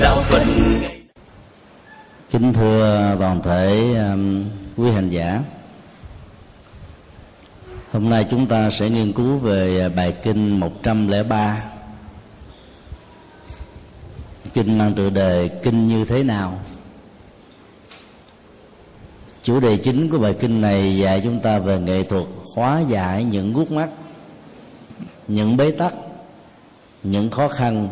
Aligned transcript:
đạo 0.00 0.20
phật. 0.20 0.42
Kính 2.30 2.52
thưa 2.52 3.16
toàn 3.18 3.42
thể 3.42 3.94
um, 3.94 4.44
quý 4.76 4.90
hành 4.90 5.08
giả. 5.08 5.40
Hôm 7.92 8.10
nay 8.10 8.26
chúng 8.30 8.46
ta 8.46 8.70
sẽ 8.70 8.90
nghiên 8.90 9.12
cứu 9.12 9.36
về 9.36 9.80
à, 9.80 9.88
bài 9.88 10.14
kinh 10.22 10.60
103 10.60 11.62
kinh 14.54 14.78
mang 14.78 14.94
tựa 14.94 15.10
đề 15.10 15.48
kinh 15.62 15.86
như 15.86 16.04
thế 16.04 16.22
nào? 16.22 16.58
Chủ 19.42 19.60
đề 19.60 19.76
chính 19.76 20.08
của 20.08 20.18
bài 20.18 20.34
kinh 20.40 20.60
này 20.60 20.98
dạy 20.98 21.20
chúng 21.24 21.38
ta 21.38 21.58
về 21.58 21.80
nghệ 21.80 22.02
thuật 22.02 22.24
hóa 22.54 22.80
giải 22.80 23.24
những 23.24 23.52
gút 23.52 23.72
mắt 23.72 23.88
những 25.28 25.56
bế 25.56 25.70
tắc 25.70 25.94
những 27.02 27.30
khó 27.30 27.48
khăn 27.48 27.88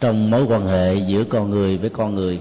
trong 0.00 0.30
mối 0.30 0.42
quan 0.42 0.66
hệ 0.66 0.96
giữa 0.96 1.24
con 1.24 1.50
người 1.50 1.78
với 1.78 1.90
con 1.90 2.14
người. 2.14 2.40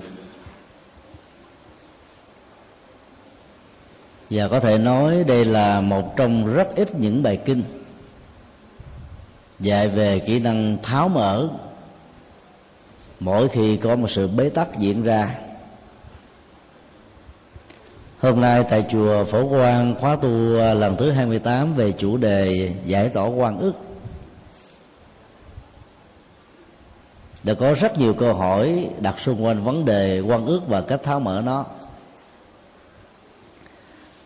Và 4.29 4.47
có 4.47 4.59
thể 4.59 4.77
nói 4.77 5.23
đây 5.27 5.45
là 5.45 5.81
một 5.81 6.17
trong 6.17 6.53
rất 6.53 6.75
ít 6.75 6.95
những 6.95 7.23
bài 7.23 7.37
kinh 7.45 7.63
dạy 9.59 9.87
về 9.89 10.19
kỹ 10.19 10.39
năng 10.39 10.77
tháo 10.83 11.09
mở 11.09 11.49
mỗi 13.19 13.47
khi 13.47 13.77
có 13.77 13.95
một 13.95 14.09
sự 14.09 14.27
bế 14.27 14.49
tắc 14.49 14.77
diễn 14.77 15.03
ra. 15.03 15.35
Hôm 18.19 18.41
nay 18.41 18.63
tại 18.69 18.85
chùa 18.89 19.23
Phổ 19.23 19.49
Quang 19.49 19.95
khóa 19.99 20.15
tu 20.15 20.29
lần 20.73 20.95
thứ 20.97 21.11
28 21.11 21.73
về 21.73 21.91
chủ 21.91 22.17
đề 22.17 22.71
giải 22.85 23.09
tỏa 23.09 23.25
quan 23.25 23.59
ức. 23.59 23.88
Đã 27.49 27.55
có 27.55 27.73
rất 27.73 27.97
nhiều 27.97 28.13
câu 28.13 28.33
hỏi 28.33 28.89
đặt 28.99 29.19
xung 29.19 29.45
quanh 29.45 29.63
vấn 29.63 29.85
đề 29.85 30.19
quan 30.19 30.45
ước 30.45 30.67
và 30.67 30.81
cách 30.81 31.03
tháo 31.03 31.19
mở 31.19 31.41
nó. 31.45 31.65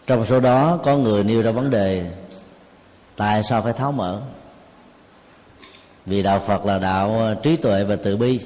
Trong 0.08 0.26
số 0.26 0.40
đó, 0.40 0.80
có 0.84 0.98
người 0.98 1.24
nêu 1.24 1.42
ra 1.42 1.52
vấn 1.52 1.70
đề, 1.70 2.12
tại 3.16 3.44
sao 3.44 3.62
phải 3.62 3.74
tháo 3.74 3.92
mở? 3.92 4.22
Vì 6.06 6.24
đạo 6.24 6.40
phật 6.40 6.66
là 6.66 6.80
đạo 6.80 7.36
trí 7.44 7.56
tuệ 7.56 7.84
và 7.84 7.96
từ 7.96 8.18
bi. 8.18 8.40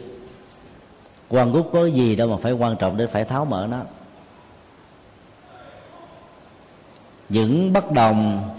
Quan 1.30 1.52
gúc 1.52 1.70
có 1.74 1.86
gì 1.86 2.16
đâu 2.16 2.28
mà 2.28 2.38
phải 2.42 2.52
quan 2.52 2.76
trọng 2.78 2.98
đến 2.98 3.08
phải 3.08 3.24
tháo 3.24 3.46
mở 3.46 3.68
nó. 3.70 3.80
Những 7.30 7.74
bất 7.74 7.92
đồng, 7.92 8.50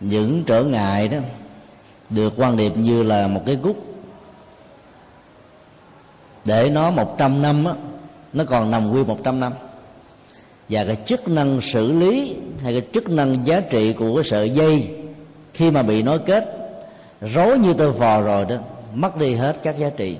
những 0.00 0.44
trở 0.46 0.64
ngại 0.64 1.08
đó, 1.08 1.18
được 2.10 2.32
quan 2.36 2.56
niệm 2.56 2.82
như 2.82 3.02
là 3.02 3.26
một 3.26 3.42
cái 3.46 3.56
gút 3.56 3.91
để 6.44 6.70
nó 6.70 6.90
một 6.90 7.18
trăm 7.18 7.42
năm 7.42 7.64
á, 7.64 7.74
nó 8.32 8.44
còn 8.44 8.70
nằm 8.70 8.90
nguyên 8.90 9.06
một 9.06 9.18
trăm 9.24 9.40
năm. 9.40 9.52
Và 10.68 10.84
cái 10.84 10.96
chức 11.06 11.28
năng 11.28 11.60
xử 11.60 11.92
lý 11.92 12.36
hay 12.62 12.72
cái 12.72 12.82
chức 12.94 13.10
năng 13.10 13.46
giá 13.46 13.60
trị 13.60 13.92
của 13.92 14.14
cái 14.14 14.24
sợi 14.24 14.50
dây, 14.50 14.88
khi 15.54 15.70
mà 15.70 15.82
bị 15.82 16.02
nối 16.02 16.18
kết, 16.18 16.56
rối 17.20 17.58
như 17.58 17.74
tơ 17.74 17.90
vò 17.90 18.20
rồi 18.20 18.44
đó, 18.44 18.56
mất 18.94 19.16
đi 19.16 19.34
hết 19.34 19.56
các 19.62 19.78
giá 19.78 19.90
trị. 19.96 20.16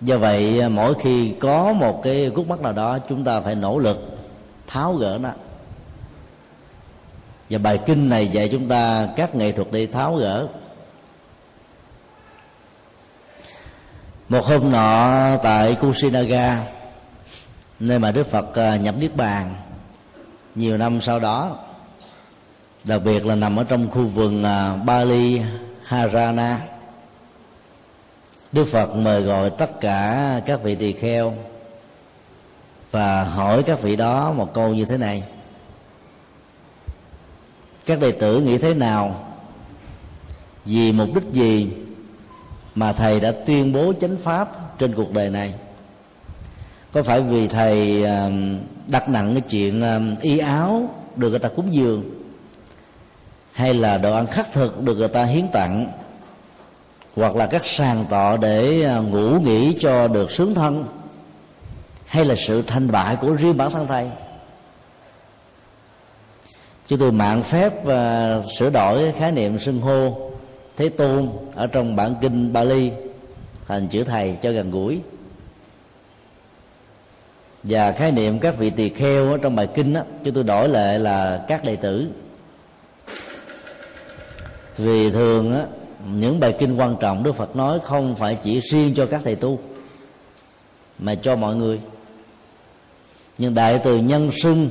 Do 0.00 0.18
vậy, 0.18 0.68
mỗi 0.68 0.94
khi 0.94 1.34
có 1.40 1.72
một 1.72 2.02
cái 2.02 2.26
gút 2.34 2.48
mắt 2.48 2.60
nào 2.60 2.72
đó, 2.72 2.98
chúng 3.08 3.24
ta 3.24 3.40
phải 3.40 3.54
nỗ 3.54 3.78
lực 3.78 4.18
tháo 4.66 4.94
gỡ 4.94 5.18
nó. 5.22 5.30
Và 7.50 7.58
bài 7.58 7.78
kinh 7.86 8.08
này 8.08 8.28
dạy 8.28 8.48
chúng 8.48 8.68
ta 8.68 9.08
các 9.16 9.34
nghệ 9.34 9.52
thuật 9.52 9.72
đi 9.72 9.86
tháo 9.86 10.16
gỡ. 10.16 10.48
Một 14.30 14.44
hôm 14.44 14.72
nọ 14.72 15.36
tại 15.42 15.76
Kusinaga 15.80 16.64
nơi 17.80 17.98
mà 17.98 18.12
Đức 18.12 18.26
Phật 18.26 18.54
à, 18.54 18.76
nhập 18.76 18.94
niết 18.98 19.16
bàn. 19.16 19.54
Nhiều 20.54 20.78
năm 20.78 21.00
sau 21.00 21.18
đó, 21.18 21.58
đặc 22.84 23.00
biệt 23.04 23.26
là 23.26 23.34
nằm 23.34 23.56
ở 23.56 23.64
trong 23.64 23.90
khu 23.90 24.06
vườn 24.06 24.44
à, 24.44 24.76
Bali 24.76 25.42
Harana, 25.84 26.60
Đức 28.52 28.64
Phật 28.64 28.96
mời 28.96 29.22
gọi 29.22 29.50
tất 29.50 29.80
cả 29.80 30.40
các 30.46 30.62
vị 30.62 30.74
tỳ 30.74 30.92
kheo 30.92 31.34
và 32.90 33.24
hỏi 33.24 33.62
các 33.62 33.82
vị 33.82 33.96
đó 33.96 34.32
một 34.32 34.54
câu 34.54 34.74
như 34.74 34.84
thế 34.84 34.96
này. 34.96 35.22
Các 37.86 38.00
đệ 38.00 38.12
tử 38.12 38.40
nghĩ 38.40 38.58
thế 38.58 38.74
nào? 38.74 39.24
Vì 40.64 40.92
mục 40.92 41.08
đích 41.14 41.32
gì 41.32 41.70
mà 42.74 42.92
thầy 42.92 43.20
đã 43.20 43.32
tuyên 43.46 43.72
bố 43.72 43.92
chánh 44.00 44.16
pháp 44.16 44.78
trên 44.78 44.94
cuộc 44.94 45.12
đời 45.12 45.30
này. 45.30 45.54
Có 46.92 47.02
phải 47.02 47.20
vì 47.20 47.48
thầy 47.48 48.04
đặt 48.86 49.08
nặng 49.08 49.32
cái 49.34 49.40
chuyện 49.40 49.82
y 50.20 50.38
áo 50.38 50.88
được 51.16 51.30
người 51.30 51.38
ta 51.38 51.48
cúng 51.48 51.74
dường 51.74 52.20
hay 53.52 53.74
là 53.74 53.98
đồ 53.98 54.14
ăn 54.14 54.26
khắc 54.26 54.52
thực 54.52 54.82
được 54.82 54.94
người 54.94 55.08
ta 55.08 55.24
hiến 55.24 55.48
tặng 55.52 55.86
hoặc 57.16 57.36
là 57.36 57.46
các 57.46 57.64
sàn 57.64 58.04
tọ 58.10 58.36
để 58.36 58.82
ờ, 58.82 59.02
ngủ 59.02 59.40
nghỉ 59.40 59.76
cho 59.80 60.08
được 60.08 60.30
sướng 60.30 60.54
thân 60.54 60.84
hay 62.06 62.24
là 62.24 62.34
sự 62.34 62.62
thành 62.62 62.90
bại 62.90 63.16
của 63.16 63.34
riêng 63.34 63.56
bản 63.56 63.70
thân 63.70 63.86
thầy? 63.86 64.10
Chúng 66.86 66.98
tôi 66.98 67.12
mạng 67.12 67.42
phép 67.42 67.72
uh, 67.82 68.44
sửa 68.58 68.70
đổi 68.70 69.12
khái 69.12 69.32
niệm 69.32 69.58
xưng 69.58 69.80
hô 69.80 70.29
thế 70.80 70.88
tôn 70.88 71.28
ở 71.54 71.66
trong 71.66 71.96
bản 71.96 72.14
kinh 72.20 72.52
Bali 72.52 72.90
thành 73.66 73.88
chữ 73.88 74.04
thầy 74.04 74.36
cho 74.42 74.50
gần 74.50 74.70
gũi. 74.70 75.00
Và 77.62 77.92
khái 77.92 78.12
niệm 78.12 78.38
các 78.38 78.58
vị 78.58 78.70
tỳ 78.70 78.88
kheo 78.88 79.32
ở 79.32 79.38
trong 79.42 79.56
bài 79.56 79.68
kinh 79.74 79.92
đó, 79.92 80.00
chúng 80.24 80.34
tôi 80.34 80.44
đổi 80.44 80.68
lại 80.68 80.98
là 80.98 81.44
các 81.48 81.64
đệ 81.64 81.76
tử. 81.76 82.08
Vì 84.76 85.10
thường 85.10 85.54
á, 85.54 85.64
những 86.14 86.40
bài 86.40 86.54
kinh 86.58 86.76
quan 86.76 86.96
trọng 87.00 87.22
Đức 87.22 87.32
Phật 87.32 87.56
nói 87.56 87.78
không 87.84 88.16
phải 88.16 88.38
chỉ 88.42 88.60
riêng 88.60 88.94
cho 88.96 89.06
các 89.06 89.20
thầy 89.24 89.34
tu 89.34 89.58
mà 90.98 91.14
cho 91.14 91.36
mọi 91.36 91.56
người. 91.56 91.80
Nhưng 93.38 93.54
đại 93.54 93.80
từ 93.84 93.98
nhân 93.98 94.30
sưng 94.42 94.70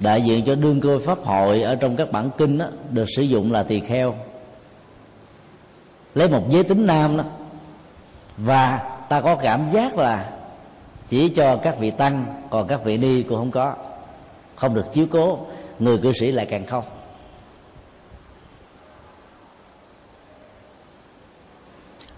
đại 0.00 0.22
diện 0.22 0.44
cho 0.44 0.54
đương 0.54 0.80
cơ 0.80 0.98
pháp 0.98 1.18
hội 1.18 1.62
ở 1.62 1.74
trong 1.74 1.96
các 1.96 2.12
bản 2.12 2.30
kinh 2.38 2.58
đó, 2.58 2.66
được 2.90 3.06
sử 3.16 3.22
dụng 3.22 3.52
là 3.52 3.62
tỳ 3.62 3.80
kheo 3.80 4.14
lấy 6.14 6.28
một 6.28 6.42
giới 6.50 6.62
tính 6.62 6.86
nam 6.86 7.16
đó. 7.16 7.24
Và 8.36 8.78
ta 9.08 9.20
có 9.20 9.36
cảm 9.36 9.70
giác 9.72 9.96
là 9.96 10.30
chỉ 11.08 11.28
cho 11.28 11.56
các 11.56 11.78
vị 11.78 11.90
tăng, 11.90 12.24
còn 12.50 12.68
các 12.68 12.84
vị 12.84 12.98
ni 12.98 13.22
cũng 13.22 13.38
không 13.38 13.50
có. 13.50 13.74
Không 14.56 14.74
được 14.74 14.92
chiếu 14.92 15.06
cố, 15.10 15.38
người 15.78 15.98
cư 15.98 16.12
sĩ 16.20 16.32
lại 16.32 16.46
càng 16.46 16.66
không. 16.66 16.84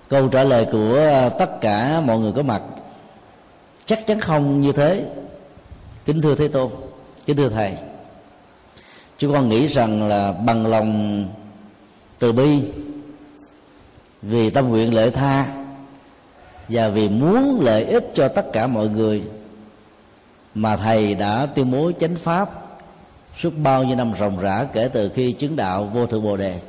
Câu 0.08 0.28
trả 0.28 0.44
lời 0.44 0.66
của 0.72 1.31
tất 1.38 1.60
cả 1.60 2.00
mọi 2.00 2.19
người 2.19 2.32
có 2.32 2.42
mặt, 2.42 2.62
chắc 3.86 4.06
chắn 4.06 4.20
không 4.20 4.60
như 4.60 4.72
thế. 4.72 5.06
Kính 6.04 6.22
thưa 6.22 6.34
thế 6.34 6.48
tôn, 6.48 6.70
kính 7.26 7.36
thưa 7.36 7.48
thầy, 7.48 7.76
chúng 9.19 9.32
con 9.32 9.48
nghĩ 9.48 9.66
rằng 9.66 10.08
là 10.08 10.32
bằng 10.32 10.66
lòng 10.66 11.28
từ 12.19 12.32
bi 12.32 12.62
vì 14.22 14.50
tâm 14.50 14.69
nguyện 14.69 14.94
lợi 14.94 15.10
tha 15.10 15.47
và 16.69 16.88
vì 16.88 17.09
muốn 17.09 17.60
lợi 17.60 17.84
ích 17.84 18.10
cho 18.15 18.28
tất 18.28 18.47
cả 18.53 18.66
mọi 18.66 18.88
người 18.88 19.22
mà 20.55 20.77
thầy 20.77 21.15
đã 21.15 21.47
tuyên 21.55 21.71
bố 21.71 21.93
chánh 22.00 22.16
pháp 22.16 22.50
suốt 23.38 23.53
bao 23.56 23.84
nhiêu 23.84 23.97
năm 23.97 24.12
ròng 24.19 24.41
rã 24.41 24.66
kể 24.72 24.88
từ 24.93 25.09
khi 25.09 25.32
chứng 25.32 25.56
đạo 25.56 25.84
vô 25.84 26.06
thượng 26.06 26.22
bồ 26.22 26.37
đề. 26.37 26.61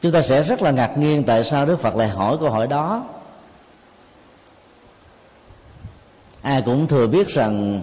Chúng 0.00 0.12
ta 0.12 0.22
sẽ 0.22 0.42
rất 0.42 0.62
là 0.62 0.70
ngạc 0.70 0.98
nhiên 0.98 1.24
tại 1.24 1.44
sao 1.44 1.66
đức 1.66 1.80
phật 1.80 1.96
lại 1.96 2.08
hỏi 2.08 2.36
câu 2.40 2.50
hỏi 2.50 2.66
đó. 2.66 3.04
Ai 6.42 6.62
cũng 6.62 6.86
thừa 6.86 7.06
biết 7.06 7.28
rằng 7.28 7.82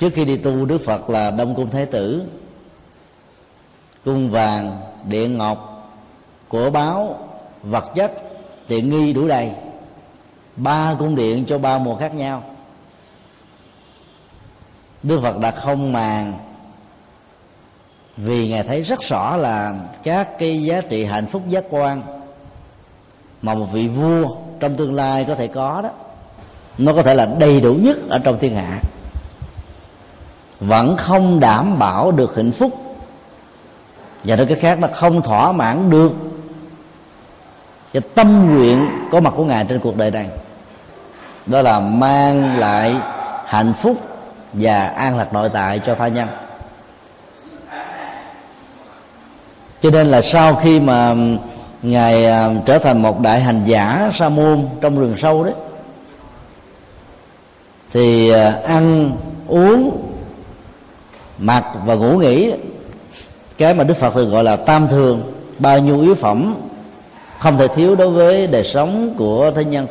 trước 0.00 0.10
khi 0.14 0.24
đi 0.24 0.36
tu, 0.36 0.64
đức 0.64 0.78
phật 0.78 1.10
là 1.10 1.30
đông 1.30 1.54
cung 1.54 1.70
thái 1.70 1.86
tử. 1.86 2.22
Cung 4.04 4.30
vàng 4.30 4.80
điện 5.04 5.38
ngọc 5.38 5.90
của 6.48 6.70
báo, 6.70 7.18
vật 7.62 7.84
chất, 7.94 8.12
tiện 8.66 8.88
nghi 8.88 9.12
đủ 9.12 9.28
đầy. 9.28 9.50
Ba 10.56 10.94
cung 10.98 11.16
điện 11.16 11.44
cho 11.44 11.58
ba 11.58 11.78
mùa 11.78 11.96
khác 11.96 12.14
nhau. 12.14 12.42
Đức 15.02 15.20
phật 15.22 15.38
đã 15.38 15.50
không 15.50 15.92
màng 15.92 16.38
vì 18.16 18.48
ngài 18.48 18.62
thấy 18.62 18.82
rất 18.82 19.00
rõ 19.02 19.36
là 19.36 19.74
các 20.02 20.38
cái 20.38 20.62
giá 20.62 20.80
trị 20.80 21.04
hạnh 21.04 21.26
phúc 21.26 21.42
giác 21.48 21.64
quan 21.70 22.02
mà 23.42 23.54
một 23.54 23.66
vị 23.72 23.88
vua 23.88 24.36
trong 24.60 24.76
tương 24.76 24.94
lai 24.94 25.24
có 25.28 25.34
thể 25.34 25.46
có 25.48 25.80
đó, 25.82 25.90
nó 26.78 26.92
có 26.92 27.02
thể 27.02 27.14
là 27.14 27.26
đầy 27.38 27.60
đủ 27.60 27.74
nhất 27.74 27.96
ở 28.08 28.18
trong 28.18 28.38
thiên 28.38 28.54
hạ 28.54 28.80
vẫn 30.60 30.96
không 30.96 31.40
đảm 31.40 31.78
bảo 31.78 32.12
được 32.12 32.36
hạnh 32.36 32.52
phúc. 32.52 32.72
Và 34.24 34.36
nói 34.36 34.46
cách 34.46 34.58
khác 34.60 34.78
là 34.80 34.88
không 34.88 35.22
thỏa 35.22 35.52
mãn 35.52 35.90
được. 35.90 36.12
Cái 37.92 38.02
tâm 38.14 38.54
nguyện 38.54 38.88
có 39.10 39.20
mặt 39.20 39.32
của 39.36 39.44
ngài 39.44 39.64
trên 39.64 39.80
cuộc 39.80 39.96
đời 39.96 40.10
này. 40.10 40.28
Đó 41.46 41.62
là 41.62 41.80
mang 41.80 42.58
lại 42.58 42.96
hạnh 43.46 43.72
phúc 43.72 43.96
và 44.52 44.86
an 44.86 45.16
lạc 45.16 45.32
nội 45.32 45.50
tại 45.52 45.78
cho 45.78 45.94
tha 45.94 46.08
nhân. 46.08 46.28
Cho 49.80 49.90
nên 49.90 50.06
là 50.06 50.20
sau 50.20 50.54
khi 50.54 50.80
mà 50.80 51.14
ngài 51.82 52.26
à, 52.26 52.50
trở 52.66 52.78
thành 52.78 53.02
một 53.02 53.20
đại 53.20 53.40
hành 53.40 53.64
giả 53.64 54.10
sa 54.14 54.28
môn 54.28 54.68
trong 54.80 54.98
rừng 54.98 55.14
sâu 55.18 55.44
đấy, 55.44 55.54
thì 57.90 58.30
à, 58.30 58.58
ăn 58.64 59.12
uống 59.48 60.09
mặc 61.40 61.64
và 61.86 61.94
ngủ 61.94 62.18
nghỉ. 62.18 62.52
Cái 63.58 63.74
mà 63.74 63.84
đức 63.84 63.96
phật 63.96 64.14
thường 64.14 64.30
gọi 64.30 64.44
là 64.44 64.56
tam 64.56 64.88
thường, 64.88 65.32
bao 65.58 65.78
nhiêu 65.78 66.00
yếu 66.00 66.14
phẩm, 66.14 66.56
không 67.38 67.58
thể 67.58 67.68
thiếu 67.68 67.94
đối 67.94 68.10
với 68.10 68.46
đời 68.46 68.64
sống 68.64 69.14
của 69.18 69.50
thế 69.50 69.64
nhân. 69.64 69.86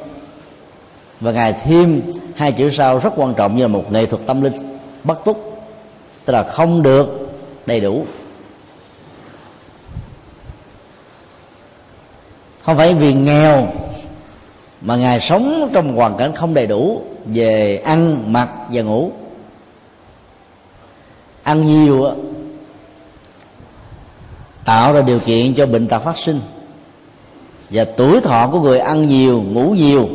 Và 1.20 1.32
ngài 1.32 1.54
thêm 1.54 2.02
hai 2.36 2.52
chữ 2.52 2.70
sau 2.70 3.00
rất 3.00 3.14
quan 3.16 3.34
trọng 3.34 3.56
như 3.56 3.62
là 3.64 3.68
một 3.68 3.92
nghệ 3.92 4.06
thuật 4.06 4.26
tâm 4.26 4.42
linh, 4.42 4.78
bất 5.04 5.26
túc, 5.26 5.68
tức 6.26 6.34
là 6.34 6.44
không 6.44 6.82
được 6.82 7.30
đầy 7.66 7.80
đủ. 7.80 8.06
Không 12.64 12.78
phải 12.78 12.94
vì 12.94 13.14
nghèo 13.14 13.68
mà 14.82 14.96
ngài 14.96 15.20
sống 15.20 15.70
trong 15.74 15.96
hoàn 15.96 16.18
cảnh 16.18 16.36
không 16.36 16.54
đầy 16.54 16.68
đủ 16.68 17.02
về 17.26 17.82
ăn, 17.86 18.34
mặc 18.34 18.50
và 18.72 18.82
ngủ 18.82 19.12
ăn 21.50 21.66
nhiều 21.66 22.08
tạo 24.66 24.94
ra 24.94 25.02
điều 25.02 25.20
kiện 25.20 25.54
cho 25.54 25.66
bệnh 25.66 25.88
tật 25.88 26.00
phát 26.00 26.18
sinh. 26.18 26.42
Và 27.70 27.86
tuổi 27.98 28.22
thọ 28.22 28.50
của 28.52 28.62
người 28.62 28.80
ăn 28.80 29.08
nhiều 29.08 29.42
ngủ 29.42 29.70
nhiều 29.70 30.10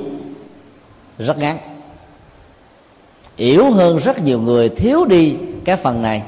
rất 1.19 1.39
ngắn. 1.39 1.59
Yếu 3.37 3.71
hơn 3.71 3.99
rất 3.99 4.23
nhiều 4.23 4.41
người 4.41 4.69
thiếu 4.69 5.05
đi 5.05 5.37
cái 5.65 5.77
phần 5.77 6.03
này 6.03 6.23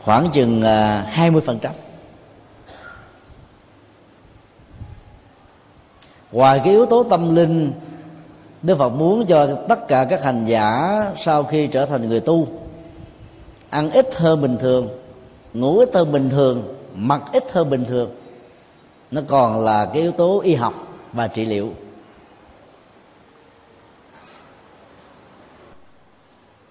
khoảng 0.00 0.30
chừng 0.32 0.62
à, 0.62 1.06
hai 1.08 1.30
mươi 1.30 1.42
phần 1.46 1.58
trăm. 1.58 1.72
Ngoài 6.32 6.60
cái 6.64 6.72
yếu 6.72 6.86
tố 6.86 7.02
tâm 7.02 7.34
linh 7.34 7.72
Đức 8.62 8.78
Phật 8.78 8.88
muốn 8.88 9.26
cho 9.26 9.48
tất 9.68 9.88
cả 9.88 10.06
các 10.10 10.24
hành 10.24 10.44
giả 10.44 11.02
sau 11.16 11.44
khi 11.44 11.66
trở 11.66 11.86
thành 11.86 12.08
người 12.08 12.20
tu 12.20 12.48
ăn 13.76 13.90
ít 13.90 14.16
hơn 14.16 14.42
bình 14.42 14.56
thường 14.60 14.88
ngủ 15.54 15.78
ít 15.78 15.94
hơn 15.94 16.12
bình 16.12 16.30
thường 16.30 16.74
mặc 16.94 17.22
ít 17.32 17.52
hơn 17.52 17.70
bình 17.70 17.84
thường. 17.84 18.10
Nó 19.10 19.20
còn 19.28 19.60
là 19.60 19.84
cái 19.84 20.02
yếu 20.02 20.12
tố 20.12 20.40
y 20.40 20.54
học 20.54 20.74
và 21.12 21.28
trị 21.28 21.44
liệu. 21.44 21.72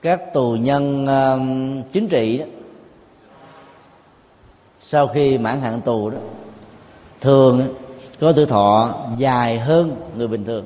Các 0.02 0.34
tù 0.34 0.56
nhân 0.56 1.04
uh, 1.06 1.92
chính 1.94 2.07
trị 2.07 2.38
đó 2.38 2.46
sau 4.80 5.07
khi 5.07 5.38
mãn 5.38 5.62
hạn 5.62 5.81
tù 5.81 6.10
đó 6.10 6.18
thường 7.22 7.75
có 8.19 8.31
tuổi 8.31 8.46
thọ 8.46 8.96
dài 9.18 9.60
hơn 9.60 9.96
người 10.18 10.28
bình 10.28 10.46
thường. 10.46 10.66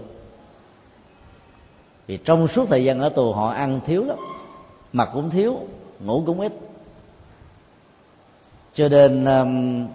Vì 2.07 2.17
trong 2.17 2.47
suốt 2.47 2.65
thời 2.69 2.83
gian 2.83 2.99
ở 2.99 3.09
tù 3.09 3.33
họ 3.33 3.49
ăn 3.49 3.79
thiếu 3.85 4.05
lắm 4.05 4.17
mặc 4.93 5.09
cũng 5.13 5.29
thiếu 5.29 5.59
ngủ 5.99 6.23
cũng 6.25 6.39
ít. 6.39 6.53
Cho 8.73 8.89
nên 8.89 9.25
um, 9.25 9.87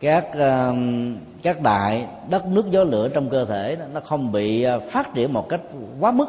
các 0.00 0.26
um, 0.32 1.16
các 1.42 1.60
đại 1.60 2.06
đất 2.30 2.46
nước 2.46 2.70
gió 2.70 2.84
lửa 2.84 3.08
trong 3.08 3.30
cơ 3.30 3.44
thể 3.44 3.76
đó, 3.76 3.84
nó 3.92 4.00
không 4.00 4.32
bị 4.32 4.62
à, 4.62 4.78
phát 4.78 5.14
triển 5.14 5.32
một 5.32 5.48
cách 5.48 5.60
quá 6.00 6.10
mức. 6.10 6.26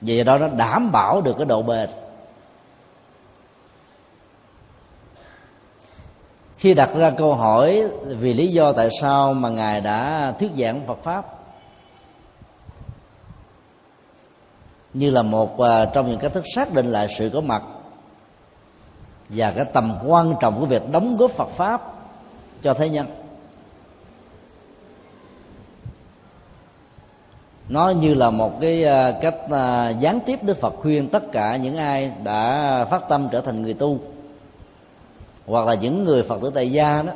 Vì 0.00 0.24
đó 0.24 0.38
nó 0.38 0.48
đảm 0.48 0.92
bảo 0.92 1.20
được 1.20 1.34
cái 1.38 1.46
độ 1.46 1.62
bền. 1.62 1.90
Khi 6.56 6.74
đặt 6.74 6.90
ra 6.96 7.10
câu 7.10 7.34
hỏi 7.34 7.82
vì 8.04 8.34
lý 8.34 8.46
do 8.48 8.72
tại 8.72 8.88
sao 9.00 9.34
mà 9.34 9.48
ngài 9.48 9.80
đã 9.80 10.32
thuyết 10.38 10.50
giảng 10.56 10.86
Phật 10.86 10.98
pháp 10.98 11.35
như 14.96 15.10
là 15.10 15.22
một 15.22 15.60
à, 15.60 15.84
trong 15.84 16.10
những 16.10 16.18
cách 16.18 16.32
thức 16.32 16.44
xác 16.54 16.74
định 16.74 16.86
lại 16.86 17.08
sự 17.18 17.30
có 17.32 17.40
mặt 17.40 17.62
và 19.28 19.50
cái 19.50 19.64
tầm 19.64 19.98
quan 20.06 20.34
trọng 20.40 20.60
của 20.60 20.66
việc 20.66 20.82
đóng 20.92 21.16
góp 21.16 21.30
Phật 21.30 21.48
pháp 21.48 21.92
cho 22.62 22.74
thế 22.74 22.88
nhân. 22.88 23.06
Nó 27.68 27.90
như 27.90 28.14
là 28.14 28.30
một 28.30 28.60
cái 28.60 28.84
à, 28.84 29.12
cách 29.20 29.34
à, 29.50 29.88
gián 29.88 30.18
tiếp 30.26 30.42
Đức 30.42 30.60
Phật 30.60 30.74
khuyên 30.76 31.08
tất 31.08 31.32
cả 31.32 31.56
những 31.56 31.76
ai 31.76 32.12
đã 32.24 32.84
phát 32.90 33.08
tâm 33.08 33.28
trở 33.32 33.40
thành 33.40 33.62
người 33.62 33.74
tu 33.74 33.98
hoặc 35.46 35.66
là 35.66 35.74
những 35.74 36.04
người 36.04 36.22
phật 36.22 36.42
tử 36.42 36.50
tại 36.54 36.72
gia 36.72 37.02
đó 37.02 37.12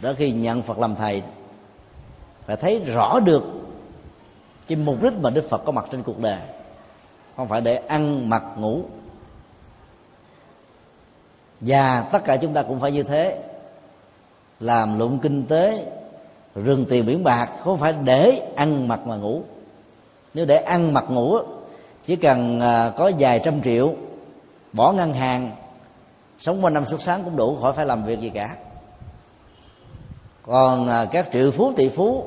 đó 0.00 0.12
khi 0.16 0.32
nhận 0.32 0.62
phật 0.62 0.78
làm 0.78 0.94
thầy 0.94 1.22
phải 2.46 2.56
thấy 2.56 2.78
rõ 2.78 3.20
được 3.20 3.42
cái 4.68 4.78
mục 4.78 5.02
đích 5.02 5.12
mà 5.20 5.30
đức 5.30 5.44
phật 5.48 5.62
có 5.64 5.72
mặt 5.72 5.86
trên 5.92 6.02
cuộc 6.02 6.20
đời 6.20 6.38
không 7.36 7.48
phải 7.48 7.60
để 7.60 7.76
ăn 7.76 8.28
mặc 8.28 8.42
ngủ. 8.56 8.80
Và 11.60 12.00
tất 12.12 12.24
cả 12.24 12.36
chúng 12.36 12.52
ta 12.52 12.62
cũng 12.62 12.80
phải 12.80 12.92
như 12.92 13.02
thế. 13.02 13.38
Làm 14.60 14.98
lụng 14.98 15.18
kinh 15.18 15.46
tế, 15.46 15.86
rừng 16.54 16.84
tiền 16.88 17.06
biển 17.06 17.24
bạc, 17.24 17.48
không 17.60 17.78
phải 17.78 17.94
để 18.04 18.42
ăn 18.56 18.88
mặc 18.88 19.00
mà 19.06 19.16
ngủ. 19.16 19.42
Nếu 20.34 20.46
để 20.46 20.56
ăn 20.56 20.94
mặc 20.94 21.04
ngủ, 21.08 21.38
chỉ 22.06 22.16
cần 22.16 22.60
à, 22.60 22.92
có 22.96 23.10
vài 23.18 23.40
trăm 23.44 23.62
triệu, 23.62 23.94
bỏ 24.72 24.92
ngân 24.92 25.12
hàng, 25.12 25.50
sống 26.38 26.64
qua 26.64 26.70
năm 26.70 26.84
suốt 26.86 27.02
sáng 27.02 27.24
cũng 27.24 27.36
đủ, 27.36 27.56
khỏi 27.62 27.72
phải 27.72 27.86
làm 27.86 28.04
việc 28.04 28.20
gì 28.20 28.30
cả. 28.30 28.56
Còn 30.42 30.88
à, 30.88 31.04
các 31.04 31.28
triệu 31.32 31.50
phú, 31.50 31.72
tỷ 31.76 31.88
phú, 31.88 32.24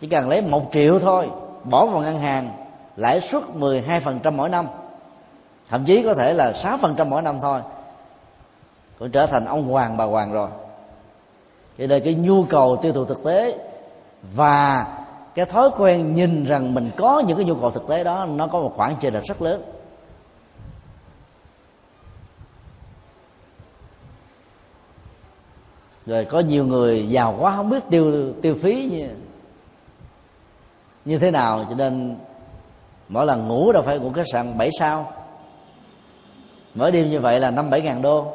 chỉ 0.00 0.08
cần 0.08 0.28
lấy 0.28 0.42
một 0.42 0.68
triệu 0.72 0.98
thôi, 0.98 1.30
bỏ 1.64 1.86
vào 1.86 2.00
ngân 2.00 2.18
hàng 2.18 2.65
lãi 2.96 3.20
suất 3.20 3.42
12% 3.58 4.32
mỗi 4.32 4.48
năm. 4.48 4.66
Thậm 5.68 5.84
chí 5.84 6.02
có 6.02 6.14
thể 6.14 6.32
là 6.32 6.52
6% 6.52 7.08
mỗi 7.08 7.22
năm 7.22 7.38
thôi. 7.42 7.60
Cũng 8.98 9.10
trở 9.10 9.26
thành 9.26 9.44
ông 9.44 9.68
hoàng, 9.68 9.96
bà 9.96 10.04
hoàng 10.04 10.32
rồi. 10.32 10.48
Cho 11.78 11.86
nên 11.86 12.02
cái 12.04 12.14
nhu 12.14 12.44
cầu 12.44 12.76
tiêu 12.76 12.92
thụ 12.92 13.04
thực 13.04 13.24
tế 13.24 13.58
và 14.34 14.86
cái 15.34 15.44
thói 15.44 15.70
quen 15.76 16.14
nhìn 16.14 16.44
rằng 16.44 16.74
mình 16.74 16.90
có 16.96 17.22
những 17.26 17.36
cái 17.36 17.46
nhu 17.46 17.54
cầu 17.54 17.70
thực 17.70 17.88
tế 17.88 18.04
đó, 18.04 18.24
nó 18.24 18.46
có 18.46 18.60
một 18.60 18.72
khoảng 18.76 18.96
chênh 19.00 19.14
lệch 19.14 19.24
rất 19.24 19.42
lớn. 19.42 19.62
Rồi 26.06 26.24
có 26.24 26.40
nhiều 26.40 26.64
người 26.64 27.08
giàu 27.08 27.36
quá, 27.38 27.56
không 27.56 27.70
biết 27.70 27.82
tiêu 27.90 28.32
tiêu 28.42 28.56
phí 28.62 28.88
như 28.92 29.08
như 31.04 31.18
thế 31.18 31.30
nào. 31.30 31.66
Cho 31.68 31.74
nên 31.74 32.16
mỗi 33.08 33.26
lần 33.26 33.48
ngủ 33.48 33.72
đâu 33.72 33.82
phải 33.82 33.98
ngủ 33.98 34.12
khách 34.12 34.26
sạn 34.32 34.58
7 34.58 34.70
sao. 34.78 35.12
Mỗi 36.74 36.92
đêm 36.92 37.08
như 37.08 37.20
vậy 37.20 37.40
là 37.40 37.50
năm 37.50 37.70
bảy 37.70 37.80
ngàn 37.80 38.02
đô. 38.02 38.32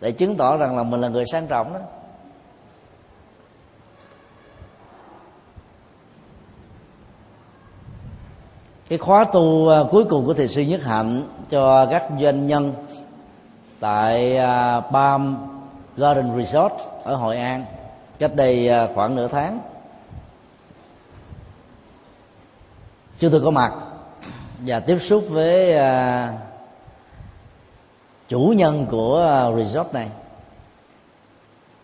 Để 0.00 0.12
chứng 0.12 0.36
tỏ 0.36 0.56
rằng 0.56 0.76
là 0.76 0.82
mình 0.82 1.00
là 1.00 1.08
người 1.08 1.24
sang 1.32 1.46
trọng 1.46 1.72
đó. 1.72 1.80
Cái 8.88 8.98
khóa 8.98 9.24
tu 9.32 9.68
à, 9.68 9.80
cuối 9.90 10.04
cùng 10.04 10.26
của 10.26 10.34
thầy 10.34 10.48
sư 10.48 10.62
nhất 10.62 10.82
hạnh 10.84 11.22
cho 11.50 11.86
các 11.86 12.04
doanh 12.20 12.46
nhân 12.46 12.72
tại 13.80 14.36
à, 14.36 14.80
Palm 14.80 15.36
Garden 15.96 16.36
Resort 16.36 16.72
ở 17.04 17.14
Hội 17.14 17.36
An, 17.36 17.64
cách 18.18 18.34
đây 18.36 18.68
à, 18.68 18.88
khoảng 18.94 19.16
nửa 19.16 19.28
tháng. 19.28 19.60
Chúng 23.18 23.30
tôi 23.30 23.40
có 23.40 23.50
mặt. 23.50 23.72
Và 24.66 24.80
tiếp 24.80 24.98
xúc 24.98 25.24
với 25.28 25.76
à, 25.76 26.32
chủ 28.28 28.54
nhân 28.56 28.86
của 28.90 29.26
à, 29.28 29.56
resort 29.56 29.94
này. 29.94 30.08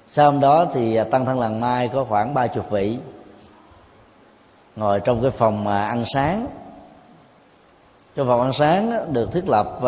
Sau 0.07 0.31
hôm 0.31 0.41
đó 0.41 0.67
thì 0.75 0.97
à, 0.97 1.05
tăng 1.05 1.25
thân 1.25 1.39
làng 1.41 1.61
mai 1.61 1.89
có 1.89 2.05
khoảng 2.05 2.35
ba 2.35 2.47
chục 2.47 2.71
vị 2.71 2.99
ngồi 4.77 5.01
trong 5.01 5.23
cái 5.23 5.31
phòng 5.31 5.69
à, 5.69 5.85
ăn 5.85 6.05
sáng. 6.15 6.47
Trong 8.15 8.27
phòng 8.27 8.41
ăn 8.41 8.53
sáng 8.53 9.13
được 9.13 9.33
thiết 9.33 9.49
lập 9.49 9.79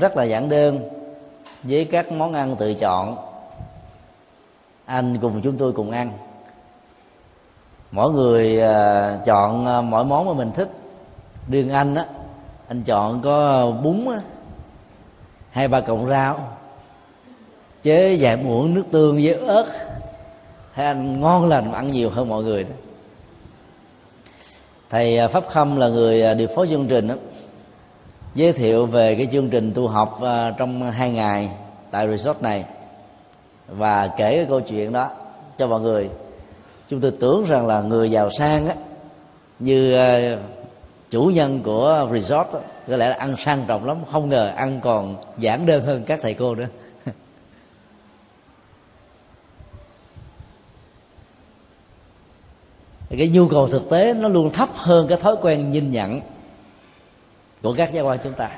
rất 0.00 0.16
là 0.16 0.24
giản 0.24 0.48
đơn 0.48 0.80
với 1.62 1.84
các 1.84 2.12
món 2.12 2.32
ăn 2.32 2.56
tự 2.56 2.74
chọn. 2.74 3.16
Anh 4.84 5.18
cùng 5.20 5.40
chúng 5.44 5.58
tôi 5.58 5.72
cùng 5.72 5.90
ăn. 5.90 6.12
Mỗi 7.90 8.10
người 8.10 8.60
chọn 9.24 9.64
mỗi 9.90 10.04
món 10.04 10.26
mà 10.26 10.32
mình 10.32 10.52
thích 10.52 10.68
riêng 11.48 11.70
anh 11.70 11.94
á 11.94 12.06
anh 12.68 12.82
chọn 12.82 13.20
có 13.22 13.70
bún 13.82 14.06
á 14.12 14.20
hai 15.50 15.68
ba 15.68 15.80
cọng 15.80 16.06
rau 16.06 16.38
chế 17.82 18.16
vài 18.20 18.36
muỗng 18.36 18.74
nước 18.74 18.84
tương 18.90 19.14
với 19.14 19.34
ớt. 19.34 19.66
Thấy 20.74 20.86
anh 20.86 21.20
ngon 21.20 21.48
lành 21.48 21.72
ăn 21.72 21.92
nhiều 21.92 22.10
hơn 22.10 22.28
mọi 22.28 22.42
người 22.42 22.64
đó. 22.64 22.70
Thầy 24.90 25.18
à, 25.18 25.28
pháp 25.28 25.44
khâm 25.48 25.76
là 25.76 25.88
người 25.88 26.22
à, 26.22 26.34
điều 26.34 26.48
phối 26.48 26.68
chương 26.68 26.86
trình 26.86 27.08
đó, 27.08 27.14
giới 28.34 28.52
thiệu 28.52 28.86
về 28.86 29.14
cái 29.14 29.28
chương 29.32 29.50
trình 29.50 29.72
tu 29.74 29.88
học 29.88 30.22
à, 30.22 30.54
trong 30.58 30.90
hai 30.90 31.10
ngày 31.10 31.48
tại 31.90 32.08
resort 32.08 32.42
này. 32.42 32.64
Và 33.68 34.08
kể 34.08 34.36
cái 34.36 34.46
câu 34.48 34.60
chuyện 34.60 34.92
đó 34.92 35.10
cho 35.58 35.66
mọi 35.66 35.80
người. 35.80 36.08
Chúng 36.88 37.00
tôi 37.00 37.10
tưởng 37.20 37.44
rằng 37.44 37.66
là 37.66 37.80
người 37.80 38.10
giàu 38.10 38.30
sang 38.30 38.68
á 38.68 38.74
như 39.58 39.96
chủ 41.12 41.24
nhân 41.24 41.62
của 41.62 42.08
resort 42.12 42.52
đó, 42.52 42.60
có 42.88 42.96
lẽ 42.96 43.08
là 43.08 43.14
ăn 43.14 43.34
sang 43.38 43.64
trọng 43.66 43.84
lắm 43.84 43.96
không 44.10 44.28
ngờ 44.28 44.52
ăn 44.56 44.80
còn 44.80 45.16
giản 45.38 45.66
đơn 45.66 45.84
hơn 45.84 46.02
các 46.06 46.18
thầy 46.22 46.34
cô 46.34 46.54
nữa. 46.54 46.66
Cái 53.10 53.28
nhu 53.28 53.48
cầu 53.48 53.68
thực 53.68 53.90
tế 53.90 54.14
nó 54.14 54.28
luôn 54.28 54.50
thấp 54.50 54.68
hơn 54.74 55.06
cái 55.08 55.18
thói 55.18 55.36
quen 55.42 55.70
nhìn 55.70 55.90
nhận 55.90 56.20
của 57.62 57.74
các 57.74 57.92
giáo 57.92 58.06
quan 58.06 58.18
chúng 58.24 58.32
ta. 58.32 58.50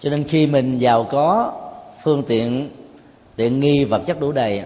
Cho 0.00 0.10
nên 0.10 0.24
khi 0.24 0.46
mình 0.46 0.78
giàu 0.78 1.04
có 1.04 1.52
phương 2.02 2.22
tiện 2.26 2.70
tiện 3.36 3.60
nghi 3.60 3.84
vật 3.84 4.02
chất 4.06 4.20
đủ 4.20 4.32
đầy 4.32 4.62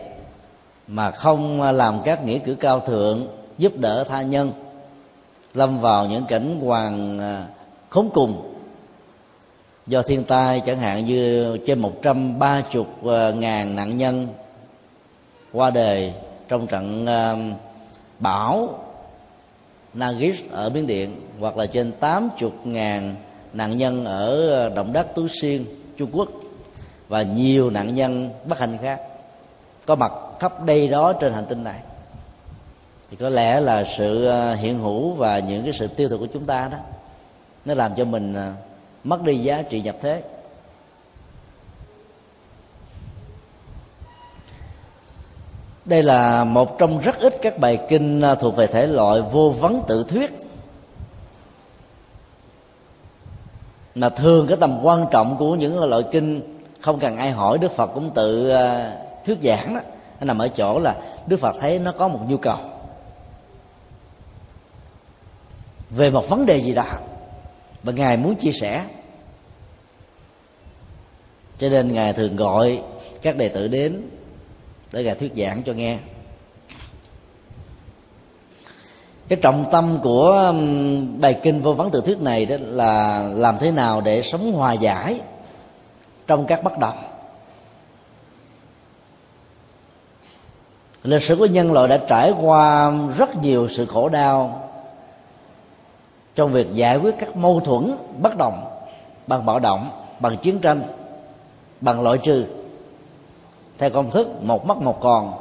mà 0.87 1.11
không 1.11 1.63
làm 1.63 2.01
các 2.05 2.25
nghĩa 2.25 2.39
cử 2.39 2.55
cao 2.55 2.81
thượng 2.81 3.29
giúp 3.59 3.77
đỡ 3.77 4.05
tha 4.09 4.23
nhân 4.23 4.53
lâm 5.55 5.79
vào 5.79 6.07
những 6.07 6.25
cảnh 6.29 6.61
hoàng 6.61 7.19
à, 7.19 7.47
khốn 7.89 8.11
cùng. 8.15 8.55
Do 9.87 10.03
thiên 10.03 10.25
tai 10.25 10.61
chẳng 10.61 10.79
hạn 10.79 11.07
như 11.07 11.57
trên 11.67 11.79
một 11.79 11.93
trăm 12.03 12.39
ba 12.39 12.61
chục 12.61 13.07
à, 13.07 13.31
ngàn 13.31 13.77
nạn 13.77 13.97
nhân 13.97 14.29
qua 15.53 15.71
đời 15.71 16.13
trong 16.49 16.67
trận 16.67 17.07
à, 17.07 17.37
bão 18.19 18.69
Nagis 19.95 20.45
ở 20.51 20.71
Miến 20.71 20.87
Điện 20.87 21.21
hoặc 21.41 21.57
là 21.57 21.67
trên 21.67 21.93
80 21.93 22.51
ngàn 22.65 23.15
nạn 23.53 23.79
nhân 23.79 24.05
ở 24.05 24.51
à, 24.67 24.69
động 24.69 24.93
đất 24.93 25.15
Tú 25.15 25.29
Xuyên 25.41 25.65
Trung 25.97 26.11
Quốc 26.13 26.29
và 27.09 27.23
nhiều 27.23 27.71
nạn 27.71 27.95
nhân 27.95 28.31
bất 28.49 28.59
hạnh 28.59 28.79
khác 28.83 29.01
có 29.87 29.95
mặt 29.95 30.13
khắp 30.41 30.65
đây 30.65 30.89
đó 30.89 31.13
trên 31.13 31.33
hành 31.33 31.47
tinh 31.49 31.65
này 31.65 31.81
thì 33.11 33.17
có 33.17 33.29
lẽ 33.29 33.61
là 33.61 33.85
sự 33.85 34.25
ờ, 34.25 34.55
hiện 34.55 34.81
hữu 34.81 35.13
và 35.13 35.39
những 35.39 35.65
cái 35.65 35.73
sự 35.73 35.87
tiêu 35.87 36.09
thụ 36.09 36.19
của 36.19 36.27
chúng 36.27 36.45
ta 36.45 36.69
đó, 36.73 36.79
nó 37.65 37.75
làm 37.75 37.95
cho 37.95 38.05
mình 38.05 38.35
ờ, 38.35 38.53
mất 39.05 39.23
đi 39.23 39.37
giá 39.37 39.63
trị 39.63 39.81
nhập 39.81 39.97
thế. 40.01 40.23
Đây 45.85 46.03
là 46.03 46.45
một 46.45 46.79
trong 46.79 46.99
rất 46.99 47.21
ít 47.21 47.35
các 47.43 47.59
bài 47.59 47.79
kinh 47.89 48.21
ờ, 48.21 48.35
thuộc 48.35 48.57
về 48.57 48.67
thể 48.67 48.87
loại 48.87 49.21
vô 49.21 49.55
vấn 49.61 49.83
tự 49.89 50.05
thuyết, 50.09 50.31
mà 53.95 54.09
thường 54.09 54.47
cái 54.47 54.57
tầm 54.61 54.79
quan 54.83 55.07
trọng 55.11 55.37
của 55.37 55.55
những 55.55 55.85
loại 55.85 56.03
kinh 56.11 56.59
không 56.81 56.99
cần 56.99 57.17
ai 57.17 57.31
hỏi, 57.31 57.59
đức 57.59 57.73
phật 57.73 57.87
cũng 57.87 58.11
tự 58.11 58.53
thuyết 59.25 59.39
giảng 59.43 59.75
đó. 59.75 59.81
Nó 60.21 60.25
nằm 60.25 60.39
ở 60.39 60.49
chỗ 60.49 60.79
là 60.79 60.95
đức 61.27 61.37
phật 61.37 61.57
thấy 61.61 61.79
nó 61.79 61.93
có 61.93 62.09
một 62.09 62.21
nhu 62.29 62.37
cầu. 62.37 62.57
Về 65.91 66.11
một 66.11 66.29
vấn 66.29 66.47
đề 66.47 66.61
gì 66.61 66.75
đó 66.75 66.85
và 67.83 67.93
ngài 67.93 68.17
muốn 68.17 68.35
chia 68.35 68.53
sẻ. 68.53 68.85
Cho 71.59 71.69
nên 71.69 71.93
ngài 71.93 72.13
thường 72.13 72.37
gọi 72.37 72.83
các 73.23 73.37
đệ 73.37 73.49
tử 73.49 73.69
đến 73.69 74.03
để 74.93 75.05
ngài 75.05 75.15
thuyết 75.15 75.33
giảng 75.37 75.63
cho 75.63 75.73
nghe. 75.73 75.99
Cái 79.29 79.39
trọng 79.43 79.65
tâm 79.73 79.99
của 80.03 80.55
bài 81.19 81.41
kinh 81.43 81.63
vô 81.63 81.73
vấn 81.73 81.91
tự 81.91 82.01
thuyết 82.01 82.21
này 82.21 82.47
đó 82.47 82.57
là 82.61 83.23
làm 83.23 83.57
thế 83.61 83.71
nào 83.71 84.01
để 84.01 84.23
sống 84.23 84.53
hòa 84.53 84.73
giải 84.73 85.21
trong 86.27 86.47
các 86.47 86.63
bất 86.63 86.79
đồng. 86.79 86.99
Lịch 91.03 91.23
sử 91.23 91.37
của 91.37 91.47
nhân 91.47 91.73
loại 91.73 91.89
đã 91.89 91.99
trải 92.09 92.33
qua 92.41 92.93
rất 93.17 93.37
nhiều 93.37 93.69
sự 93.69 93.87
khổ 93.87 94.09
đau 94.09 94.70
trong 96.41 96.53
việc 96.53 96.75
giải 96.75 96.97
quyết 96.97 97.15
các 97.19 97.37
mâu 97.37 97.61
thuẫn 97.61 97.97
bất 98.19 98.37
đồng 98.37 98.65
bằng 99.27 99.47
bạo 99.47 99.59
động, 99.59 99.91
bằng 100.21 100.37
chiến 100.37 100.59
tranh, 100.59 100.83
bằng 101.81 102.03
loại 102.03 102.19
trừ. 102.19 102.45
Theo 103.79 103.91
công 103.91 104.11
thức, 104.11 104.43
một 104.43 104.67
mất 104.67 104.77
một 104.77 105.01
còn. 105.01 105.33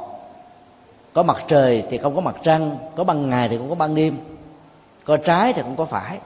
Có 1.12 1.22
mặt 1.22 1.44
trời 1.48 1.84
thì 1.90 1.98
không 1.98 2.14
có 2.14 2.20
mặt 2.20 2.36
trăng, 2.42 2.76
có 2.96 3.04
ban 3.04 3.30
ngày 3.30 3.48
thì 3.48 3.58
cũng 3.58 3.68
có 3.68 3.74
ban 3.74 3.94
đêm, 3.94 4.16
có 5.04 5.16
trái 5.16 5.52
thì 5.52 5.62
cũng 5.62 5.76
có 5.76 5.84
phải. 5.84 6.18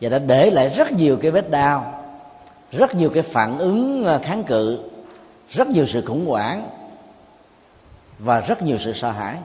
Và 0.00 0.08
đã 0.08 0.18
để 0.18 0.50
lại 0.50 0.68
rất 0.68 0.92
nhiều 0.92 1.16
cái 1.16 1.30
vết 1.30 1.50
đau, 1.50 2.02
rất 2.72 2.94
nhiều 2.94 3.10
cái 3.14 3.22
phản 3.22 3.58
ứng 3.58 4.06
à, 4.06 4.18
kháng 4.18 4.44
cự, 4.44 4.90
rất 5.50 5.68
nhiều 5.68 5.86
sự 5.86 6.04
khủng 6.06 6.26
hoảng 6.26 6.68
và 8.18 8.40
rất 8.40 8.62
nhiều 8.62 8.78
sự 8.78 8.92
sợ 8.92 9.10
hãi. 9.10 9.36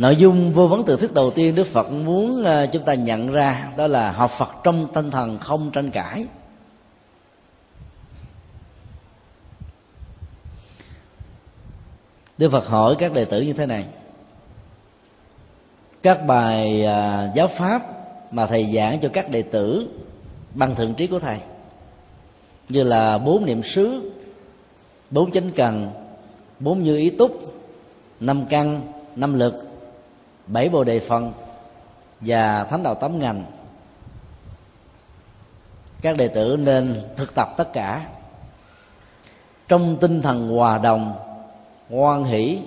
Nội 0.00 0.16
dung 0.16 0.52
vô 0.52 0.66
vấn 0.66 0.82
từ 0.84 0.96
thức 0.96 1.14
đầu 1.14 1.30
tiên 1.30 1.54
đức 1.54 1.66
phật 1.66 1.90
muốn 1.90 2.44
à, 2.44 2.66
chúng 2.66 2.84
ta 2.84 2.94
nhận 2.94 3.32
ra 3.32 3.68
đó 3.76 3.86
là 3.86 4.12
học 4.12 4.30
phật 4.30 4.50
trong 4.64 4.86
tinh 4.94 5.10
thần 5.10 5.38
không 5.38 5.70
tranh 5.70 5.90
cãi. 5.90 6.26
Đức 12.38 12.48
phật 12.52 12.66
hỏi 12.66 12.96
các 12.98 13.12
đệ 13.12 13.24
tử 13.24 13.42
như 13.42 13.52
thế 13.52 13.66
này. 13.66 13.84
Các 16.02 16.26
bài 16.26 16.84
à, 16.84 17.30
giáo 17.34 17.46
pháp 17.46 17.82
mà 18.32 18.46
thầy 18.46 18.72
giảng 18.74 19.00
cho 19.00 19.08
các 19.12 19.30
đệ 19.30 19.42
tử 19.42 19.88
bằng 20.54 20.74
thượng 20.74 20.94
trí 20.94 21.06
của 21.06 21.18
thầy, 21.18 21.38
như 22.68 22.82
là 22.82 23.18
bốn 23.18 23.46
niệm 23.46 23.62
xứ, 23.62 24.12
bốn 25.10 25.32
chánh 25.32 25.50
cần, 25.56 25.90
bốn 26.58 26.82
như 26.82 26.96
ý 26.96 27.10
túc, 27.10 27.54
năm 28.20 28.46
căn, 28.50 28.92
năm 29.16 29.34
lực 29.34 29.69
bảy 30.52 30.68
bồ 30.68 30.84
đề 30.84 31.00
phần 31.00 31.32
và 32.20 32.64
thánh 32.64 32.82
đạo 32.82 32.94
tám 32.94 33.18
ngành. 33.18 33.44
Các 36.02 36.16
đệ 36.16 36.28
tử 36.28 36.56
nên 36.60 37.02
thực 37.16 37.34
tập 37.34 37.54
tất 37.56 37.72
cả. 37.72 38.06
Trong 39.68 39.96
tinh 40.00 40.22
thần 40.22 40.48
hòa 40.48 40.78
đồng 40.78 41.14
ngoan 41.88 42.24
hỷ, 42.24 42.58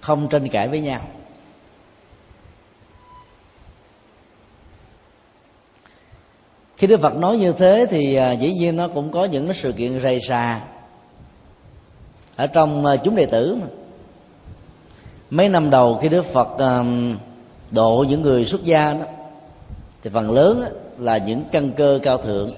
không 0.00 0.28
tranh 0.28 0.48
cãi 0.48 0.68
với 0.68 0.80
nhau. 0.80 1.00
Khi 6.76 6.86
đức 6.86 7.00
phật 7.00 7.16
nói 7.16 7.36
như 7.36 7.52
thế 7.52 7.86
thì 7.90 8.14
à, 8.14 8.32
dĩ 8.32 8.52
nhiên 8.52 8.76
nó 8.76 8.88
cũng 8.88 9.12
có 9.12 9.24
những 9.24 9.52
sự 9.54 9.72
kiện 9.72 10.00
rầy 10.00 10.20
rà 10.28 10.60
ở 12.36 12.46
trong 12.46 12.86
à, 12.86 12.96
chúng 12.96 13.16
đệ 13.16 13.26
tử 13.26 13.58
mà 13.60 13.66
mấy 15.30 15.48
năm 15.48 15.70
đầu 15.70 15.98
khi 16.02 16.08
đức 16.08 16.24
phật 16.24 16.58
um, 16.58 17.16
độ 17.70 18.04
những 18.08 18.22
người 18.22 18.44
xuất 18.44 18.64
gia 18.64 18.92
đó 18.92 19.04
thì 20.02 20.10
phần 20.10 20.30
lớn 20.30 20.64
là 20.98 21.18
những 21.18 21.42
căn 21.52 21.70
cơ 21.70 21.98
cao 22.02 22.18
thượng. 22.18 22.50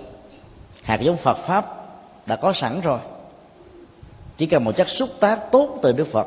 Hạt 0.82 1.00
giống 1.00 1.16
phật 1.16 1.36
pháp 1.36 1.86
đã 2.26 2.36
có 2.36 2.52
sẵn 2.52 2.80
rồi. 2.80 2.98
Chỉ 4.36 4.46
cần 4.46 4.64
một 4.64 4.76
chất 4.76 4.88
xúc 4.88 5.08
tác 5.20 5.52
tốt 5.52 5.78
từ 5.82 5.92
đức 5.92 6.06
phật 6.06 6.26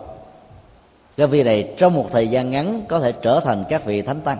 các 1.17 1.29
vị 1.29 1.43
này 1.43 1.73
trong 1.77 1.93
một 1.93 2.07
thời 2.11 2.27
gian 2.27 2.51
ngắn 2.51 2.81
có 2.87 2.99
thể 2.99 3.11
trở 3.11 3.39
thành 3.39 3.63
các 3.69 3.85
vị 3.85 4.01
thánh 4.01 4.21
tăng 4.21 4.37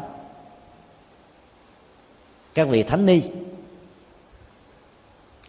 các 2.54 2.68
vị 2.68 2.84
thánh 2.84 3.06
ni 3.06 3.22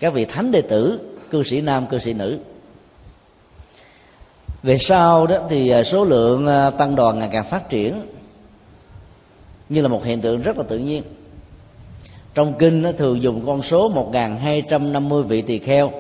các 0.01 0.13
vị 0.13 0.25
thánh 0.25 0.51
đệ 0.51 0.63
tử 0.63 1.01
cư 1.31 1.43
sĩ 1.43 1.61
nam 1.61 1.87
cư 1.87 1.99
sĩ 1.99 2.13
nữ 2.13 2.39
về 4.63 4.79
sau 4.79 5.27
đó 5.27 5.37
thì 5.49 5.69
à, 5.69 5.83
số 5.83 6.05
lượng 6.05 6.47
à, 6.47 6.71
tăng 6.71 6.97
đoàn 6.97 7.19
ngày 7.19 7.29
càng 7.33 7.45
phát 7.45 7.69
triển 7.69 8.03
như 9.69 9.83
là 9.83 9.89
một 9.89 10.05
hiện 10.05 10.21
tượng 10.21 10.43
rất 10.43 10.59
là 10.59 10.65
tự 10.69 10.79
nhiên. 10.79 11.03
Trong 12.35 12.59
kinh 12.59 12.83
nó 12.83 12.93
thường 12.93 13.23
dùng 13.23 13.47
con 13.47 13.63
số 13.63 13.89
1250 13.89 15.23
vị 15.23 15.43
tỳ 15.43 15.59
kheo. 15.59 15.93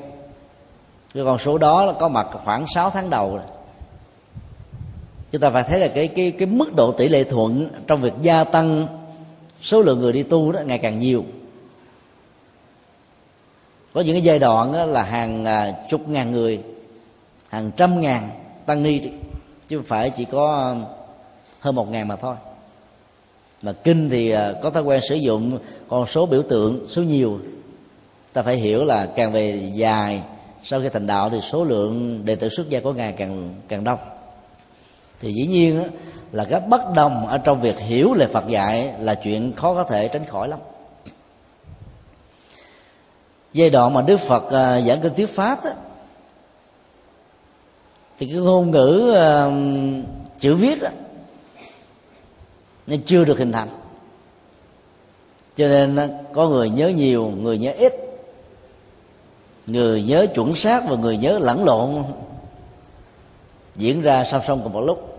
Cái 1.14 1.24
con 1.24 1.38
số 1.38 1.58
đó 1.58 1.92
có 1.92 2.08
mặt 2.08 2.26
khoảng 2.44 2.66
6 2.74 2.90
tháng 2.90 3.10
đầu 3.10 3.40
chúng 5.32 5.40
ta 5.40 5.50
phải 5.50 5.62
thấy 5.62 5.80
là 5.80 5.88
cái 5.88 6.08
cái 6.08 6.30
cái 6.30 6.46
mức 6.46 6.74
độ 6.76 6.92
tỷ 6.92 7.08
lệ 7.08 7.24
thuận 7.24 7.68
trong 7.86 8.00
việc 8.00 8.12
gia 8.22 8.44
tăng 8.44 8.86
số 9.60 9.82
lượng 9.82 9.98
người 9.98 10.12
đi 10.12 10.22
tu 10.22 10.52
đó 10.52 10.60
ngày 10.66 10.78
càng 10.78 10.98
nhiều. 10.98 11.24
Có 13.92 14.00
những 14.00 14.14
cái 14.14 14.22
giai 14.22 14.38
đoạn 14.38 14.72
đó 14.72 14.84
là 14.84 15.02
hàng 15.02 15.44
à, 15.44 15.74
chục 15.88 16.08
ngàn 16.08 16.30
người, 16.30 16.62
hàng 17.48 17.70
trăm 17.76 18.00
ngàn 18.00 18.28
tăng 18.66 18.82
ni 18.82 19.00
chứ 19.68 19.76
không 19.76 19.86
phải 19.86 20.10
chỉ 20.10 20.24
có 20.24 20.54
ờ, 20.54 20.76
hơn 21.60 21.74
một 21.74 21.90
ngàn 21.90 22.08
mà 22.08 22.16
thôi. 22.16 22.34
Mà 23.62 23.72
kinh 23.72 24.10
thì 24.10 24.30
ờ, 24.30 24.60
có 24.62 24.70
thói 24.70 24.82
quen 24.82 25.00
sử 25.08 25.14
dụng 25.14 25.58
con 25.88 26.06
số 26.06 26.26
biểu 26.26 26.42
tượng 26.42 26.86
số 26.88 27.02
nhiều. 27.02 27.40
Ta 28.32 28.42
phải 28.42 28.56
hiểu 28.56 28.84
là 28.84 29.06
càng 29.06 29.32
về 29.32 29.70
dài 29.74 30.22
sau 30.62 30.80
khi 30.80 30.88
thành 30.88 31.06
đạo 31.06 31.30
thì 31.30 31.40
số 31.40 31.64
lượng 31.64 32.24
đệ 32.24 32.34
tử 32.34 32.48
xuất 32.48 32.68
gia 32.68 32.80
của 32.80 32.92
ngài 32.92 33.12
càng 33.12 33.54
càng 33.68 33.84
đông. 33.84 33.98
Thì 35.20 35.32
dĩ 35.32 35.46
nhiên 35.46 35.82
là 36.32 36.44
các 36.44 36.68
bất 36.68 36.80
đồng 36.94 37.26
ở 37.26 37.38
trong 37.38 37.60
việc 37.60 37.78
hiểu 37.78 38.14
lời 38.14 38.28
Phật 38.28 38.48
dạy 38.48 38.94
là 38.98 39.14
chuyện 39.14 39.52
khó 39.56 39.74
có 39.74 39.84
thể 39.84 40.08
tránh 40.08 40.24
khỏi 40.24 40.48
lắm. 40.48 40.58
Giai 43.52 43.70
đoạn 43.70 43.94
mà 43.94 44.02
Đức 44.02 44.20
Phật 44.20 44.42
ờ, 44.50 44.80
giảng 44.80 45.00
kinh 45.00 45.14
thuyết 45.14 45.28
pháp 45.28 45.64
đó, 45.64 45.70
thì 48.18 48.26
cái 48.26 48.36
ngôn 48.36 48.70
ngữ 48.70 49.16
uh, 49.16 49.52
chữ 50.40 50.54
viết 50.54 50.82
đó, 50.82 50.88
nó 52.86 52.96
chưa 53.06 53.24
được 53.24 53.38
hình 53.38 53.52
thành. 53.52 53.68
Cho 55.56 55.68
nên 55.68 55.98
có 56.32 56.48
người 56.48 56.70
nhớ 56.70 56.88
nhiều 56.88 57.32
người 57.40 57.58
nhớ 57.58 57.72
ít 57.78 57.94
người 59.66 60.02
nhớ 60.02 60.26
chuẩn 60.34 60.54
xác 60.54 60.82
và 60.88 60.96
người 60.96 61.16
nhớ 61.16 61.38
lẫn 61.38 61.64
lộn 61.64 62.02
diễn 63.76 64.02
ra 64.02 64.24
song 64.24 64.42
song 64.46 64.60
cùng 64.62 64.72
một 64.72 64.80
lúc. 64.80 65.18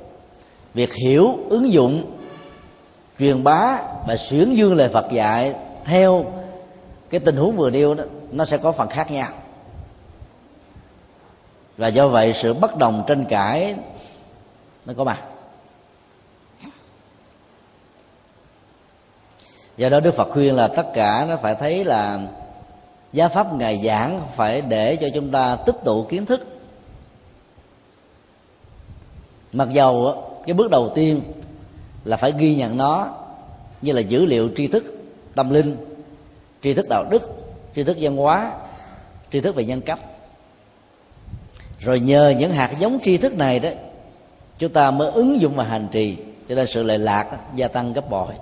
Việc 0.73 0.93
hiểu 0.93 1.37
ứng 1.49 1.73
dụng 1.73 2.03
truyền 3.19 3.43
bá 3.43 3.79
và 4.07 4.17
xuyến 4.17 4.57
dương 4.57 4.75
lời 4.75 4.89
Phật 4.89 5.11
dạy 5.11 5.55
theo 5.85 6.25
cái 7.09 7.19
tình 7.19 7.35
huống 7.35 7.55
vừa 7.55 7.69
nêu 7.69 7.93
đó 7.93 8.03
nó 8.31 8.45
sẽ 8.45 8.57
có 8.57 8.71
phần 8.71 8.89
khác 8.89 9.11
nhau 9.11 9.29
và 11.77 11.87
do 11.87 12.07
vậy 12.07 12.33
sự 12.33 12.53
bất 12.53 12.77
đồng 12.77 13.03
tranh 13.07 13.25
cãi 13.25 13.75
nó 14.85 14.93
có 14.97 15.03
mặt. 15.03 15.19
Do 19.77 19.89
đó 19.89 19.99
đức 19.99 20.13
phật 20.13 20.29
khuyên 20.31 20.55
là 20.55 20.67
tất 20.67 20.85
cả 20.93 21.25
nó 21.29 21.37
phải 21.37 21.55
thấy 21.55 21.85
là 21.85 22.19
giáo 23.13 23.29
pháp 23.29 23.53
ngài 23.53 23.81
giảng 23.85 24.21
phải 24.35 24.61
để 24.61 24.95
cho 24.95 25.07
chúng 25.13 25.31
ta 25.31 25.55
tích 25.55 25.75
tụ 25.85 26.03
kiến 26.03 26.25
thức. 26.25 26.47
Mặc 29.53 29.67
dầu 29.71 30.23
cái 30.45 30.53
bước 30.53 30.71
đầu 30.71 30.91
tiên 30.95 31.21
là 32.03 32.17
phải 32.17 32.33
ghi 32.37 32.55
nhận 32.55 32.77
nó 32.77 33.07
như 33.81 33.91
là 33.91 34.01
dữ 34.01 34.25
liệu 34.25 34.49
tri 34.55 34.67
thức 34.67 34.83
tâm 35.35 35.49
linh, 35.49 35.77
tri 36.61 36.73
thức 36.73 36.89
đạo 36.89 37.05
đức, 37.09 37.21
tri 37.75 37.83
thức 37.83 37.97
văn 37.99 38.17
hóa, 38.17 38.51
tri 39.31 39.41
thức 39.41 39.55
về 39.55 39.65
nhân 39.65 39.81
cách 39.81 39.99
rồi 41.83 41.99
nhờ 41.99 42.33
những 42.39 42.51
hạt 42.51 42.71
giống 42.79 42.99
tri 43.03 43.17
thức 43.17 43.37
này 43.37 43.59
đó 43.59 43.69
chúng 44.57 44.73
ta 44.73 44.91
mới 44.91 45.11
ứng 45.11 45.41
dụng 45.41 45.55
và 45.55 45.63
hành 45.63 45.87
trì. 45.91 46.17
Cho 46.49 46.55
nên 46.55 46.67
sự 46.67 46.83
lệ 46.83 46.97
lạc 46.97 47.31
đó, 47.31 47.37
gia 47.55 47.67
tăng 47.67 47.93
gấp 47.93 48.09
bội. 48.09 48.33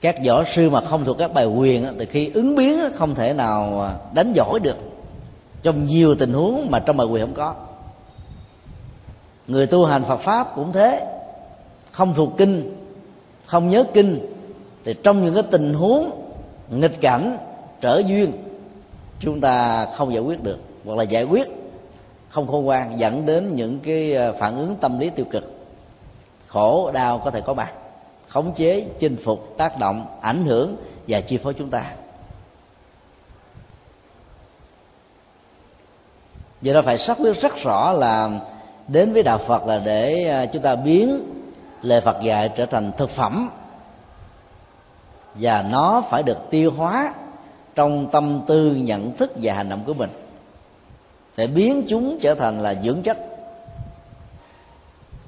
Các 0.00 0.16
võ 0.26 0.44
sư 0.44 0.70
mà 0.70 0.80
không 0.80 1.04
thuộc 1.04 1.18
các 1.18 1.32
bài 1.32 1.46
quyền 1.46 1.86
thì 1.98 2.06
khi 2.06 2.30
ứng 2.34 2.56
biến 2.56 2.80
không 2.94 3.14
thể 3.14 3.32
nào 3.32 3.80
à, 3.80 3.94
đánh 4.14 4.32
giỏi 4.32 4.60
được. 4.60 4.76
Trong 5.62 5.86
nhiều 5.86 6.14
tình 6.14 6.32
huống 6.32 6.70
mà 6.70 6.78
trong 6.78 6.96
bài 6.96 7.06
quyền 7.06 7.22
không 7.26 7.34
có. 7.34 7.54
Người 9.48 9.66
tu 9.66 9.84
hành 9.84 10.04
phật 10.04 10.16
pháp 10.16 10.52
cũng 10.54 10.72
thế. 10.72 11.06
Không 11.92 12.14
thuộc 12.14 12.32
kinh 12.36 12.74
không 13.46 13.68
nhớ 13.68 13.84
kinh 13.94 14.26
thì 14.84 14.94
trong 15.02 15.24
những 15.24 15.34
cái 15.34 15.42
tình 15.50 15.74
huống 15.74 16.10
nghịch 16.70 17.00
cảnh 17.00 17.38
trở 17.80 18.02
duyên 18.06 18.32
chúng 19.20 19.40
ta 19.40 19.86
không 19.86 20.12
giải 20.12 20.22
quyết 20.22 20.42
được 20.42 20.58
hoặc 20.88 20.94
là 20.94 21.02
giải 21.02 21.24
quyết 21.24 21.48
không 22.28 22.46
khôn 22.46 22.64
ngoan, 22.64 22.98
dẫn 22.98 23.26
đến 23.26 23.56
những 23.56 23.80
cái 23.80 24.14
ờ, 24.14 24.32
phản 24.32 24.56
ứng 24.56 24.76
tâm 24.76 24.98
lý 24.98 25.10
tiêu 25.10 25.26
cực. 25.30 25.52
Khổ, 26.46 26.90
đau 26.94 27.18
có 27.18 27.30
thể 27.30 27.40
có 27.40 27.54
mặt, 27.54 27.72
khống 28.28 28.54
chế, 28.54 28.86
chinh 28.98 29.16
phục, 29.16 29.54
tác 29.56 29.78
động, 29.78 30.06
ảnh 30.20 30.44
hưởng 30.44 30.76
và 31.08 31.20
chi 31.20 31.38
phối 31.38 31.54
chúng 31.54 31.70
ta. 31.70 31.84
Do 36.62 36.74
đó 36.74 36.82
phải 36.82 36.98
xác 36.98 37.18
quyết 37.18 37.40
rất 37.40 37.56
rõ 37.56 37.92
là 37.92 38.40
đến 38.88 39.12
với 39.12 39.22
đạo 39.22 39.38
phật 39.38 39.66
là 39.66 39.78
để 39.78 40.24
ờ, 40.24 40.46
chúng 40.46 40.62
ta 40.62 40.76
biến 40.76 41.20
lời 41.82 42.00
phật 42.00 42.16
dạy 42.22 42.48
trở 42.56 42.66
thành 42.66 42.92
thực 42.96 43.10
phẩm 43.10 43.50
và 45.34 45.62
nó 45.62 46.02
phải 46.10 46.22
được 46.22 46.38
tiêu 46.50 46.70
hóa 46.76 47.14
trong 47.74 48.10
tâm 48.10 48.40
tư, 48.46 48.74
nhận 48.74 49.14
thức 49.14 49.32
và 49.42 49.54
hành 49.54 49.68
động 49.68 49.82
của 49.86 49.94
mình 49.94 50.10
để 51.38 51.46
biến 51.46 51.84
chúng 51.88 52.18
trở 52.20 52.34
thành 52.34 52.60
là 52.60 52.74
dưỡng 52.84 53.02
chất. 53.02 53.18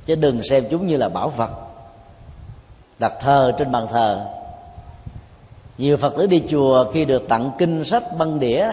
Chứ 0.07 0.15
đừng 0.15 0.43
xem 0.43 0.65
chúng 0.71 0.87
như 0.87 0.97
là 0.97 1.09
bảo 1.09 1.29
vật. 1.29 1.51
Đặt 2.99 3.13
thờ 3.21 3.53
trên 3.59 3.73
bàn 3.73 3.87
thờ. 3.91 4.27
Nhiều 5.79 5.97
phật 5.97 6.17
tử 6.17 6.27
đi 6.27 6.43
chùa 6.49 6.91
khi 6.93 7.05
được 7.05 7.29
tặng 7.29 7.51
kinh 7.59 7.85
sách 7.85 8.17
băng 8.19 8.39
đĩa, 8.39 8.71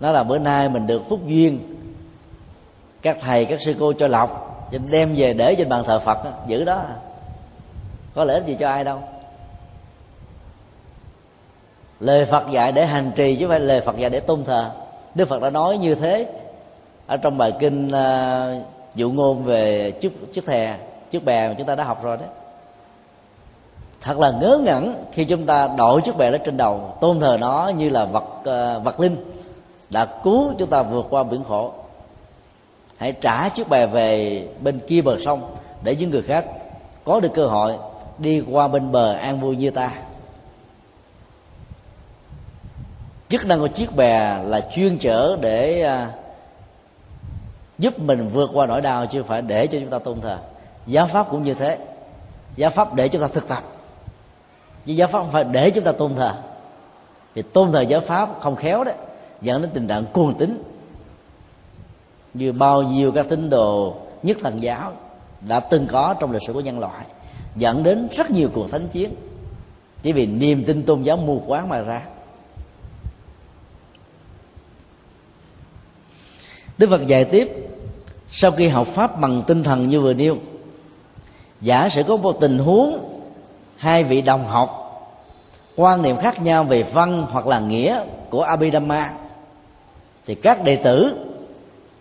nó 0.00 0.10
là 0.10 0.22
bữa 0.22 0.38
nay 0.38 0.68
mình 0.68 0.86
được 0.86 1.02
phúc 1.08 1.20
duyên. 1.26 1.76
Các 3.02 3.16
thầy, 3.20 3.44
các 3.44 3.60
sư 3.62 3.76
cô 3.80 3.92
cho 3.92 4.08
lọc 4.08 4.60
đem 4.90 5.14
về 5.16 5.32
để 5.32 5.54
trên 5.54 5.68
bàn 5.68 5.84
thờ 5.86 5.98
phật, 5.98 6.18
giữ 6.46 6.64
đó. 6.64 6.84
Có 8.14 8.24
lợi 8.24 8.36
ích 8.36 8.46
gì 8.46 8.56
cho 8.60 8.68
ai 8.68 8.84
đâu. 8.84 9.02
Lời 12.00 12.24
phật 12.24 12.50
dạy 12.50 12.72
để 12.72 12.86
hành 12.86 13.12
trì 13.16 13.36
chứ 13.36 13.44
không 13.44 13.50
phải 13.50 13.60
lời 13.60 13.80
phật 13.80 13.96
dạy 13.96 14.10
để 14.10 14.20
tôn 14.20 14.44
thờ 14.44 14.70
đức 15.14 15.28
phật 15.28 15.42
đã 15.42 15.50
nói 15.50 15.78
như 15.78 15.94
thế 15.94 16.26
ở 17.06 17.16
trong 17.16 17.38
bài 17.38 17.52
kinh 17.58 17.88
uh, 17.88 18.66
dụ 18.94 19.10
ngôn 19.10 19.44
về 19.44 19.90
chiếc 19.90 20.32
chiếc 20.32 20.46
thè 20.46 20.78
chiếc 21.10 21.24
bè 21.24 21.48
mà 21.48 21.54
chúng 21.58 21.66
ta 21.66 21.74
đã 21.74 21.84
học 21.84 22.02
rồi 22.02 22.16
đấy 22.16 22.28
thật 24.00 24.18
là 24.18 24.32
ngớ 24.40 24.60
ngẩn 24.64 24.94
khi 25.12 25.24
chúng 25.24 25.46
ta 25.46 25.68
đội 25.78 26.00
chiếc 26.00 26.16
bè 26.16 26.30
đó 26.30 26.38
trên 26.44 26.56
đầu 26.56 26.94
tôn 27.00 27.20
thờ 27.20 27.36
nó 27.40 27.72
như 27.76 27.88
là 27.88 28.04
vật 28.04 28.24
uh, 28.38 28.84
vật 28.84 29.00
linh 29.00 29.16
đã 29.90 30.04
cứu 30.04 30.52
chúng 30.58 30.70
ta 30.70 30.82
vượt 30.82 31.06
qua 31.10 31.22
biển 31.22 31.44
khổ. 31.44 31.72
Hãy 32.96 33.12
trả 33.12 33.48
chiếc 33.48 33.68
bè 33.68 33.86
về 33.86 34.44
bên 34.60 34.80
kia 34.86 35.00
bờ 35.00 35.16
sông 35.24 35.50
để 35.84 35.96
những 35.96 36.10
người 36.10 36.22
khác 36.22 36.46
có 37.04 37.20
được 37.20 37.34
cơ 37.34 37.46
hội 37.46 37.76
đi 38.18 38.42
qua 38.50 38.68
bên 38.68 38.92
bờ 38.92 39.12
an 39.12 39.40
vui 39.40 39.56
như 39.56 39.70
ta. 39.70 39.92
Chức 43.30 43.46
năng 43.46 43.60
của 43.60 43.68
chiếc 43.68 43.96
bè 43.96 44.38
là 44.44 44.60
chuyên 44.60 44.98
chở 44.98 45.36
để 45.40 45.82
à, 45.82 46.10
giúp 47.78 47.98
mình 47.98 48.28
vượt 48.28 48.50
qua 48.52 48.66
nỗi 48.66 48.80
đau 48.80 49.06
chứ 49.06 49.20
không 49.20 49.28
phải 49.28 49.42
để 49.42 49.66
cho 49.66 49.78
chúng 49.80 49.90
ta 49.90 49.98
tôn 49.98 50.20
thờ. 50.20 50.38
Giáo 50.86 51.06
pháp 51.06 51.26
cũng 51.30 51.42
như 51.42 51.54
thế. 51.54 51.78
Giáo 52.56 52.70
pháp 52.70 52.94
để 52.94 53.08
chúng 53.08 53.20
ta 53.20 53.28
thực 53.28 53.48
tập. 53.48 53.62
Chứ 54.86 54.92
giáo 54.92 55.08
pháp 55.08 55.18
không 55.18 55.32
phải 55.32 55.44
để 55.44 55.70
chúng 55.70 55.84
ta 55.84 55.92
tôn 55.92 56.14
thờ. 56.14 56.34
Vì 57.34 57.42
tôn 57.42 57.72
thờ 57.72 57.80
giáo 57.80 58.00
pháp 58.00 58.30
không 58.40 58.56
khéo 58.56 58.84
đấy 58.84 58.94
dẫn 59.40 59.62
đến 59.62 59.70
tình 59.74 59.88
trạng 59.88 60.04
cuồng 60.12 60.34
tín. 60.38 60.62
Như 62.34 62.52
bao 62.52 62.82
nhiêu 62.82 63.12
các 63.12 63.26
tín 63.28 63.50
đồ 63.50 63.96
nhất 64.22 64.36
thần 64.40 64.62
giáo 64.62 64.92
đã 65.40 65.60
từng 65.60 65.86
có 65.86 66.14
trong 66.20 66.32
lịch 66.32 66.42
sử 66.42 66.52
của 66.52 66.60
nhân 66.60 66.78
loại 66.78 67.04
dẫn 67.56 67.82
đến 67.82 68.08
rất 68.16 68.30
nhiều 68.30 68.50
cuộc 68.54 68.70
thánh 68.70 68.88
chiến. 68.88 69.14
Chỉ 70.02 70.12
vì 70.12 70.26
niềm 70.26 70.64
tin 70.64 70.82
tôn 70.82 71.02
giáo 71.02 71.16
mù 71.16 71.42
quáng 71.46 71.68
mà 71.68 71.80
ra. 71.80 72.02
Đức 76.80 76.90
phật 76.90 77.06
dạy 77.06 77.24
tiếp, 77.24 77.52
sau 78.30 78.50
khi 78.50 78.68
học 78.68 78.86
pháp 78.86 79.20
bằng 79.20 79.42
tinh 79.46 79.62
thần 79.62 79.88
như 79.88 80.00
vừa 80.00 80.14
nêu, 80.14 80.36
giả 81.60 81.88
sử 81.88 82.02
có 82.02 82.16
một 82.16 82.40
tình 82.40 82.58
huống 82.58 82.98
hai 83.76 84.04
vị 84.04 84.22
đồng 84.22 84.46
học 84.46 84.76
quan 85.76 86.02
niệm 86.02 86.16
khác 86.16 86.42
nhau 86.42 86.64
về 86.64 86.82
văn 86.82 87.26
hoặc 87.30 87.46
là 87.46 87.60
nghĩa 87.60 88.00
của 88.30 88.42
abhidhamma, 88.42 89.12
thì 90.26 90.34
các 90.34 90.64
đệ 90.64 90.76
tử 90.76 91.18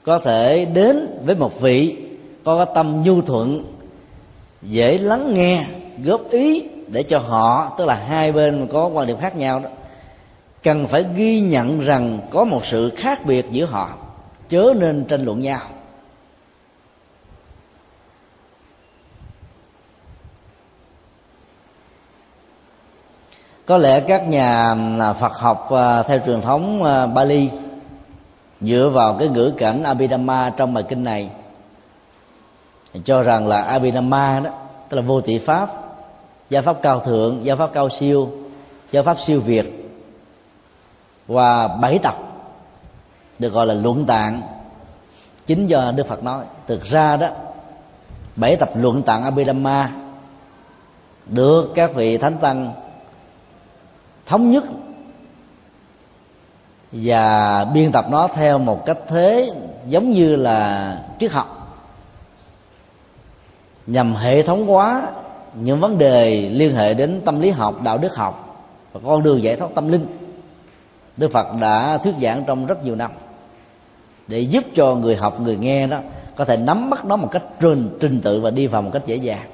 có 0.03 0.19
thể 0.19 0.65
đến 0.65 1.07
với 1.25 1.35
một 1.35 1.61
vị 1.61 1.97
có 2.43 2.65
tâm 2.65 3.03
nhu 3.03 3.21
thuận, 3.21 3.65
dễ 4.61 4.97
lắng 4.97 5.33
nghe, 5.33 5.65
góp 6.03 6.29
ý 6.29 6.63
để 6.87 7.03
cho 7.03 7.19
họ, 7.19 7.75
tức 7.77 7.85
là 7.85 7.95
hai 7.95 8.31
bên 8.31 8.67
có 8.71 8.87
quan 8.87 9.07
điểm 9.07 9.17
khác 9.17 9.35
nhau 9.35 9.59
đó, 9.59 9.69
cần 10.63 10.87
phải 10.87 11.05
ghi 11.15 11.41
nhận 11.41 11.79
rằng 11.79 12.19
có 12.31 12.43
một 12.43 12.65
sự 12.65 12.91
khác 12.97 13.25
biệt 13.25 13.45
giữa 13.51 13.65
họ 13.65 13.97
chớ 14.49 14.73
nên 14.77 15.05
tranh 15.05 15.23
luận 15.23 15.41
nhau. 15.41 15.59
Có 23.65 23.77
lẽ 23.77 23.99
các 23.99 24.27
nhà 24.27 24.75
à, 24.99 25.13
Phật 25.13 25.33
học 25.33 25.71
à, 25.71 26.03
theo 26.03 26.19
truyền 26.25 26.41
thống 26.41 26.83
à, 26.83 27.05
Bali, 27.05 27.49
dựa 28.61 28.89
vào 28.93 29.15
cái 29.19 29.27
ngữ 29.27 29.53
cảnh 29.57 29.83
Abhidhamma 29.83 30.53
trong 30.57 30.73
bài 30.73 30.83
kinh 30.87 31.03
này, 31.03 31.29
cho 33.03 33.21
rằng 33.21 33.47
là 33.47 33.61
Abhidhamma 33.61 34.39
đó, 34.39 34.51
tức 34.89 34.97
là 34.97 35.03
vô 35.03 35.21
tỷ 35.21 35.37
pháp, 35.37 35.69
gia 36.49 36.61
pháp 36.61 36.77
cao 36.81 36.99
thượng, 36.99 37.45
gia 37.45 37.55
pháp 37.55 37.69
cao 37.73 37.89
siêu, 37.89 38.31
gia 38.91 39.01
pháp 39.01 39.19
siêu 39.19 39.41
việt, 39.41 39.91
và 41.27 41.67
bảy 41.67 41.99
tập 41.99 42.28
được 43.39 43.53
gọi 43.53 43.65
là 43.67 43.73
luận 43.73 44.05
tạng. 44.05 44.41
Chính 45.47 45.65
do 45.67 45.91
Đức 45.91 46.07
Phật 46.07 46.23
nói, 46.23 46.45
thực 46.67 46.83
ra 46.83 47.17
đó, 47.17 47.27
bảy 48.35 48.55
tập 48.55 48.69
luận 48.75 49.01
tạng 49.01 49.23
Abhidhamma 49.23 49.91
được 51.25 51.71
các 51.75 51.95
vị 51.95 52.17
thánh 52.17 52.37
tăng 52.37 52.73
thống 54.25 54.51
nhất 54.51 54.63
và 56.91 57.65
biên 57.65 57.91
tập 57.91 58.05
nó 58.09 58.27
theo 58.27 58.57
một 58.57 58.85
cách 58.85 58.97
thế 59.07 59.53
giống 59.87 60.11
như 60.11 60.35
là 60.35 61.01
triết 61.19 61.31
học. 61.31 61.79
Nhằm 63.87 64.15
hệ 64.15 64.41
thống 64.41 64.67
hóa 64.67 65.07
những 65.53 65.79
vấn 65.79 65.97
đề 65.97 66.49
liên 66.49 66.75
hệ 66.75 66.93
đến 66.93 67.21
tâm 67.25 67.39
lý 67.39 67.49
học, 67.49 67.81
đạo 67.81 67.97
đức 67.97 68.15
học 68.15 68.65
và 68.93 68.99
con 69.05 69.23
đường 69.23 69.43
giải 69.43 69.55
thoát 69.55 69.69
tâm 69.75 69.87
linh, 69.87 70.05
đức 71.17 71.31
phật 71.31 71.47
đã 71.61 71.97
thuyết 71.97 72.15
giảng 72.21 72.43
trong 72.43 72.65
rất 72.65 72.83
nhiều 72.83 72.95
năm 72.95 73.11
để 74.29 74.39
giúp 74.39 74.63
cho 74.75 74.95
người 74.95 75.15
học 75.15 75.39
người 75.39 75.57
nghe 75.57 75.87
đó 75.87 75.99
có 76.35 76.45
thể 76.45 76.57
nắm 76.57 76.89
bắt 76.89 77.05
nó 77.05 77.15
một 77.15 77.29
cách 77.31 77.43
trình, 77.59 77.97
trình 77.99 78.21
tự 78.21 78.41
và 78.41 78.49
đi 78.49 78.67
vào 78.67 78.81
một 78.81 78.89
cách 78.93 79.05
dễ 79.05 79.15
dàng 79.15 79.45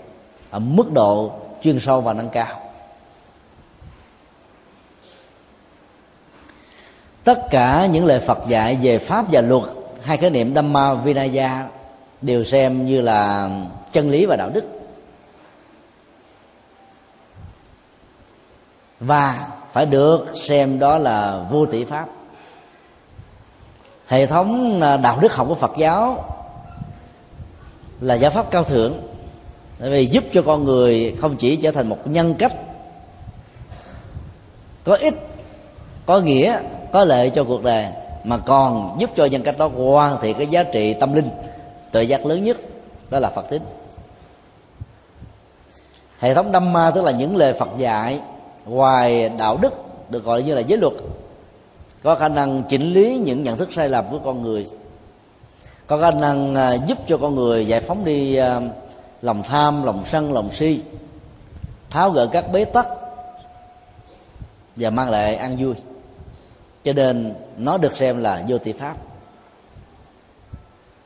ở 0.49 0.59
mức 0.59 0.91
độ 0.91 1.31
chuyên 1.63 1.79
sâu 1.79 2.01
và 2.01 2.13
nâng 2.13 2.29
cao. 2.29 2.61
Tất 7.23 7.47
cả 7.49 7.85
những 7.85 8.05
lời 8.05 8.19
Phật 8.19 8.47
dạy 8.47 8.77
về 8.81 8.97
pháp 8.97 9.25
và 9.31 9.41
luật 9.41 9.63
hai 10.03 10.17
khái 10.17 10.29
niệm 10.29 10.55
Dhamma 10.55 10.93
Vinaya 10.93 11.67
đều 12.21 12.43
xem 12.43 12.85
như 12.85 13.01
là 13.01 13.49
chân 13.91 14.09
lý 14.09 14.25
và 14.25 14.35
đạo 14.35 14.49
đức. 14.53 14.63
Và 18.99 19.47
phải 19.71 19.85
được 19.85 20.27
xem 20.35 20.79
đó 20.79 20.97
là 20.97 21.45
vô 21.51 21.65
tỷ 21.65 21.85
pháp 21.85 22.05
hệ 24.07 24.25
thống 24.25 24.81
à, 24.81 24.97
đạo 24.97 25.17
đức 25.21 25.33
học 25.33 25.47
của 25.49 25.55
Phật 25.55 25.71
giáo 25.77 26.25
là 28.01 28.15
giải 28.15 28.31
pháp 28.31 28.51
cao 28.51 28.63
thượng. 28.63 28.93
Bởi 29.79 29.89
vì 29.91 30.05
giúp 30.05 30.23
cho 30.33 30.41
con 30.41 30.63
người 30.63 31.15
không 31.21 31.35
chỉ 31.35 31.55
trở 31.55 31.71
thành 31.71 31.89
một 31.89 31.97
nhân 32.05 32.35
cách, 32.39 32.53
có 34.83 34.95
ích, 34.95 35.13
có 36.05 36.19
nghĩa, 36.19 36.59
có 36.91 37.05
lợi 37.05 37.29
cho 37.29 37.43
cuộc 37.43 37.63
đời, 37.63 37.85
mà 38.23 38.37
còn 38.37 38.95
giúp 38.99 39.09
cho 39.15 39.25
nhân 39.25 39.43
cách 39.43 39.57
đó 39.57 39.67
hoàn 39.67 40.21
thiện 40.21 40.37
cái 40.37 40.47
giá 40.47 40.63
trị 40.63 40.93
tâm 40.93 41.13
linh, 41.13 41.29
tự 41.91 42.01
giác 42.01 42.25
lớn 42.25 42.43
nhất, 42.43 42.57
đó 43.09 43.19
là 43.19 43.29
phật 43.29 43.49
tính. 43.49 43.63
Hệ 46.19 46.33
thống 46.33 46.51
đâm 46.51 46.73
ma 46.73 46.91
tức 46.95 47.03
là 47.03 47.11
những 47.11 47.37
lời 47.37 47.53
phật 47.53 47.69
dạy, 47.77 48.19
ngoài 48.65 49.29
đạo 49.29 49.57
đức, 49.61 49.73
được 50.09 50.23
gọi 50.23 50.43
như 50.43 50.55
là 50.55 50.61
giới 50.61 50.79
luật 50.79 50.93
có 52.05 52.15
khả 52.15 52.27
năng 52.27 52.63
chỉnh 52.63 52.93
lý 52.93 53.17
những 53.17 53.43
nhận 53.43 53.57
thức 53.57 53.73
sai 53.73 53.89
lầm 53.89 54.05
của 54.11 54.19
con 54.19 54.41
người. 54.41 54.67
Có 55.87 55.97
khả 55.97 56.11
năng 56.11 56.55
à, 56.55 56.73
giúp 56.87 56.97
cho 57.07 57.17
con 57.17 57.35
người 57.35 57.67
giải 57.67 57.79
phóng 57.79 58.05
đi 58.05 58.35
à, 58.35 58.61
lòng 59.21 59.43
tham, 59.43 59.83
lòng 59.83 60.03
sân, 60.05 60.33
lòng 60.33 60.49
si, 60.53 60.81
tháo 61.89 62.11
gỡ 62.11 62.27
các 62.27 62.51
bế 62.51 62.65
tắc 62.65 62.87
và 64.75 64.89
mang 64.89 65.09
lại 65.09 65.35
an 65.35 65.55
vui. 65.59 65.73
Cho 66.83 66.93
nên 66.93 67.33
nó 67.57 67.77
được 67.77 67.97
xem 67.97 68.17
là 68.17 68.43
vô 68.47 68.57
tỷ 68.57 68.71
pháp. 68.71 68.95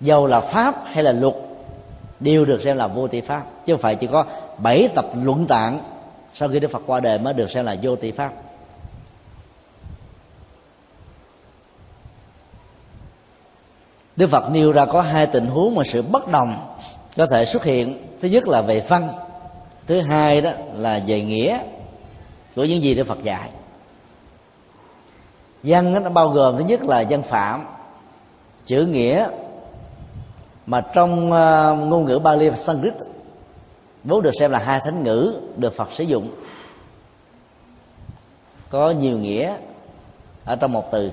Dầu 0.01 0.27
là 0.27 0.39
pháp 0.39 0.75
hay 0.85 1.03
là 1.03 1.11
luật 1.11 1.35
đều 2.19 2.45
được 2.45 2.61
xem 2.61 2.77
là 2.77 2.87
vô 2.87 3.07
tỷ 3.07 3.21
pháp, 3.21 3.45
chứ 3.65 3.73
không 3.73 3.81
phải 3.81 3.95
chỉ 3.95 4.07
có 4.07 4.25
bảy 4.57 4.89
tập 4.95 5.05
luận 5.23 5.45
tạng 5.47 5.79
sau 6.33 6.49
khi 6.49 6.59
đức 6.59 6.71
phật 6.71 6.81
qua 6.85 6.99
đời 6.99 7.19
mới 7.19 7.33
được 7.33 7.51
xem 7.51 7.65
là 7.65 7.75
vô 7.81 7.95
tỷ 7.95 8.11
pháp. 8.11 8.33
Đức 14.19 14.29
phật 14.29 14.49
nêu 14.51 14.71
ra 14.71 14.85
có 14.85 15.01
hai 15.01 15.27
tình 15.27 15.45
huống 15.45 15.75
mà 15.75 15.83
sự 15.85 16.01
bất 16.01 16.27
đồng 16.27 16.75
có 17.17 17.25
thể 17.25 17.45
xuất 17.45 17.63
hiện. 17.63 18.07
Thứ 18.21 18.27
nhất 18.27 18.47
là 18.47 18.61
về 18.61 18.85
văn 18.87 19.09
thứ 19.87 20.01
hai 20.01 20.41
đó 20.41 20.51
là 20.73 21.01
về 21.07 21.21
nghĩa 21.21 21.59
của 22.55 22.63
những 22.63 22.81
gì 22.81 22.95
đức 22.95 23.07
phật 23.07 23.23
dạy. 23.23 23.49
Văn 25.63 26.03
nó 26.03 26.09
bao 26.09 26.29
gồm 26.29 26.57
thứ 26.57 26.63
nhất 26.63 26.83
là 26.83 27.03
văn 27.09 27.23
phạm 27.23 27.65
chữ 28.65 28.85
nghĩa 28.85 29.27
mà 30.65 30.81
trong 30.81 31.31
uh, 31.31 31.87
ngôn 31.87 32.05
ngữ 32.05 32.19
Bali 32.19 32.49
và 32.49 32.55
Sanskrit 32.55 32.93
vốn 34.03 34.21
được 34.21 34.31
xem 34.39 34.51
là 34.51 34.59
hai 34.59 34.79
thánh 34.85 35.03
ngữ 35.03 35.33
được 35.57 35.73
Phật 35.73 35.91
sử 35.91 36.03
dụng. 36.03 36.31
Có 38.69 38.91
nhiều 38.91 39.17
nghĩa 39.17 39.55
ở 40.45 40.55
trong 40.55 40.71
một 40.71 40.91
từ 40.91 41.11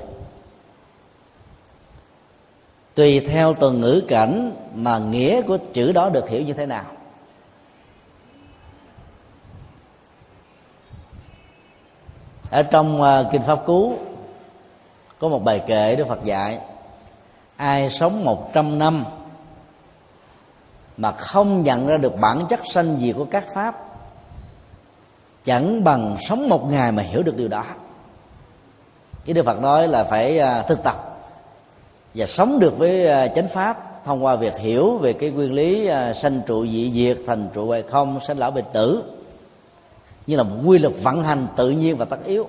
tùy 2.96 3.20
theo 3.20 3.54
từng 3.60 3.80
ngữ 3.80 4.02
cảnh 4.08 4.52
mà 4.74 4.98
nghĩa 4.98 5.42
của 5.42 5.58
chữ 5.72 5.92
đó 5.92 6.08
được 6.08 6.28
hiểu 6.28 6.42
như 6.42 6.52
thế 6.52 6.66
nào. 6.66 6.84
Ở 12.50 12.62
trong 12.62 13.02
à, 13.02 13.24
kinh 13.32 13.42
pháp 13.42 13.58
cú, 13.66 13.98
có 15.18 15.28
một 15.28 15.44
bài 15.44 15.62
kệ 15.66 15.96
đức 15.96 16.08
phật 16.08 16.24
dạy, 16.24 16.58
ai 17.56 17.90
sống 17.90 18.24
một 18.24 18.50
trăm 18.54 18.78
năm 18.78 19.04
mà 20.96 21.12
không 21.12 21.62
nhận 21.62 21.86
ra 21.86 21.96
được 21.96 22.20
bản 22.20 22.46
chất 22.48 22.60
sanh 22.64 22.98
diệt 23.00 23.16
của 23.16 23.26
các 23.30 23.44
pháp, 23.54 23.84
chẳng 25.44 25.84
bằng 25.84 26.16
sống 26.28 26.48
một 26.48 26.70
ngày 26.70 26.92
mà 26.92 27.02
hiểu 27.02 27.22
được 27.22 27.36
điều 27.36 27.48
đó. 27.48 27.64
Cái 29.24 29.34
đức 29.34 29.42
phật 29.42 29.60
nói 29.60 29.88
là 29.88 30.04
phải 30.04 30.38
à, 30.38 30.62
thực 30.62 30.82
tập 30.82 31.15
và 32.16 32.26
sống 32.26 32.58
được 32.58 32.78
với 32.78 33.06
ờ, 33.06 33.28
chánh 33.34 33.48
pháp 33.48 34.04
thông 34.04 34.24
qua 34.24 34.36
việc 34.36 34.58
hiểu 34.58 34.98
về 34.98 35.12
cái 35.12 35.30
nguyên 35.30 35.52
lý 35.52 35.86
ờ, 35.86 36.12
sanh 36.12 36.40
trụ 36.46 36.66
dị 36.66 36.92
diệt, 36.92 37.18
thành 37.26 37.48
trụ 37.54 37.70
hay 37.70 37.82
không, 37.82 38.20
sanh 38.20 38.38
lão 38.38 38.50
bệnh 38.50 38.64
tử, 38.72 39.02
như 40.26 40.36
là 40.36 40.42
một 40.42 40.56
quy 40.64 40.78
luật 40.78 40.94
vận 41.02 41.24
hành 41.24 41.46
tự 41.56 41.70
nhiên 41.70 41.96
và 41.96 42.04
tất 42.04 42.24
yếu. 42.24 42.48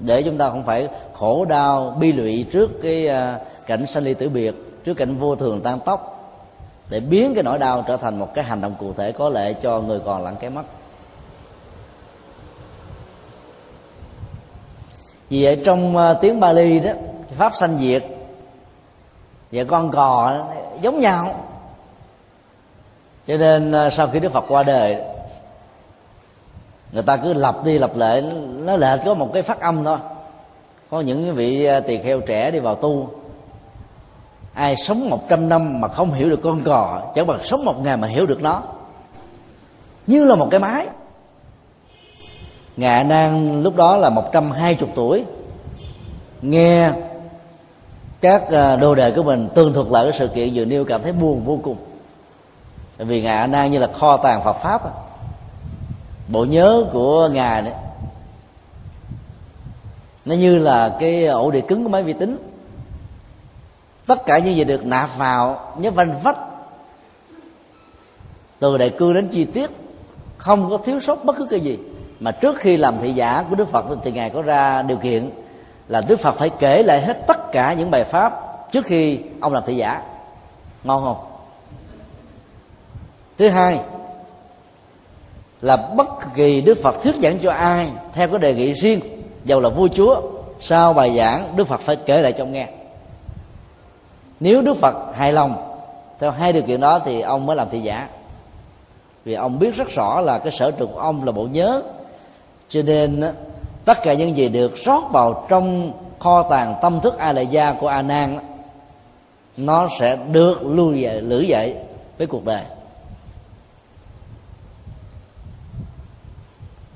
Để 0.00 0.22
chúng 0.22 0.38
ta 0.38 0.50
không 0.50 0.64
phải 0.64 0.88
khổ 1.12 1.44
đau, 1.44 1.96
bi 2.00 2.12
lụy 2.12 2.46
trước 2.52 2.70
cái 2.82 3.06
ờ, 3.06 3.38
cảnh 3.66 3.86
sanh 3.86 4.04
ly 4.04 4.14
tử 4.14 4.28
biệt, 4.28 4.54
trước 4.84 4.94
cảnh 4.94 5.16
vô 5.16 5.36
thường 5.36 5.60
tan 5.60 5.78
tóc, 5.84 6.10
để 6.90 7.00
biến 7.00 7.34
cái 7.34 7.42
nỗi 7.42 7.58
đau 7.58 7.84
trở 7.88 7.96
thành 7.96 8.18
một 8.18 8.34
cái 8.34 8.44
hành 8.44 8.60
động 8.60 8.74
cụ 8.78 8.92
thể 8.92 9.12
có 9.12 9.28
lệ 9.28 9.52
cho 9.52 9.80
người 9.80 10.00
còn 10.04 10.24
lặng 10.24 10.36
cái 10.40 10.50
mất. 10.50 10.62
Vì 15.28 15.44
vậy 15.44 15.62
trong 15.64 15.96
tiếng 16.20 16.40
Bali 16.40 16.80
đó, 16.80 16.90
pháp 17.36 17.52
sanh 17.54 17.78
diệt 17.78 18.04
và 19.54 19.64
con 19.64 19.90
cò 19.90 20.44
giống 20.80 21.00
nhau. 21.00 21.34
Cho 23.26 23.36
nên 23.36 23.72
à, 23.72 23.90
sau 23.90 24.08
khi 24.08 24.20
Đức 24.20 24.32
Phật 24.32 24.44
qua 24.48 24.62
đời, 24.62 24.96
người 26.92 27.02
ta 27.02 27.16
cứ 27.16 27.32
lặp 27.32 27.64
đi 27.64 27.78
lặp 27.78 27.96
lại, 27.96 28.22
nó 28.58 28.76
lệch 28.76 29.00
có 29.04 29.14
một 29.14 29.30
cái 29.32 29.42
phát 29.42 29.60
âm 29.60 29.84
thôi. 29.84 29.98
Có 30.90 31.00
những 31.00 31.34
vị 31.34 31.64
à, 31.64 31.80
tỳ 31.80 31.98
kheo 31.98 32.20
trẻ 32.20 32.50
đi 32.50 32.58
vào 32.58 32.74
tu, 32.74 33.10
ai 34.54 34.76
sống 34.76 35.10
một 35.10 35.28
trăm 35.28 35.48
năm 35.48 35.80
mà 35.80 35.88
không 35.88 36.12
hiểu 36.12 36.30
được 36.30 36.40
con 36.42 36.60
cò, 36.60 37.02
chẳng 37.14 37.26
bằng 37.26 37.38
sống 37.44 37.64
một 37.64 37.84
ngày 37.84 37.96
mà 37.96 38.08
hiểu 38.08 38.26
được 38.26 38.42
nó. 38.42 38.62
Như 40.06 40.24
là 40.24 40.34
một 40.34 40.48
cái 40.50 40.60
máy. 40.60 40.86
Ngài 42.76 43.04
nan 43.04 43.62
lúc 43.62 43.76
đó 43.76 43.96
là 43.96 44.10
một 44.10 44.32
trăm 44.32 44.50
hai 44.50 44.74
chục 44.74 44.90
tuổi, 44.94 45.24
nghe 46.42 46.90
các 48.24 48.50
à, 48.50 48.76
đồ 48.76 48.94
đề 48.94 49.10
của 49.10 49.22
mình 49.22 49.48
tương 49.54 49.72
thuật 49.72 49.86
lại 49.90 50.04
cái 50.04 50.18
sự 50.18 50.28
kiện 50.28 50.50
vừa 50.54 50.64
nêu 50.64 50.84
cảm 50.84 51.02
thấy 51.02 51.12
buồn 51.12 51.44
vô 51.44 51.60
cùng. 51.62 51.76
Vì 52.98 53.22
ngài 53.22 53.36
a 53.36 53.46
nan 53.46 53.70
như 53.70 53.78
là 53.78 53.86
kho 53.86 54.16
tàng 54.16 54.44
phật 54.44 54.52
pháp 54.52 54.84
à. 54.84 54.90
bộ 56.28 56.44
nhớ 56.44 56.84
của 56.92 57.28
ngài 57.28 57.62
đấy 57.62 57.72
nó 60.24 60.34
như 60.34 60.58
là 60.58 60.96
cái 61.00 61.26
ổ 61.26 61.50
đĩa 61.50 61.60
cứng 61.60 61.82
của 61.82 61.88
máy 61.88 62.02
vi 62.02 62.12
tính. 62.12 62.36
Tất 64.06 64.26
cả 64.26 64.38
những 64.38 64.56
gì 64.56 64.64
được 64.64 64.86
nạp 64.86 65.18
vào 65.18 65.74
nhớ 65.78 65.90
vanh 65.90 66.20
vách. 66.22 66.38
Từ 68.58 68.78
đại 68.78 68.90
cương 68.90 69.14
đến 69.14 69.28
chi 69.28 69.44
tiết, 69.44 69.70
không 70.38 70.70
có 70.70 70.76
thiếu 70.76 71.00
sót 71.00 71.24
bất 71.24 71.36
cứ 71.38 71.46
cái 71.50 71.60
gì. 71.60 71.78
Mà 72.20 72.30
trước 72.30 72.56
khi 72.58 72.76
làm 72.76 72.94
thị 73.00 73.12
giả 73.12 73.44
của 73.50 73.56
đức 73.56 73.68
phật 73.68 73.84
thì 74.04 74.12
ngài 74.12 74.30
có 74.30 74.42
ra 74.42 74.82
điều 74.82 74.96
kiện 74.96 75.30
là 75.88 76.00
đức 76.00 76.16
phật 76.16 76.32
phải 76.32 76.50
kể 76.50 76.82
lại 76.82 77.00
hết 77.00 77.26
tất 77.26 77.52
cả 77.52 77.72
những 77.72 77.90
bài 77.90 78.04
pháp 78.04 78.40
trước 78.72 78.86
khi 78.86 79.18
ông 79.40 79.52
làm 79.52 79.62
thị 79.66 79.76
giả. 79.76 80.02
Ngon 80.84 81.04
không? 81.04 81.16
Thứ 83.38 83.48
hai 83.48 83.80
là 85.60 85.76
bất 85.76 86.08
kỳ 86.34 86.60
đức 86.60 86.78
phật 86.82 87.02
thuyết 87.02 87.14
giảng 87.14 87.38
cho 87.38 87.50
ai 87.50 87.88
theo 88.12 88.28
cái 88.28 88.38
đề 88.38 88.54
nghị 88.54 88.72
riêng, 88.72 89.00
dầu 89.44 89.60
là 89.60 89.68
vua 89.68 89.88
chúa, 89.88 90.22
sau 90.60 90.92
bài 90.92 91.16
giảng, 91.16 91.56
đức 91.56 91.64
phật 91.64 91.80
phải 91.80 91.96
kể 91.96 92.22
lại 92.22 92.32
cho 92.32 92.44
ông 92.44 92.52
nghe. 92.52 92.68
Nếu 94.40 94.62
đức 94.62 94.76
phật 94.76 94.94
hài 95.14 95.32
lòng 95.32 95.78
theo 96.20 96.30
hai 96.30 96.52
điều 96.52 96.62
kiện 96.62 96.80
đó 96.80 96.98
thì 96.98 97.20
ông 97.20 97.46
mới 97.46 97.56
làm 97.56 97.70
thị 97.70 97.80
giả. 97.80 98.08
Vì 99.24 99.34
ông 99.34 99.58
biết 99.58 99.76
rất 99.76 99.88
rõ 99.88 100.20
là 100.20 100.38
cái 100.38 100.52
sở 100.52 100.70
trường 100.70 100.92
của 100.92 101.00
ông 101.00 101.24
là 101.24 101.32
bộ 101.32 101.42
nhớ, 101.42 101.82
cho 102.68 102.82
nên 102.82 103.22
tất 103.84 104.02
cả 104.02 104.14
những 104.14 104.36
gì 104.36 104.48
được 104.48 104.76
rót 104.76 105.02
vào 105.12 105.46
trong 105.48 105.92
kho 106.18 106.42
tàng 106.42 106.74
tâm 106.82 107.00
thức 107.00 107.18
a 107.18 107.32
la 107.32 107.40
gia 107.40 107.72
của 107.72 107.88
a 107.88 108.02
nan 108.02 108.38
nó 109.56 109.88
sẽ 109.98 110.16
được 110.16 110.62
lưu 110.62 110.94
dạy, 110.94 111.20
lữ 111.20 111.40
dậy 111.40 111.76
với 112.18 112.26
cuộc 112.26 112.44
đời. 112.44 112.62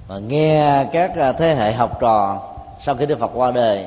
Và 0.09 0.19
nghe 0.19 0.85
các 0.93 1.17
à, 1.17 1.33
thế 1.33 1.55
hệ 1.55 1.73
học 1.73 2.01
trò 2.01 2.43
sau 2.81 2.95
khi 2.95 3.07
đức 3.07 3.19
phật 3.19 3.31
qua 3.35 3.51
đời 3.51 3.87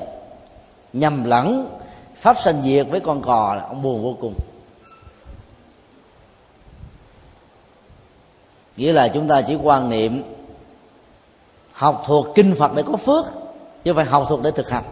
nhầm 0.94 1.24
lẫn 1.24 1.78
pháp 2.16 2.38
sanh 2.38 2.62
diệt 2.64 2.88
với 2.90 3.00
con 3.00 3.22
cò 3.22 3.62
ông 3.68 3.82
buồn 3.82 4.04
vô 4.04 4.16
cùng. 4.22 4.34
Nghĩa 8.78 8.94
là 8.94 9.08
chúng 9.08 9.28
ta 9.28 9.42
chỉ 9.42 9.56
quan 9.56 9.90
niệm 9.90 10.24
học 11.82 12.04
thuộc 12.06 12.28
kinh 12.36 12.56
phật 12.56 12.72
để 12.76 12.84
có 12.84 12.98
phước, 12.98 13.26
chứ 13.84 13.94
phải 13.94 14.06
học 14.06 14.26
thuộc 14.30 14.41
để 14.44 14.52
thực 14.52 14.70
hành. 14.70 14.84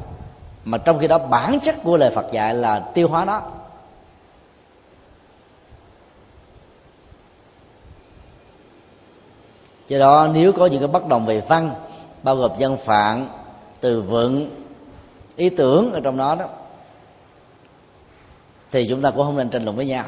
Mà 0.64 0.78
trong 0.78 1.00
khi 1.00 1.08
đó, 1.08 1.18
bản 1.18 1.60
chất 1.60 1.76
của 1.84 1.98
lời 1.98 2.10
phật 2.10 2.26
dạy 2.32 2.54
là 2.54 2.80
tiêu 2.80 3.08
hóa 3.08 3.26
nó. 3.26 3.42
Do 9.88 10.00
đó, 10.00 10.28
nếu 10.34 10.52
có 10.52 10.66
những 10.66 10.80
cái 10.80 10.88
bất 10.88 11.08
đồng 11.08 11.26
về 11.26 11.42
văn, 11.48 11.72
bao 12.24 12.36
gồm 12.36 12.52
dân 12.58 12.78
phạm 12.78 13.28
từ 13.80 14.02
vựng, 14.02 14.50
ý 15.36 15.50
tưởng 15.50 15.94
ở 15.94 16.00
trong 16.00 16.18
đó 16.18 16.36
đó, 16.36 16.46
thì 18.72 18.88
chúng 18.90 19.02
ta 19.02 19.12
cũng 19.12 19.26
không 19.26 19.38
nên 19.38 19.50
tranh 19.50 19.64
luận 19.64 19.76
với 19.76 19.86
nhau. 19.86 20.06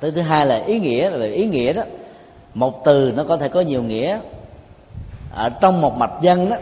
Thứ 0.00 0.10
thứ 0.10 0.20
hai 0.20 0.46
là 0.46 0.56
ý 0.56 0.78
nghĩa, 0.80 1.10
là 1.10 1.16
về 1.18 1.28
ý 1.28 1.46
nghĩa 1.46 1.72
đó, 1.72 1.82
một 2.54 2.84
từ 2.84 3.12
nó 3.16 3.24
có 3.24 3.36
thể 3.36 3.48
có 3.48 3.60
nhiều 3.60 3.82
nghĩa 3.82 4.18
ở 5.36 5.48
trong 5.48 5.80
một 5.80 5.96
mạch 5.96 6.12
dân 6.20 6.50
đó 6.50 6.56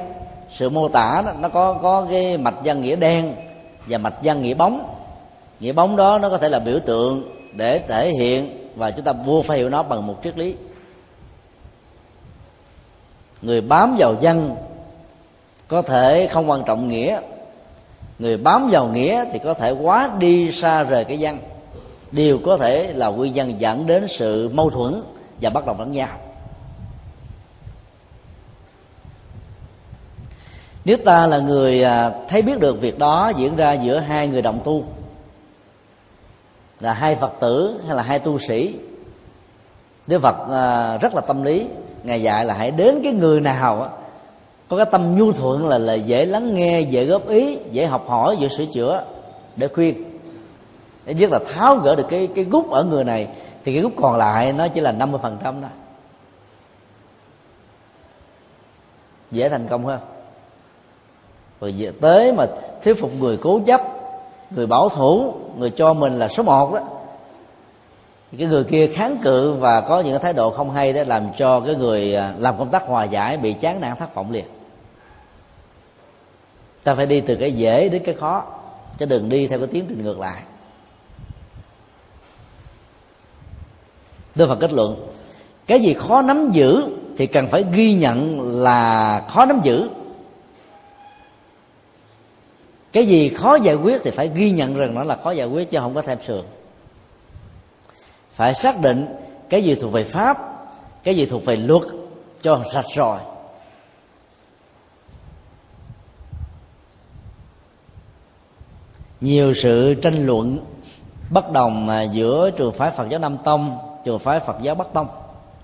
sự 0.50 0.70
mô 0.70 0.88
tả 0.88 1.22
đó, 1.26 1.32
nó 1.40 1.48
có 1.48 1.72
có 1.82 2.06
cái 2.10 2.38
mạch 2.38 2.62
dân 2.62 2.80
nghĩa 2.80 2.96
đen 2.96 3.34
và 3.86 3.98
mạch 3.98 4.22
dân 4.22 4.42
nghĩa 4.42 4.54
bóng. 4.54 4.94
Nghĩa 5.60 5.72
bóng 5.72 5.96
đó 5.96 6.18
nó 6.18 6.28
có 6.28 6.38
thể 6.38 6.48
là 6.48 6.58
biểu 6.58 6.78
tượng 6.86 7.22
để 7.52 7.78
thể 7.78 8.10
hiện 8.10 8.68
và 8.76 8.90
chúng 8.90 9.04
ta 9.04 9.12
buộc 9.12 9.44
phải 9.44 9.58
hiểu 9.58 9.68
nó 9.68 9.82
bằng 9.82 10.06
một 10.06 10.14
triết 10.24 10.38
lý. 10.38 10.54
Người 13.42 13.60
bám 13.60 13.96
vào 13.98 14.14
dân 14.20 14.56
có 15.68 15.82
thể 15.82 16.26
không 16.26 16.50
quan 16.50 16.62
trọng 16.66 16.88
nghĩa. 16.88 17.20
Người 18.18 18.36
bám 18.36 18.68
vào 18.70 18.88
nghĩa 18.88 19.24
thì 19.32 19.38
có 19.38 19.54
thể 19.54 19.70
quá 19.70 20.10
đi 20.18 20.52
xa 20.52 20.82
rời 20.82 21.04
cái 21.04 21.18
dân. 21.18 21.38
Đều 22.12 22.38
có 22.38 22.56
thể 22.56 22.92
là 22.92 23.08
nguyên 23.08 23.34
nhân 23.34 23.54
dẫn 23.58 23.86
đến 23.86 24.08
sự 24.08 24.48
mâu 24.48 24.70
thuẫn 24.70 25.02
và 25.40 25.50
bất 25.50 25.66
đồng 25.66 25.80
lẫn 25.80 25.92
nhau. 25.92 26.08
Nếu 30.84 30.96
ta 31.04 31.26
là 31.26 31.38
người 31.38 31.82
à, 31.82 32.10
thấy 32.28 32.42
biết 32.42 32.60
được 32.60 32.80
việc 32.80 32.98
đó 32.98 33.32
diễn 33.36 33.56
ra 33.56 33.72
giữa 33.72 33.98
hai 33.98 34.28
người 34.28 34.42
đồng 34.42 34.60
tu, 34.64 34.84
là 36.80 36.92
hai 36.92 37.16
phật 37.16 37.32
tử 37.40 37.80
hay 37.86 37.96
là 37.96 38.02
hai 38.02 38.18
tu 38.18 38.38
sĩ 38.38 38.78
đức 40.06 40.22
phật 40.22 40.36
à, 40.50 40.96
rất 40.96 41.14
là 41.14 41.20
tâm 41.20 41.42
lý, 41.42 41.68
ngài 42.02 42.22
dạy 42.22 42.44
là 42.44 42.54
hãy 42.54 42.70
đến 42.70 43.00
cái 43.04 43.12
người 43.12 43.40
nào 43.40 43.88
có 44.68 44.76
cái 44.76 44.86
tâm 44.90 45.18
nhu 45.18 45.32
thuận 45.32 45.68
là 45.68 45.78
là 45.78 45.94
dễ 45.94 46.26
lắng 46.26 46.54
nghe, 46.54 46.80
dễ 46.80 47.04
góp 47.04 47.28
ý, 47.28 47.58
dễ 47.70 47.86
học 47.86 48.08
hỏi, 48.08 48.36
dễ 48.36 48.48
sửa 48.48 48.66
chữa, 48.66 49.04
để 49.56 49.68
khuyên. 49.68 50.04
Để 51.04 51.14
nhất 51.14 51.30
là 51.30 51.38
tháo 51.54 51.76
gỡ 51.76 51.96
được 51.96 52.06
cái 52.08 52.28
cái 52.34 52.44
gút 52.44 52.70
ở 52.70 52.84
người 52.84 53.04
này, 53.04 53.28
thì 53.64 53.72
cái 53.72 53.82
gút 53.82 53.92
còn 53.96 54.16
lại 54.16 54.52
nó 54.52 54.68
chỉ 54.68 54.80
là 54.80 54.92
50% 54.92 55.18
phần 55.18 55.38
trăm 55.44 55.60
đó 55.60 55.68
dễ 59.30 59.48
thành 59.48 59.68
công 59.68 59.84
hơn 59.84 60.00
rồi 61.64 61.74
về 61.78 61.92
tới 62.00 62.32
mà 62.32 62.46
thuyết 62.82 62.94
phục 63.00 63.10
người 63.14 63.36
cố 63.36 63.60
chấp, 63.66 63.80
người 64.50 64.66
bảo 64.66 64.88
thủ, 64.88 65.34
người 65.58 65.70
cho 65.70 65.94
mình 65.94 66.18
là 66.18 66.28
số 66.28 66.42
một 66.42 66.74
đó. 66.74 66.80
Cái 68.38 68.46
người 68.46 68.64
kia 68.64 68.86
kháng 68.86 69.16
cự 69.22 69.52
và 69.52 69.80
có 69.80 70.00
những 70.00 70.20
thái 70.20 70.32
độ 70.32 70.50
không 70.50 70.70
hay 70.70 70.92
để 70.92 71.04
làm 71.04 71.26
cho 71.36 71.60
cái 71.60 71.74
người 71.74 72.14
à, 72.14 72.34
làm 72.38 72.58
công 72.58 72.68
tác 72.68 72.82
hòa 72.86 73.04
giải 73.04 73.36
bị 73.36 73.52
chán 73.52 73.80
nản 73.80 73.96
thất 73.96 74.14
vọng 74.14 74.30
liền. 74.30 74.44
Ta 76.84 76.94
phải 76.94 77.06
đi 77.06 77.20
từ 77.20 77.36
cái 77.36 77.52
dễ 77.52 77.88
đến 77.88 78.02
cái 78.04 78.14
khó, 78.14 78.44
chứ 78.98 79.06
đừng 79.06 79.28
đi 79.28 79.46
theo 79.46 79.58
cái 79.58 79.68
tiến 79.68 79.84
trình 79.88 80.02
ngược 80.04 80.18
lại. 80.18 80.42
Đức 84.34 84.46
Phật 84.48 84.58
kết 84.60 84.72
luận, 84.72 85.08
cái 85.66 85.80
gì 85.80 85.94
khó 85.94 86.22
nắm 86.22 86.50
giữ 86.50 86.84
thì 87.16 87.26
cần 87.26 87.46
phải 87.46 87.64
ghi 87.72 87.94
nhận 87.94 88.40
là 88.40 89.22
khó 89.28 89.44
nắm 89.44 89.60
giữ 89.62 89.88
cái 92.94 93.06
gì 93.06 93.28
khó 93.28 93.54
giải 93.54 93.74
quyết 93.74 94.00
thì 94.04 94.10
phải 94.10 94.30
ghi 94.34 94.50
nhận 94.50 94.76
rằng 94.76 94.94
nó 94.94 95.04
là 95.04 95.16
khó 95.16 95.30
giải 95.30 95.46
quyết 95.46 95.70
chứ 95.70 95.78
không 95.78 95.94
có 95.94 96.02
thêm 96.02 96.20
sườn 96.20 96.44
phải 98.32 98.54
xác 98.54 98.80
định 98.82 99.06
cái 99.50 99.64
gì 99.64 99.74
thuộc 99.74 99.92
về 99.92 100.04
pháp, 100.04 100.38
cái 101.02 101.16
gì 101.16 101.26
thuộc 101.26 101.44
về 101.44 101.56
luật 101.56 101.82
cho 102.42 102.60
sạch 102.72 102.86
rồi 102.94 103.18
nhiều 109.20 109.54
sự 109.54 109.94
tranh 109.94 110.26
luận 110.26 110.58
bất 111.30 111.52
đồng 111.52 111.88
giữa 112.12 112.50
trường 112.50 112.72
phái 112.72 112.90
Phật 112.90 113.08
giáo 113.08 113.20
Nam 113.20 113.36
Tông, 113.44 113.78
trường 114.04 114.18
phái 114.18 114.40
Phật 114.40 114.56
giáo 114.62 114.74
Bắc 114.74 114.92
Tông, 114.92 115.06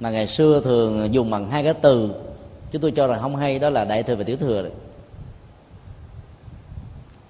mà 0.01 0.11
ngày 0.11 0.27
xưa 0.27 0.61
thường 0.65 1.15
dùng 1.15 1.31
bằng 1.31 1.51
hai 1.51 1.65
cái 1.65 1.75
từ, 1.75 2.11
chứ 2.71 2.79
tôi 2.79 2.91
cho 2.91 3.07
rằng 3.07 3.19
không 3.23 3.37
hay, 3.37 3.59
đó 3.59 3.71
là 3.71 3.85
đại 3.85 4.03
thừa 4.03 4.15
và 4.15 4.25
tiểu 4.25 4.37
thừa 4.37 4.63
đấy 4.63 4.73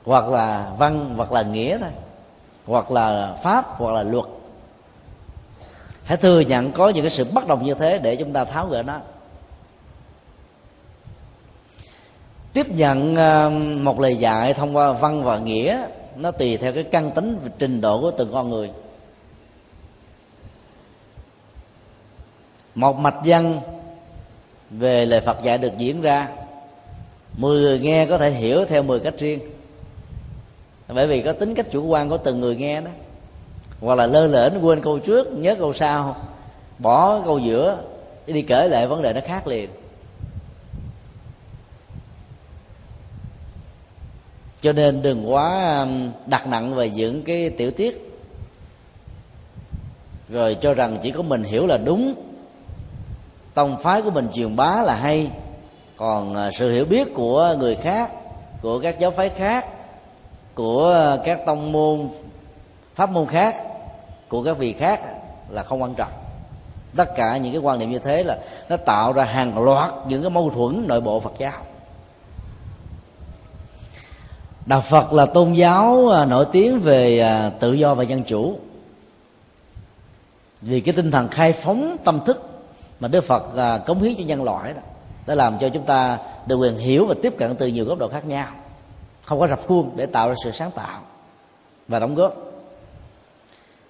hoặc 0.04 0.28
là 0.28 0.72
văn, 0.78 1.14
hoặc 1.16 1.32
là 1.32 1.42
nghĩa 1.42 1.78
thôi, 1.78 1.90
hoặc 2.66 2.90
là 2.90 3.36
pháp, 3.42 3.66
hoặc 3.68 3.92
là 3.92 4.02
luật. 4.02 4.24
Phải 6.04 6.16
thừa 6.16 6.40
nhận 6.40 6.72
có 6.72 6.88
những 6.88 7.04
cái 7.04 7.10
sự 7.10 7.24
bất 7.24 7.46
đồng 7.46 7.64
như 7.64 7.74
thế 7.74 7.98
để 7.98 8.16
chúng 8.16 8.32
ta 8.32 8.44
tháo 8.44 8.66
gỡ 8.66 8.82
nó. 8.82 9.00
Tiếp 12.52 12.66
nhận 12.68 13.16
um, 13.16 13.84
một 13.84 14.00
lời 14.00 14.16
dạy 14.16 14.54
thông 14.54 14.76
qua 14.76 14.92
văn 14.92 15.24
và 15.24 15.38
nghĩa, 15.38 15.86
nó 16.16 16.30
tùy 16.30 16.56
theo 16.56 16.72
cái 16.72 16.84
căn 16.84 17.10
tính 17.10 17.38
và 17.42 17.50
trình 17.58 17.80
độ 17.80 18.00
của 18.00 18.10
từng 18.10 18.32
con 18.32 18.50
người. 18.50 18.70
Một 22.74 22.96
mạch 22.96 23.16
văn 23.24 23.60
về 24.70 25.06
lời 25.06 25.20
Phật 25.20 25.42
dạy 25.42 25.58
được 25.58 25.78
diễn 25.78 26.02
ra. 26.02 26.28
Mười 27.36 27.60
người 27.60 27.78
nghe 27.78 28.06
có 28.06 28.18
thể 28.18 28.30
hiểu 28.30 28.64
theo 28.64 28.82
mười 28.82 29.00
cách 29.00 29.14
riêng 29.18 29.40
bởi 30.94 31.06
vì 31.06 31.22
có 31.22 31.32
tính 31.32 31.54
cách 31.54 31.66
chủ 31.70 31.86
quan 31.86 32.08
của 32.08 32.16
từng 32.16 32.40
người 32.40 32.56
nghe 32.56 32.80
đó. 32.80 32.90
Hoặc 33.80 33.94
là 33.94 34.06
lơ 34.06 34.26
lửng, 34.26 34.66
quên 34.66 34.80
câu 34.80 34.98
trước, 34.98 35.32
nhớ 35.32 35.54
câu 35.54 35.72
sau, 35.72 36.16
bỏ 36.78 37.20
câu 37.24 37.38
giữa, 37.38 37.82
đi 38.26 38.42
kể 38.42 38.68
lại 38.68 38.86
vấn 38.86 39.02
đề 39.02 39.12
nó 39.12 39.20
khác 39.24 39.46
liền. 39.46 39.70
Cho 44.60 44.72
nên 44.72 45.02
đừng 45.02 45.32
quá 45.32 45.78
um, 45.80 46.10
đặt 46.26 46.46
nặng 46.46 46.74
về 46.74 46.90
những 46.90 47.22
cái 47.22 47.50
tiểu 47.50 47.70
tiết. 47.70 48.16
Rồi 50.28 50.56
cho 50.60 50.74
rằng 50.74 50.98
chỉ 51.02 51.10
có 51.10 51.22
mình 51.22 51.42
hiểu 51.42 51.66
là 51.66 51.76
đúng. 51.76 52.14
Tông 53.54 53.78
phái 53.82 54.02
của 54.02 54.10
mình 54.10 54.28
truyền 54.32 54.56
bá 54.56 54.82
là 54.82 54.94
hay. 54.94 55.30
Còn 55.96 56.32
uh, 56.32 56.54
sự 56.54 56.72
hiểu 56.72 56.84
biết 56.84 57.14
của 57.14 57.56
người 57.58 57.74
khác, 57.76 58.10
của 58.62 58.80
các 58.80 58.98
giáo 58.98 59.10
phái 59.10 59.28
khác 59.28 59.66
của 60.54 60.84
ờ, 60.84 61.20
các 61.24 61.46
tông 61.46 61.72
môn, 61.72 62.08
pháp 62.94 63.10
môn 63.10 63.26
khác, 63.26 63.56
của 64.28 64.42
các 64.42 64.58
vị 64.58 64.72
khác 64.72 65.00
là 65.48 65.62
không 65.62 65.82
quan 65.82 65.94
trọng. 65.94 66.12
Tất 66.96 67.16
cả 67.16 67.36
những 67.36 67.52
cái 67.52 67.60
quan 67.60 67.78
niệm 67.78 67.90
như 67.90 67.98
thế 67.98 68.22
là 68.22 68.38
nó 68.68 68.76
tạo 68.76 69.12
ra 69.12 69.24
hàng 69.24 69.64
loạt 69.64 69.92
những 70.08 70.22
cái 70.22 70.30
mâu 70.30 70.50
thuẫn 70.50 70.84
nội 70.88 71.00
bộ 71.00 71.20
phật 71.20 71.32
giáo. 71.38 71.52
Đạo 74.66 74.80
phật 74.80 75.12
là 75.12 75.26
tôn 75.26 75.52
giáo 75.52 76.08
ờ, 76.08 76.24
nổi 76.24 76.46
tiếng 76.52 76.78
về 76.78 77.18
ờ, 77.18 77.50
tự 77.60 77.72
do 77.72 77.94
và 77.94 78.02
dân 78.02 78.22
chủ. 78.22 78.58
Vì 80.60 80.80
cái 80.80 80.94
tinh 80.94 81.10
thần 81.10 81.28
khai 81.28 81.52
phóng 81.52 81.96
tâm 82.04 82.20
thức 82.26 82.46
mà 83.00 83.08
đức 83.08 83.24
phật 83.24 83.42
cống 83.86 84.02
hiến 84.02 84.14
cho 84.18 84.24
nhân 84.24 84.44
loại 84.44 84.72
đó, 84.72 84.80
đã 85.26 85.34
làm 85.34 85.58
cho 85.58 85.68
chúng 85.68 85.86
ta 85.86 86.18
được 86.46 86.56
quyền 86.56 86.78
hiểu 86.78 87.06
và 87.06 87.14
tiếp 87.22 87.34
cận 87.38 87.56
từ 87.56 87.66
nhiều 87.66 87.84
góc 87.84 87.98
độ 87.98 88.08
khác 88.08 88.26
nhau 88.26 88.46
không 89.30 89.40
có 89.40 89.46
rập 89.46 89.66
khuôn 89.66 89.90
để 89.96 90.06
tạo 90.06 90.28
ra 90.28 90.34
sự 90.44 90.50
sáng 90.52 90.70
tạo 90.70 91.00
và 91.88 91.98
đóng 91.98 92.14
góp. 92.14 92.34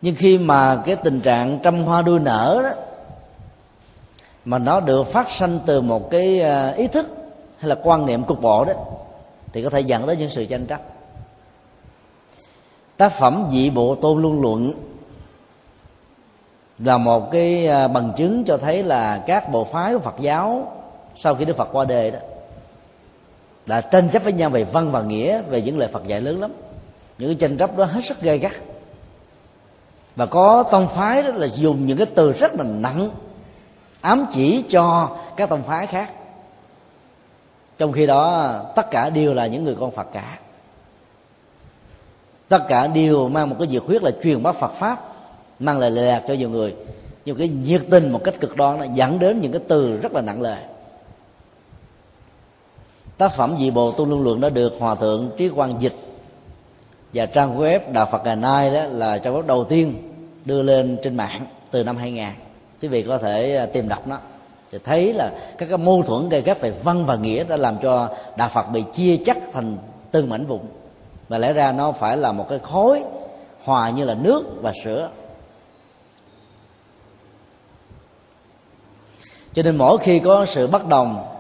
Nhưng 0.03 0.15
khi 0.15 0.39
mà 0.39 0.83
cái 0.85 0.97
tình 0.97 1.21
trạng 1.21 1.59
trăm 1.63 1.85
hoa 1.85 2.03
đua 2.03 2.19
nở 2.19 2.61
đó, 2.63 2.83
mà 4.45 4.59
nó 4.59 4.81
được 4.81 5.07
phát 5.07 5.31
sinh 5.31 5.59
từ 5.67 5.81
một 5.81 6.11
cái 6.11 6.41
à, 6.41 6.71
ý 6.71 6.87
thức 6.87 7.07
hay 7.59 7.69
là 7.69 7.77
quan 7.83 8.07
niệm 8.07 8.25
cục 8.25 8.41
bộ 8.41 8.65
đó, 8.65 8.73
thì 9.53 9.63
có 9.65 9.71
thể 9.71 9.81
dẫn 9.81 10.07
đến 10.07 10.19
những 10.19 10.31
sự 10.31 10.45
tranh 10.45 10.67
chấp. 10.67 10.81
Tác 12.97 13.13
phẩm 13.13 13.49
dị 13.51 13.71
bộ 13.71 13.95
tôn 13.95 14.23
luân 14.23 14.41
luận 14.41 14.73
là 16.79 16.99
một 16.99 17.31
cái 17.33 17.67
à, 17.67 17.89
bằng 17.89 18.13
chứng 18.17 18.45
cho 18.45 18.59
thấy 18.59 18.83
là 18.83 19.23
các 19.27 19.51
bộ 19.51 19.65
phái 19.65 19.95
của 19.95 20.01
Phật 20.01 20.21
giáo 20.21 20.73
sau 21.17 21.35
khi 21.35 21.45
Đức 21.45 21.57
Phật 21.57 21.69
qua 21.73 21.85
đời 21.85 22.11
đó 22.11 22.19
đã 23.71 23.81
tranh 23.81 24.09
chấp 24.09 24.25
với 24.25 24.33
nhau 24.33 24.51
về 24.51 24.65
văn 24.65 24.93
và 24.93 25.03
nghĩa, 25.03 25.43
về 25.43 25.63
những 25.63 25.79
lời 25.79 25.89
Phật 25.93 26.07
dạy 26.07 26.21
lớn 26.21 26.41
lắm. 26.41 26.53
Những 27.19 27.29
cái 27.29 27.35
tranh 27.35 27.57
chấp 27.57 27.77
đó 27.77 27.85
hết 27.85 28.05
sức 28.05 28.21
gây 28.21 28.39
gắt. 28.39 28.53
Và 30.17 30.27
có 30.27 30.63
tông 30.63 30.89
phái 30.89 31.23
đó 31.23 31.29
là 31.29 31.47
dùng 31.47 31.87
những 31.87 31.99
cái 31.99 32.07
từ 32.15 32.33
rất 32.33 32.55
là 32.55 32.65
nặng, 32.65 33.11
ám 34.01 34.27
chỉ 34.33 34.65
cho 34.71 35.17
các 35.37 35.49
tông 35.49 35.63
phái 35.63 35.87
khác. 35.87 36.13
Trong 37.79 37.93
khi 37.93 38.07
đó, 38.07 38.55
tất 38.77 38.91
cả 38.91 39.11
đều 39.11 39.35
là 39.35 39.47
những 39.47 39.65
người 39.65 39.77
con 39.81 39.91
phật 39.91 40.07
cả. 40.13 40.39
Tất 42.49 42.63
cả 42.69 42.87
đều 42.87 43.29
mang 43.29 43.51
một 43.51 43.57
cái 43.59 43.69
nhiệt 43.69 43.83
huyết 43.87 44.03
là 44.03 44.11
truyền 44.23 44.43
bá 44.43 44.53
phật 44.53 44.73
pháp, 44.73 45.15
mang 45.59 45.79
lại 45.79 45.91
lệ 45.91 46.03
lạc 46.03 46.23
cho 46.29 46.35
nhiều 46.35 46.51
người. 46.51 46.75
Nhưng 47.25 47.37
cái 47.37 47.49
nhiệt 47.49 47.83
tình 47.91 48.13
một 48.13 48.25
cách 48.25 48.35
cực 48.41 48.57
đoan 48.57 48.79
nó 48.79 48.85
dẫn 48.95 49.19
đến 49.19 49.41
những 49.41 49.53
cái 49.53 49.63
từ 49.69 49.97
rất 50.03 50.13
là 50.13 50.21
nặng 50.21 50.43
lời 50.43 50.59
tác 53.21 53.33
phẩm 53.33 53.57
dị 53.59 53.71
bộ 53.71 53.93
tu 53.93 54.07
luân 54.07 54.23
lượng 54.23 54.41
đã 54.41 54.49
được 54.49 54.77
hòa 54.79 54.95
thượng 54.95 55.31
trí 55.37 55.49
quang 55.49 55.75
dịch. 55.81 55.95
Và 57.15 57.27
trang 57.27 57.59
web 57.59 57.81
đạo 57.93 58.09
phật 58.13 58.25
ngày 58.25 58.37
nay 58.37 58.75
đó 58.75 58.83
là 58.89 59.19
trang 59.19 59.35
web 59.35 59.47
đầu 59.47 59.65
tiên 59.65 59.95
đưa 60.45 60.63
lên 60.63 60.97
trên 61.03 61.17
mạng 61.17 61.41
từ 61.71 61.85
năm 61.85 61.97
2000 61.97 62.25
quý 62.83 62.89
vị 62.89 63.03
có 63.03 63.19
thể 63.19 63.57
à, 63.57 63.67
tìm 63.67 63.89
đọc 63.89 64.09
nó 64.09 64.19
thì 64.71 64.79
thấy 64.85 65.13
là 65.13 65.33
các 65.59 65.69
cái 65.69 65.79
mâu 65.79 66.03
thuẫn 66.03 66.29
gây 66.29 66.43
gắt 66.43 66.61
về 66.61 66.71
văn 66.71 67.07
và 67.07 67.17
nghĩa 67.17 67.45
đã 67.45 67.57
làm 67.57 67.79
cho 67.83 68.09
đạo 68.37 68.49
phật 68.49 68.71
bị 68.73 68.85
chia 68.93 69.17
chắc 69.27 69.39
thành 69.53 69.77
từng 70.11 70.29
mảnh 70.29 70.47
vụn. 70.47 70.61
Và 71.29 71.39
lẽ 71.39 71.53
ra 71.53 71.73
nó 71.73 71.93
phải 71.93 72.17
là 72.17 72.33
một 72.33 72.47
cái 72.49 72.59
khối 72.59 73.03
hòa 73.65 73.91
như 73.91 74.05
là 74.05 74.15
nước 74.15 74.43
và 74.63 74.73
sữa. 74.85 75.11
Cho 79.55 79.63
nên 79.63 79.77
mỗi 79.77 79.99
khi 79.99 80.19
có 80.19 80.45
sự 80.45 80.67
bất 80.67 80.89
đồng 80.89 81.40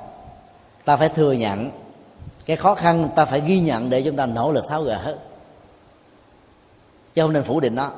ta 0.85 0.97
phải 0.97 1.09
thừa 1.09 1.33
nhận. 1.33 1.71
Cái 2.47 2.57
khó 2.57 2.75
khăn 2.75 3.09
ta 3.17 3.25
phải 3.25 3.41
ghi 3.41 3.61
nhận 3.61 3.91
để 3.91 4.03
chúng 4.03 4.17
ta 4.17 4.27
nỗ 4.27 4.53
lực 4.53 4.65
tháo 4.69 4.83
gỡ. 4.83 5.17
Chứ 7.13 7.23
không 7.23 7.33
nên 7.33 7.43
phủ 7.43 7.61
định 7.61 7.75
nó. 7.75 7.91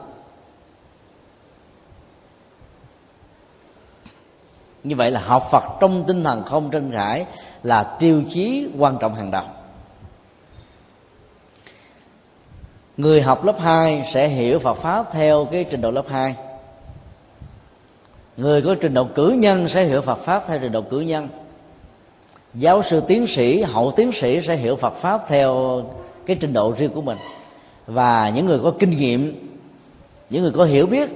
Như 4.85 4.97
vậy 4.97 5.11
là 5.11 5.21
học 5.21 5.43
phật 5.51 5.65
trong 5.81 6.05
tinh 6.07 6.25
thần 6.25 6.43
không 6.45 6.71
tranh 6.71 6.91
cãi 6.93 7.27
là 7.63 7.97
tiêu 7.99 8.23
chí 8.31 8.69
quan 8.79 8.99
trọng 9.01 9.15
hàng 9.15 9.31
đầu. 9.31 9.45
Người 12.97 13.23
học 13.23 13.45
lớp 13.45 13.61
2 13.61 14.05
sẽ 14.13 14.29
hiểu 14.29 14.59
Phật 14.59 14.75
pháp 14.75 15.13
theo 15.13 15.45
cái 15.45 15.65
trình 15.71 15.81
độ 15.81 15.91
lớp 15.91 16.05
2 16.09 16.37
người 18.37 18.63
có 18.63 18.75
trình 18.81 18.95
độ 18.95 19.05
cử 19.15 19.29
nhân 19.39 19.69
sẽ 19.69 19.85
hiểu 19.85 20.03
Phật 20.03 20.19
pháp 20.19 20.43
theo 20.47 20.59
trình 20.59 20.73
độ 20.73 20.83
cử 20.83 21.01
nhân 21.01 21.29
giáo 22.55 22.83
sư 22.83 23.03
tiến 23.09 23.27
sĩ, 23.27 23.63
hậu 23.63 23.93
tiến 23.97 24.13
sĩ 24.13 24.41
sẽ 24.41 24.57
hiểu 24.57 24.77
Phật 24.77 24.95
pháp 24.95 25.21
theo 25.29 25.83
cái 26.27 26.37
trình 26.41 26.53
độ 26.53 26.75
riêng 26.79 26.91
của 26.95 27.03
mình. 27.03 27.19
Và 27.87 28.33
những 28.35 28.47
người 28.47 28.59
có 28.63 28.73
kinh 28.79 28.91
nghiệm, 28.91 29.49
những 30.31 30.43
người 30.43 30.53
có 30.53 30.65
hiểu 30.65 30.87
biết, 30.87 31.11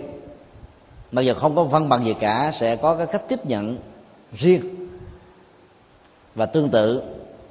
mặc 1.13 1.23
dù 1.23 1.35
không 1.35 1.57
có 1.57 1.65
văn 1.65 1.89
bằng 1.89 2.05
gì 2.05 2.15
cả, 2.15 2.51
sẽ 2.55 2.77
có 2.77 2.95
cái 2.97 3.07
cách 3.07 3.23
tiếp 3.29 3.47
nhận 3.47 3.79
riêng 4.33 4.61
và 6.35 6.47
tương 6.47 6.69
tự 6.69 7.03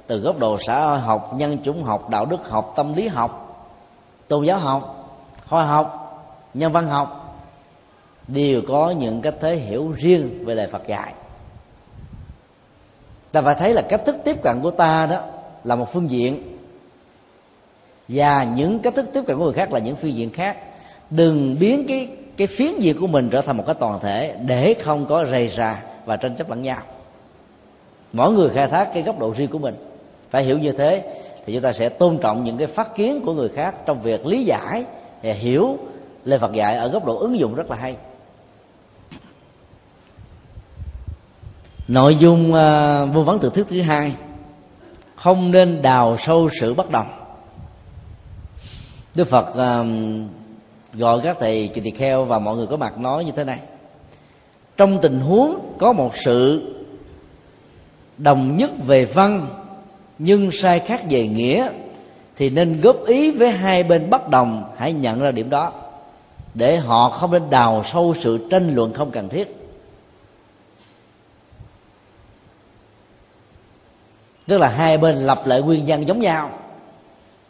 từ 0.06 0.18
góc 0.18 0.38
độ 0.38 0.58
xã 0.66 0.86
hội 0.86 0.98
học, 0.98 1.34
nhân 1.36 1.58
chủng 1.64 1.82
học, 1.82 2.10
đạo 2.10 2.26
đức 2.26 2.48
học, 2.48 2.72
tâm 2.76 2.94
lý 2.94 3.08
học, 3.08 3.42
tôn 4.28 4.44
giáo 4.44 4.58
học, 4.58 5.08
khoa 5.46 5.64
học, 5.64 6.02
nhân 6.54 6.72
văn 6.72 6.86
học, 6.86 7.38
đều 8.28 8.62
có 8.68 8.90
những 8.90 9.20
cách 9.20 9.34
thế 9.40 9.56
hiểu 9.56 9.92
riêng 9.96 10.44
về 10.44 10.54
lời 10.54 10.68
phật 10.72 10.86
dạy 10.86 11.12
ta 13.36 13.42
phải 13.42 13.54
thấy 13.54 13.74
là 13.74 13.82
cách 13.82 14.00
thức 14.04 14.16
tiếp 14.24 14.42
cận 14.42 14.60
của 14.62 14.70
ta 14.70 15.06
đó 15.10 15.20
là 15.64 15.76
một 15.76 15.92
phương 15.92 16.10
diện. 16.10 16.58
Và 18.08 18.44
những 18.44 18.78
cách 18.78 18.94
thức 18.94 19.06
tiếp 19.12 19.22
cận 19.26 19.38
của 19.38 19.44
người 19.44 19.52
khác 19.52 19.72
là 19.72 19.78
những 19.78 19.96
phương 19.96 20.14
diện 20.14 20.30
khác. 20.30 20.56
Đừng 21.10 21.56
biến 21.60 21.84
cái 21.88 22.08
cái 22.36 22.46
phiến 22.46 22.80
diện 22.80 22.96
của 23.00 23.06
mình 23.06 23.28
trở 23.30 23.40
thành 23.40 23.56
một 23.56 23.64
cái 23.66 23.74
toàn 23.74 24.00
thể 24.00 24.36
để 24.46 24.74
không 24.74 25.06
có 25.06 25.24
rầy 25.24 25.48
rà 25.48 25.82
và 26.04 26.16
tranh 26.16 26.36
chấp 26.36 26.50
lẫn 26.50 26.62
nhau. 26.62 26.78
Mỗi 28.12 28.32
người 28.32 28.50
khai 28.50 28.68
thác 28.68 28.90
cái 28.94 29.02
góc 29.02 29.18
độ 29.18 29.34
riêng 29.36 29.50
của 29.50 29.58
mình. 29.58 29.74
Phải 30.30 30.44
hiểu 30.44 30.58
như 30.58 30.72
thế 30.72 31.14
thì 31.46 31.52
chúng 31.52 31.62
ta 31.62 31.72
sẽ 31.72 31.88
tôn 31.88 32.18
trọng 32.18 32.44
những 32.44 32.56
cái 32.56 32.66
phát 32.66 32.94
kiến 32.94 33.20
của 33.24 33.32
người 33.32 33.48
khác 33.48 33.74
trong 33.86 34.02
việc 34.02 34.26
lý 34.26 34.44
giải 34.44 34.84
và 35.22 35.32
hiểu 35.32 35.76
lời 36.24 36.38
Phật 36.38 36.52
dạy 36.52 36.76
ở 36.76 36.88
góc 36.88 37.04
độ 37.04 37.18
ứng 37.18 37.38
dụng 37.38 37.54
rất 37.54 37.70
là 37.70 37.76
hay. 37.76 37.96
Nội 41.88 42.16
dung 42.16 42.48
uh, 42.48 43.14
vô 43.14 43.22
vấn 43.22 43.38
tự 43.38 43.50
thuyết 43.50 43.66
thứ 43.68 43.82
hai 43.82 44.12
không 45.14 45.50
nên 45.50 45.82
đào 45.82 46.16
sâu 46.18 46.48
sự 46.60 46.74
bất 46.74 46.90
đồng. 46.90 47.06
Đức 49.14 49.28
phật 49.28 49.48
uh, 49.48 49.86
gọi 50.94 51.20
các 51.24 51.36
thầy 51.40 51.68
kỳ 51.68 51.80
tỳ 51.80 51.90
kheo 51.90 52.24
và 52.24 52.38
mọi 52.38 52.56
người 52.56 52.66
có 52.66 52.76
mặt 52.76 52.98
nói 52.98 53.24
như 53.24 53.32
thế 53.36 53.44
này. 53.44 53.58
Trong 54.76 55.00
tình 55.02 55.20
huống 55.20 55.74
có 55.78 55.92
một 55.92 56.12
sự 56.24 56.72
đồng 58.18 58.56
nhất 58.56 58.70
về 58.86 59.04
văn 59.04 59.46
nhưng 60.18 60.52
sai 60.52 60.80
khác 60.80 61.00
về 61.10 61.28
nghĩa 61.28 61.68
thì 62.36 62.50
nên 62.50 62.80
góp 62.80 63.06
ý 63.06 63.30
với 63.30 63.50
hai 63.50 63.82
bên 63.82 64.10
bất 64.10 64.28
đồng 64.28 64.64
hãy 64.76 64.92
nhận 64.92 65.20
ra 65.20 65.30
điểm 65.30 65.50
đó. 65.50 65.72
Để 66.54 66.76
họ 66.76 67.08
không 67.10 67.32
nên 67.32 67.50
đào 67.50 67.82
sâu 67.84 68.14
sự 68.20 68.48
tranh 68.50 68.74
luận 68.74 68.92
không 68.92 69.10
cần 69.10 69.28
thiết. 69.28 69.65
Tức 74.46 74.58
là 74.58 74.68
hai 74.68 74.98
bên 74.98 75.16
lập 75.16 75.42
lại 75.44 75.62
nguyên 75.62 75.84
nhân 75.84 76.08
giống 76.08 76.20
nhau, 76.20 76.50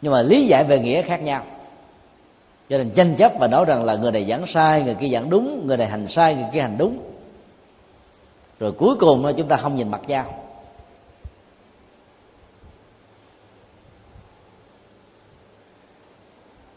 nhưng 0.01 0.13
mà 0.13 0.21
lý 0.21 0.47
giải 0.47 0.63
về 0.63 0.79
nghĩa 0.79 1.01
khác 1.01 1.23
nhau. 1.23 1.43
Cho 2.69 2.77
nên 2.77 2.89
tranh 2.89 3.15
chấp 3.15 3.31
và 3.39 3.47
nói 3.47 3.65
rằng 3.65 3.83
là 3.85 3.95
người 3.95 4.11
này 4.11 4.25
giảng 4.25 4.47
sai, 4.47 4.83
người 4.83 4.95
kia 4.95 5.07
giảng 5.07 5.29
đúng, 5.29 5.67
người 5.67 5.77
này 5.77 5.87
hành 5.87 6.07
sai, 6.07 6.35
người 6.35 6.47
kia 6.53 6.61
hành 6.61 6.77
đúng. 6.77 6.99
Rồi 8.59 8.71
cuối 8.71 8.95
cùng 8.99 9.33
chúng 9.37 9.47
ta 9.47 9.57
không 9.57 9.75
nhìn 9.75 9.91
mặt 9.91 10.01
nhau. 10.07 10.25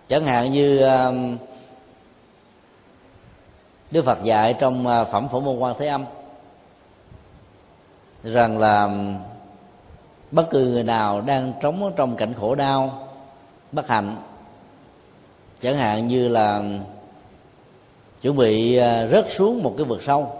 Chẳng 0.08 0.24
hạn 0.24 0.52
như 0.52 0.78
um, 0.78 1.38
đức 3.90 4.04
phật 4.04 4.18
dạy 4.24 4.54
trong 4.58 4.86
uh, 4.86 5.08
phẩm 5.08 5.28
phổ 5.28 5.40
môn 5.40 5.58
quan 5.58 5.74
thế 5.78 5.86
âm 5.86 6.04
rằng 8.22 8.58
là 8.58 8.82
um, 8.82 9.16
bất 10.30 10.50
cứ 10.50 10.66
người 10.66 10.82
nào 10.82 11.20
đang 11.20 11.52
trống 11.62 11.92
trong 11.96 12.16
cảnh 12.16 12.34
khổ 12.40 12.54
đau, 12.54 13.08
bất 13.72 13.88
hạnh, 13.88 14.16
chẳng 15.60 15.76
hạn 15.76 16.06
như 16.06 16.28
là 16.28 16.62
chuẩn 18.22 18.36
bị 18.36 18.76
à, 18.76 19.06
rớt 19.06 19.26
xuống 19.30 19.62
một 19.62 19.74
cái 19.76 19.84
vực 19.84 20.02
sâu, 20.02 20.32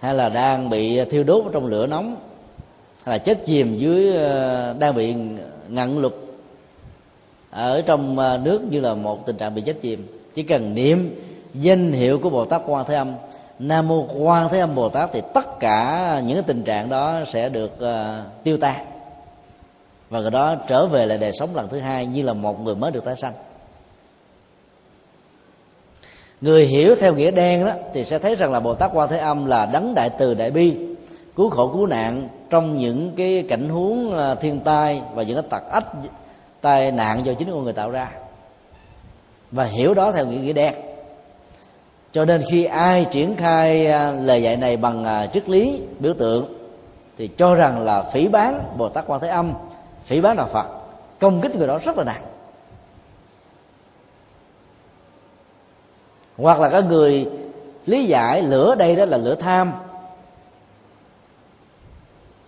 hay 0.00 0.14
là 0.14 0.28
đang 0.28 0.70
bị 0.70 1.04
thiêu 1.04 1.24
đốt 1.24 1.44
trong 1.52 1.66
lửa 1.66 1.86
nóng, 1.86 2.16
hay 3.04 3.18
là 3.18 3.18
chết 3.18 3.38
chìm 3.44 3.76
dưới 3.78 4.16
à, 4.16 4.72
đang 4.72 4.94
bị 4.94 5.14
ngặn 5.68 5.98
lục 5.98 6.14
ở 7.50 7.82
trong 7.86 8.18
à, 8.18 8.36
nước 8.36 8.62
như 8.70 8.80
là 8.80 8.94
một 8.94 9.26
tình 9.26 9.36
trạng 9.36 9.54
bị 9.54 9.60
chết 9.60 9.76
chìm, 9.80 10.06
chỉ 10.34 10.42
cần 10.42 10.74
niệm 10.74 11.20
danh 11.54 11.92
hiệu 11.92 12.18
của 12.18 12.30
bồ 12.30 12.44
tát 12.44 12.62
quan 12.66 12.84
thế 12.88 12.94
âm 12.94 13.12
nam 13.58 13.88
mô 13.88 14.06
quan 14.18 14.48
thế 14.48 14.58
âm 14.58 14.74
bồ 14.74 14.88
tát 14.88 15.10
thì 15.12 15.22
tất 15.34 15.60
cả 15.60 16.20
những 16.24 16.42
tình 16.42 16.62
trạng 16.62 16.88
đó 16.88 17.20
sẽ 17.26 17.48
được 17.48 17.72
uh, 17.76 18.44
tiêu 18.44 18.56
tan. 18.56 18.86
Và 20.10 20.20
người 20.20 20.30
đó 20.30 20.54
trở 20.68 20.86
về 20.86 21.06
lại 21.06 21.18
đời 21.18 21.32
sống 21.32 21.56
lần 21.56 21.68
thứ 21.68 21.78
hai 21.78 22.06
như 22.06 22.22
là 22.22 22.32
một 22.32 22.60
người 22.60 22.74
mới 22.74 22.90
được 22.90 23.04
tái 23.04 23.16
sanh. 23.16 23.32
Người 26.40 26.66
hiểu 26.66 26.94
theo 26.94 27.14
nghĩa 27.14 27.30
đen 27.30 27.64
đó 27.64 27.72
thì 27.94 28.04
sẽ 28.04 28.18
thấy 28.18 28.34
rằng 28.34 28.52
là 28.52 28.60
bồ 28.60 28.74
tát 28.74 28.90
quan 28.94 29.08
thế 29.08 29.18
âm 29.18 29.46
là 29.46 29.66
đấng 29.66 29.94
đại 29.94 30.10
từ 30.10 30.34
đại 30.34 30.50
bi 30.50 30.76
cứu 31.36 31.50
khổ 31.50 31.68
cứu 31.72 31.86
nạn 31.86 32.28
trong 32.50 32.78
những 32.78 33.12
cái 33.16 33.44
cảnh 33.48 33.68
huống 33.68 34.12
ờ, 34.12 34.34
thiên 34.34 34.60
tai 34.60 35.02
và 35.14 35.22
những 35.22 35.36
cái 35.36 35.44
tật 35.50 35.70
ách 35.70 35.92
tai 36.60 36.92
nạn 36.92 37.26
do 37.26 37.32
chính 37.32 37.50
con 37.50 37.64
người 37.64 37.72
tạo 37.72 37.90
ra. 37.90 38.10
Và 39.50 39.64
hiểu 39.64 39.94
đó 39.94 40.12
theo 40.12 40.26
nghĩa 40.26 40.38
nghĩa 40.38 40.52
đen 40.52 40.74
cho 42.12 42.24
nên 42.24 42.42
khi 42.50 42.64
ai 42.64 43.06
triển 43.10 43.36
khai 43.36 43.86
à, 43.86 44.10
lời 44.10 44.42
dạy 44.42 44.56
này 44.56 44.76
bằng 44.76 45.04
à, 45.04 45.26
triết 45.26 45.48
lý, 45.48 45.80
biểu 45.98 46.14
tượng, 46.14 46.54
thì 47.16 47.28
cho 47.36 47.54
rằng 47.54 47.84
là 47.84 48.02
phỉ 48.02 48.28
bán 48.28 48.74
bồ 48.78 48.88
tát 48.88 49.04
quan 49.06 49.20
thế 49.20 49.28
âm, 49.28 49.52
phỉ 50.02 50.20
bán 50.20 50.36
đạo 50.36 50.48
phật, 50.52 50.66
công 51.20 51.40
kích 51.40 51.56
người 51.56 51.66
đó 51.66 51.78
rất 51.78 51.98
là 51.98 52.04
nặng. 52.04 52.22
Hoặc 56.36 56.60
là 56.60 56.68
các 56.68 56.84
người 56.84 57.30
lý 57.86 58.04
giải 58.04 58.42
lửa 58.42 58.74
đây 58.74 58.96
đó 58.96 59.04
là 59.04 59.16
lửa 59.16 59.34
tham, 59.34 59.72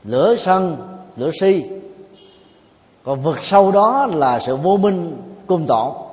lửa 0.05 0.37
sân, 0.37 0.77
lửa 1.17 1.31
si. 1.41 1.65
Còn 3.05 3.21
vực 3.21 3.39
sâu 3.45 3.73
đó 3.73 4.07
là 4.07 4.39
sự 4.39 4.57
vô 4.57 4.77
minh, 4.77 5.17
cung 5.47 5.67
tổn 5.67 6.08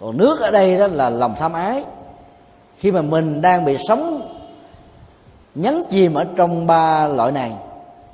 còn 0.00 0.16
nước 0.16 0.40
ở 0.40 0.50
đây 0.50 0.78
đó 0.78 0.86
là 0.86 1.10
lòng 1.10 1.34
tham 1.38 1.52
ái. 1.52 1.84
Khi 2.78 2.92
mà 2.92 3.02
mình 3.02 3.40
đang 3.40 3.64
bị 3.64 3.76
sống 3.88 4.28
nhấn 5.54 5.84
chìm 5.90 6.14
ở 6.14 6.24
trong 6.36 6.66
ba 6.66 7.08
loại 7.08 7.32
này 7.32 7.52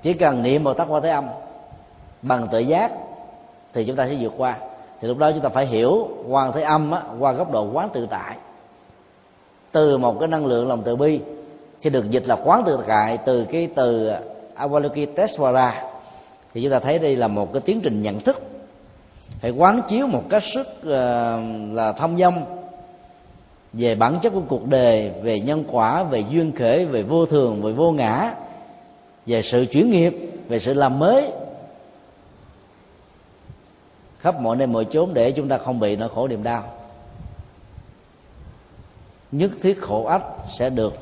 chỉ 0.02 0.12
cần 0.12 0.42
niệm 0.42 0.64
một 0.64 0.72
tát 0.72 0.88
qua 0.88 1.00
thế 1.00 1.10
âm 1.10 1.26
bằng 2.22 2.46
tự 2.52 2.58
giác 2.58 2.92
thì 3.72 3.84
chúng 3.84 3.96
ta 3.96 4.06
sẽ 4.06 4.16
vượt 4.20 4.32
qua. 4.36 4.56
Thì 5.00 5.08
lúc 5.08 5.18
đó 5.18 5.30
chúng 5.30 5.40
ta 5.40 5.48
phải 5.48 5.66
hiểu 5.66 6.08
quan 6.28 6.52
thế 6.52 6.62
âm 6.62 6.90
á, 6.90 7.02
qua 7.18 7.32
góc 7.32 7.52
độ 7.52 7.70
quán 7.72 7.88
tự 7.92 8.06
tại. 8.10 8.36
Từ 9.72 9.98
một 9.98 10.16
cái 10.20 10.28
năng 10.28 10.46
lượng 10.46 10.68
lòng 10.68 10.82
từ 10.84 10.96
bi 10.96 11.20
khi 11.80 11.90
được 11.90 12.10
dịch 12.10 12.28
là 12.28 12.36
quán 12.44 12.62
tự 12.66 12.78
tại 12.86 13.18
từ 13.18 13.44
cái 13.44 13.68
từ 13.74 14.12
Avalokitesvara 14.54 15.82
thì 16.54 16.62
chúng 16.62 16.72
ta 16.72 16.80
thấy 16.80 16.98
đây 16.98 17.16
là 17.16 17.28
một 17.28 17.52
cái 17.52 17.62
tiến 17.64 17.80
trình 17.80 18.02
nhận 18.02 18.20
thức 18.20 18.42
phải 19.40 19.50
quán 19.50 19.80
chiếu 19.88 20.06
một 20.06 20.24
cách 20.30 20.42
sức 20.42 20.66
uh, 20.78 20.84
ờ, 20.84 21.40
là 21.72 21.92
thông 21.92 22.18
dong 22.18 22.44
về 23.72 23.94
bản 23.94 24.18
chất 24.22 24.30
của 24.30 24.42
cuộc 24.48 24.66
đời 24.66 25.10
về 25.22 25.40
nhân 25.40 25.64
quả 25.70 26.02
về 26.02 26.24
duyên 26.30 26.52
khởi 26.52 26.86
về 26.86 27.02
vô 27.02 27.26
thường 27.26 27.62
về 27.62 27.72
vô 27.72 27.92
ngã 27.92 28.34
về 29.26 29.42
sự 29.42 29.66
chuyển 29.72 29.90
nghiệp 29.90 30.14
về 30.48 30.58
sự 30.58 30.74
làm 30.74 30.98
mới. 30.98 31.32
Khắp 34.18 34.40
mọi 34.40 34.56
nơi 34.56 34.66
mọi 34.66 34.84
chốn 34.84 35.14
để 35.14 35.30
chúng 35.32 35.48
ta 35.48 35.58
không 35.58 35.80
bị 35.80 35.96
nỗi 35.96 36.08
khổ 36.08 36.28
niềm 36.28 36.42
đau. 36.42 36.64
Nhất 39.32 39.50
thiết 39.62 39.80
khổ 39.80 40.04
ách 40.04 40.22
sẽ 40.58 40.70
được 40.70 40.94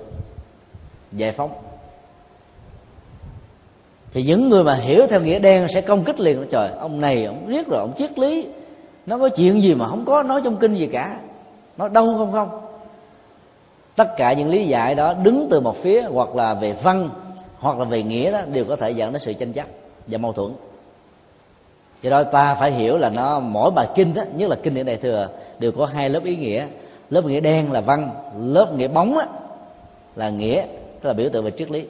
giải 1.12 1.33
phóng 1.33 1.70
thì 4.13 4.23
những 4.23 4.49
người 4.49 4.65
mà 4.65 4.75
hiểu 4.75 5.07
theo 5.07 5.21
nghĩa 5.21 5.39
đen 5.39 5.69
sẽ 5.69 5.81
công 5.81 6.05
kích 6.05 6.21
liền. 6.21 6.47
Trời 6.51 6.71
ông 6.79 7.01
này 7.01 7.25
ông 7.25 7.47
riết 7.47 7.67
rồi 7.67 7.81
ông 7.81 7.93
triết 7.99 8.19
lý. 8.19 8.47
Nó 9.07 9.19
có 9.19 9.29
chuyện 9.29 9.63
gì 9.63 9.75
mà 9.75 9.87
không 9.87 10.05
có 10.05 10.23
nói 10.23 10.41
trong 10.45 10.57
kinh 10.57 10.75
gì 10.75 10.87
cả. 10.87 11.17
Nó 11.77 11.89
đâu 11.89 12.15
không 12.19 12.33
không? 12.33 12.61
Tất 13.97 14.17
cả 14.17 14.33
những 14.33 14.51
lý 14.51 14.67
giải 14.67 14.95
đó 14.95 15.15
đứng 15.15 15.49
từ 15.51 15.61
một 15.61 15.77
phía 15.77 16.03
hoặc 16.03 16.35
là 16.35 16.55
về 16.55 16.73
văn 16.73 17.09
hoặc 17.59 17.79
là 17.79 17.85
về 17.85 18.03
nghĩa 18.03 18.33
đó 18.33 18.41
đều 18.53 18.65
có 18.65 18.77
thể 18.77 18.91
dẫn 18.91 19.13
đến 19.13 19.21
sự 19.23 19.33
tranh 19.33 19.53
chấp 19.53 19.67
và 20.07 20.19
mâu 20.19 20.33
thuẫn. 20.33 20.53
Do 22.03 22.11
đó 22.11 22.23
ta 22.23 22.55
phải 22.55 22.73
hiểu 22.73 22.99
là 22.99 23.11
nó 23.11 23.41
mỗi 23.41 23.71
bài 23.71 23.89
kinh 23.95 24.15
đó, 24.15 24.23
nhất 24.37 24.51
là 24.51 24.57
kinh 24.63 24.75
điển 24.75 24.87
đại 24.87 24.97
thừa 24.97 25.29
đều 25.59 25.73
có 25.73 25.87
hai 25.87 26.09
lớp 26.09 26.25
ý 26.25 26.37
nghĩa. 26.37 26.67
Lớp 27.11 27.25
nghĩa 27.25 27.41
đen 27.41 27.73
là 27.73 27.81
văn 27.81 28.11
lớp 28.39 28.75
nghĩa 28.77 28.89
bóng 28.89 29.15
đó, 29.15 29.25
là 30.17 30.31
nghĩa 30.31 30.63
tức 31.01 31.09
là 31.09 31.13
biểu 31.13 31.29
tượng 31.29 31.45
về 31.45 31.51
triết 31.51 31.71
lý 31.71 31.85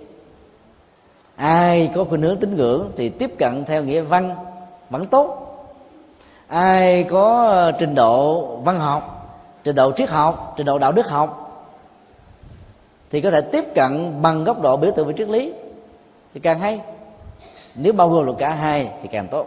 ai 1.41 1.91
có 1.95 2.05
khuynh 2.05 2.23
hướng 2.23 2.37
tín 2.37 2.57
ngưỡng 2.57 2.91
thì 2.97 3.09
tiếp 3.09 3.31
cận 3.39 3.65
theo 3.65 3.85
nghĩa 3.85 4.01
văn, 4.01 4.37
vẫn 4.91 5.07
tốt. 5.07 5.37
Ai 6.47 7.03
có 7.03 7.49
ờ, 7.49 7.73
trình 7.73 7.95
độ 7.95 8.47
văn 8.57 8.79
học, 8.79 9.31
trình 9.65 9.77
độ 9.77 9.93
triết 9.97 10.11
học, 10.11 10.55
trình 10.57 10.67
độ 10.67 10.79
đạo 10.79 10.93
đức 10.93 11.07
học 11.07 11.47
thì 13.11 13.21
có 13.21 13.31
thể 13.31 13.41
tiếp 13.41 13.65
cận 13.75 14.23
bằng 14.23 14.45
góc 14.45 14.63
độ 14.63 14.77
biểu 14.77 14.91
tượng 14.97 15.07
về 15.07 15.15
triết 15.19 15.29
lý 15.29 15.53
thì 16.35 16.41
càng 16.41 16.59
hay. 16.59 16.81
Nếu 17.75 17.93
bao 17.93 18.09
gồm 18.09 18.27
được 18.27 18.35
cả 18.39 18.55
hai 18.55 18.89
thì 19.03 19.09
càng 19.13 19.29
tốt. 19.29 19.47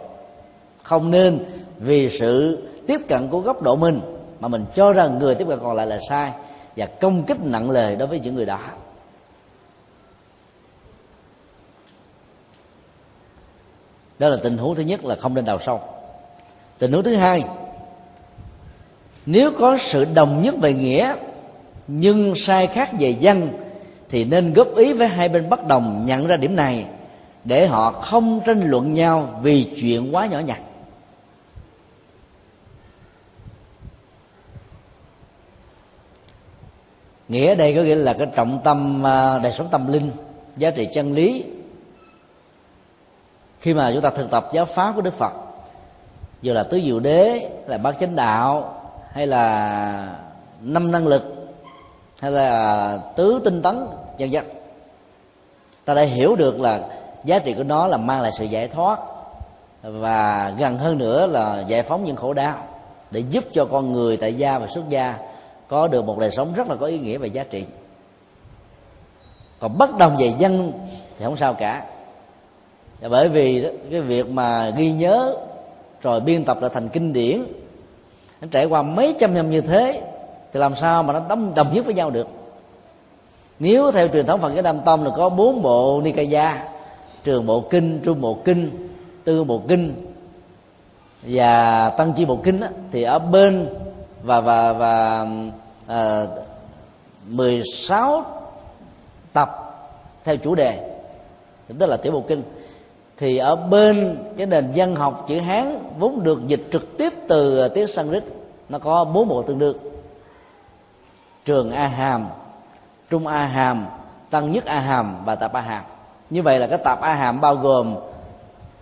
Không 0.82 1.10
nên 1.10 1.38
vì 1.78 2.10
sự 2.18 2.62
tiếp 2.86 3.00
cận 3.08 3.28
của 3.28 3.40
góc 3.40 3.62
độ 3.62 3.76
mình 3.76 4.00
mà 4.40 4.48
mình 4.48 4.64
cho 4.74 4.92
rằng 4.92 5.18
người 5.18 5.34
tiếp 5.34 5.46
cận 5.48 5.58
còn 5.62 5.76
lại 5.76 5.86
là 5.86 5.98
sai 6.08 6.32
và 6.76 6.86
công 6.86 7.22
kích 7.22 7.40
nặng 7.40 7.70
lời 7.70 7.96
đối 7.96 8.08
với 8.08 8.20
những 8.20 8.34
người 8.34 8.46
đó 8.46 8.58
đó 14.24 14.30
là 14.30 14.36
tình 14.42 14.58
huống 14.58 14.74
thứ 14.74 14.82
nhất 14.82 15.04
là 15.04 15.16
không 15.16 15.34
nên 15.34 15.44
đào 15.44 15.58
sâu. 15.60 15.80
Tình 16.78 16.92
huống 16.92 17.02
thứ 17.02 17.14
hai, 17.14 17.44
nếu 19.26 19.50
có 19.58 19.78
sự 19.78 20.04
đồng 20.04 20.42
nhất 20.42 20.54
về 20.60 20.72
nghĩa, 20.72 21.14
nhưng 21.86 22.34
sai 22.36 22.66
khác 22.66 22.90
về 22.98 23.10
dân 23.10 23.48
thì 24.08 24.24
nên 24.24 24.52
góp 24.52 24.76
ý 24.76 24.92
với 24.92 25.08
hai 25.08 25.28
bên 25.28 25.48
bất 25.48 25.66
đồng 25.66 26.04
nhận 26.06 26.26
ra 26.26 26.36
điểm 26.36 26.56
này, 26.56 26.86
để 27.44 27.66
họ 27.66 27.90
không 27.90 28.40
tranh 28.46 28.70
luận 28.70 28.94
nhau 28.94 29.40
vì 29.42 29.64
chuyện 29.80 30.14
quá 30.14 30.26
nhỏ 30.26 30.38
nhặt. 30.38 30.60
Nghĩa 37.28 37.54
đây 37.54 37.74
có 37.74 37.82
nghĩa 37.82 37.94
là 37.94 38.12
cái 38.12 38.26
trọng 38.36 38.60
tâm 38.64 39.06
à, 39.06 39.38
đời 39.38 39.52
sống 39.52 39.68
tâm 39.70 39.92
linh, 39.92 40.10
giá 40.56 40.70
trị 40.70 40.88
chân 40.94 41.12
lý 41.12 41.44
khi 43.64 43.74
mà 43.74 43.90
chúng 43.92 44.02
ta 44.02 44.10
thực 44.10 44.30
tập 44.30 44.48
giáo 44.52 44.64
pháp 44.64 44.92
của 44.94 45.00
đức 45.00 45.14
phật, 45.14 45.32
dù 46.42 46.52
là 46.52 46.62
tứ 46.62 46.80
diệu 46.84 47.00
đế, 47.00 47.50
là 47.66 47.78
bát 47.78 47.94
chánh 48.00 48.16
đạo, 48.16 48.80
hay 49.12 49.26
là 49.26 50.16
năm 50.60 50.92
năng 50.92 51.06
lực, 51.06 51.54
hay 52.20 52.30
là 52.30 52.98
tứ 53.16 53.40
tinh 53.44 53.62
tấn, 53.62 53.86
vân 54.18 54.30
vân, 54.30 54.44
ta 55.84 55.94
đã 55.94 56.02
hiểu 56.02 56.36
được 56.36 56.60
là 56.60 56.80
giá 57.24 57.38
trị 57.38 57.54
của 57.54 57.62
nó 57.62 57.86
là 57.86 57.96
mang 57.96 58.22
lại 58.22 58.32
sự 58.38 58.44
giải 58.44 58.68
thoát 58.68 58.98
và 59.82 60.52
gần 60.58 60.78
hơn 60.78 60.98
nữa 60.98 61.26
là 61.26 61.64
giải 61.68 61.82
phóng 61.82 62.04
những 62.04 62.16
khổ 62.16 62.32
đau 62.32 62.58
để 63.10 63.22
giúp 63.30 63.44
cho 63.52 63.64
con 63.64 63.92
người 63.92 64.16
tại 64.16 64.34
gia 64.34 64.58
và 64.58 64.66
xuất 64.66 64.88
gia 64.88 65.18
có 65.68 65.88
được 65.88 66.04
một 66.04 66.18
đời 66.18 66.30
sống 66.30 66.52
rất 66.54 66.68
là 66.68 66.76
có 66.80 66.86
ý 66.86 66.98
nghĩa 66.98 67.18
và 67.18 67.26
giá 67.26 67.44
trị. 67.44 67.64
Còn 69.58 69.78
bất 69.78 69.98
đồng 69.98 70.16
về 70.16 70.34
dân 70.38 70.72
thì 71.18 71.24
không 71.24 71.36
sao 71.36 71.54
cả 71.54 71.86
bởi 73.00 73.28
vì 73.28 73.70
cái 73.90 74.00
việc 74.00 74.28
mà 74.28 74.70
ghi 74.70 74.92
nhớ 74.92 75.36
rồi 76.02 76.20
biên 76.20 76.44
tập 76.44 76.58
lại 76.60 76.70
thành 76.74 76.88
kinh 76.88 77.12
điển 77.12 77.44
nó 78.40 78.48
trải 78.50 78.64
qua 78.64 78.82
mấy 78.82 79.14
trăm 79.18 79.34
năm 79.34 79.50
như 79.50 79.60
thế 79.60 80.02
thì 80.52 80.60
làm 80.60 80.74
sao 80.74 81.02
mà 81.02 81.12
nó 81.12 81.20
đồng, 81.28 81.54
đồng 81.54 81.74
nhất 81.74 81.84
với 81.84 81.94
nhau 81.94 82.10
được? 82.10 82.26
Nếu 83.58 83.90
theo 83.90 84.08
truyền 84.08 84.26
thống 84.26 84.40
Phật 84.40 84.52
giáo 84.54 84.62
Nam 84.62 84.80
Tông 84.84 85.04
là 85.04 85.10
có 85.16 85.28
bốn 85.28 85.62
bộ 85.62 86.00
Nikaya 86.04 86.64
trường 87.24 87.46
bộ 87.46 87.60
kinh 87.70 88.00
trung 88.04 88.20
bộ 88.20 88.38
kinh 88.44 88.88
tư 89.24 89.44
bộ 89.44 89.62
kinh 89.68 89.94
và 91.22 91.90
tăng 91.90 92.12
chi 92.12 92.24
bộ 92.24 92.38
kinh 92.44 92.60
đó, 92.60 92.66
thì 92.92 93.02
ở 93.02 93.18
bên 93.18 93.68
và 94.22 94.40
và 94.40 94.72
và 94.72 95.26
ờ, 95.86 96.24
à, 96.24 96.42
16 97.26 98.24
tập 99.32 99.60
theo 100.24 100.36
chủ 100.36 100.54
đề 100.54 100.90
tức 101.78 101.86
là 101.86 101.96
tiểu 101.96 102.12
bộ 102.12 102.24
kinh 102.28 102.42
thì 103.16 103.36
ở 103.36 103.56
bên 103.56 104.18
cái 104.36 104.46
nền 104.46 104.72
dân 104.72 104.96
học 104.96 105.24
chữ 105.28 105.40
hán 105.40 105.78
vốn 105.98 106.22
được 106.22 106.46
dịch 106.46 106.62
trực 106.72 106.98
tiếp 106.98 107.12
từ 107.28 107.60
à, 107.60 107.68
tiếng 107.74 107.88
sanskrit 107.88 108.24
nó 108.68 108.78
có 108.78 109.04
bốn 109.04 109.28
bộ 109.28 109.42
tương 109.42 109.58
đương. 109.58 109.76
Trường 111.44 111.70
a 111.70 111.86
hàm 111.86 112.26
trung 113.10 113.26
a 113.26 113.44
hàm 113.44 113.86
tăng 114.30 114.52
nhất 114.52 114.64
a 114.64 114.80
hàm 114.80 115.24
và 115.24 115.34
Tạp 115.34 115.52
a 115.52 115.60
hàm 115.60 115.82
như 116.30 116.42
vậy 116.42 116.58
là 116.58 116.66
cái 116.66 116.78
tập 116.78 116.98
a 117.00 117.14
hàm 117.14 117.40
bao 117.40 117.54
gồm 117.54 117.96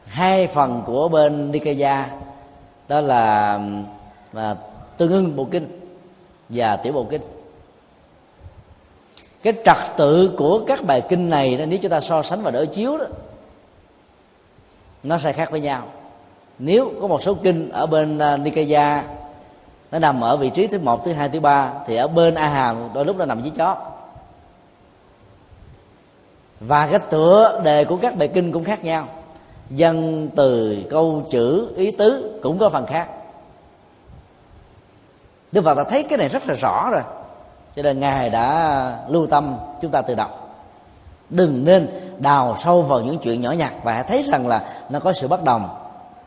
hai 0.07 0.47
phần 0.47 0.83
của 0.87 1.09
bên 1.09 1.51
nikaya 1.51 2.07
đó 2.89 3.01
là, 3.01 3.61
là 4.33 4.57
tương 4.97 5.13
ưng 5.13 5.37
bộ 5.37 5.45
kinh 5.51 5.81
và 6.49 6.77
tiểu 6.77 6.93
bộ 6.93 7.07
kinh. 7.11 7.23
Cái 9.43 9.53
trật 9.65 9.77
tự 9.97 10.35
của 10.39 10.65
các 10.67 10.85
bài 10.85 11.03
kinh 11.09 11.31
này 11.31 11.65
nếu 11.69 11.79
chúng 11.83 11.91
ta 11.91 12.01
so 12.01 12.23
sánh 12.23 12.43
và 12.43 12.51
đối 12.51 12.67
chiếu 12.67 12.99
đó 12.99 13.05
nó 15.03 15.19
sẽ 15.19 15.33
khác 15.33 15.51
với 15.51 15.61
nhau. 15.61 15.83
Nếu 16.59 16.93
có 17.01 17.07
một 17.07 17.23
số 17.23 17.35
kinh 17.35 17.71
ở 17.71 17.87
bên 17.87 18.19
à, 18.19 18.37
Nikaya 18.37 19.05
nó 19.93 19.99
nằm 19.99 20.21
ở 20.21 20.37
vị 20.37 20.51
trí 20.51 20.67
thứ 20.67 20.79
một, 20.79 21.05
thứ 21.05 21.13
hai, 21.13 21.29
thứ 21.29 21.41
ba, 21.41 21.73
thì 21.87 21.97
ở 21.97 22.09
bên 22.09 22.35
A 22.35 22.49
Hàm 22.49 22.89
đôi 22.95 23.05
lúc 23.05 23.17
nó 23.17 23.25
nằm 23.25 23.43
dưới 23.43 23.53
chót. 23.57 23.77
Và 26.61 26.87
cái 26.87 26.99
tựa 26.99 27.61
đề 27.65 27.85
của 27.85 27.97
các 27.97 28.17
bài 28.17 28.29
kinh 28.29 28.53
cũng 28.53 28.65
khác 28.65 28.85
nhau. 28.85 29.09
Dân, 29.71 30.29
từ, 30.37 30.77
câu, 30.91 31.27
chữ, 31.31 31.75
ý 31.77 31.91
tứ 31.91 32.41
cũng 32.43 32.59
có 32.59 32.69
phần 32.69 32.87
khác. 32.87 33.09
Đức 35.53 35.65
Phật 35.65 35.75
ta 35.75 35.85
thấy 35.85 36.03
cái 36.03 36.19
này 36.19 36.29
rất 36.29 36.49
là 36.49 36.55
rõ 36.55 36.91
rồi. 36.91 37.03
Cho 37.77 37.83
nên 37.83 38.01
ngài 38.01 38.31
đã 38.31 38.99
lưu 39.09 39.27
tâm 39.27 39.57
chúng 39.81 39.91
ta 39.91 40.03
tự 40.03 40.15
đọc 40.15 40.42
đừng 41.33 41.65
nên 41.65 41.89
đào 42.19 42.57
sâu 42.65 42.83
vào 42.83 43.01
những 43.01 43.19
chuyện 43.19 43.41
nhỏ 43.41 43.53
nhặt 43.53 43.73
và 43.83 43.93
hãy 43.93 44.03
thấy 44.03 44.23
rằng 44.23 44.47
là 44.47 44.65
nó 44.91 45.01
có 45.01 45.13
sự 45.13 45.29
bất 45.29 45.45
đồng. 45.45 45.69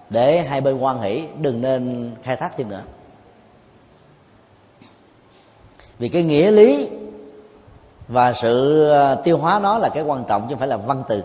Để 0.09 0.41
hai 0.41 0.61
bên 0.61 0.77
quan 0.77 1.01
hỷ, 1.01 1.23
đừng 1.39 1.61
nên 1.61 2.11
khai 2.23 2.35
thác 2.35 2.57
thêm 2.57 2.69
nữa. 2.69 2.81
Vì 5.99 6.09
cái 6.09 6.23
nghĩa 6.23 6.51
lý 6.51 6.89
và 8.07 8.33
sự 8.33 8.87
ờ, 8.89 9.15
tiêu 9.15 9.37
hóa 9.37 9.59
nó 9.59 9.77
là 9.77 9.89
cái 9.89 10.03
quan 10.03 10.23
trọng 10.27 10.41
chứ 10.41 10.47
không 10.49 10.59
phải 10.59 10.67
là 10.67 10.77
văn 10.77 11.03
từ. 11.07 11.23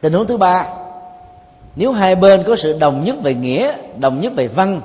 Tình 0.00 0.12
huống 0.12 0.26
thứ 0.26 0.36
ba, 0.36 0.66
nếu 1.76 1.92
hai 1.92 2.14
bên 2.14 2.42
có 2.42 2.56
sự 2.56 2.78
đồng 2.78 3.04
nhất 3.04 3.16
về 3.22 3.34
nghĩa, 3.34 3.72
đồng 3.98 4.20
nhất 4.20 4.32
về 4.36 4.48
văn, 4.48 4.80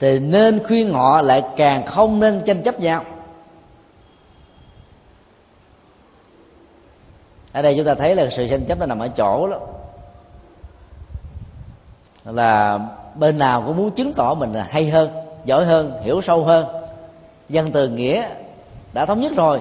thì 0.00 0.18
nên 0.18 0.64
khuyên 0.64 0.92
họ 0.92 1.22
lại 1.22 1.42
càng 1.56 1.86
không 1.86 2.20
nên 2.20 2.40
tranh 2.46 2.62
chấp 2.62 2.80
nhau. 2.80 3.04
Ở 7.54 7.62
đây 7.62 7.74
chúng 7.76 7.86
ta 7.86 7.94
thấy 7.94 8.16
là 8.16 8.28
sự 8.30 8.48
tranh 8.48 8.64
chấp 8.64 8.78
nó 8.78 8.86
nằm 8.86 8.98
ở 8.98 9.08
chỗ 9.08 9.48
đó. 9.48 9.60
Là 12.24 12.80
bên 13.14 13.38
nào 13.38 13.62
cũng 13.66 13.76
muốn 13.76 13.90
chứng 13.90 14.12
tỏ 14.12 14.34
mình 14.34 14.52
là 14.52 14.66
hay 14.70 14.90
hơn, 14.90 15.10
giỏi 15.44 15.64
hơn, 15.64 15.92
hiểu 16.02 16.20
sâu 16.20 16.44
hơn. 16.44 16.66
Dân 17.48 17.72
từ 17.72 17.88
nghĩa 17.88 18.28
đã 18.92 19.06
thống 19.06 19.20
nhất 19.20 19.32
rồi. 19.36 19.60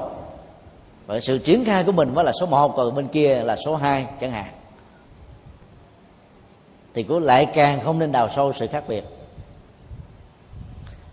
Và 1.06 1.20
sự 1.20 1.38
triển 1.38 1.66
khai 1.66 1.84
của 1.84 1.92
mình 1.92 2.14
mới 2.14 2.26
là 2.26 2.32
số 2.40 2.46
một, 2.46 2.76
còn 2.76 2.96
bên 2.96 3.08
kia 3.08 3.42
là 3.44 3.56
số 3.66 3.76
hai 3.76 4.06
chẳng 4.20 4.32
hạn. 4.32 4.54
Thì 6.94 7.04
cũng 7.04 7.24
lại 7.24 7.46
càng 7.46 7.82
không 7.82 8.00
nên 8.00 8.12
đào 8.12 8.30
sâu 8.36 8.54
sự 8.54 8.68
khác 8.68 8.84
biệt. 8.88 9.04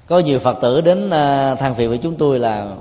Có 0.07 0.19
nhiều 0.19 0.39
phật 0.39 0.59
tử 0.61 0.81
đến 0.81 1.11
à, 1.11 1.55
than 1.55 1.75
phiền 1.75 1.89
với 1.89 1.99
chúng 1.99 2.17
tôi 2.17 2.39
là 2.39 2.77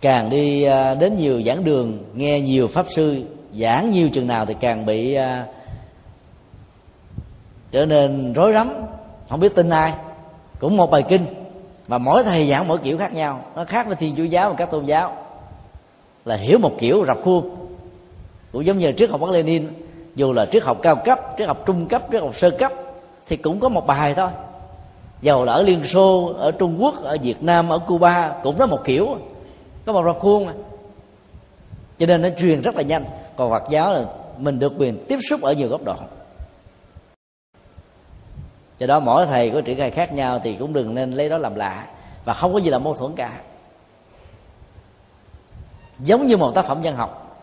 càng 0.00 0.30
đi 0.30 0.62
à, 0.62 0.94
đến 0.94 1.16
nhiều 1.16 1.42
giảng 1.42 1.64
đường, 1.64 1.98
nghe 2.14 2.40
nhiều 2.40 2.68
pháp 2.68 2.86
sư 2.90 3.24
giảng 3.54 3.90
nhiều 3.90 4.08
chừng 4.08 4.26
nào 4.26 4.46
thì 4.46 4.54
càng 4.60 4.86
bị 4.86 5.14
à, 5.14 5.46
trở 7.70 7.86
nên 7.86 8.32
rối 8.32 8.52
rắm, 8.52 8.72
không 9.28 9.40
biết 9.40 9.54
tin 9.54 9.70
ai. 9.70 9.92
Cũng 10.58 10.76
một 10.76 10.90
bài 10.90 11.02
kinh, 11.08 11.26
mà 11.88 11.98
mỗi 11.98 12.24
thầy 12.24 12.46
giảng 12.46 12.68
mỗi 12.68 12.78
kiểu 12.78 12.98
khác 12.98 13.14
nhau. 13.14 13.40
Nó 13.56 13.64
khác 13.64 13.86
với 13.86 13.96
thiên 13.96 14.14
chúa 14.16 14.24
giáo 14.24 14.50
và 14.50 14.56
các 14.56 14.70
tôn 14.70 14.84
giáo. 14.84 15.16
Là 16.24 16.36
hiểu 16.36 16.58
một 16.58 16.72
kiểu, 16.78 17.04
rập 17.06 17.22
khuôn. 17.22 17.56
Cũng 18.52 18.66
giống 18.66 18.78
như 18.78 18.92
triết 18.92 19.10
học 19.10 19.20
Mác 19.20 19.30
Lênin 19.30 19.68
dù 20.14 20.32
là 20.32 20.46
triết 20.46 20.62
học 20.62 20.78
cao 20.82 20.96
cấp, 21.04 21.20
triết 21.38 21.48
học 21.48 21.62
trung 21.66 21.86
cấp, 21.86 22.02
triết 22.12 22.22
học 22.22 22.36
sơ 22.36 22.50
cấp, 22.50 22.72
thì 23.26 23.36
cũng 23.36 23.60
có 23.60 23.68
một 23.68 23.86
bài 23.86 24.14
thôi. 24.14 24.28
Dầu 25.22 25.44
là 25.44 25.52
ở 25.52 25.62
liên 25.62 25.84
xô, 25.84 26.34
ở 26.38 26.50
trung 26.50 26.82
quốc, 26.82 27.02
ở 27.02 27.16
việt 27.22 27.42
nam, 27.42 27.68
ở 27.68 27.78
cuba, 27.78 28.32
cũng 28.42 28.58
đó 28.58 28.66
một 28.66 28.84
kiểu 28.84 29.16
có 29.86 29.92
một 29.92 30.04
rập 30.06 30.18
khuôn 30.20 30.46
mà 30.46 30.52
cho 31.98 32.06
nên 32.06 32.22
nó 32.22 32.28
truyền 32.38 32.60
rất 32.60 32.74
là 32.74 32.82
nhanh. 32.82 33.04
Còn 33.36 33.50
phật 33.50 33.62
giáo 33.70 33.92
là 33.92 34.04
mình 34.38 34.58
được 34.58 34.72
quyền 34.78 35.04
tiếp 35.08 35.18
xúc 35.30 35.42
ở 35.42 35.52
nhiều 35.52 35.68
góc 35.68 35.80
độ. 35.84 35.96
Do 38.78 38.86
đó 38.86 39.00
mỗi 39.00 39.26
thầy 39.26 39.50
có 39.50 39.60
triển 39.60 39.78
khai 39.78 39.90
khác 39.90 40.12
nhau 40.12 40.40
thì 40.42 40.56
cũng 40.58 40.72
đừng 40.72 40.94
nên 40.94 41.12
lấy 41.12 41.28
đó 41.28 41.38
làm 41.38 41.54
lạ. 41.54 41.86
Và 42.24 42.34
không 42.34 42.52
có 42.52 42.58
gì 42.58 42.70
là 42.70 42.78
mâu 42.78 42.94
thuẫn 42.94 43.14
cả. 43.14 43.40
Giống 45.98 46.26
như 46.26 46.36
một 46.36 46.54
tác 46.54 46.64
phẩm 46.64 46.80
văn 46.82 46.96
học. 46.96 47.40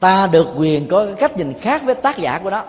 Ta 0.00 0.26
được 0.26 0.46
quyền 0.56 0.88
có 0.88 1.06
cách 1.18 1.36
nhìn 1.36 1.54
khác 1.60 1.82
với 1.84 1.94
tác 1.94 2.18
giả 2.18 2.40
của 2.42 2.50
nó. 2.50 2.64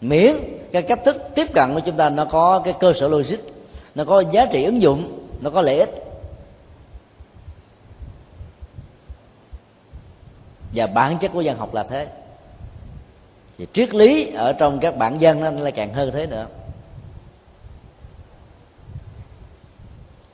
Miễn 0.00 0.36
cái 0.72 0.82
cách 0.82 1.00
thức 1.04 1.16
tiếp 1.34 1.46
cận 1.54 1.74
của 1.74 1.80
chúng 1.80 1.96
ta 1.96 2.10
nó 2.10 2.24
có 2.24 2.60
cái 2.64 2.74
cơ 2.80 2.92
sở 2.92 3.08
logic 3.08 3.38
nó 3.94 4.04
có 4.04 4.20
giá 4.20 4.46
trị 4.46 4.64
ứng 4.64 4.82
dụng, 4.82 5.28
nó 5.40 5.50
có 5.50 5.62
lợi 5.62 5.78
ích. 5.78 5.90
Và 10.74 10.86
bản 10.86 11.18
chất 11.18 11.32
của 11.32 11.42
văn 11.44 11.56
học 11.56 11.74
là 11.74 11.82
thế. 11.82 12.08
Thì 13.58 13.66
triết 13.72 13.94
lý 13.94 14.32
ở 14.32 14.52
trong 14.52 14.80
các 14.80 14.96
bản 14.96 15.20
dân 15.20 15.40
nó 15.40 15.50
lại 15.50 15.72
càng 15.72 15.94
hơn 15.94 16.10
thế 16.12 16.26
nữa. 16.26 16.46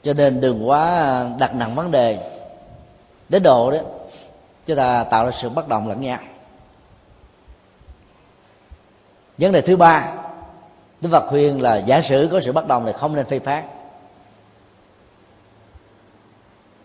Cho 0.03 0.15
nên 0.15 0.41
đừng 0.41 0.69
quá 0.69 1.25
đặt 1.39 1.55
nặng 1.55 1.75
vấn 1.75 1.91
đề 1.91 2.31
đến 3.29 3.43
độ 3.43 3.71
đó 3.71 3.79
chúng 4.67 4.77
ta 4.77 5.05
tạo 5.05 5.25
ra 5.25 5.31
sự 5.31 5.49
bất 5.49 5.69
đồng 5.69 5.89
lẫn 5.89 6.01
nhau. 6.01 6.19
Vấn 9.39 9.53
đề 9.53 9.61
thứ 9.61 9.77
ba 9.77 10.13
đức 11.01 11.09
phật 11.13 11.27
khuyên 11.29 11.63
là 11.63 11.77
giả 11.77 12.01
sử 12.01 12.29
có 12.33 12.41
sự 12.41 12.53
bất 12.53 12.69
đồng 12.69 12.87
thì 12.87 12.93
không 12.93 13.17
nên 13.17 13.27
phê 13.27 13.39
phán 13.39 13.65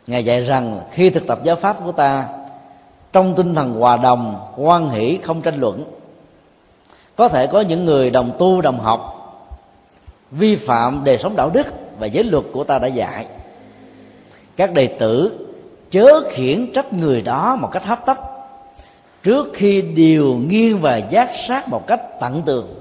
ngài 0.07 0.25
dạy 0.25 0.41
rằng 0.41 0.79
khi 0.91 1.09
thực 1.09 1.27
tập 1.27 1.39
giáo 1.43 1.55
pháp 1.55 1.77
của 1.85 1.91
ta, 1.91 2.27
trong 3.13 3.35
tinh 3.35 3.55
thần 3.55 3.79
hòa 3.79 3.97
đồng, 3.97 4.35
quan 4.57 4.89
hỷ 4.89 5.19
không 5.23 5.41
tranh 5.41 5.59
luận. 5.59 5.85
Có 7.15 7.27
thể 7.27 7.47
có 7.47 7.61
những 7.61 7.85
người 7.85 8.09
đồng 8.09 8.31
tu, 8.39 8.61
đồng 8.61 8.79
học, 8.79 9.17
vi 10.31 10.55
phạm 10.55 11.03
đề 11.03 11.17
sống 11.17 11.35
đạo 11.35 11.49
đức 11.53 11.67
và 11.99 12.07
giới 12.07 12.23
luật 12.23 12.43
của 12.53 12.63
ta 12.63 12.79
đã 12.79 12.87
dạy. 12.87 13.25
Các 14.55 14.73
đệ 14.73 14.87
tử 14.87 15.47
chớ 15.91 16.21
khiển 16.29 16.71
trách 16.73 16.93
người 16.93 17.21
đó 17.21 17.57
một 17.61 17.69
cách 17.71 17.85
hấp 17.85 18.05
tấp, 18.05 18.17
trước 19.23 19.49
khi 19.53 19.81
điều 19.81 20.41
nghiêng 20.47 20.77
và 20.77 20.97
giác 20.97 21.29
sát 21.35 21.69
một 21.69 21.87
cách 21.87 22.01
tận 22.19 22.41
tường. 22.45 22.80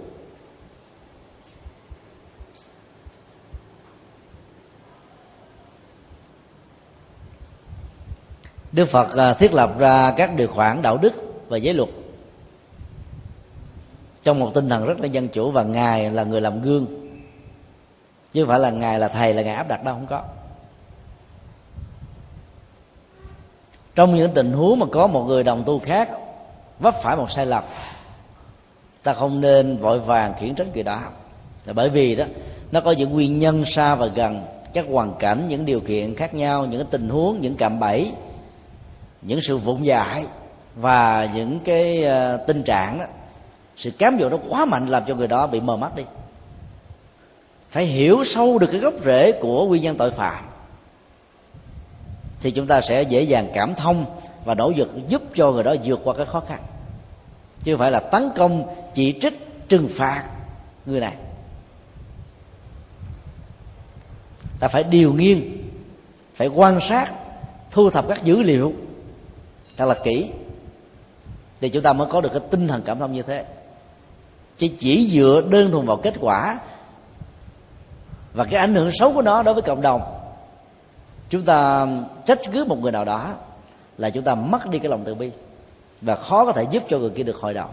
Đức 8.73 8.89
Phật 8.89 9.17
à, 9.17 9.35
thiết 9.35 9.55
lập 9.55 9.79
ra 9.79 10.15
các 10.17 10.37
điều 10.37 10.49
khoản 10.49 10.83
đạo 10.83 10.97
đức 10.97 11.13
và 11.49 11.57
giới 11.57 11.75
luật. 11.75 11.89
Trong 14.25 14.39
một 14.39 14.55
tinh 14.55 14.69
thần 14.69 14.87
rất 14.87 15.01
là 15.01 15.07
dân 15.07 15.29
chủ 15.29 15.51
và 15.51 15.63
ngài 15.63 16.11
là 16.11 16.25
người 16.25 16.41
làm 16.41 16.63
gương. 16.63 16.87
Chứ 18.33 18.43
không 18.43 18.49
phải 18.49 18.59
là 18.59 18.71
ngài 18.71 18.99
là 18.99 19.09
thầy, 19.09 19.35
là 19.35 19.43
ngài 19.43 19.55
áp 19.55 19.69
đặt 19.69 19.85
đâu, 19.85 19.95
không 19.95 20.07
có. 20.07 20.23
Trong 23.95 24.15
những 24.15 24.35
tình 24.35 24.53
huống 24.53 24.79
mà 24.79 24.87
có 24.93 25.07
một 25.07 25.25
người 25.25 25.45
đồng 25.45 25.63
tu 25.67 25.79
khác, 25.79 26.11
vấp 26.79 26.95
phải 27.03 27.17
một 27.17 27.31
sai 27.31 27.47
lầm, 27.47 27.65
ta 29.03 29.15
không 29.15 29.41
nên 29.41 29.77
vội 29.77 30.01
vàng 30.01 30.35
khiển 30.39 30.55
trách 30.55 30.67
người 30.75 30.83
đó. 30.83 31.01
Là 31.65 31.73
bởi 31.73 31.89
vì 31.89 32.17
đó, 32.17 32.25
nó 32.73 32.81
có 32.81 32.91
những 32.91 33.13
nguyên 33.13 33.39
nhân 33.39 33.65
xa 33.65 33.95
và 33.95 34.07
gần, 34.07 34.45
các 34.73 34.85
hoàn 34.91 35.15
cảnh, 35.19 35.45
những 35.49 35.65
điều 35.65 35.81
kiện 35.81 36.15
khác 36.15 36.35
nhau, 36.35 36.67
những 36.67 36.87
tình 36.91 37.09
huống, 37.09 37.41
những 37.41 37.57
cạm 37.57 37.81
bẫy 37.81 38.13
những 39.23 39.41
sự 39.41 39.57
vụng 39.57 39.87
dại 39.87 40.25
và 40.75 41.29
những 41.35 41.61
cái 41.61 42.05
uh, 42.05 42.47
tình 42.47 42.63
trạng 42.63 42.99
đó 42.99 43.05
sự 43.77 43.91
cám 43.91 44.19
dỗ 44.21 44.29
nó 44.29 44.37
quá 44.49 44.65
mạnh 44.65 44.87
làm 44.87 45.03
cho 45.07 45.15
người 45.15 45.29
đó 45.29 45.47
bị 45.47 45.61
mờ 45.61 45.77
mắt 45.77 45.95
đi. 45.95 46.03
Phải 47.71 47.85
hiểu 47.85 48.25
sâu 48.25 48.59
được 48.59 48.67
cái 48.71 48.81
gốc 48.81 48.95
rễ 49.05 49.33
của 49.33 49.67
nguyên 49.67 49.83
nhân 49.83 49.97
tội 49.97 50.11
phạm 50.11 50.45
thì 52.41 52.51
chúng 52.51 52.67
ta 52.67 52.81
sẽ 52.81 53.03
dễ 53.03 53.23
dàng 53.23 53.51
cảm 53.55 53.75
thông 53.75 54.07
và 54.45 54.55
nỗ 54.55 54.73
lực 54.77 54.91
giúp 55.09 55.23
cho 55.35 55.53
người 55.53 55.63
đó 55.63 55.75
vượt 55.85 56.01
qua 56.05 56.15
cái 56.15 56.27
khó 56.27 56.41
khăn. 56.49 56.63
Chứ 57.63 57.73
không 57.73 57.79
phải 57.79 57.91
là 57.91 58.01
tấn 58.01 58.31
công 58.37 58.75
chỉ 58.95 59.19
trích 59.21 59.69
trừng 59.69 59.89
phạt 59.91 60.25
người 60.87 61.01
này. 61.01 61.15
Ta 64.61 64.69
phải 64.69 64.83
điều 64.83 65.13
nghiên 65.13 65.43
phải 66.35 66.49
quan 66.49 66.81
sát 66.81 67.13
thu 67.71 67.91
thập 67.91 68.09
các 68.09 68.25
dữ 68.25 68.43
liệu 68.43 68.75
thật 69.81 69.87
là 69.87 69.95
kỹ. 69.95 70.31
Thì 71.61 71.69
chúng 71.69 71.83
ta 71.83 71.93
mới 71.93 72.07
có 72.07 72.21
được 72.21 72.29
cái 72.33 72.41
tinh 72.51 72.69
thần 72.69 72.83
cảm 72.85 72.99
thông 72.99 73.13
như 73.13 73.23
thế. 73.23 73.45
Chứ 74.59 74.69
chỉ 74.79 75.07
dựa 75.07 75.43
đơn 75.51 75.71
thuần 75.71 75.87
vào 75.87 75.97
kết 75.97 76.15
quả 76.21 76.61
và 78.33 78.45
cái 78.45 78.61
ảnh 78.61 78.75
hưởng 78.75 78.91
xấu 78.93 79.13
của 79.13 79.23
nó 79.23 79.43
đối 79.43 79.55
với 79.55 79.63
cộng 79.63 79.83
đồng, 79.83 80.03
chúng 81.31 81.43
ta 81.43 81.87
trách 82.27 82.39
cứ 82.53 82.65
một 82.65 82.79
người 82.81 82.93
nào 82.93 83.05
đó 83.05 83.35
là 83.99 84.11
chúng 84.11 84.25
ta 84.25 84.35
mất 84.35 84.71
đi 84.71 84.79
cái 84.79 84.91
lòng 84.91 85.03
từ 85.05 85.15
bi 85.15 85.31
và 86.01 86.17
khó 86.17 86.45
có 86.45 86.53
thể 86.53 86.67
giúp 86.71 86.83
cho 86.89 86.99
người 86.99 87.11
kia 87.11 87.23
được 87.23 87.37
hồi 87.37 87.55
đầu 87.55 87.69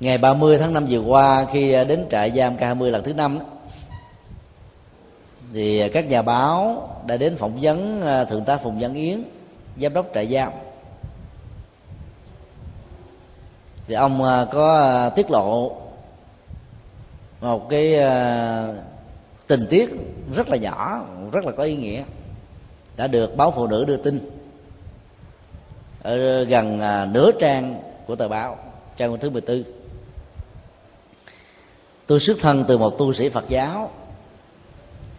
ngày 0.00 0.18
30 0.18 0.58
tháng 0.58 0.72
5 0.72 0.86
vừa 0.88 1.00
qua, 1.00 1.46
khi 1.52 1.72
đến 1.72 2.06
trại 2.10 2.30
giam 2.30 2.56
K20 2.56 2.90
lần 2.90 3.02
thứ 3.02 3.14
năm 3.14 3.38
thì 5.56 5.80
à, 5.80 5.88
các 5.92 6.08
nhà 6.08 6.22
báo 6.22 6.88
đã 7.06 7.16
đến 7.16 7.36
phỏng 7.36 7.58
vấn 7.60 8.02
à, 8.02 8.24
thượng 8.24 8.44
tá 8.44 8.56
Phùng 8.56 8.80
Văn 8.80 8.94
Yến, 8.94 9.22
giám 9.76 9.94
đốc 9.94 10.10
trại 10.14 10.26
giam. 10.26 10.52
Thì 13.86 13.94
ông 13.94 14.24
à, 14.24 14.44
có 14.52 15.10
tiết 15.16 15.30
lộ 15.30 15.76
một 17.40 17.68
cái 17.68 17.98
tình 19.46 19.66
tiết 19.70 19.90
rất 20.34 20.48
là 20.48 20.56
nhỏ, 20.56 21.06
rất 21.32 21.44
là 21.44 21.52
có 21.52 21.62
ý 21.62 21.76
nghĩa, 21.76 22.02
đã 22.96 23.06
được 23.06 23.36
báo 23.36 23.50
phụ 23.50 23.66
nữ 23.66 23.84
đưa 23.84 23.96
tin 23.96 24.30
ở 26.02 26.44
gần 26.44 26.80
nửa 27.12 27.30
trang 27.40 27.82
của 28.06 28.16
tờ 28.16 28.28
báo, 28.28 28.58
trang 28.96 29.18
thứ 29.18 29.30
14 29.30 29.62
tôi 32.06 32.20
xuất 32.20 32.36
thân 32.40 32.64
từ 32.68 32.78
một 32.78 32.98
tu 32.98 33.12
sĩ 33.12 33.28
Phật 33.28 33.44
giáo 33.48 33.90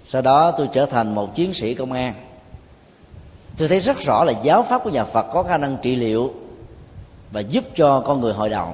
sau 0.08 0.22
đó 0.22 0.52
tôi 0.52 0.70
trở 0.74 0.86
thành 0.86 1.16
một 1.16 1.36
chiến 1.36 1.54
sĩ 1.54 1.74
công 1.74 1.92
an. 1.92 2.14
Tôi 3.58 3.68
thấy 3.68 3.80
rất 3.80 3.98
rõ 4.00 4.24
là 4.24 4.34
giáo 4.44 4.64
pháp 4.64 4.84
của 4.84 4.90
nhà 4.90 5.04
phật 5.04 5.26
có 5.32 5.44
khả 5.44 5.58
năng 5.58 5.78
trị 5.82 5.96
liệu 5.96 6.34
và 7.32 7.40
giúp 7.40 7.64
cho 7.76 8.00
con 8.00 8.22
người 8.22 8.34
hồi 8.34 8.50
đầu 8.50 8.74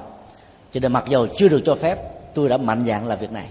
cho 0.74 0.80
nên 0.80 0.92
mặc 0.92 1.04
dù 1.08 1.26
chưa 1.36 1.48
được 1.48 1.62
cho 1.64 1.74
phép, 1.74 1.98
tôi 2.34 2.48
đã 2.48 2.56
mạnh 2.56 2.84
dạn 2.86 3.06
làm 3.06 3.18
việc 3.18 3.32
này. 3.32 3.46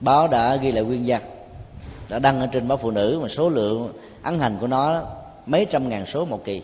Báo 0.00 0.28
đã 0.28 0.56
ghi 0.56 0.72
lại 0.72 0.84
nguyên 0.84 1.04
văn, 1.06 1.22
đã 2.08 2.18
đăng 2.18 2.40
ở 2.40 2.46
trên 2.46 2.68
báo 2.68 2.78
phụ 2.78 2.90
nữ 2.90 3.18
mà 3.22 3.28
số 3.28 3.48
lượng 3.48 3.92
ấn 4.22 4.38
hành 4.38 4.56
của 4.60 4.66
nó 4.66 5.02
mấy 5.46 5.66
trăm 5.70 5.88
ngàn 5.88 6.06
số 6.06 6.24
một 6.24 6.44
kỳ. 6.44 6.62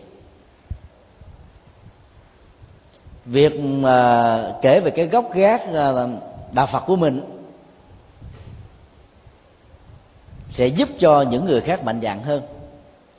Việc 3.25 3.61
mà 3.61 4.43
kể 4.63 4.81
về 4.81 4.91
cái 4.91 5.07
gốc 5.07 5.33
gác 5.35 5.69
là 5.69 6.09
đạo 6.53 6.66
phật 6.66 6.80
của 6.86 6.96
mình, 6.96 7.20
sẽ 10.49 10.66
giúp 10.66 10.88
cho 10.99 11.22
những 11.22 11.44
người 11.44 11.61
khác 11.61 11.84
mạnh 11.84 12.01
dạng 12.01 12.22
hơn 12.22 12.42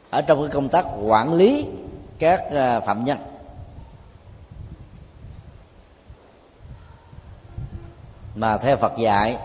ở 0.10 0.22
trong 0.22 0.42
cái 0.42 0.50
công 0.50 0.70
tác 0.70 0.86
quản 1.06 1.34
lý 1.34 1.66
các 2.20 2.52
à, 2.52 2.80
phạm 2.80 3.04
nhân. 3.04 3.18
Mà 8.36 8.58
theo 8.58 8.78
Phật 8.78 8.98
dạy 8.98 9.38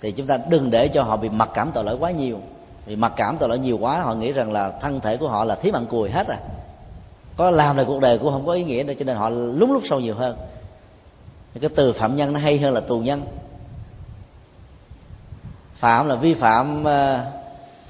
thì 0.00 0.12
chúng 0.12 0.26
ta 0.26 0.38
đừng 0.48 0.70
để 0.70 0.88
cho 0.88 1.02
họ 1.02 1.16
bị 1.16 1.28
mặc 1.28 1.48
cảm 1.54 1.70
tội 1.74 1.84
lỗi 1.84 1.96
quá 2.00 2.10
nhiều. 2.10 2.38
Vì 2.86 2.96
mặc 2.96 3.12
cảm 3.16 3.36
tội 3.38 3.48
lỗi 3.48 3.58
nhiều 3.58 3.78
quá, 3.78 4.00
họ 4.00 4.14
nghĩ 4.14 4.32
rằng 4.32 4.52
là 4.52 4.70
thân 4.80 5.00
thể 5.00 5.16
của 5.16 5.28
họ 5.28 5.44
là 5.44 5.54
thí 5.54 5.70
bằng 5.70 5.86
cùi 5.86 6.10
hết 6.10 6.28
à. 6.28 6.38
Có 7.36 7.50
làm 7.50 7.76
này 7.76 7.84
cuộc 7.84 8.00
đời 8.00 8.18
cũng 8.18 8.32
không 8.32 8.46
có 8.46 8.52
ý 8.52 8.64
nghĩa 8.64 8.82
nữa, 8.82 8.92
cho 8.98 9.04
nên 9.04 9.16
họ 9.16 9.28
lúng 9.28 9.72
lúc 9.72 9.82
sâu 9.84 10.00
nhiều 10.00 10.14
hơn 10.14 10.36
cái 11.60 11.70
từ 11.74 11.92
phạm 11.92 12.16
nhân 12.16 12.32
nó 12.32 12.40
hay 12.40 12.58
hơn 12.58 12.74
là 12.74 12.80
tù 12.80 13.00
nhân. 13.00 13.22
Phạm 15.74 16.08
là 16.08 16.14
vi 16.14 16.34
phạm 16.34 16.84
ờ, 16.84 17.24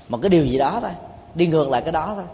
một 0.09 0.19
cái 0.23 0.29
điều 0.29 0.45
gì 0.45 0.59
đó 0.59 0.79
thôi, 0.81 0.91
đi 1.35 1.47
ngược 1.47 1.71
lại 1.71 1.83
cái 1.83 1.93
đó 1.93 2.13
thôi. 2.15 2.25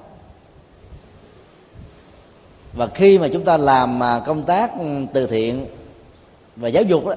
Và 2.73 2.87
khi 2.87 3.19
mà 3.19 3.29
chúng 3.33 3.45
ta 3.45 3.57
làm 3.57 4.01
ờ, 4.01 4.23
công 4.27 4.43
tác 4.43 4.79
ừ, 4.79 4.87
từ 5.13 5.27
thiện 5.27 5.67
và 6.57 6.69
giáo 6.69 6.83
dục 6.83 7.07
đó, 7.07 7.15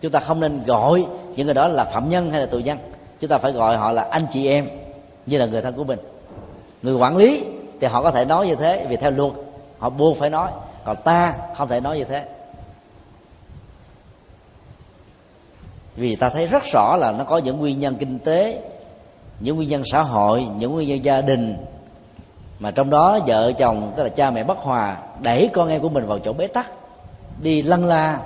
chúng 0.00 0.12
ta 0.12 0.20
không 0.20 0.40
nên 0.40 0.64
gọi 0.64 1.06
những 1.36 1.46
người 1.46 1.54
đó 1.54 1.68
là 1.68 1.84
phạm 1.84 2.08
nhân 2.08 2.30
hay 2.30 2.40
là 2.40 2.46
tù 2.46 2.58
nhân. 2.58 2.78
Chúng 3.20 3.30
ta 3.30 3.38
phải 3.38 3.52
gọi 3.52 3.76
họ 3.76 3.92
là 3.92 4.08
anh 4.10 4.26
chị 4.30 4.46
em, 4.46 4.68
như 5.26 5.38
là 5.38 5.46
người 5.46 5.62
thân 5.62 5.74
của 5.74 5.84
mình. 5.84 5.98
Người 6.82 6.94
quản 6.94 7.16
lý 7.16 7.44
thì 7.80 7.86
họ 7.86 8.02
có 8.02 8.10
thể 8.10 8.24
nói 8.24 8.46
như 8.46 8.54
thế, 8.54 8.86
vì 8.88 8.96
theo 8.96 9.10
luật 9.10 9.32
họ 9.78 9.90
buộc 9.90 10.16
phải 10.16 10.30
nói. 10.30 10.50
Còn 10.84 10.96
ta 11.04 11.34
không 11.56 11.68
thể 11.68 11.80
nói 11.80 11.98
như 11.98 12.04
thế. 12.04 12.24
Vì 15.96 16.16
ta 16.16 16.28
thấy 16.28 16.46
rất 16.46 16.62
rõ 16.72 16.96
là 16.96 17.12
nó 17.12 17.24
có 17.24 17.38
những 17.38 17.58
nguyên 17.58 17.80
nhân 17.80 17.96
kinh 17.96 18.18
tế, 18.18 18.60
những 19.40 19.56
nguyên 19.56 19.68
nhân 19.68 19.82
xã 19.92 20.02
hội, 20.02 20.46
những 20.56 20.72
nguyên 20.72 20.88
nhân 20.88 21.04
gia 21.04 21.20
đình. 21.20 21.56
Mà 22.58 22.70
trong 22.70 22.90
đó 22.90 23.18
vợ 23.26 23.52
chồng, 23.52 23.92
tức 23.96 24.02
là 24.02 24.08
cha 24.08 24.30
mẹ 24.30 24.44
bất 24.44 24.58
hòa, 24.58 24.96
đẩy 25.22 25.50
con 25.52 25.68
em 25.68 25.82
của 25.82 25.88
mình 25.88 26.06
vào 26.06 26.18
chỗ 26.18 26.32
bế 26.32 26.46
tắc, 26.46 26.72
đi 27.42 27.62
lăn 27.62 27.84
la, 27.84 28.20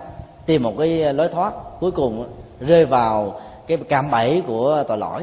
tìm 0.46 0.62
một 0.62 0.74
cái 0.78 1.14
lối 1.14 1.28
thoát, 1.28 1.52
cuối 1.80 1.90
cùng 1.90 2.28
rơi 2.60 2.84
vào 2.84 3.40
cái 3.66 3.78
cạm 3.88 4.10
bẫy 4.10 4.42
của 4.46 4.84
tội 4.88 4.98
lỗi. 4.98 5.22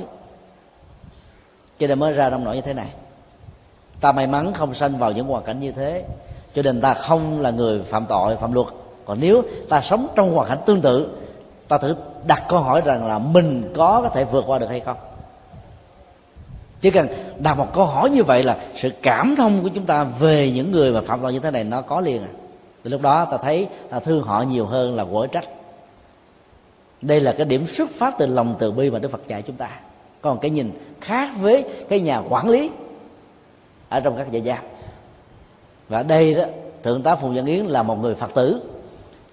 Cho 1.79 1.87
nên 1.87 1.99
mới 1.99 2.13
ra 2.13 2.29
nông 2.29 2.43
nổi 2.43 2.55
như 2.55 2.61
thế 2.61 2.73
này. 2.73 2.87
Ta 4.01 4.11
may 4.11 4.27
mắn 4.27 4.53
không 4.53 4.73
sanh 4.73 4.97
vào 4.97 5.11
những 5.11 5.27
hoàn 5.27 5.43
cảnh 5.43 5.59
như 5.59 5.71
thế. 5.71 6.03
Cho 6.55 6.61
nên 6.61 6.81
ta 6.81 6.93
không 6.93 7.41
là 7.41 7.51
người 7.51 7.83
phạm 7.83 8.05
tội, 8.05 8.37
phạm 8.37 8.53
luật. 8.53 8.67
Còn 9.05 9.17
nếu 9.21 9.41
ta 9.69 9.81
sống 9.81 10.07
trong 10.15 10.33
hoàn 10.33 10.49
cảnh 10.49 10.57
tương 10.65 10.81
tự 10.81 11.17
ta 11.67 11.77
thử 11.77 11.95
đặt 12.27 12.43
câu 12.49 12.59
hỏi 12.59 12.81
rằng 12.85 13.07
là 13.07 13.19
mình 13.19 13.71
có 13.75 13.99
có 14.03 14.09
thể 14.09 14.23
vượt 14.23 14.43
qua 14.47 14.59
được 14.59 14.69
hay 14.69 14.79
không? 14.79 14.97
Chỉ 16.81 16.91
cần 16.91 17.07
đặt 17.37 17.57
một 17.57 17.73
câu 17.73 17.83
hỏi 17.83 18.09
như 18.09 18.23
vậy 18.23 18.43
là 18.43 18.57
sự 18.75 18.89
cảm 19.01 19.35
thông 19.37 19.63
của 19.63 19.69
chúng 19.69 19.85
ta 19.85 20.03
về 20.03 20.51
những 20.51 20.71
người 20.71 20.91
mà 20.91 21.01
phạm 21.01 21.21
tội 21.21 21.33
như 21.33 21.39
thế 21.39 21.51
này 21.51 21.63
nó 21.63 21.81
có 21.81 22.01
liền 22.01 22.21
à. 22.21 22.29
Từ 22.83 22.91
lúc 22.91 23.01
đó 23.01 23.25
ta 23.31 23.37
thấy, 23.37 23.67
ta 23.89 23.99
thương 23.99 24.23
họ 24.23 24.41
nhiều 24.41 24.65
hơn 24.65 24.95
là 24.95 25.05
quở 25.11 25.27
trách. 25.27 25.45
Đây 27.01 27.19
là 27.19 27.31
cái 27.31 27.45
điểm 27.45 27.67
xuất 27.67 27.89
phát 27.89 28.15
từ 28.17 28.25
lòng 28.25 28.55
từ 28.59 28.71
bi 28.71 28.89
mà 28.89 28.99
đức 28.99 29.11
phật 29.11 29.27
dạy 29.27 29.41
chúng 29.41 29.55
ta. 29.55 29.69
Còn 30.21 30.39
cái 30.39 30.51
nhìn 30.51 30.71
khác 31.01 31.29
với 31.39 31.65
cái 31.89 31.99
nhà 31.99 32.21
quản 32.29 32.49
lý 32.49 32.71
ở 33.89 33.99
trong 33.99 34.17
các 34.17 34.27
trại 34.31 34.41
giam. 34.41 34.63
Và 35.89 36.03
đây 36.03 36.33
đó, 36.33 36.43
thượng 36.83 37.03
tá 37.03 37.15
phùng 37.15 37.35
văn 37.35 37.45
yến 37.45 37.65
là 37.65 37.83
một 37.83 37.95
người 38.01 38.15
phật 38.15 38.33
tử 38.35 38.61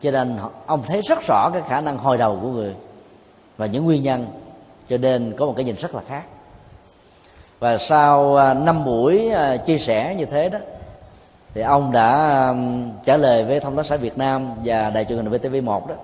cho 0.05 0.11
nên 0.11 0.39
ông 0.67 0.83
thấy 0.87 1.01
rất 1.03 1.19
rõ 1.29 1.51
cái 1.53 1.63
khả 1.69 1.81
năng 1.81 1.99
hồi 1.99 2.19
đầu 2.19 2.39
của 2.43 2.49
người 2.49 2.75
và 3.57 3.67
những 3.67 3.85
nguyên 3.85 4.03
nhân, 4.03 4.27
cho 4.89 4.97
nên 4.97 5.35
có 5.39 5.47
một 5.47 5.53
cái 5.57 5.65
nhìn 5.65 5.77
rất 5.77 5.95
là 5.95 6.01
khác. 6.09 6.23
Và 7.59 7.79
sau 7.79 8.37
à, 8.37 8.55
năm 8.55 8.85
buổi 8.85 9.29
à, 9.29 9.57
chia 9.57 9.79
sẻ 9.79 10.15
như 10.15 10.25
thế 10.25 10.49
đó, 10.49 10.59
thì 11.55 11.61
ông 11.61 11.93
đã 11.93 12.55
trả 13.05 13.17
lời 13.17 13.45
với 13.45 13.61
thông 13.61 13.77
tấn 13.77 13.85
xã 13.85 13.97
Việt 13.97 14.19
Nam 14.19 14.51
và 14.65 14.91
đài 14.91 15.05
truyền 15.05 15.19
hình 15.19 15.31
VTV1 15.31 15.87
đó, 15.87 15.95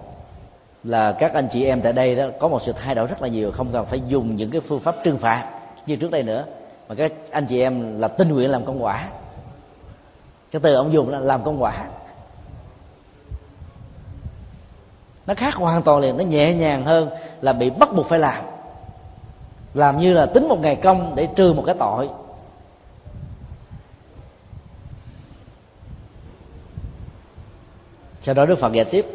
là 0.85 1.13
các 1.13 1.35
anh 1.35 1.49
chị 1.51 1.65
em 1.65 1.81
tại 1.81 1.93
đây 1.93 2.17
đó 2.17 2.25
có 2.41 2.49
một 2.49 2.63
sự 2.63 2.73
thay 2.73 2.95
đổi 2.95 3.07
rất 3.07 3.23
là 3.23 3.29
nhiều, 3.29 3.53
không 3.53 3.69
cần 3.73 3.87
phải 3.87 4.01
dùng 4.09 4.37
những 4.37 4.51
cái 4.51 4.61
phương 4.61 4.81
pháp 4.81 4.97
trừng 5.05 5.19
phạt 5.19 5.51
như 5.87 5.97
trước 5.97 6.11
đây 6.11 6.23
nữa, 6.23 6.45
mà 6.89 6.95
các 6.95 7.13
anh 7.31 7.47
chị 7.47 7.61
em 7.61 8.01
là 8.01 8.09
tinh 8.09 8.29
nguyện 8.29 8.51
làm 8.51 8.65
công 8.65 8.85
quả. 8.85 9.09
Cái 10.51 10.61
từ 10.63 10.75
ông 10.75 10.93
dùng 10.93 11.09
là 11.09 11.19
làm 11.19 11.45
công 11.45 11.63
quả. 11.63 11.85
Nó 15.31 15.35
khác 15.35 15.55
hoàn 15.55 15.83
toàn 15.83 16.01
liền, 16.01 16.17
nó 16.17 16.25
nhẹ 16.25 16.55
nhàng 16.55 16.85
hơn 16.85 17.09
là 17.41 17.53
bị 17.53 17.71
bắt 17.71 17.95
buộc 17.95 18.07
phải 18.07 18.19
làm. 18.19 18.45
Làm 19.75 19.99
như 19.99 20.15
là 20.15 20.27
tính 20.27 20.49
một 20.49 20.61
ngày 20.61 20.77
công 20.77 21.13
để 21.15 21.29
trừ 21.37 21.53
một 21.53 21.63
cái 21.67 21.75
tội. 21.79 22.09
Sau 28.21 28.35
đó 28.35 28.47
đức 28.47 28.59
phật 28.59 28.73
dạy 28.73 28.85
tiếp, 28.85 29.07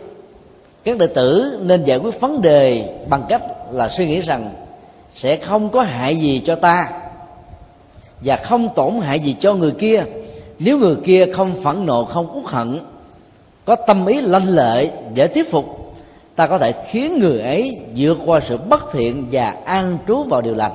các 0.84 0.98
đệ 0.98 1.08
tử 1.08 1.60
nên 1.62 1.84
giải 1.84 1.98
quyết 1.98 2.20
vấn 2.20 2.42
đề 2.42 2.90
bằng 3.10 3.24
cách 3.30 3.42
là 3.72 3.90
suy 3.90 4.08
nghĩ 4.08 4.22
rằng 4.22 4.54
sẽ 5.14 5.38
không 5.38 5.70
có 5.70 5.82
hại 5.82 6.16
gì 6.16 6.42
cho 6.46 6.56
ta 6.56 6.92
và 8.22 8.36
không 8.36 8.70
tổn 8.76 8.94
hại 9.02 9.20
gì 9.20 9.36
cho 9.40 9.54
người 9.54 9.72
kia. 9.72 10.04
Nếu 10.60 10.78
người 10.78 10.96
kia 11.04 11.26
không 11.34 11.56
phẫn 11.64 11.86
nộ, 11.86 12.06
không 12.06 12.36
uất 12.36 12.54
hận, 12.54 12.80
có 13.66 13.76
tâm 13.76 14.06
ý 14.06 14.22
lanh 14.22 14.48
lợi, 14.48 14.92
dễ 15.14 15.28
thuyết 15.28 15.52
phục 15.52 15.85
ta 16.36 16.48
có 16.48 16.58
thể 16.58 16.74
khiến 16.88 17.20
người 17.20 17.40
ấy 17.40 17.80
vượt 17.96 18.18
qua 18.26 18.40
sự 18.40 18.58
bất 18.58 18.92
thiện 18.92 19.28
và 19.32 19.56
an 19.66 19.98
trú 20.08 20.24
vào 20.24 20.42
điều 20.42 20.56
lành. 20.56 20.72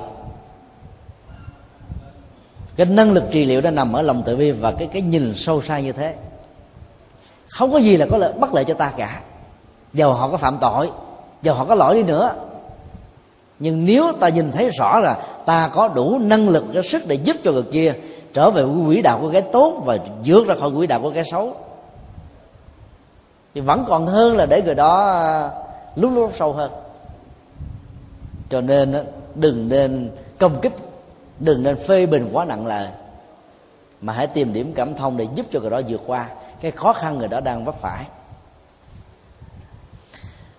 Cái 2.75 2.85
năng 2.85 3.11
lực 3.11 3.23
trị 3.31 3.45
liệu 3.45 3.61
đã 3.61 3.71
nằm 3.71 3.93
ở 3.93 4.01
lòng 4.01 4.23
tự 4.25 4.35
vi 4.35 4.51
và 4.51 4.71
cái 4.71 4.87
cái 4.87 5.01
nhìn 5.01 5.35
sâu 5.35 5.61
xa 5.61 5.79
như 5.79 5.91
thế. 5.91 6.15
Không 7.47 7.71
có 7.71 7.77
gì 7.77 7.97
là 7.97 8.05
có 8.11 8.17
lợi, 8.17 8.33
bất 8.33 8.53
lợi 8.53 8.65
cho 8.65 8.73
ta 8.73 8.91
cả. 8.97 9.21
Dầu 9.93 10.13
họ 10.13 10.29
có 10.29 10.37
phạm 10.37 10.57
tội, 10.61 10.89
dầu 11.41 11.55
họ 11.55 11.65
có 11.65 11.75
lỗi 11.75 11.95
đi 11.95 12.03
nữa. 12.03 12.35
Nhưng 13.59 13.85
nếu 13.85 14.11
ta 14.19 14.29
nhìn 14.29 14.51
thấy 14.51 14.69
rõ 14.69 14.99
là 14.99 15.21
ta 15.45 15.69
có 15.73 15.87
đủ 15.87 16.19
năng 16.19 16.49
lực 16.49 16.65
cái 16.73 16.83
sức 16.83 17.07
để 17.07 17.15
giúp 17.15 17.37
cho 17.43 17.51
người 17.51 17.63
kia 17.71 17.93
trở 18.33 18.51
về 18.51 18.65
quỹ 18.85 19.01
đạo 19.01 19.19
của 19.21 19.31
cái 19.31 19.41
tốt 19.41 19.81
và 19.85 19.97
vượt 20.25 20.47
ra 20.47 20.55
khỏi 20.59 20.71
quỹ 20.77 20.87
đạo 20.87 20.99
của 21.01 21.11
cái 21.11 21.23
xấu 21.31 21.55
thì 23.53 23.61
vẫn 23.61 23.85
còn 23.87 24.07
hơn 24.07 24.37
là 24.37 24.45
để 24.45 24.61
người 24.61 24.75
đó 24.75 25.09
à, 25.09 25.49
lúc 25.95 26.11
lúc 26.13 26.31
sâu 26.35 26.53
hơn. 26.53 26.71
Cho 28.49 28.61
nên 28.61 29.05
đừng 29.35 29.69
nên 29.69 30.11
công 30.39 30.61
kích, 30.61 30.73
đừng 31.39 31.63
nên 31.63 31.75
phê 31.75 32.05
bình 32.05 32.29
quá 32.33 32.45
nặng 32.45 32.67
lời, 32.67 32.87
mà 34.01 34.13
hãy 34.13 34.27
tìm 34.27 34.53
điểm 34.53 34.73
cảm 34.75 34.93
thông 34.93 35.17
để 35.17 35.27
giúp 35.35 35.45
cho 35.51 35.59
người 35.59 35.69
đó 35.69 35.81
vượt 35.87 36.01
qua 36.05 36.27
cái 36.61 36.71
khó 36.71 36.93
khăn 36.93 37.17
người 37.17 37.27
đó 37.27 37.39
đang 37.39 37.65
vấp 37.65 37.75
phải. 37.75 38.05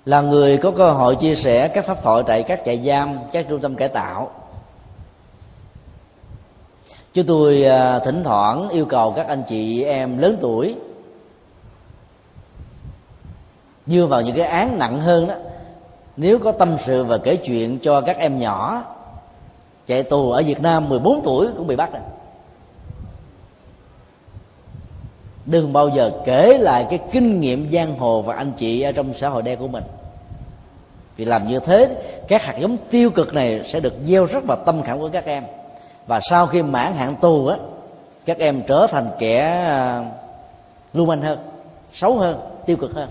Là 0.05 0.21
người 0.21 0.57
có 0.57 0.71
cơ 0.71 0.91
hội 0.91 1.17
chia 1.17 1.35
sẻ 1.35 1.69
các 1.69 1.85
pháp 1.85 2.03
thoại 2.03 2.23
tại 2.27 2.43
các 2.43 2.61
trại 2.65 2.83
giam, 2.87 3.19
các 3.33 3.47
trung 3.49 3.61
tâm 3.61 3.75
cải 3.75 3.89
tạo. 3.89 4.31
Chúng 7.15 7.27
tôi 7.27 7.65
à, 7.65 7.99
thỉnh 7.99 8.25
thoảng 8.25 8.69
yêu 8.69 8.85
cầu 8.85 9.13
các 9.17 9.29
anh 9.29 9.43
chị 9.49 9.85
em 9.85 10.19
lớn 10.19 10.37
tuổi 10.41 10.75
đưa 13.93 14.07
vào 14.07 14.21
những 14.21 14.37
cái 14.37 14.47
án 14.47 14.79
nặng 14.79 15.01
hơn 15.01 15.27
đó. 15.27 15.35
Nếu 16.17 16.39
có 16.39 16.53
tâm 16.53 16.77
sự 16.79 17.05
và 17.05 17.19
kể 17.19 17.37
chuyện 17.37 17.79
cho 17.79 18.01
các 18.01 18.17
em 18.19 18.39
nhỏ, 18.39 18.85
chạy 19.87 20.03
tù 20.03 20.31
ở 20.31 20.43
Việt 20.47 20.61
Nam 20.61 20.89
14 20.89 21.21
tuổi 21.25 21.49
cũng 21.59 21.67
bị 21.67 21.77
bắt 21.77 21.93
rồi. 21.93 22.03
Đừng 25.47 25.73
bao 25.73 25.89
giờ 25.89 26.11
kể 26.25 26.59
lại 26.59 26.87
cái 26.91 26.99
kinh 27.13 27.41
nghiệm 27.41 27.69
giang 27.69 27.99
hồ 27.99 28.23
và 28.23 28.35
anh 28.35 28.53
chị 28.57 28.83
ở 28.83 28.93
trong 28.93 29.15
xã 29.15 29.29
hội 29.29 29.43
đen 29.43 29.59
của 29.59 29.69
mình. 29.69 29.85
Vì 31.17 31.25
làm 31.25 31.49
như 31.49 31.59
thế, 31.59 31.89
các 32.29 32.43
hạt 32.45 32.55
giống 32.59 32.77
tiêu 32.91 33.11
cực 33.11 33.35
này 33.35 33.63
sẽ 33.65 33.81
được 33.81 33.95
gieo 34.05 34.27
rất 34.27 34.45
vào 34.45 34.57
tâm 34.57 34.83
khảm 34.83 35.01
của 35.01 35.09
các 35.13 35.25
em. 35.25 35.45
Và 36.07 36.21
sau 36.31 36.47
khi 36.47 36.63
mãn 36.63 36.93
hạn 36.93 37.15
tù 37.21 37.47
á, 37.47 37.57
các 38.27 38.39
em 38.39 38.63
trở 38.67 38.87
thành 38.87 39.11
kẻ 39.19 39.41
à, 39.67 40.05
lưu 40.95 41.07
manh 41.07 41.23
hơn, 41.23 41.39
xấu 41.93 42.19
hơn, 42.19 42.37
tiêu 42.67 42.77
cực 42.77 42.95
hơn 42.95 43.09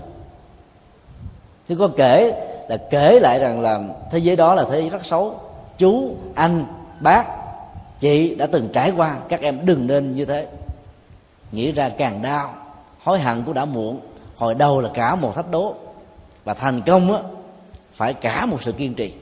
thì 1.68 1.74
có 1.78 1.88
kể 1.96 2.32
là 2.68 2.76
kể 2.76 3.20
lại 3.20 3.38
rằng 3.38 3.60
là 3.60 3.80
thế 4.10 4.18
giới 4.18 4.36
đó 4.36 4.54
là 4.54 4.64
thế 4.70 4.80
giới 4.80 4.90
rất 4.90 5.06
xấu. 5.06 5.40
Chú, 5.78 6.16
anh, 6.34 6.64
bác, 7.00 7.24
chị 8.00 8.34
đã 8.34 8.46
từng 8.46 8.68
trải 8.72 8.92
qua, 8.96 9.18
các 9.28 9.40
em 9.40 9.66
đừng 9.66 9.86
nên 9.86 10.14
như 10.16 10.24
thế. 10.24 10.46
Nghĩ 11.52 11.72
ra 11.72 11.88
càng 11.88 12.22
đau, 12.22 12.54
hối 13.02 13.18
hận 13.18 13.42
cũng 13.42 13.54
đã 13.54 13.64
muộn. 13.64 14.00
Hồi 14.36 14.54
đầu 14.54 14.80
là 14.80 14.90
cả 14.94 15.14
một 15.14 15.34
thách 15.34 15.50
đố. 15.50 15.74
Và 16.44 16.54
thành 16.54 16.82
công 16.86 17.12
á, 17.12 17.18
phải 17.92 18.14
cả 18.14 18.46
một 18.46 18.62
sự 18.62 18.72
kiên 18.72 18.94
trì. 18.94 19.14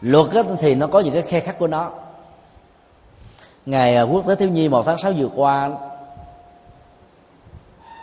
Luật 0.00 0.26
thì 0.60 0.74
nó 0.74 0.86
có 0.86 1.00
những 1.00 1.14
cái 1.14 1.22
khe 1.22 1.40
khắc 1.40 1.58
của 1.58 1.66
nó 1.66 1.92
ngày 3.68 3.96
à, 3.96 4.02
quốc 4.02 4.26
tế 4.26 4.34
thiếu 4.34 4.48
nhi 4.48 4.68
một 4.68 4.82
tháng 4.86 4.98
sáu 4.98 5.12
vừa 5.12 5.28
qua 5.36 5.70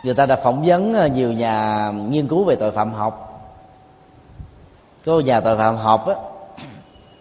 người 0.04 0.14
ta 0.14 0.26
đã 0.26 0.36
phỏng 0.36 0.62
vấn 0.66 0.94
à, 0.94 1.06
nhiều 1.06 1.32
nhà 1.32 1.90
nghiên 2.08 2.28
cứu 2.28 2.44
về 2.44 2.56
tội 2.56 2.70
phạm 2.70 2.92
học. 2.92 3.22
Có 5.04 5.20
nhà 5.20 5.40
tội 5.40 5.56
phạm 5.56 5.76
học 5.76 6.06
á, 6.06 6.14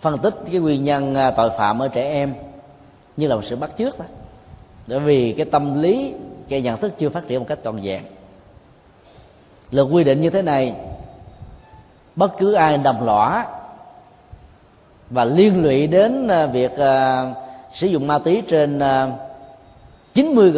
phân 0.01 0.17
tích 0.17 0.33
cái 0.51 0.59
nguyên 0.59 0.83
nhân 0.83 1.15
à, 1.15 1.31
tội 1.31 1.49
phạm 1.57 1.79
ở 1.79 1.87
trẻ 1.87 2.11
em 2.11 2.33
như 3.17 3.27
là 3.27 3.35
một 3.35 3.41
sự 3.43 3.55
bắt 3.55 3.69
chước 3.77 3.97
thôi. 3.97 4.07
Bởi 4.87 4.99
vì 4.99 5.33
cái 5.37 5.45
tâm 5.45 5.81
lý 5.81 6.13
cái 6.49 6.61
nhận 6.61 6.77
thức 6.77 6.93
chưa 6.97 7.09
phát 7.09 7.27
triển 7.27 7.39
một 7.39 7.45
cách 7.47 7.59
toàn 7.63 7.79
vẹn. 7.83 8.03
Luật 9.71 9.87
quy 9.91 10.03
định 10.03 10.21
như 10.21 10.29
thế 10.29 10.41
này 10.41 10.75
bất 12.15 12.37
cứ 12.37 12.53
ai 12.53 12.77
đồng 12.77 13.05
lõa 13.05 13.47
và 15.09 15.25
liên 15.25 15.63
lụy 15.63 15.87
đến 15.87 16.29
việc 16.51 16.71
uh, 16.71 17.44
sử 17.75 17.87
dụng 17.87 18.07
ma 18.07 18.19
túy 18.19 18.43
trên 18.47 18.77
uh, 18.77 19.13
90 20.13 20.51
g 20.51 20.57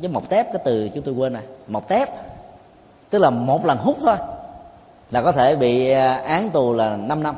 với 0.00 0.08
một 0.08 0.28
tép 0.28 0.52
cái 0.52 0.62
từ 0.64 0.88
chúng 0.94 1.04
tôi 1.04 1.14
quên 1.14 1.32
này 1.32 1.42
một 1.66 1.88
tép. 1.88 2.08
Tức 3.10 3.18
là 3.18 3.30
một 3.30 3.66
lần 3.66 3.78
hút 3.78 3.96
thôi 4.00 4.16
là 5.10 5.22
có 5.22 5.32
thể 5.32 5.56
bị 5.56 5.90
à, 5.90 6.14
án 6.14 6.50
tù 6.50 6.74
là 6.74 6.96
5 6.96 7.22
năm. 7.22 7.34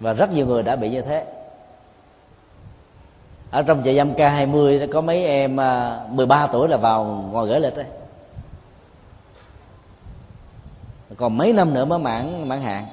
Và 0.00 0.12
rất 0.12 0.32
nhiều 0.32 0.46
người 0.46 0.62
đã 0.62 0.76
bị 0.76 0.90
như 0.90 1.02
thế. 1.02 1.26
Ở 3.50 3.62
trong 3.62 3.82
trại 3.84 3.96
giam 3.96 4.12
K20 4.12 4.92
có 4.92 5.00
mấy 5.00 5.24
em 5.24 5.60
à, 5.60 6.00
13 6.08 6.46
tuổi 6.46 6.68
là 6.68 6.76
vào 6.76 7.04
ngồi 7.04 7.48
gửi 7.48 7.60
lịch 7.60 7.76
đấy. 7.76 7.86
Còn 11.16 11.38
mấy 11.38 11.52
năm 11.52 11.74
nữa 11.74 11.84
mới 11.84 11.98
mãn 11.98 12.48
mãn 12.48 12.60
hạn. 12.60 12.86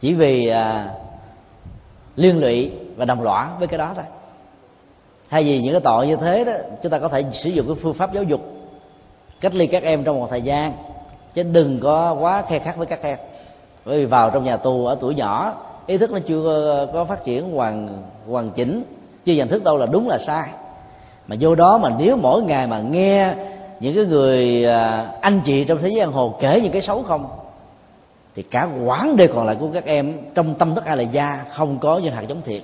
Chỉ 0.00 0.14
vì 0.14 0.48
à, 0.48 0.94
liên 2.16 2.40
lụy 2.40 2.72
và 2.96 3.04
đồng 3.04 3.22
lõa 3.22 3.50
với 3.58 3.68
cái 3.68 3.78
đó 3.78 3.92
thôi. 3.96 4.04
Thay 5.30 5.44
vì 5.44 5.62
những 5.62 5.72
cái 5.72 5.80
tội 5.80 6.06
như 6.06 6.16
thế 6.16 6.44
đó, 6.44 6.52
chúng 6.82 6.92
ta 6.92 6.98
có 6.98 7.08
thể 7.08 7.24
sử 7.32 7.50
dụng 7.50 7.66
cái 7.66 7.76
phương 7.82 7.94
pháp 7.94 8.14
giáo 8.14 8.22
dục, 8.22 8.40
cách 9.40 9.54
ly 9.54 9.66
các 9.66 9.82
em 9.82 10.04
trong 10.04 10.20
một 10.20 10.26
thời 10.30 10.42
gian, 10.42 10.72
chứ 11.32 11.42
đừng 11.42 11.80
có 11.82 12.16
quá 12.20 12.42
khe 12.48 12.58
khắc 12.58 12.76
với 12.76 12.86
các 12.86 13.02
em. 13.02 13.18
Bởi 13.84 13.98
vì 13.98 14.04
vào 14.04 14.30
trong 14.30 14.44
nhà 14.44 14.56
tù 14.56 14.86
ở 14.86 14.96
tuổi 15.00 15.14
nhỏ, 15.14 15.54
ý 15.86 15.98
thức 15.98 16.10
nó 16.10 16.18
chưa 16.26 16.88
có 16.92 17.04
phát 17.04 17.24
triển 17.24 17.52
hoàn 17.52 18.02
hoàn 18.28 18.50
chỉnh, 18.50 18.82
chưa 19.24 19.32
nhận 19.32 19.48
thức 19.48 19.64
đâu 19.64 19.76
là 19.76 19.86
đúng 19.86 20.08
là 20.08 20.18
sai. 20.18 20.48
Mà 21.26 21.36
vô 21.40 21.54
đó 21.54 21.78
mà 21.78 21.90
nếu 21.98 22.16
mỗi 22.16 22.42
ngày 22.42 22.66
mà 22.66 22.80
nghe 22.80 23.34
những 23.80 23.94
cái 23.94 24.04
người 24.04 24.64
à, 24.64 25.06
anh 25.20 25.40
chị 25.44 25.64
trong 25.64 25.78
thế 25.78 25.88
giới 25.88 26.00
giang 26.00 26.12
hồ 26.12 26.34
kể 26.40 26.60
những 26.60 26.72
cái 26.72 26.82
xấu 26.82 27.02
không 27.02 27.28
thì 28.36 28.42
cả 28.42 28.68
quãng 28.84 29.16
đời 29.16 29.28
còn 29.34 29.46
lại 29.46 29.56
của 29.60 29.68
các 29.74 29.84
em, 29.84 30.18
trong 30.34 30.54
tâm 30.54 30.74
thức 30.74 30.84
ai 30.84 30.96
là 30.96 31.02
gia 31.02 31.44
không 31.52 31.78
có 31.78 31.98
những 31.98 32.12
hạt 32.12 32.24
giống 32.28 32.42
thiện 32.42 32.62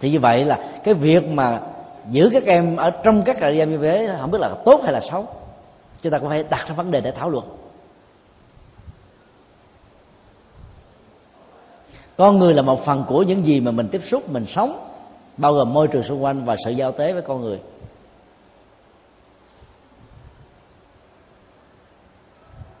thì 0.00 0.10
như 0.10 0.20
vậy 0.20 0.44
là 0.44 0.58
cái 0.84 0.94
việc 0.94 1.28
mà 1.28 1.60
giữ 2.10 2.30
các 2.32 2.44
em 2.44 2.76
ở 2.76 2.90
trong 2.90 3.22
các 3.22 3.36
trại 3.40 3.58
giam 3.58 3.70
như 3.70 3.78
thế, 3.78 4.16
không 4.20 4.30
biết 4.30 4.38
là 4.40 4.54
tốt 4.64 4.80
hay 4.84 4.92
là 4.92 5.00
xấu, 5.00 5.26
chúng 6.02 6.12
ta 6.12 6.18
cũng 6.18 6.28
phải 6.28 6.44
đặt 6.50 6.68
ra 6.68 6.74
vấn 6.74 6.90
đề 6.90 7.00
để 7.00 7.10
thảo 7.10 7.30
luận. 7.30 7.44
Con 12.16 12.38
người 12.38 12.54
là 12.54 12.62
một 12.62 12.84
phần 12.84 13.04
của 13.08 13.22
những 13.22 13.46
gì 13.46 13.60
mà 13.60 13.70
mình 13.70 13.88
tiếp 13.88 14.00
xúc, 14.04 14.30
mình 14.30 14.46
sống, 14.46 14.88
bao 15.36 15.52
gồm 15.52 15.74
môi 15.74 15.88
trường 15.88 16.02
xung 16.02 16.24
quanh 16.24 16.44
và 16.44 16.56
sự 16.64 16.70
giao 16.70 16.92
tế 16.92 17.12
với 17.12 17.22
con 17.22 17.40
người. 17.40 17.60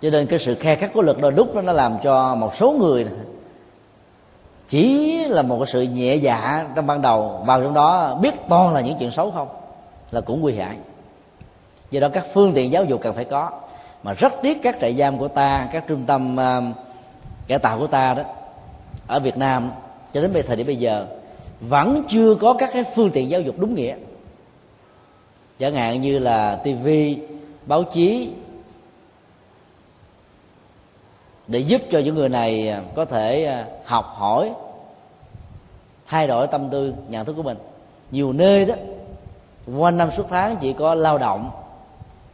Cho 0.02 0.10
nên 0.10 0.26
cái 0.26 0.38
sự 0.38 0.54
khe 0.54 0.76
khắc 0.76 0.92
của 0.92 1.02
lực 1.02 1.20
đôi 1.20 1.32
lúc 1.32 1.54
đó 1.54 1.62
nó 1.62 1.72
làm 1.72 1.96
cho 2.02 2.34
một 2.34 2.54
số 2.54 2.72
người 2.72 3.06
chỉ 4.68 5.18
là 5.24 5.42
một 5.42 5.56
cái 5.58 5.66
sự 5.66 5.82
nhẹ 5.82 6.14
dạ 6.14 6.66
trong 6.74 6.86
ban 6.86 7.02
đầu 7.02 7.42
vào 7.46 7.62
trong 7.62 7.74
đó 7.74 8.18
biết 8.22 8.34
toàn 8.48 8.74
là 8.74 8.80
những 8.80 8.96
chuyện 8.98 9.10
xấu 9.10 9.30
không 9.30 9.48
là 10.10 10.20
cũng 10.20 10.40
nguy 10.40 10.54
hại. 10.54 10.76
Do 11.90 12.00
đó 12.00 12.08
các 12.08 12.24
phương 12.34 12.52
tiện 12.54 12.72
giáo 12.72 12.84
dục 12.84 13.00
cần 13.02 13.12
phải 13.12 13.24
có. 13.24 13.50
Mà 14.02 14.12
rất 14.12 14.32
tiếc 14.42 14.62
các 14.62 14.76
trại 14.80 14.94
giam 14.94 15.18
của 15.18 15.28
ta 15.28 15.68
các 15.72 15.84
trung 15.88 16.04
tâm 16.06 16.36
uh, 16.36 16.76
cải 17.46 17.58
tạo 17.58 17.78
của 17.78 17.86
ta 17.86 18.14
đó 18.14 18.22
ở 19.06 19.20
Việt 19.20 19.36
Nam 19.36 19.70
cho 20.12 20.20
đến 20.20 20.32
thời 20.46 20.56
điểm 20.56 20.66
bây 20.66 20.76
giờ 20.76 21.06
vẫn 21.60 22.02
chưa 22.08 22.34
có 22.34 22.54
các 22.54 22.70
cái 22.72 22.84
phương 22.94 23.10
tiện 23.10 23.30
giáo 23.30 23.40
dục 23.40 23.54
đúng 23.58 23.74
nghĩa. 23.74 23.96
Chẳng 25.58 25.74
hạn 25.74 26.00
như 26.00 26.18
là 26.18 26.56
TV 26.56 26.88
báo 27.66 27.84
chí 27.84 28.30
để 31.48 31.58
giúp 31.58 31.80
cho 31.90 31.98
những 31.98 32.14
người 32.14 32.28
này 32.28 32.68
à, 32.68 32.82
có 32.94 33.04
thể 33.04 33.44
à, 33.44 33.66
học 33.84 34.12
hỏi, 34.14 34.50
thay 36.06 36.26
đổi 36.26 36.46
tâm 36.46 36.70
tư, 36.70 36.94
nhận 37.08 37.26
thức 37.26 37.32
của 37.32 37.42
mình. 37.42 37.58
Nhiều 38.10 38.32
nơi 38.32 38.64
đó, 38.64 38.74
quanh 39.76 39.96
năm 39.96 40.10
suốt 40.10 40.26
tháng 40.28 40.56
chỉ 40.56 40.72
có 40.72 40.94
lao 40.94 41.18
động, 41.18 41.50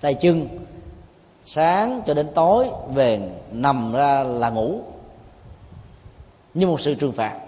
tay 0.00 0.14
chân, 0.14 0.48
sáng 1.46 2.02
cho 2.06 2.14
đến 2.14 2.28
tối 2.34 2.66
về 2.94 3.20
nằm 3.52 3.92
ra 3.92 4.22
là 4.22 4.50
ngủ 4.50 4.80
như 6.54 6.66
một 6.66 6.80
sự 6.80 6.94
trừng 6.94 7.12
phạt. 7.12 7.38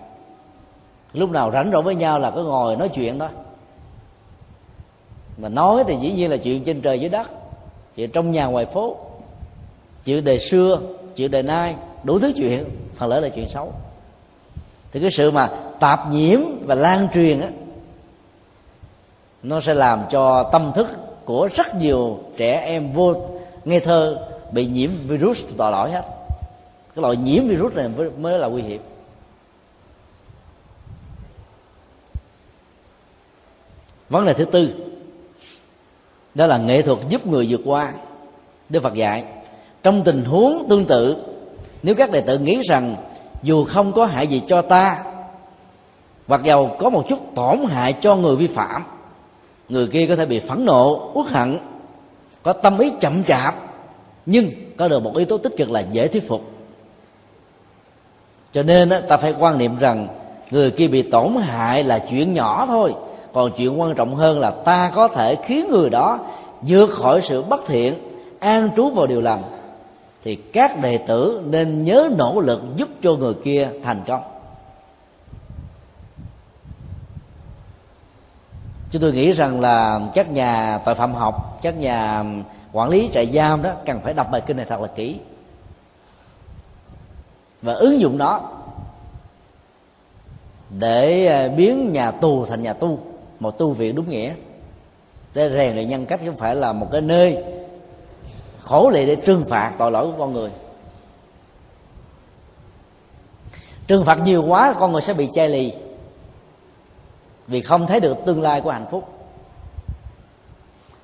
Lúc 1.12 1.30
nào 1.30 1.52
rảnh 1.52 1.70
rỗi 1.72 1.82
với 1.82 1.94
nhau 1.94 2.18
là 2.18 2.30
cứ 2.30 2.44
ngồi 2.44 2.76
nói 2.76 2.88
chuyện 2.88 3.18
đó. 3.18 3.28
Mà 5.38 5.48
nói 5.48 5.84
thì 5.86 5.96
dĩ 5.96 6.12
nhiên 6.12 6.30
là 6.30 6.36
chuyện 6.36 6.64
trên 6.64 6.80
trời 6.80 7.00
dưới 7.00 7.10
đất 7.10 7.30
chuyện 7.96 8.10
trong 8.10 8.32
nhà 8.32 8.46
ngoài 8.46 8.66
phố 8.66 8.96
chuyện 10.04 10.24
đời 10.24 10.38
xưa 10.38 10.80
chuyện 11.16 11.30
đời 11.30 11.42
nay 11.42 11.76
đủ 12.04 12.18
thứ 12.18 12.32
chuyện, 12.36 12.64
phần 12.94 13.10
lớn 13.10 13.22
là 13.22 13.28
chuyện 13.28 13.48
xấu. 13.48 13.72
Thì 14.92 15.00
cái 15.00 15.10
sự 15.10 15.30
mà 15.30 15.48
tạp 15.80 16.10
nhiễm 16.10 16.40
và 16.64 16.74
lan 16.74 17.08
truyền 17.14 17.40
á, 17.40 17.48
nó 19.42 19.60
sẽ 19.60 19.74
làm 19.74 20.02
cho 20.10 20.42
tâm 20.42 20.72
thức 20.74 20.86
của 21.24 21.48
rất 21.54 21.74
nhiều 21.74 22.20
trẻ 22.36 22.60
em 22.66 22.92
vô 22.92 23.14
ngây 23.64 23.80
thơ 23.80 24.28
bị 24.52 24.66
nhiễm 24.66 24.90
virus 25.06 25.44
tội 25.56 25.72
lỗi 25.72 25.90
hết. 25.90 26.02
Cái 26.94 27.02
loại 27.02 27.16
nhiễm 27.16 27.48
virus 27.48 27.74
này 27.74 27.88
mới 28.18 28.38
là 28.38 28.46
nguy 28.46 28.62
hiểm. 28.62 28.80
Vấn 34.08 34.26
đề 34.26 34.32
thứ 34.34 34.44
tư, 34.44 34.74
đó 36.34 36.46
là 36.46 36.58
nghệ 36.58 36.82
thuật 36.82 36.98
giúp 37.08 37.26
người 37.26 37.46
vượt 37.48 37.60
qua 37.64 37.92
đức 38.68 38.82
phật 38.82 38.94
dạy 38.94 39.24
trong 39.86 40.04
tình 40.04 40.24
huống 40.24 40.66
tương 40.68 40.84
tự, 40.84 41.16
nếu 41.82 41.94
các 41.94 42.10
đệ 42.10 42.20
tử 42.20 42.38
nghĩ 42.38 42.62
rằng 42.68 42.96
dù 43.42 43.64
không 43.64 43.92
có 43.92 44.04
hại 44.04 44.26
gì 44.26 44.42
cho 44.48 44.62
ta, 44.62 45.04
hoặc 46.26 46.40
dầu 46.44 46.76
có 46.78 46.90
một 46.90 47.04
chút 47.08 47.18
tổn 47.34 47.58
hại 47.68 47.92
cho 47.92 48.16
người 48.16 48.36
vi 48.36 48.46
phạm, 48.46 48.84
người 49.68 49.86
kia 49.86 50.06
có 50.06 50.16
thể 50.16 50.26
bị 50.26 50.38
phẫn 50.38 50.64
nộ, 50.64 51.10
uất 51.14 51.28
hận, 51.28 51.58
có 52.42 52.52
tâm 52.52 52.78
ý 52.78 52.92
chậm 53.00 53.24
chạp, 53.24 53.54
nhưng 54.26 54.50
có 54.76 54.88
được 54.88 55.02
một 55.02 55.16
yếu 55.16 55.26
tố 55.26 55.38
tích 55.38 55.56
cực 55.56 55.70
là 55.70 55.80
dễ 55.80 56.08
thuyết 56.08 56.28
phục. 56.28 56.50
Cho 58.52 58.62
nên 58.62 58.90
ta 59.08 59.16
phải 59.16 59.34
quan 59.38 59.58
niệm 59.58 59.78
rằng 59.78 60.08
người 60.50 60.70
kia 60.70 60.86
bị 60.86 61.02
tổn 61.02 61.36
hại 61.40 61.84
là 61.84 61.98
chuyện 62.10 62.34
nhỏ 62.34 62.66
thôi, 62.66 62.94
còn 63.32 63.50
chuyện 63.56 63.80
quan 63.80 63.94
trọng 63.94 64.14
hơn 64.14 64.40
là 64.40 64.50
ta 64.50 64.90
có 64.94 65.08
thể 65.08 65.36
khiến 65.44 65.66
người 65.70 65.90
đó 65.90 66.18
vượt 66.62 66.90
khỏi 66.90 67.20
sự 67.22 67.42
bất 67.42 67.60
thiện, 67.66 67.94
an 68.40 68.68
trú 68.76 68.90
vào 68.90 69.06
điều 69.06 69.20
lành 69.20 69.42
thì 70.26 70.36
các 70.36 70.80
đệ 70.82 70.98
tử 70.98 71.42
nên 71.46 71.84
nhớ 71.84 72.10
nỗ 72.18 72.40
lực 72.40 72.62
giúp 72.76 72.88
cho 73.02 73.12
người 73.12 73.34
kia 73.34 73.68
thành 73.82 74.02
công. 74.06 74.22
Chúng 78.90 79.02
tôi 79.02 79.12
nghĩ 79.12 79.32
rằng 79.32 79.60
là 79.60 80.00
các 80.14 80.30
nhà 80.30 80.78
tội 80.84 80.94
phạm 80.94 81.14
học, 81.14 81.58
các 81.62 81.78
nhà 81.78 82.24
quản 82.72 82.90
lý 82.90 83.10
trại 83.12 83.30
giam 83.34 83.62
đó 83.62 83.72
cần 83.86 84.00
phải 84.00 84.14
đọc 84.14 84.30
bài 84.30 84.42
kinh 84.46 84.56
này 84.56 84.66
thật 84.68 84.80
là 84.80 84.88
kỹ 84.88 85.16
và 87.62 87.72
ứng 87.74 88.00
dụng 88.00 88.18
nó 88.18 88.40
để 90.78 91.26
ờ, 91.26 91.48
biến 91.48 91.92
nhà 91.92 92.10
tù 92.10 92.44
thành 92.44 92.62
nhà 92.62 92.72
tu, 92.72 92.98
một 93.40 93.58
tu 93.58 93.72
viện 93.72 93.94
đúng 93.94 94.08
nghĩa. 94.08 94.34
Để 95.34 95.50
rèn 95.50 95.74
luyện 95.74 95.88
nhân 95.88 96.06
cách 96.06 96.20
không 96.26 96.36
phải 96.36 96.54
là 96.54 96.72
một 96.72 96.88
cái 96.92 97.00
nơi 97.00 97.44
khổ 98.66 98.90
lệ 98.90 99.06
để 99.06 99.16
trừng 99.16 99.44
phạt 99.50 99.72
tội 99.78 99.90
lỗi 99.90 100.06
của 100.06 100.18
con 100.18 100.32
người. 100.32 100.50
Trừng 103.86 104.04
phạt 104.04 104.18
nhiều 104.24 104.44
quá, 104.44 104.74
con 104.78 104.92
người 104.92 105.02
sẽ 105.02 105.14
bị 105.14 105.28
chai 105.34 105.48
lì 105.48 105.72
vì 107.46 107.60
không 107.60 107.86
thấy 107.86 108.00
được 108.00 108.16
tương 108.26 108.42
lai 108.42 108.60
của 108.60 108.70
hạnh 108.70 108.86
phúc. 108.90 109.08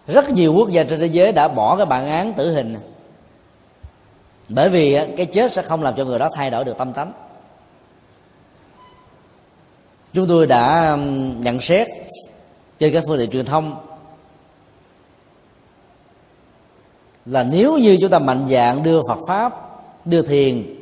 Rất 0.07 0.31
nhiều 0.31 0.55
quốc 0.55 0.71
gia 0.71 0.85
trên 0.85 1.01
thế 1.01 1.07
giới 1.07 1.33
đã 1.33 1.49
bỏ 1.49 1.77
cái 1.77 1.87
bản 1.87 2.07
án 2.09 2.33
tử 2.33 2.55
hình. 2.55 2.77
Bởi 4.49 4.71
vì 4.71 4.99
cái 5.17 5.27
chết 5.27 5.53
sẽ 5.53 5.63
không 5.63 5.83
làm 5.83 5.95
cho 5.97 6.05
người 6.05 6.19
đó 6.19 6.29
thay 6.35 6.51
đổi 6.51 6.65
được 6.65 6.79
tâm 6.79 6.93
tánh. 6.93 7.13
Chúng 10.13 10.29
tôi 10.29 10.47
đã 10.47 10.97
nhận 11.39 11.61
xét 11.61 11.89
trên 12.79 12.93
các 12.93 13.05
phương 13.07 13.19
tiện 13.19 13.31
truyền 13.31 13.45
thông 13.45 13.92
là 17.27 17.45
nếu 17.45 17.79
như 17.79 17.99
chúng 18.01 18.11
ta 18.11 18.19
mạnh 18.19 18.47
dạng 18.51 18.83
đưa 18.83 19.03
Phật 19.09 19.19
pháp 19.29 19.53
đưa 20.05 20.23
thiền 20.23 20.77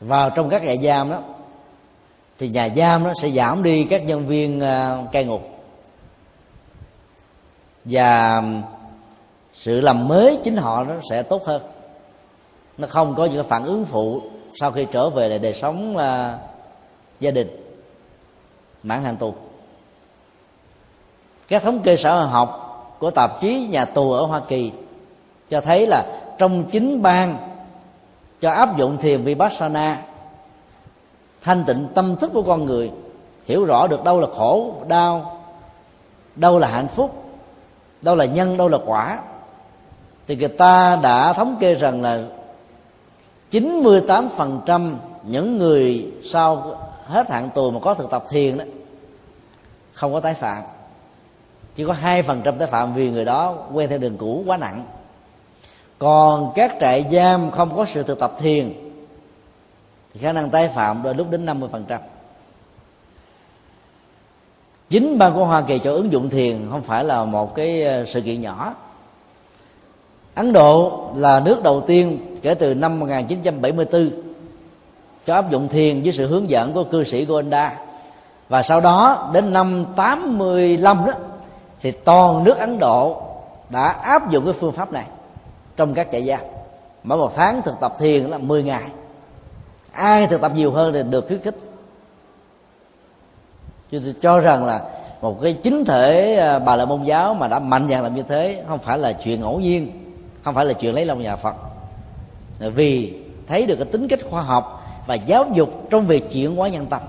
vào 0.00 0.30
trong 0.30 0.48
các 0.48 0.62
nhà 0.62 0.74
giam 0.82 1.10
đó 1.10 1.18
thì 2.38 2.48
nhà 2.48 2.68
giam 2.76 3.04
nó 3.04 3.12
sẽ 3.22 3.30
giảm 3.30 3.62
đi 3.62 3.84
các 3.84 4.04
nhân 4.04 4.26
viên 4.26 4.58
uh, 4.58 5.12
cai 5.12 5.24
ngục. 5.24 5.42
Và 7.84 8.42
sự 9.54 9.80
làm 9.80 10.08
mới 10.08 10.38
chính 10.44 10.56
họ 10.56 10.84
nó 10.84 10.94
sẽ 11.10 11.22
tốt 11.22 11.44
hơn. 11.46 11.62
Nó 12.78 12.86
không 12.86 13.14
có 13.14 13.24
những 13.24 13.34
cái 13.34 13.44
phản 13.48 13.64
ứng 13.64 13.84
phụ 13.84 14.22
sau 14.60 14.70
khi 14.72 14.86
trở 14.92 15.10
về 15.10 15.28
lại 15.28 15.38
đời 15.38 15.52
sống 15.52 15.96
uh, 15.96 16.40
gia 17.20 17.30
đình 17.30 17.48
mãn 18.82 19.02
hạn 19.02 19.16
tù. 19.16 19.34
Các 21.48 21.62
thống 21.62 21.82
kê 21.82 21.96
xã 21.96 22.14
hội 22.14 22.26
học 22.26 22.60
của 23.00 23.10
tạp 23.10 23.40
chí 23.40 23.66
nhà 23.70 23.84
tù 23.84 24.12
ở 24.12 24.26
hoa 24.26 24.40
kỳ 24.48 24.72
cho 25.54 25.60
thấy 25.60 25.86
là 25.86 26.04
trong 26.38 26.64
chín 26.70 27.02
bang 27.02 27.36
cho 28.40 28.50
áp 28.50 28.76
dụng 28.76 28.96
thiền 28.96 29.22
vipassana, 29.22 30.02
thanh 31.42 31.64
tịnh 31.64 31.86
tâm 31.94 32.16
thức 32.16 32.30
của 32.34 32.42
con 32.42 32.66
người, 32.66 32.90
hiểu 33.44 33.64
rõ 33.64 33.86
được 33.86 34.04
đâu 34.04 34.20
là 34.20 34.26
khổ, 34.34 34.74
đau, 34.88 35.40
đâu 36.36 36.58
là 36.58 36.68
hạnh 36.68 36.88
phúc, 36.88 37.24
đâu 38.02 38.16
là 38.16 38.24
nhân, 38.24 38.56
đâu 38.56 38.68
là 38.68 38.78
quả, 38.86 39.18
thì 40.26 40.36
người 40.36 40.48
ta 40.48 40.98
đã 41.02 41.32
thống 41.32 41.56
kê 41.60 41.74
rằng 41.74 42.02
là 42.02 42.22
98% 43.50 44.94
những 45.22 45.58
người 45.58 46.12
sau 46.24 46.76
hết 47.06 47.30
hạn 47.30 47.50
tù 47.54 47.70
mà 47.70 47.80
có 47.80 47.94
thực 47.94 48.10
tập 48.10 48.24
thiền 48.28 48.58
đó, 48.58 48.64
không 49.92 50.12
có 50.12 50.20
tái 50.20 50.34
phạm. 50.34 50.62
Chỉ 51.74 51.84
có 51.84 51.92
hai 51.92 52.22
phần 52.22 52.40
trăm 52.44 52.58
tái 52.58 52.68
phạm 52.68 52.94
vì 52.94 53.10
người 53.10 53.24
đó 53.24 53.54
quen 53.72 53.88
theo 53.88 53.98
đường 53.98 54.16
cũ 54.16 54.42
quá 54.46 54.56
nặng 54.56 54.84
còn 56.04 56.52
các 56.54 56.76
trại 56.80 57.04
giam 57.10 57.50
không 57.50 57.76
có 57.76 57.84
sự 57.84 58.02
thực 58.02 58.18
tập 58.18 58.34
thiền, 58.38 58.72
thì 60.12 60.20
khả 60.20 60.32
năng 60.32 60.50
tái 60.50 60.68
phạm 60.68 61.02
đôi 61.02 61.14
lúc 61.14 61.30
đến 61.30 61.46
50% 61.46 61.98
chính 64.90 65.18
ban 65.18 65.34
của 65.34 65.44
Hoa 65.44 65.60
Kỳ 65.60 65.78
cho 65.78 65.92
ứng 65.92 66.12
dụng 66.12 66.30
thiền 66.30 66.66
không 66.70 66.82
phải 66.82 67.04
là 67.04 67.24
một 67.24 67.54
cái 67.54 67.82
ờ, 67.82 68.04
sự 68.04 68.20
kiện 68.20 68.40
nhỏ. 68.40 68.74
Ấn 70.34 70.52
Độ 70.52 71.08
là 71.16 71.40
nước 71.40 71.62
đầu 71.62 71.80
tiên 71.80 72.18
kể 72.42 72.54
từ 72.54 72.74
năm 72.74 73.00
1974 73.00 74.10
cho 75.26 75.34
áp 75.34 75.50
dụng 75.50 75.68
thiền 75.68 76.02
với 76.02 76.12
sự 76.12 76.26
hướng 76.26 76.50
dẫn 76.50 76.72
của 76.72 76.84
cư 76.84 77.04
sĩ 77.04 77.24
Gonda 77.24 77.72
và 78.48 78.62
sau 78.62 78.80
đó 78.80 79.30
đến 79.34 79.52
năm 79.52 79.84
85 79.96 81.06
đó, 81.06 81.12
thì 81.80 81.90
toàn 81.90 82.44
nước 82.44 82.58
Ấn 82.58 82.78
Độ 82.78 83.22
đã 83.70 83.88
áp 83.88 84.30
dụng 84.30 84.44
cái 84.44 84.52
phương 84.52 84.72
pháp 84.72 84.92
này 84.92 85.04
trong 85.76 85.94
các 85.94 86.08
trại 86.12 86.26
giam. 86.26 86.40
Mỗi 87.02 87.18
một 87.18 87.32
tháng 87.36 87.62
thực 87.62 87.74
tập 87.80 87.94
thiền 87.98 88.24
là 88.24 88.38
10 88.38 88.62
ngày. 88.62 88.84
Ai 89.92 90.26
thực 90.26 90.40
tập 90.40 90.52
nhiều 90.54 90.72
hơn 90.72 90.92
thì 90.92 91.02
được 91.02 91.26
khuyến 91.26 91.40
khích. 91.40 91.56
Chứ 93.90 94.00
tôi 94.04 94.14
cho 94.22 94.40
rằng 94.40 94.64
là 94.64 94.80
một 95.20 95.42
cái 95.42 95.52
chính 95.62 95.84
thể 95.84 96.36
à, 96.36 96.58
bà 96.58 96.76
la 96.76 96.84
môn 96.84 97.02
giáo 97.02 97.34
mà 97.34 97.48
đã 97.48 97.58
mạnh 97.58 97.86
dạn 97.90 98.02
làm 98.02 98.14
như 98.14 98.22
thế, 98.22 98.64
không 98.68 98.78
phải 98.78 98.98
là 98.98 99.12
chuyện 99.12 99.40
ngẫu 99.40 99.60
nhiên, 99.60 100.14
không 100.42 100.54
phải 100.54 100.64
là 100.64 100.72
chuyện 100.72 100.94
lấy 100.94 101.04
lòng 101.04 101.22
nhà 101.22 101.36
phật. 101.36 101.54
Vì 102.58 103.20
thấy 103.46 103.66
được 103.66 103.76
cái 103.76 103.84
tính 103.84 104.08
cách 104.08 104.20
khoa 104.30 104.42
học 104.42 104.86
và 105.06 105.14
giáo 105.14 105.46
dục 105.54 105.90
trong 105.90 106.06
việc 106.06 106.32
chuyển 106.32 106.56
hóa 106.56 106.68
nhân 106.68 106.86
tâm. 106.86 107.02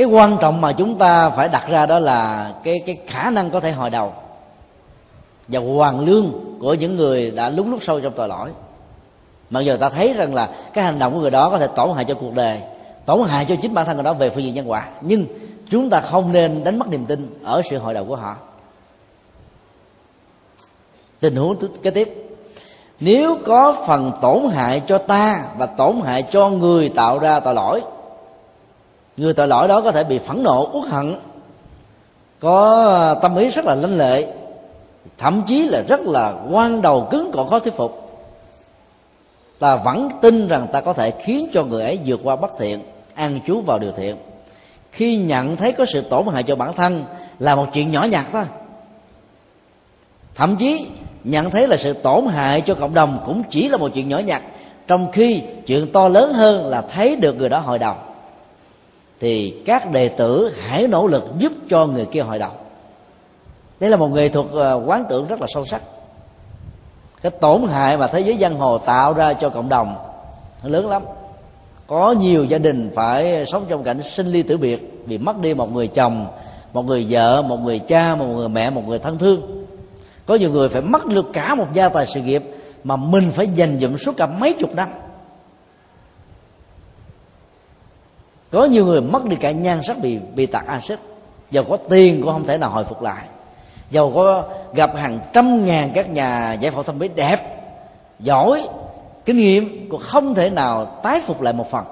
Cái 0.00 0.06
quan 0.06 0.36
trọng 0.40 0.60
mà 0.60 0.72
chúng 0.72 0.98
ta 0.98 1.30
phải 1.30 1.48
đặt 1.48 1.68
ra 1.68 1.86
đó 1.86 1.98
là 1.98 2.50
cái 2.64 2.82
cái 2.86 2.98
khả 3.06 3.30
năng 3.30 3.50
có 3.50 3.60
thể 3.60 3.72
hồi 3.72 3.90
đầu 3.90 4.12
và 5.48 5.60
hoàn 5.60 6.00
lương 6.00 6.32
của 6.60 6.74
những 6.74 6.96
người 6.96 7.30
đã 7.30 7.48
lúng 7.48 7.70
lúc 7.70 7.82
sâu 7.82 8.00
trong 8.00 8.12
tội 8.16 8.28
lỗi. 8.28 8.50
Mặc 9.50 9.60
dù 9.60 9.76
ta 9.76 9.88
thấy 9.88 10.12
rằng 10.12 10.34
là 10.34 10.50
cái 10.72 10.84
hành 10.84 10.98
động 10.98 11.14
của 11.14 11.20
người 11.20 11.30
đó 11.30 11.50
có 11.50 11.58
thể 11.58 11.66
tổn 11.76 11.90
hại 11.96 12.04
cho 12.04 12.14
cuộc 12.14 12.34
đời, 12.34 12.58
tổn 13.06 13.28
hại 13.28 13.44
cho 13.44 13.56
chính 13.62 13.74
bản 13.74 13.86
thân 13.86 13.96
người 13.96 14.04
đó 14.04 14.14
về 14.14 14.30
phương 14.30 14.44
diện 14.44 14.54
nhân 14.54 14.70
quả, 14.70 14.88
nhưng 15.00 15.26
chúng 15.70 15.90
ta 15.90 16.00
không 16.00 16.32
nên 16.32 16.64
đánh 16.64 16.78
mất 16.78 16.88
niềm 16.88 17.06
tin 17.06 17.38
ở 17.44 17.62
sự 17.70 17.78
hội 17.78 17.94
đầu 17.94 18.04
của 18.04 18.16
họ. 18.16 18.36
Tình 21.20 21.36
huống 21.36 21.56
kế 21.82 21.90
tiếp. 21.90 22.38
Nếu 23.00 23.38
có 23.46 23.76
phần 23.86 24.12
tổn 24.22 24.42
hại 24.52 24.82
cho 24.86 24.98
ta 24.98 25.44
và 25.58 25.66
tổn 25.66 26.00
hại 26.04 26.22
cho 26.22 26.48
người 26.48 26.88
tạo 26.88 27.18
ra 27.18 27.40
tội 27.40 27.54
lỗi 27.54 27.82
người 29.20 29.32
tội 29.32 29.48
lỗi 29.48 29.68
đó 29.68 29.80
có 29.80 29.92
thể 29.92 30.04
bị 30.04 30.18
phẫn 30.18 30.42
nộ, 30.42 30.70
uất 30.72 30.90
hận, 30.92 31.14
có 32.40 32.86
à, 33.00 33.20
tâm 33.20 33.36
ý 33.36 33.48
rất 33.48 33.64
là 33.64 33.74
lanh 33.74 33.98
lệ, 33.98 34.32
thậm 35.18 35.42
chí 35.46 35.66
là 35.66 35.82
rất 35.88 36.00
là 36.00 36.34
quan 36.50 36.82
đầu 36.82 37.08
cứng 37.10 37.30
còn 37.32 37.48
khó 37.50 37.58
thuyết 37.58 37.74
phục. 37.76 38.20
Ta 39.58 39.76
vẫn 39.76 40.08
tin 40.20 40.48
rằng 40.48 40.66
ta 40.72 40.80
có 40.80 40.92
thể 40.92 41.10
khiến 41.10 41.48
cho 41.52 41.64
người 41.64 41.82
ấy 41.82 41.98
vượt 42.06 42.20
qua 42.24 42.36
bất 42.36 42.50
thiện, 42.58 42.80
an 43.14 43.40
trú 43.46 43.60
vào 43.60 43.78
điều 43.78 43.92
thiện. 43.92 44.16
Khi 44.92 45.16
nhận 45.16 45.56
thấy 45.56 45.72
có 45.72 45.84
sự 45.84 46.00
tổn 46.00 46.26
hại 46.32 46.42
cho 46.42 46.56
bản 46.56 46.72
thân, 46.72 47.04
là 47.38 47.56
một 47.56 47.66
chuyện 47.72 47.92
nhỏ 47.92 48.04
nhặt 48.04 48.26
thôi. 48.32 48.44
Thậm 50.34 50.56
chí, 50.56 50.86
nhận 51.24 51.50
thấy 51.50 51.68
là 51.68 51.76
sự 51.76 51.92
tổn 51.92 52.26
hại 52.26 52.60
cho 52.60 52.74
cộng 52.74 52.94
đồng 52.94 53.22
cũng 53.26 53.42
chỉ 53.50 53.68
là 53.68 53.76
một 53.76 53.90
chuyện 53.94 54.08
nhỏ 54.08 54.18
nhặt, 54.18 54.42
trong 54.86 55.12
khi 55.12 55.42
chuyện 55.66 55.92
to 55.92 56.08
lớn 56.08 56.32
hơn 56.32 56.66
là 56.66 56.80
thấy 56.80 57.16
được 57.16 57.38
người 57.38 57.48
đó 57.48 57.58
hồi 57.58 57.78
đầu 57.78 57.94
thì 59.20 59.54
các 59.66 59.92
đệ 59.92 60.08
tử 60.08 60.54
hãy 60.60 60.86
nỗ 60.86 61.06
lực 61.06 61.24
giúp 61.38 61.52
cho 61.68 61.86
người 61.86 62.06
kia 62.06 62.20
hội 62.20 62.38
đồng. 62.38 62.52
đây 63.80 63.90
là 63.90 63.96
một 63.96 64.08
nghệ 64.08 64.28
thuật 64.28 64.46
ờ, 64.52 64.82
quán 64.86 65.04
tưởng 65.10 65.26
rất 65.26 65.40
là 65.40 65.46
sâu 65.54 65.64
sắc. 65.66 65.82
Cái 67.22 67.30
tổn 67.30 67.62
hại 67.62 67.96
mà 67.96 68.06
thế 68.06 68.20
giới 68.20 68.36
giang 68.36 68.58
hồ 68.58 68.78
tạo 68.78 69.12
ra 69.12 69.32
cho 69.32 69.48
cộng 69.48 69.68
đồng 69.68 69.94
lớn 70.62 70.88
lắm. 70.88 71.02
Có 71.86 72.12
nhiều 72.12 72.44
gia 72.44 72.58
đình 72.58 72.90
phải 72.94 73.46
sống 73.46 73.64
trong 73.68 73.82
cảnh 73.82 74.02
sinh 74.02 74.26
ly 74.26 74.42
tử 74.42 74.56
biệt 74.56 75.02
vì 75.06 75.18
mất 75.18 75.38
đi 75.38 75.54
một 75.54 75.72
người 75.72 75.86
chồng, 75.86 76.26
một 76.72 76.86
người 76.86 77.06
vợ, 77.10 77.42
một 77.42 77.60
người 77.60 77.78
cha, 77.78 78.14
một 78.14 78.26
người 78.26 78.48
mẹ, 78.48 78.70
một 78.70 78.88
người 78.88 78.98
thân 78.98 79.18
thương. 79.18 79.66
Có 80.26 80.34
nhiều 80.34 80.50
người 80.50 80.68
phải 80.68 80.82
mất 80.82 81.06
được 81.06 81.26
cả 81.32 81.54
một 81.54 81.66
gia 81.74 81.88
tài 81.88 82.06
sự 82.06 82.20
nghiệp 82.20 82.42
mà 82.84 82.96
mình 82.96 83.30
phải 83.30 83.48
dành 83.48 83.78
dụm 83.80 83.96
suốt 83.96 84.16
cả 84.16 84.26
mấy 84.26 84.52
chục 84.52 84.74
năm. 84.74 84.88
Có 88.50 88.64
nhiều 88.64 88.86
người 88.86 89.00
mất 89.00 89.24
đi 89.24 89.36
cả 89.36 89.50
nhan 89.50 89.82
sắc 89.82 89.98
bị 89.98 90.18
bị 90.34 90.46
tạc 90.46 90.66
axit. 90.66 90.98
Giàu 91.50 91.64
có 91.70 91.76
tiền 91.76 92.20
cũng 92.22 92.32
không 92.32 92.46
thể 92.46 92.58
nào 92.58 92.70
hồi 92.70 92.84
phục 92.84 93.02
lại. 93.02 93.24
Giàu 93.90 94.12
có 94.14 94.42
gặp 94.74 94.96
hàng 94.96 95.18
trăm 95.32 95.64
ngàn 95.64 95.90
các 95.94 96.10
nhà 96.10 96.52
giải 96.52 96.70
phẫu 96.70 96.82
thẩm 96.82 96.98
mỹ 96.98 97.08
đẹp, 97.08 97.36
giỏi, 98.18 98.68
kinh 99.24 99.38
nghiệm 99.38 99.88
cũng 99.90 100.00
không 100.00 100.34
thể 100.34 100.50
nào 100.50 100.84
tái 100.84 101.20
phục 101.20 101.42
lại 101.42 101.52
một 101.52 101.70
phần. 101.70 101.84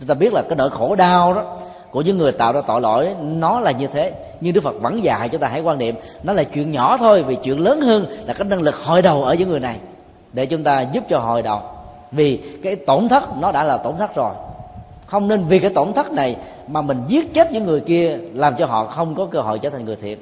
Chúng 0.00 0.08
ta 0.08 0.14
biết 0.14 0.32
là 0.32 0.42
cái 0.42 0.56
nỗi 0.56 0.70
khổ 0.70 0.94
đau 0.94 1.34
đó 1.34 1.42
của 1.90 2.00
những 2.00 2.18
người 2.18 2.32
tạo 2.32 2.52
ra 2.52 2.60
tội 2.66 2.80
lỗi, 2.80 3.14
nó 3.20 3.60
là 3.60 3.70
như 3.70 3.86
thế. 3.86 4.12
Nhưng 4.40 4.54
đức 4.54 4.60
phật 4.60 4.74
vẫn 4.80 5.04
dạy 5.04 5.28
chúng 5.28 5.40
ta 5.40 5.48
hãy 5.48 5.60
quan 5.60 5.78
niệm, 5.78 5.94
nó 6.22 6.32
là 6.32 6.44
chuyện 6.44 6.72
nhỏ 6.72 6.96
thôi, 6.96 7.22
vì 7.22 7.36
chuyện 7.42 7.58
lớn 7.58 7.80
hơn 7.80 8.06
là 8.26 8.34
cái 8.34 8.48
năng 8.48 8.62
lực 8.62 8.76
hồi 8.76 9.02
đầu 9.02 9.24
ở 9.24 9.34
những 9.34 9.48
người 9.48 9.60
này. 9.60 9.76
Để 10.32 10.46
chúng 10.46 10.64
ta 10.64 10.80
giúp 10.80 11.04
cho 11.08 11.18
hồi 11.18 11.42
đầu. 11.42 11.60
Vì 12.12 12.40
cái 12.62 12.76
tổn 12.76 13.08
thất, 13.08 13.36
nó 13.36 13.52
đã 13.52 13.64
là 13.64 13.76
tổn 13.76 13.96
thất 13.96 14.14
rồi 14.14 14.30
không 15.06 15.28
nên 15.28 15.44
vì 15.48 15.58
cái 15.58 15.70
tổn 15.70 15.92
thất 15.92 16.12
này 16.12 16.36
mà 16.68 16.82
mình 16.82 17.02
giết 17.06 17.34
chết 17.34 17.52
những 17.52 17.64
người 17.64 17.80
kia 17.80 18.18
làm 18.32 18.54
cho 18.58 18.66
họ 18.66 18.84
không 18.84 19.14
có 19.14 19.26
cơ 19.26 19.40
hội 19.40 19.58
trở 19.58 19.70
thành 19.70 19.84
người 19.84 19.96
thiện 19.96 20.18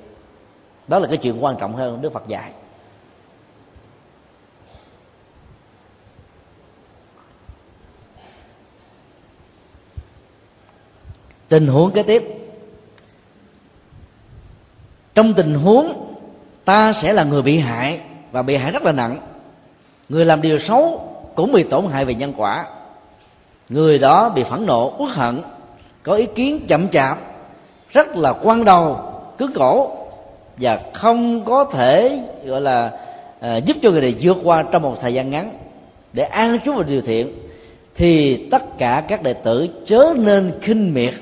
đó 0.89 0.99
là 0.99 1.09
cái 1.09 1.17
chuyện 1.17 1.45
quan 1.45 1.57
trọng 1.61 1.77
hơn 1.77 2.03
đức 2.03 2.13
phật 2.13 2.29
dạy. 2.29 2.51
Tình 11.49 11.67
huống 11.67 11.91
kế 11.91 12.03
tiếp. 12.03 12.23
Trong 15.15 15.35
tình 15.35 15.55
huống 15.55 16.15
ta 16.65 16.93
sẽ 16.93 17.13
là 17.13 17.25
người 17.25 17.43
bị 17.43 17.59
hại, 17.59 18.01
và 18.33 18.43
bị 18.43 18.57
hại 18.57 18.73
rất 18.73 18.83
là 18.83 18.93
nặng, 18.93 19.19
người 20.09 20.25
làm 20.25 20.41
điều 20.41 20.59
xấu 20.59 21.09
cũng 21.35 21.53
bị 21.53 21.63
tổn 21.63 21.87
hại 21.87 22.05
về 22.05 22.15
nhân 22.15 22.33
quả 22.37 22.67
người 23.73 23.99
đó 23.99 24.29
bị 24.29 24.43
phẫn 24.43 24.67
nộ 24.67 24.95
uất 24.99 25.15
hận 25.15 25.41
có 26.03 26.15
ý 26.15 26.27
kiến 26.27 26.67
chậm 26.69 26.89
chạp 26.89 27.19
rất 27.91 28.17
là 28.17 28.33
quan 28.33 28.65
đầu 28.65 28.99
cứng 29.39 29.53
cổ 29.55 29.91
và 30.57 30.81
không 30.95 31.45
có 31.45 31.65
thể 31.65 32.21
gọi 32.45 32.61
là 32.61 32.93
à, 33.41 33.57
giúp 33.57 33.77
cho 33.83 33.91
người 33.91 34.01
này 34.01 34.17
vượt 34.21 34.37
qua 34.45 34.63
trong 34.63 34.83
một 34.83 34.97
thời 35.01 35.15
gian 35.15 35.31
ngắn. 35.31 35.59
Để 36.13 36.25
an 36.25 36.59
trú 36.65 36.73
vào 36.73 36.83
điều 36.83 37.01
thiện 37.01 37.39
thì 37.95 38.47
tất 38.51 38.63
cả 38.79 39.05
các 39.09 39.23
đệ 39.23 39.33
tử 39.33 39.69
chớ 39.87 40.15
nên 40.19 40.59
khinh 40.63 40.95
miệt 40.95 41.15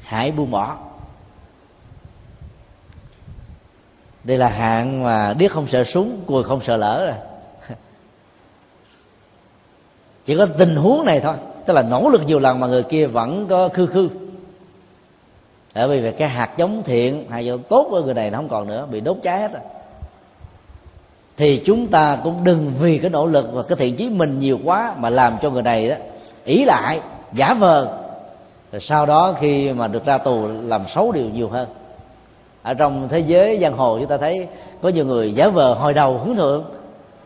hãy 0.00 0.32
buông 0.32 0.50
bỏ. 0.50 0.78
Đây 4.24 4.38
là 4.38 4.48
hạng 4.48 5.02
mà 5.04 5.34
điếc 5.38 5.52
không 5.52 5.66
sợ 5.66 5.84
súng 5.84 6.20
cùi 6.26 6.42
không 6.42 6.60
sợ 6.60 6.76
lỡ 6.76 7.06
rồi 7.06 7.16
chỉ 10.26 10.36
có 10.36 10.46
tình 10.46 10.76
huống 10.76 11.04
này 11.04 11.20
thôi 11.20 11.34
tức 11.66 11.74
là 11.74 11.82
nỗ 11.82 12.08
lực 12.08 12.22
nhiều 12.26 12.38
lần 12.38 12.60
mà 12.60 12.66
người 12.66 12.82
kia 12.82 13.06
vẫn 13.06 13.46
có 13.46 13.68
khư 13.68 13.86
khư. 13.86 14.08
Bởi 15.74 16.00
vì 16.00 16.10
cái 16.10 16.28
hạt 16.28 16.50
giống 16.56 16.82
thiện, 16.82 17.30
hạt 17.30 17.38
giống 17.38 17.62
tốt 17.62 17.86
của 17.90 18.00
người 18.00 18.14
này 18.14 18.30
nó 18.30 18.38
không 18.38 18.48
còn 18.48 18.68
nữa, 18.68 18.86
bị 18.90 19.00
đốt 19.00 19.16
cháy 19.22 19.40
hết 19.40 19.52
rồi. 19.52 19.62
Thì 21.36 21.62
chúng 21.66 21.86
ta 21.86 22.18
cũng 22.24 22.44
đừng 22.44 22.72
vì 22.80 22.98
cái 22.98 23.10
nỗ 23.10 23.26
lực 23.26 23.50
và 23.52 23.62
cái 23.62 23.76
thiện 23.76 23.96
chí 23.96 24.08
mình 24.08 24.38
nhiều 24.38 24.58
quá 24.64 24.94
mà 24.98 25.10
làm 25.10 25.36
cho 25.42 25.50
người 25.50 25.62
này 25.62 25.88
đó 25.88 25.96
ý 26.44 26.64
lại, 26.64 27.00
giả 27.32 27.54
vờ. 27.54 27.98
Rồi 28.72 28.80
sau 28.80 29.06
đó 29.06 29.34
khi 29.40 29.72
mà 29.72 29.88
được 29.88 30.04
ra 30.04 30.18
tù 30.18 30.48
làm 30.62 30.88
xấu 30.88 31.12
điều 31.12 31.28
nhiều 31.28 31.48
hơn. 31.48 31.68
Ở 32.62 32.74
trong 32.74 33.08
thế 33.08 33.18
giới 33.18 33.58
giang 33.58 33.72
hồ 33.72 33.98
chúng 33.98 34.08
ta 34.08 34.16
thấy 34.16 34.46
có 34.82 34.88
nhiều 34.88 35.04
người 35.04 35.32
giả 35.32 35.48
vờ 35.48 35.74
hồi 35.74 35.94
đầu 35.94 36.18
hướng 36.18 36.36
thượng 36.36 36.64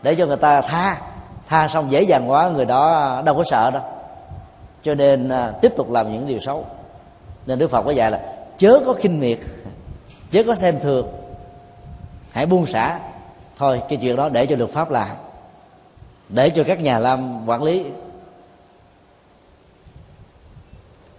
để 0.02 0.14
cho 0.14 0.26
người 0.26 0.36
ta 0.36 0.60
tha. 0.60 0.96
Tha 1.48 1.68
xong 1.68 1.92
dễ 1.92 2.02
dàng 2.02 2.30
quá, 2.30 2.48
người 2.48 2.64
đó 2.64 3.22
đâu 3.24 3.34
có 3.34 3.44
sợ 3.50 3.70
đâu 3.70 3.82
cho 4.82 4.94
nên 4.94 5.28
à, 5.28 5.52
tiếp 5.62 5.72
tục 5.76 5.90
làm 5.90 6.12
những 6.12 6.26
điều 6.26 6.40
xấu. 6.40 6.66
Nên 7.46 7.58
đức 7.58 7.70
phật 7.70 7.82
có 7.82 7.90
dạy 7.90 8.10
là 8.10 8.20
chớ 8.58 8.80
có 8.86 8.92
khinh 8.92 9.20
miệt 9.20 9.38
chớ 10.30 10.42
có 10.46 10.54
xem 10.54 10.78
thường. 10.80 11.06
Hãy 12.32 12.46
buông 12.46 12.66
xả. 12.66 13.00
Thôi 13.58 13.82
cái 13.88 13.98
chuyện 14.02 14.16
đó 14.16 14.28
để 14.28 14.46
cho 14.46 14.56
luật 14.56 14.70
pháp 14.70 14.90
làm 14.90 15.16
để 16.28 16.50
cho 16.50 16.64
các 16.64 16.80
nhà 16.80 16.98
làm 16.98 17.48
quản 17.48 17.62
lý. 17.62 17.84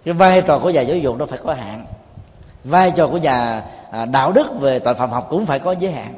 Cái 0.04 0.14
vai 0.14 0.42
trò 0.42 0.58
của 0.58 0.70
nhà 0.70 0.80
giáo 0.80 0.96
dục 0.96 1.18
nó 1.18 1.26
phải 1.26 1.38
có 1.42 1.52
hạn. 1.54 1.86
Vai 2.64 2.90
trò 2.90 3.06
của 3.06 3.18
nhà 3.18 3.64
à, 3.90 4.04
đạo 4.04 4.32
đức 4.32 4.46
về 4.60 4.78
tội 4.78 4.94
phạm 4.94 5.10
học 5.10 5.26
cũng 5.30 5.46
phải 5.46 5.58
có 5.58 5.74
giới 5.78 5.92
hạn. 5.92 6.14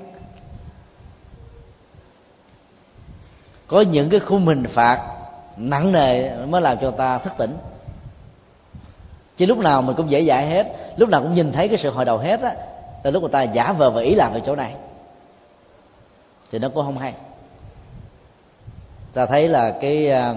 Có 3.67 3.81
những 3.81 4.11
cái 4.11 4.21
khung 4.21 4.47
hình 4.47 4.65
phạt 4.69 5.14
nặng 5.57 5.93
nề 5.93 6.37
mới 6.47 6.61
làm 6.61 6.79
cho 6.79 6.91
ta 6.91 7.19
thức 7.19 7.33
tỉnh. 7.39 7.57
Chứ 9.37 9.47
lúc 9.47 9.59
nào 9.59 9.83
mình 9.83 9.97
cũng 9.97 10.11
dễ 10.11 10.25
dãi 10.25 10.47
hết, 10.47 10.67
lúc 10.97 11.09
nào 11.09 11.23
cũng 11.23 11.35
nhìn 11.35 11.53
thấy 11.53 11.69
cái 11.69 11.79
sự 11.79 11.91
hồi 11.91 12.05
đầu 12.05 12.19
hết 12.19 12.41
á, 12.43 12.55
là 13.03 13.11
lúc 13.11 13.23
người 13.23 13.33
ta 13.33 13.43
giả 13.43 13.73
vờ 13.73 13.91
và 13.91 14.03
ý 14.03 14.15
làm 14.15 14.33
về 14.35 14.41
chỗ 14.47 14.57
này. 14.57 14.75
Thì 16.53 16.59
nó 16.59 16.69
cũng 16.69 16.85
không 16.85 16.99
hay. 16.99 17.13
Ta 19.13 19.27
thấy 19.27 19.49
là 19.49 19.71
cái 19.81 20.11
à, 20.11 20.35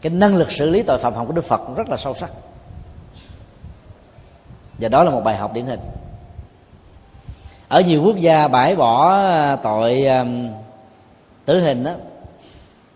cái 0.00 0.10
năng 0.12 0.36
lực 0.36 0.52
xử 0.52 0.70
lý 0.70 0.82
tội 0.82 0.98
phạm 0.98 1.14
học 1.14 1.26
của 1.26 1.32
đức 1.32 1.44
phật 1.44 1.60
rất 1.76 1.88
là 1.88 1.96
sâu 1.96 2.14
sắc. 2.14 2.30
Và 4.78 4.88
đó 4.88 5.04
là 5.04 5.10
một 5.10 5.20
bài 5.24 5.36
học 5.36 5.52
điển 5.52 5.66
hình. 5.66 5.80
Ở 7.68 7.80
nhiều 7.80 8.02
quốc 8.02 8.16
gia 8.16 8.48
bãi 8.48 8.76
bỏ 8.76 9.08
à, 9.14 9.56
tội 9.56 10.06
à, 10.06 10.24
tử 11.44 11.60
hình 11.60 11.84
đó 11.84 11.92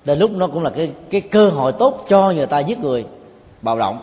đến 0.04 0.18
lúc 0.18 0.30
nó 0.30 0.46
cũng 0.46 0.62
là 0.62 0.70
cái 0.70 0.92
cái 1.10 1.20
cơ 1.20 1.48
hội 1.48 1.72
tốt 1.72 2.04
cho 2.08 2.30
người 2.30 2.46
ta 2.46 2.58
giết 2.58 2.78
người 2.78 3.06
bạo 3.62 3.78
động. 3.78 3.98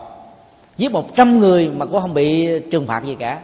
Giết 0.76 0.92
một 0.92 1.16
trăm 1.16 1.40
người 1.40 1.68
mà 1.68 1.86
cũng 1.86 2.00
không 2.00 2.14
bị 2.14 2.60
trừng 2.70 2.86
phạt 2.86 3.04
gì 3.04 3.14
cả. 3.14 3.38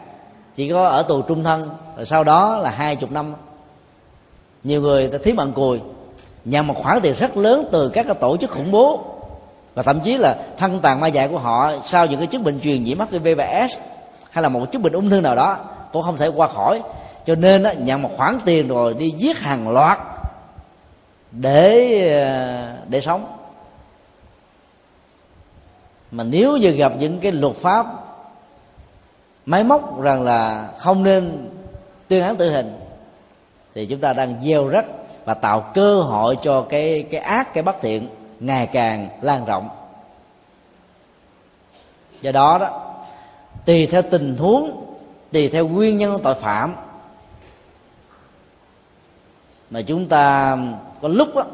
Chỉ 0.55 0.69
có 0.69 0.87
ở 0.87 1.03
tù 1.03 1.23
trung 1.23 1.45
thân 1.45 1.71
rồi 1.97 2.05
sau 2.05 2.25
đó 2.25 2.59
là 2.59 2.71
hai 2.71 2.97
chục 2.97 3.13
năm. 3.13 3.35
Nhiều 4.65 4.81
người 4.81 5.07
ta 5.09 5.19
thí 5.25 5.33
mạng 5.33 5.53
cùi. 5.53 5.81
Nhận 6.45 6.67
một 6.67 6.75
khoản 6.77 7.01
tiền 7.03 7.15
rất 7.19 7.37
lớn 7.37 7.65
từ 7.73 7.89
các 7.89 8.07
cái 8.07 8.15
tổ 8.15 8.37
chức 8.37 8.51
khủng 8.51 8.71
bố. 8.71 9.05
Và 9.75 9.83
thậm 9.83 10.01
chí 10.01 10.17
là 10.17 10.37
thân 10.59 10.79
tàn 10.83 11.01
ma 11.01 11.07
dạy 11.07 11.29
của 11.29 11.39
họ 11.39 11.73
sau 11.85 12.07
những 12.07 12.19
cái 12.19 12.27
chứng 12.27 12.45
bệnh 12.45 12.61
truyền 12.61 12.83
nhiễm 12.83 12.99
hiv 13.11 13.39
và 13.39 13.69
s 13.71 13.73
hay 14.31 14.43
là 14.43 14.49
một 14.49 14.73
chứng 14.73 14.83
bệnh 14.83 14.93
ung 14.93 15.11
thư 15.11 15.21
nào 15.21 15.37
đó 15.37 15.57
cũng 15.93 16.03
không 16.03 16.17
thể 16.17 16.29
qua 16.29 16.49
khỏi. 16.49 16.83
Cho 17.27 17.35
nên 17.35 17.63
á, 17.63 17.73
nhận 17.73 18.03
một 18.03 18.11
khoản 18.17 18.39
tiền 18.45 18.69
rồi 18.69 18.95
đi 18.95 19.11
giết 19.11 19.39
hàng 19.39 19.69
loạt 19.73 19.99
để 21.33 22.09
ờ, 22.23 22.77
để 22.89 23.01
sống. 23.01 23.37
Mà 26.11 26.25
nếu 26.25 26.57
như 26.57 26.71
gặp 26.71 26.93
những 26.99 27.21
cái 27.21 27.33
luật 27.33 27.57
pháp 27.57 27.87
máy 29.47 29.65
móc 29.65 30.03
rằng 30.03 30.23
là 30.23 30.71
không 30.79 31.03
nên 31.03 31.51
tuyên 32.09 32.23
án 32.23 32.37
tử 32.37 32.51
hình, 32.51 32.81
thì 33.75 33.87
chúng 33.87 34.01
ta 34.01 34.13
đang 34.13 34.41
gieo 34.41 34.69
rắc 34.69 34.85
và 35.25 35.35
tạo 35.35 35.71
cơ 35.75 36.01
hội 36.01 36.37
cho 36.43 36.67
cái 36.69 37.07
cái 37.11 37.21
ác, 37.21 37.55
cái 37.55 37.63
bất 37.63 37.77
thiện 37.81 38.09
ngày 38.41 38.67
càng 38.67 39.09
lan 39.21 39.45
rộng. 39.45 39.69
Do 42.21 42.33
đó 42.33 42.59
đó, 42.59 42.95
tùy 43.65 43.87
theo 43.87 44.03
tình 44.03 44.37
huống, 44.37 44.87
tùy 45.33 45.49
theo 45.49 45.69
nguyên 45.69 45.99
nhân 45.99 46.21
tội 46.23 46.35
phạm, 46.35 46.77
mà 49.71 49.83
chúng 49.83 50.09
ta 50.09 50.57
có 51.03 51.09
lúc 51.09 51.37
á, 51.37 51.45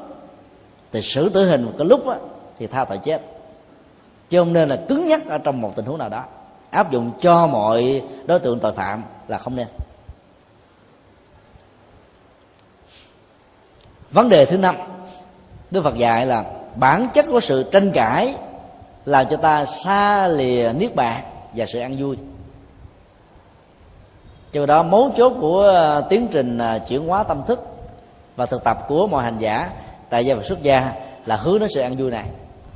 thì 0.93 1.03
xử 1.03 1.29
tử 1.29 1.49
hình 1.49 1.73
có 1.79 1.85
lúc 1.85 2.07
á, 2.07 2.17
thì 2.59 2.67
tha 2.67 2.85
tội 2.85 2.99
chết. 2.99 3.23
Chứ 4.31 4.39
không 4.39 4.53
nên 4.53 4.69
là 4.69 4.77
cứng 4.89 5.09
nhắc 5.09 5.29
ở 5.29 5.39
trong 5.39 5.61
một 5.61 5.73
tình 5.77 5.85
huống 5.85 5.99
nào 5.99 6.09
đó. 6.09 6.25
Áp 6.71 6.91
dụng 6.91 7.11
cho 7.21 7.47
mọi 7.47 8.03
đối 8.27 8.39
tượng 8.39 8.61
tội 8.61 8.73
phạm 8.73 9.03
là 9.29 9.39
không 9.39 9.57
nên. 9.57 9.67
Vấn 14.11 14.29
đề 14.29 14.45
thứ 14.45 14.59
năm 14.59 14.77
đức 15.71 15.83
phật 15.83 15.95
dạy 15.95 16.27
là 16.27 16.45
bản 16.77 17.09
chất 17.15 17.27
của 17.31 17.41
sự 17.41 17.63
tranh 17.73 17.91
cãi 17.91 18.35
làm 19.05 19.27
cho 19.31 19.37
ta 19.37 19.67
xa 19.67 20.29
lìa 20.29 20.73
niết 20.79 20.95
bàn 20.95 21.23
và 21.55 21.67
sự 21.67 21.81
ăn 21.81 21.97
vui. 21.99 22.17
Cho 24.53 24.67
đó 24.67 24.83
mấu 24.83 25.13
chốt 25.17 25.33
của 25.41 26.01
tiến 26.09 26.29
trình 26.33 26.59
à, 26.59 26.79
chuyển 26.79 27.07
hóa 27.07 27.23
tâm 27.23 27.43
thức 27.47 27.78
và 28.39 28.47
thực 28.47 28.65
tập 28.65 28.79
của 28.89 29.07
mọi 29.07 29.25
hành 29.25 29.39
giả 29.39 29.71
tại 30.11 30.27
gia 30.27 30.35
và 30.35 30.43
xuất 30.43 30.63
gia 30.63 30.93
là 31.27 31.37
hướng 31.37 31.59
đến 31.59 31.69
sự 31.69 31.81
ăn 31.81 31.97
vui 31.97 32.11
này. 32.11 32.25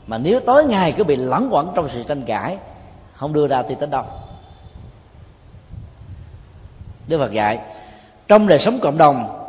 Mà 0.07 0.19
nếu 0.19 0.41
tối 0.41 0.65
ngày 0.65 0.93
cứ 0.93 1.05
bị 1.05 1.17
lẫn 1.17 1.49
quẩn 1.53 1.73
trong 1.75 1.89
sự 1.89 2.03
tranh 2.03 2.23
cãi, 2.23 2.57
không 3.15 3.33
đưa 3.33 3.49
ra 3.49 3.63
thì 3.63 3.75
tới 3.75 3.89
đâu. 3.89 4.05
Đức 7.09 7.19
phật 7.19 7.33
dạy, 7.33 7.59
trong 8.29 8.47
đời 8.47 8.59
sống 8.59 8.79
cộng 8.79 8.99
đồng, 8.99 9.45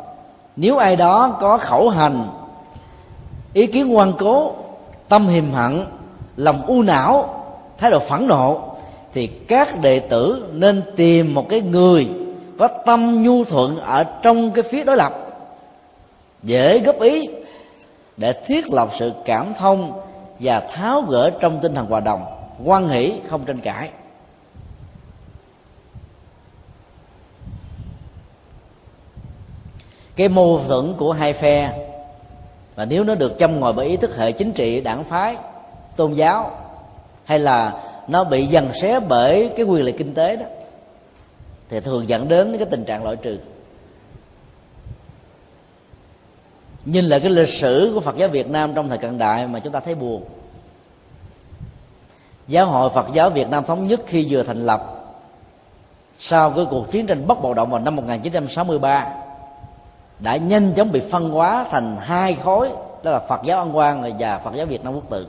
nếu 0.56 0.76
ai 0.76 0.96
đó 0.96 1.36
có 1.40 1.58
khẩu 1.58 1.88
hành, 1.88 2.28
ý 3.52 3.66
kiến 3.66 3.88
ngoan 3.88 4.12
cố, 4.18 4.52
tâm 5.08 5.26
hiềm 5.26 5.52
hận, 5.52 5.84
lòng 6.36 6.66
u 6.66 6.82
não, 6.82 7.44
thái 7.78 7.90
độ 7.90 7.98
phẫn 7.98 8.26
nộ, 8.26 8.74
thì 9.12 9.26
các 9.26 9.80
đệ 9.80 10.00
tử 10.00 10.50
nên 10.52 10.82
tìm 10.96 11.34
một 11.34 11.48
cái 11.48 11.60
người 11.60 12.08
có 12.58 12.68
tâm 12.68 13.22
nhu 13.22 13.44
thuận 13.44 13.78
ở 13.78 14.04
trong 14.04 14.50
cái 14.50 14.62
phía 14.70 14.84
đối 14.84 14.96
lập 14.96 15.23
dễ 16.44 16.78
góp 16.78 17.00
ý, 17.00 17.28
để 18.16 18.32
thiết 18.32 18.70
lập 18.70 18.88
sự 18.98 19.12
cảm 19.24 19.54
thông 19.54 20.00
và 20.40 20.60
tháo 20.60 21.00
gỡ 21.00 21.30
trong 21.40 21.58
tinh 21.62 21.74
thần 21.74 21.86
hòa 21.86 22.00
đồng 22.00 22.24
quan 22.64 22.88
hỷ, 22.88 23.12
không 23.26 23.44
tranh 23.44 23.60
cãi. 23.60 23.90
Cái 30.16 30.28
mâu 30.28 30.60
thuẫn 30.66 30.94
của 30.96 31.12
hai 31.12 31.32
phe, 31.32 31.78
và 32.74 32.84
nếu 32.84 33.04
nó 33.04 33.14
được 33.14 33.34
châm 33.38 33.60
ngòi 33.60 33.72
bởi 33.72 33.86
ý 33.86 33.96
thức 33.96 34.16
hệ 34.16 34.32
chính 34.32 34.52
trị, 34.52 34.80
đảng 34.80 35.04
phái, 35.04 35.36
tôn 35.96 36.12
giáo, 36.12 36.50
hay 37.24 37.38
là 37.38 37.82
nó 38.08 38.24
bị 38.24 38.46
dần 38.46 38.68
xé 38.74 39.00
bởi 39.00 39.50
cái 39.56 39.66
quyền 39.66 39.84
lợi 39.84 39.94
kinh 39.98 40.14
tế 40.14 40.36
đó, 40.36 40.46
thì 41.68 41.80
thường 41.80 42.08
dẫn 42.08 42.28
đến 42.28 42.58
cái 42.58 42.66
tình 42.70 42.84
trạng 42.84 43.04
loại 43.04 43.16
trừ. 43.16 43.38
Nhìn 46.84 47.04
lại 47.04 47.20
cái 47.20 47.30
lịch 47.30 47.48
sử 47.48 47.92
của 47.94 48.00
Phật 48.00 48.16
giáo 48.16 48.28
Việt 48.28 48.50
Nam 48.50 48.74
trong 48.74 48.88
thời 48.88 48.98
cận 48.98 49.18
đại 49.18 49.46
mà 49.46 49.60
chúng 49.60 49.72
ta 49.72 49.80
thấy 49.80 49.94
buồn. 49.94 50.24
Giáo 52.48 52.66
hội 52.66 52.90
Phật 52.94 53.06
giáo 53.12 53.30
Việt 53.30 53.48
Nam 53.48 53.64
thống 53.64 53.86
nhất 53.86 54.00
khi 54.06 54.26
vừa 54.30 54.42
thành 54.42 54.66
lập 54.66 55.04
sau 56.18 56.50
cái 56.50 56.66
cuộc 56.70 56.90
chiến 56.90 57.06
tranh 57.06 57.26
bất 57.26 57.42
bạo 57.42 57.54
động 57.54 57.70
vào 57.70 57.80
năm 57.80 57.96
1963 57.96 59.14
đã 60.18 60.36
nhanh 60.36 60.72
chóng 60.72 60.92
bị 60.92 61.00
phân 61.00 61.30
hóa 61.30 61.66
thành 61.70 61.96
hai 62.00 62.34
khối, 62.34 62.70
đó 63.02 63.10
là 63.10 63.18
Phật 63.18 63.40
giáo 63.44 63.58
An 63.58 63.72
Quang 63.72 64.12
và 64.18 64.38
Phật 64.38 64.54
giáo 64.54 64.66
Việt 64.66 64.84
Nam 64.84 64.94
Quốc 64.94 65.10
tự, 65.10 65.26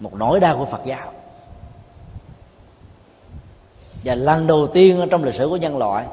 một 0.00 0.14
nỗi 0.14 0.40
đau 0.40 0.56
của 0.56 0.64
Phật 0.64 0.80
giáo. 0.84 1.12
Và 4.04 4.14
lần 4.14 4.46
đầu 4.46 4.66
tiên 4.66 5.08
trong 5.10 5.24
lịch 5.24 5.34
sử 5.34 5.48
của 5.48 5.56
nhân 5.56 5.78
loại, 5.78 6.06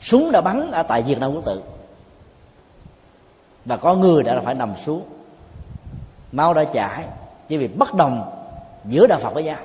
súng 0.00 0.32
đã 0.32 0.40
bắn 0.40 0.70
ở 0.70 0.82
tại 0.82 1.02
Việt 1.02 1.20
Nam 1.20 1.34
Quốc 1.34 1.44
tự 1.44 1.62
và 3.66 3.76
có 3.76 3.94
người 3.94 4.22
đã 4.22 4.40
phải 4.40 4.54
nằm 4.54 4.72
xuống. 4.76 5.04
Máu 6.32 6.54
đã 6.54 6.64
chảy, 6.64 7.04
chỉ 7.48 7.56
vì 7.56 7.68
bất 7.68 7.94
đồng 7.94 8.32
giữa 8.84 9.06
đạo 9.06 9.18
Phật 9.22 9.34
với 9.34 9.44
nhau 9.44 9.58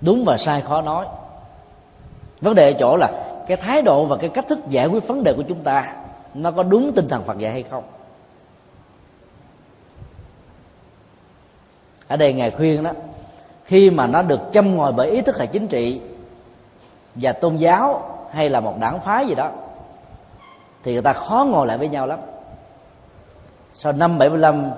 đúng 0.00 0.24
và 0.24 0.36
sai 0.36 0.60
khó 0.60 0.82
nói. 0.82 1.06
Vấn 2.40 2.54
đề 2.54 2.72
ở 2.72 2.76
chỗ 2.78 2.96
là 2.96 3.10
cái 3.46 3.56
thái 3.56 3.82
độ 3.82 4.04
và 4.04 4.16
cái 4.16 4.30
cách 4.30 4.48
thức 4.48 4.58
giải 4.68 4.86
quyết 4.86 5.06
vấn 5.06 5.24
đề 5.24 5.32
của 5.32 5.42
chúng 5.42 5.58
ta, 5.64 5.94
nó 6.34 6.50
có 6.50 6.62
đúng 6.62 6.92
tinh 6.96 7.08
thần 7.08 7.22
Phật 7.22 7.38
dạy 7.38 7.52
hay 7.52 7.62
không? 7.62 7.84
Ở 12.08 12.16
đây 12.16 12.32
ngài 12.32 12.50
khuyên 12.50 12.82
đó, 12.82 12.90
khi 13.64 13.90
mà 13.90 14.06
nó 14.06 14.22
được 14.22 14.40
châm 14.52 14.76
ngòi 14.76 14.92
bởi 14.92 15.10
ý 15.10 15.22
thức 15.22 15.38
hệ 15.38 15.46
chính 15.46 15.66
trị 15.66 16.00
và 17.14 17.32
tôn 17.32 17.56
giáo 17.56 18.16
hay 18.32 18.48
là 18.48 18.60
một 18.60 18.74
đảng 18.80 19.00
phái 19.00 19.26
gì 19.26 19.34
đó, 19.34 19.50
thì 20.82 20.92
người 20.92 21.02
ta 21.02 21.12
khó 21.12 21.44
ngồi 21.44 21.66
lại 21.66 21.78
với 21.78 21.88
nhau 21.88 22.06
lắm 22.06 22.18
sau 23.74 23.92
năm 23.92 24.18
75 24.18 24.70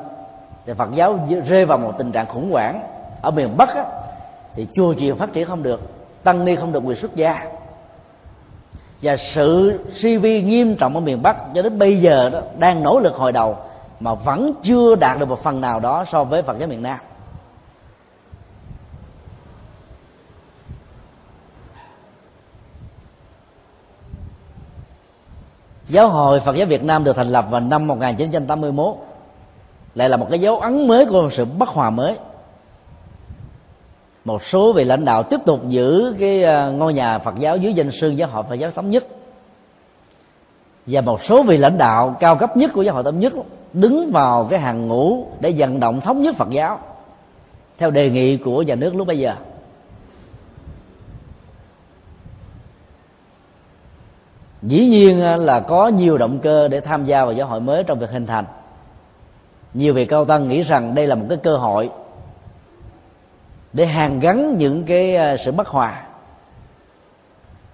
thì 0.67 0.73
Phật 0.73 0.89
giáo 0.95 1.19
rơi 1.47 1.65
vào 1.65 1.79
một 1.79 1.93
tình 1.99 2.13
trạng 2.13 2.27
khủng 2.27 2.53
hoảng. 2.53 2.83
Ở 3.23 3.31
miền 3.31 3.57
Bắc 3.57 3.75
á, 3.75 3.85
thì 4.55 4.67
chùa 4.75 4.95
chiền 4.95 5.17
phát 5.17 5.33
triển 5.33 5.49
không 5.49 5.63
được 5.63 5.81
tăng 6.23 6.45
ni 6.45 6.57
không 6.57 6.73
được 6.73 6.83
quyền 6.85 6.97
xuất 6.97 7.17
gia. 7.17 7.45
Và 9.03 9.17
sự 9.17 9.81
suy 9.95 10.17
vi 10.17 10.43
nghiêm 10.43 10.75
trọng 10.75 10.95
ở 10.95 11.01
miền 11.01 11.23
Bắc 11.23 11.37
cho 11.55 11.63
đến 11.63 11.79
bây 11.79 11.97
giờ 11.97 12.31
đó 12.31 12.41
đang 12.59 12.83
nỗ 12.83 13.01
lực 13.01 13.15
hồi 13.15 13.33
đầu 13.33 13.57
mà 14.01 14.15
vẫn 14.15 14.53
chưa 14.63 14.95
đạt 14.95 15.19
được 15.19 15.29
một 15.29 15.39
phần 15.39 15.61
nào 15.61 15.81
đó 15.81 16.05
so 16.05 16.25
với 16.25 16.43
Phật 16.43 16.59
giáo 16.59 16.69
miền 16.69 16.83
Nam. 16.83 16.99
Giáo 25.89 26.09
hội 26.09 26.41
Phật 26.41 26.57
giáo 26.57 26.67
Việt 26.67 26.85
Nam 26.85 27.05
được 27.05 27.17
thành 27.17 27.29
lập 27.29 27.47
vào 27.51 27.61
năm 27.61 27.87
1981 27.87 28.97
Lại 29.95 30.09
là 30.09 30.17
một 30.17 30.27
cái 30.31 30.39
dấu 30.39 30.59
ấn 30.59 30.89
mới 30.89 31.07
của 31.07 31.23
một 31.23 31.33
sự 31.33 31.45
bất 31.45 31.69
hòa 31.69 31.91
mới. 31.91 32.17
Một 34.25 34.43
số 34.43 34.73
vị 34.73 34.85
lãnh 34.85 35.05
đạo 35.05 35.23
tiếp 35.23 35.41
tục 35.47 35.61
giữ 35.69 36.17
cái 36.21 36.45
à, 36.45 36.67
ngôi 36.67 36.95
nhà 36.95 37.19
Phật 37.19 37.35
giáo 37.39 37.57
dưới 37.57 37.73
danh 37.73 37.91
sư 37.91 38.09
giáo 38.09 38.29
hội 38.29 38.45
Phật 38.49 38.55
giáo 38.55 38.71
thống 38.71 38.91
nhất. 38.91 39.05
Và 40.87 41.01
một 41.01 41.23
số 41.23 41.43
vị 41.43 41.57
lãnh 41.57 41.79
đạo 41.79 42.17
cao 42.21 42.37
cấp 42.37 42.57
nhất 42.57 42.71
của 42.75 42.83
giáo 42.83 42.95
hội 42.95 43.05
thống 43.05 43.21
nhất 43.21 43.33
đứng 43.73 44.11
vào 44.11 44.47
cái 44.51 44.59
hàng 44.59 44.89
ngũ 44.89 45.27
để 45.41 45.55
vận 45.57 45.81
động 45.81 46.01
thống 46.01 46.23
nhất 46.23 46.37
Phật 46.37 46.51
giáo, 46.51 46.79
theo 47.79 47.91
đề 47.91 48.11
nghị 48.11 48.37
của 48.37 48.63
nhà 48.63 48.75
nước 48.75 48.95
lúc 48.95 49.07
bây 49.07 49.19
giờ. 49.19 49.33
Dĩ 54.63 54.87
nhiên 54.87 55.23
à, 55.23 55.37
là 55.37 55.61
có 55.61 55.89
nhiều 55.89 56.19
động 56.19 56.39
cơ 56.39 56.69
để 56.69 56.81
tham 56.81 57.05
gia 57.05 57.25
vào 57.25 57.35
giáo 57.35 57.47
hội 57.47 57.61
mới 57.61 57.85
trong 57.85 57.99
việc 57.99 58.11
hình 58.11 58.27
thành. 58.27 58.45
Nhiều 59.75 59.95
vị 59.95 60.07
cao 60.07 60.25
tăng 60.25 60.49
nghĩ 60.49 60.63
rằng 60.63 60.95
đây 60.95 61.07
là 61.07 61.15
một 61.15 61.27
cái 61.29 61.39
cơ 61.39 61.57
hội 61.57 61.91
để 63.73 63.87
hàn 63.87 64.21
gắn 64.21 64.57
những 64.59 64.85
cái 64.85 65.17
à, 65.17 65.37
sự 65.37 65.53
bất 65.53 65.69
hòa. 65.69 66.03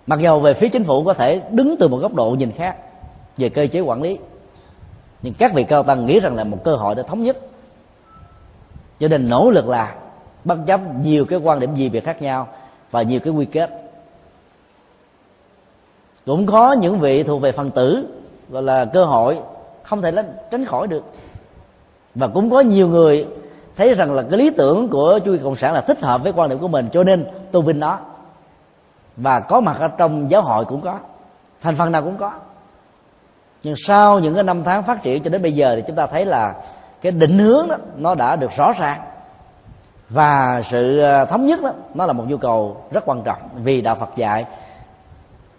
Mặc 0.06 0.20
dầu 0.20 0.40
về 0.40 0.54
phía 0.54 0.68
chính 0.68 0.84
phủ 0.84 1.04
có 1.04 1.14
thể 1.14 1.42
đứng 1.50 1.76
từ 1.78 1.88
một 1.88 1.96
góc 1.96 2.14
độ 2.14 2.30
nhìn 2.30 2.52
khác 2.52 2.76
về 3.36 3.48
cơ 3.48 3.66
chế 3.66 3.80
quản 3.80 4.02
lý, 4.02 4.18
nhưng 5.22 5.34
các 5.34 5.54
vị 5.54 5.64
cao 5.64 5.82
tăng 5.82 6.06
nghĩ 6.06 6.20
rằng 6.20 6.34
là 6.34 6.44
một 6.44 6.64
cơ 6.64 6.76
hội 6.76 6.94
để 6.94 7.02
thống 7.02 7.22
nhất. 7.22 7.36
Cho 9.00 9.08
nên 9.08 9.28
nỗ 9.28 9.50
lực 9.50 9.68
là 9.68 9.94
bất 10.44 10.56
chấp 10.66 10.80
nhiều 11.02 11.24
cái 11.24 11.38
quan 11.38 11.60
điểm 11.60 11.74
gì 11.74 11.88
biệt 11.88 12.04
khác 12.04 12.22
nhau 12.22 12.48
và 12.90 13.02
nhiều 13.02 13.20
cái 13.20 13.32
quy 13.32 13.44
kết 13.44 13.87
cũng 16.28 16.46
có 16.46 16.72
những 16.72 16.98
vị 16.98 17.22
thuộc 17.22 17.40
về 17.40 17.52
phần 17.52 17.70
tử, 17.70 18.06
gọi 18.48 18.62
là 18.62 18.84
cơ 18.84 19.04
hội, 19.04 19.38
không 19.82 20.02
thể 20.02 20.12
tránh 20.50 20.64
khỏi 20.64 20.86
được. 20.86 21.04
Và 22.14 22.26
cũng 22.26 22.50
có 22.50 22.60
nhiều 22.60 22.88
người 22.88 23.26
thấy 23.76 23.94
rằng 23.94 24.14
là 24.14 24.22
cái 24.22 24.38
lý 24.38 24.50
tưởng 24.50 24.88
của 24.88 25.18
chủ 25.24 25.32
nghĩa 25.32 25.38
cộng 25.42 25.56
sản 25.56 25.74
là 25.74 25.80
thích 25.80 26.00
hợp 26.00 26.22
với 26.22 26.32
quan 26.32 26.48
điểm 26.48 26.58
của 26.58 26.68
mình, 26.68 26.88
cho 26.92 27.04
nên 27.04 27.26
tôn 27.52 27.64
vinh 27.64 27.80
nó. 27.80 27.98
Và 29.16 29.40
có 29.40 29.60
mặt 29.60 29.76
ở 29.80 29.88
trong 29.88 30.30
giáo 30.30 30.42
hội 30.42 30.64
cũng 30.64 30.80
có, 30.80 30.98
thành 31.60 31.76
phần 31.76 31.92
nào 31.92 32.02
cũng 32.02 32.16
có. 32.16 32.32
Nhưng 33.62 33.74
sau 33.76 34.18
những 34.18 34.34
cái 34.34 34.44
năm 34.44 34.64
tháng 34.64 34.82
phát 34.82 35.02
triển 35.02 35.22
cho 35.22 35.30
đến 35.30 35.42
bây 35.42 35.52
giờ 35.52 35.76
thì 35.76 35.82
chúng 35.86 35.96
ta 35.96 36.06
thấy 36.06 36.24
là 36.24 36.54
cái 37.00 37.12
định 37.12 37.38
hướng 37.38 37.68
đó, 37.68 37.76
nó 37.96 38.14
đã 38.14 38.36
được 38.36 38.50
rõ 38.56 38.72
ràng. 38.78 39.00
Và 40.08 40.62
sự 40.64 41.00
à, 41.00 41.24
thống 41.24 41.46
nhất 41.46 41.62
đó, 41.62 41.70
nó 41.94 42.06
là 42.06 42.12
một 42.12 42.24
nhu 42.28 42.36
cầu 42.36 42.76
rất 42.90 43.04
quan 43.06 43.22
trọng 43.22 43.38
vì 43.54 43.80
đạo 43.80 43.94
Phật 43.94 44.16
dạy 44.16 44.46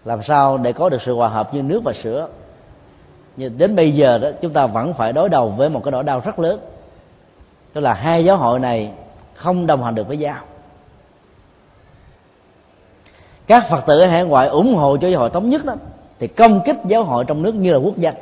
làm 0.05 0.23
sao 0.23 0.57
để 0.57 0.73
có 0.73 0.89
được 0.89 1.01
sự 1.01 1.15
hòa 1.15 1.27
hợp 1.27 1.53
như 1.53 1.61
nước 1.61 1.83
và 1.83 1.93
sữa? 1.93 2.27
Nhưng 3.37 3.57
đến 3.57 3.75
bây 3.75 3.91
giờ 3.91 4.17
đó, 4.17 4.29
chúng 4.41 4.53
ta 4.53 4.67
vẫn 4.67 4.93
phải 4.93 5.13
đối 5.13 5.29
đầu 5.29 5.49
với 5.49 5.69
một 5.69 5.83
cái 5.83 5.91
nỗi 5.91 6.03
đau 6.03 6.21
rất 6.25 6.39
lớn. 6.39 6.59
Tức 7.73 7.81
là 7.81 7.93
hai 7.93 8.25
giáo 8.25 8.37
hội 8.37 8.59
này 8.59 8.91
không 9.33 9.67
đồng 9.67 9.83
hành 9.83 9.95
được 9.95 10.07
với 10.07 10.17
nhau. 10.17 10.35
Các 13.47 13.69
phật 13.69 13.85
tử 13.87 14.03
hải 14.03 14.23
ngoại 14.23 14.47
ủng 14.47 14.75
hộ 14.75 14.97
cho 14.97 15.07
giáo 15.07 15.19
hội 15.19 15.29
thống 15.29 15.49
nhất 15.49 15.65
đó, 15.65 15.75
thì 16.19 16.27
công 16.27 16.61
kích 16.65 16.77
giáo 16.85 17.03
hội 17.03 17.25
trong 17.25 17.41
nước 17.41 17.55
như 17.55 17.73
là 17.73 17.79
quốc 17.79 17.97
danh 17.97 18.15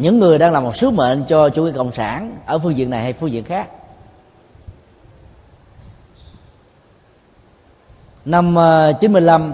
những 0.00 0.18
người 0.18 0.38
đang 0.38 0.52
làm 0.52 0.64
một 0.64 0.76
sứ 0.76 0.90
mệnh 0.90 1.24
cho 1.24 1.48
chủ 1.48 1.64
nghĩa 1.64 1.72
cộng 1.72 1.90
sản 1.90 2.36
ở 2.46 2.58
phương 2.58 2.76
diện 2.76 2.90
này 2.90 3.02
hay 3.02 3.12
phương 3.12 3.32
diện 3.32 3.44
khác 3.44 3.68
năm 8.24 8.54
ờ, 8.54 8.92
95 9.00 9.52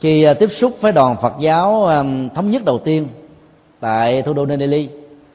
khi 0.00 0.22
ờ, 0.22 0.34
tiếp 0.34 0.48
xúc 0.48 0.72
với 0.80 0.92
đoàn 0.92 1.16
Phật 1.22 1.32
giáo 1.40 1.84
ờ, 1.84 2.04
thống 2.34 2.50
nhất 2.50 2.64
đầu 2.64 2.78
tiên 2.78 3.08
tại 3.80 4.22
thủ 4.22 4.32
đô 4.32 4.46
Delhi, 4.46 4.88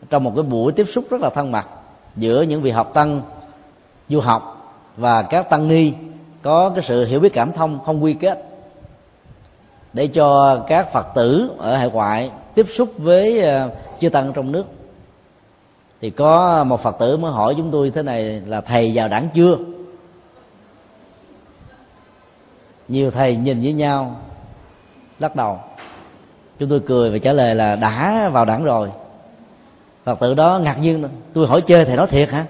trong 0.09 0.23
một 0.23 0.31
cái 0.35 0.43
buổi 0.43 0.71
tiếp 0.71 0.85
xúc 0.93 1.05
rất 1.09 1.21
là 1.21 1.29
thân 1.29 1.51
mật 1.51 1.65
giữa 2.15 2.41
những 2.41 2.61
vị 2.61 2.71
học 2.71 2.93
tăng 2.93 3.21
du 4.09 4.19
học 4.19 4.73
và 4.97 5.21
các 5.21 5.49
tăng 5.49 5.67
ni 5.67 5.93
có 6.41 6.69
cái 6.69 6.83
sự 6.83 7.05
hiểu 7.05 7.19
biết 7.19 7.33
cảm 7.33 7.51
thông 7.51 7.79
không 7.79 8.03
quy 8.03 8.13
kết. 8.13 8.43
Để 9.93 10.07
cho 10.07 10.59
các 10.67 10.93
phật 10.93 11.07
tử 11.15 11.51
ở 11.57 11.75
hải 11.75 11.89
ngoại 11.89 12.31
tiếp 12.55 12.65
xúc 12.75 12.89
với 12.97 13.43
chư 14.01 14.09
tăng 14.09 14.33
trong 14.33 14.51
nước. 14.51 14.65
Thì 16.01 16.09
có 16.09 16.63
một 16.63 16.81
phật 16.81 16.95
tử 16.99 17.17
mới 17.17 17.31
hỏi 17.31 17.53
chúng 17.57 17.71
tôi 17.71 17.89
thế 17.89 18.03
này 18.03 18.23
là, 18.45 18.61
thầy 18.61 18.91
vào 18.95 19.07
đảng 19.07 19.27
chưa? 19.33 19.57
Nhiều 22.87 23.11
thầy 23.11 23.35
nhìn 23.35 23.61
với 23.61 23.73
nhau, 23.73 24.17
lắc 25.19 25.35
đầu. 25.35 25.59
Chúng 26.59 26.69
tôi 26.69 26.79
cười 26.79 27.11
và 27.11 27.17
trả 27.17 27.33
lời 27.33 27.55
là 27.55 27.75
đã 27.75 28.29
vào 28.29 28.45
đảng 28.45 28.63
rồi. 28.63 28.89
Phật 30.03 30.19
tử 30.19 30.33
đó 30.33 30.59
ngạc 30.63 30.79
nhiên 30.81 31.03
tôi 31.33 31.47
hỏi 31.47 31.61
chơi 31.61 31.85
thầy 31.85 31.97
nói 31.97 32.07
thiệt 32.07 32.29
hả? 32.29 32.45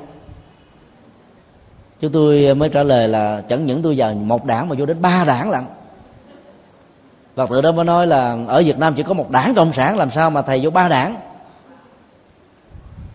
Chúng 2.00 2.12
tôi 2.12 2.56
mới 2.56 2.70
trả 2.70 2.84
lời 2.84 3.08
là 3.08 3.42
chẳng 3.48 3.66
những 3.66 3.82
tôi 3.82 3.96
vào 3.98 4.14
một 4.14 4.46
đảng 4.46 4.70
mà 4.70 4.76
vô 4.80 4.86
đến 4.86 5.02
ba 5.02 5.24
đảng 5.24 5.50
lận. 5.50 5.64
Phật 7.36 7.50
tử 7.50 7.62
đó 7.62 7.72
mới 7.72 7.86
nói 7.86 8.08
là 8.08 8.38
ở 8.48 8.64
việt 8.66 8.78
nam 8.78 8.94
chỉ 8.94 9.04
có 9.04 9.14
một 9.14 9.32
đảng 9.32 9.56
cộng 9.56 9.74
sản, 9.74 9.98
làm 9.98 10.10
sao 10.10 10.30
mà 10.30 10.42
thầy 10.42 10.60
vô 10.64 10.70
ba 10.70 10.88
đảng? 10.88 11.18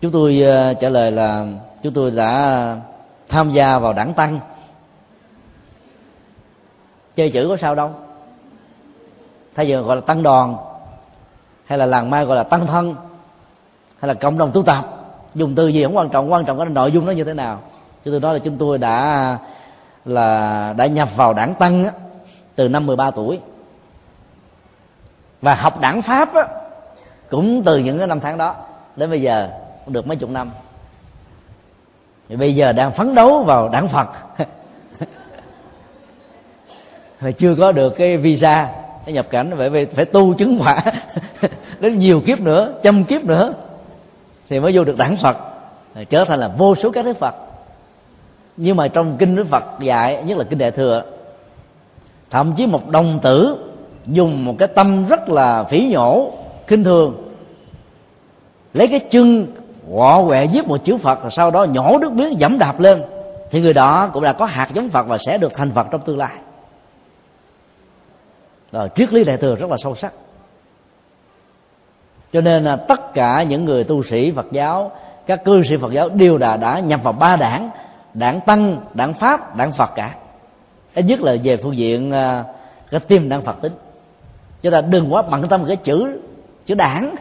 Chúng 0.01 0.11
tôi 0.11 0.41
ờ, 0.41 0.73
trả 0.73 0.89
lời 0.89 1.11
là 1.11 1.45
chúng 1.83 1.93
tôi 1.93 2.11
đã 2.11 2.75
tham 3.27 3.51
gia 3.51 3.79
vào 3.79 3.93
đảng 3.93 4.13
tăng 4.13 4.39
chơi 7.15 7.29
chữ 7.29 7.47
có 7.49 7.57
sao 7.57 7.75
đâu. 7.75 7.91
Thay 9.55 9.67
giờ 9.67 9.81
gọi 9.81 9.95
là 9.95 10.01
tăng 10.01 10.23
đoàn. 10.23 10.57
Hay 11.65 11.77
là 11.77 11.85
làng 11.85 12.09
mai 12.09 12.25
gọi 12.25 12.37
là 12.37 12.43
tăng 12.43 12.67
thân. 12.67 12.95
Hay 13.99 14.07
là 14.07 14.13
cộng 14.13 14.37
đồng 14.37 14.51
tu 14.53 14.63
tập. 14.63 14.85
Dùng 15.35 15.55
từ 15.55 15.67
gì 15.67 15.83
không 15.83 15.97
quan 15.97 16.09
trọng. 16.09 16.31
Quan 16.31 16.45
trọng 16.45 16.57
cái 16.57 16.69
nội 16.69 16.91
dung 16.91 17.05
nó 17.05 17.11
như 17.11 17.23
thế 17.23 17.33
nào. 17.33 17.59
Chứ 18.05 18.11
tôi 18.11 18.19
nói 18.19 18.33
là 18.33 18.39
chúng 18.39 18.57
tôi 18.57 18.77
đã 18.77 19.37
là 20.05 20.73
đã 20.77 20.85
nhập 20.85 21.15
vào 21.15 21.33
đảng 21.33 21.53
tăng 21.53 21.85
á, 21.85 21.91
từ 22.55 22.69
năm 22.69 22.85
13 22.85 23.11
tuổi. 23.11 23.39
Và 25.41 25.55
học 25.55 25.79
đảng 25.79 26.01
pháp 26.01 26.33
á, 26.33 26.47
cũng 27.29 27.63
từ 27.65 27.77
những 27.77 27.97
cái 27.97 28.07
năm 28.07 28.19
tháng 28.19 28.37
đó 28.37 28.55
đến 28.95 29.09
bây 29.09 29.21
giờ 29.21 29.49
cũng 29.85 29.93
được 29.93 30.07
mấy 30.07 30.17
chục 30.17 30.29
năm. 30.29 30.51
Thì 32.29 32.35
bây 32.35 32.55
giờ 32.55 32.73
đang 32.73 32.91
phấn 32.91 33.15
đấu 33.15 33.43
vào 33.43 33.69
đảng 33.69 33.87
phật. 33.87 34.07
mà 37.21 37.31
chưa 37.31 37.55
có 37.55 37.71
được 37.71 37.89
cái 37.89 38.17
visa. 38.17 38.69
Để 39.05 39.13
nhập 39.13 39.27
cảnh 39.29 39.51
phải 39.57 39.85
phải 39.85 40.05
tu 40.05 40.33
chứng 40.33 40.59
quả. 40.59 40.83
Đến 41.79 41.97
nhiều 41.97 42.21
kiếp 42.25 42.39
nữa, 42.39 42.73
trăm 42.83 43.03
kiếp 43.03 43.23
nữa, 43.23 43.53
thì 44.49 44.59
mới 44.59 44.71
vô 44.75 44.83
được 44.83 44.97
đảng 44.97 45.17
phật. 45.17 45.37
Trở 46.09 46.25
thành 46.25 46.39
là 46.39 46.47
vô 46.57 46.75
số 46.75 46.91
các 46.91 47.05
đức 47.05 47.17
phật. 47.17 47.35
Nhưng 48.57 48.77
mà 48.77 48.87
trong 48.87 49.15
kinh 49.17 49.35
đức 49.35 49.47
phật 49.47 49.63
dạy, 49.81 50.23
nhất 50.23 50.37
là 50.37 50.43
kinh 50.43 50.59
đại 50.59 50.71
thừa, 50.71 51.03
thậm 52.29 52.53
chí 52.57 52.67
một 52.67 52.89
đồng 52.89 53.19
tử 53.21 53.55
dùng 54.07 54.45
một 54.45 54.55
cái 54.59 54.67
tâm 54.67 55.05
rất 55.07 55.29
là 55.29 55.63
phỉ 55.63 55.87
nhổ 55.91 56.31
kinh 56.67 56.83
thường, 56.83 57.33
lấy 58.73 58.87
cái 58.87 58.99
chân 58.99 59.47
quọ 59.91 60.23
quẹ 60.27 60.45
giết 60.45 60.67
một 60.67 60.77
chữ 60.83 60.97
phật, 60.97 61.21
rồi 61.21 61.31
sau 61.31 61.51
đó 61.51 61.63
nhổ 61.63 61.97
nước 62.01 62.11
miếng 62.11 62.39
dẫm 62.39 62.59
đạp 62.59 62.79
lên, 62.79 63.01
thì 63.51 63.61
người 63.61 63.73
đó 63.73 64.09
cũng 64.13 64.23
đã 64.23 64.33
có 64.33 64.45
hạt 64.45 64.67
giống 64.73 64.89
phật 64.89 65.07
và 65.07 65.17
sẽ 65.25 65.37
được 65.37 65.53
thành 65.55 65.71
phật 65.71 65.87
trong 65.91 66.01
tương 66.01 66.17
lai 66.17 66.33
rồi 68.71 68.89
triết 68.95 69.13
lý 69.13 69.23
đại 69.23 69.37
thừa 69.37 69.55
rất 69.55 69.69
là 69.69 69.77
sâu 69.83 69.95
sắc. 69.95 70.13
Cho 72.33 72.41
nên 72.41 72.63
là 72.63 72.75
tất 72.75 73.13
cả 73.13 73.43
những 73.43 73.65
người 73.65 73.83
tu 73.83 74.03
sĩ 74.03 74.31
phật 74.31 74.45
giáo, 74.51 74.91
các 75.25 75.45
cư 75.45 75.63
sĩ 75.63 75.77
phật 75.77 75.93
giáo 75.93 76.09
đều 76.09 76.37
đã 76.37 76.57
đã 76.57 76.79
nhập 76.79 77.03
vào 77.03 77.13
ba 77.13 77.35
đảng 77.35 77.69
đảng 78.13 78.41
tăng, 78.41 78.77
đảng 78.93 79.13
pháp, 79.13 79.55
đảng 79.55 79.71
phật 79.71 79.89
cả. 79.95 80.15
Ít 80.93 81.05
nhất 81.05 81.21
là 81.21 81.35
về 81.43 81.57
phương 81.57 81.77
diện 81.77 82.11
ờ, 82.11 82.43
cái 82.91 82.99
tim 82.99 83.29
đảng 83.29 83.41
phật 83.41 83.61
tính. 83.61 83.73
Chúng 84.61 84.71
ta 84.71 84.81
đừng 84.81 85.13
quá 85.13 85.21
bận 85.21 85.47
tâm 85.47 85.65
cái 85.67 85.75
chữ 85.75 86.19
chữ 86.65 86.75
đảng. 86.75 87.15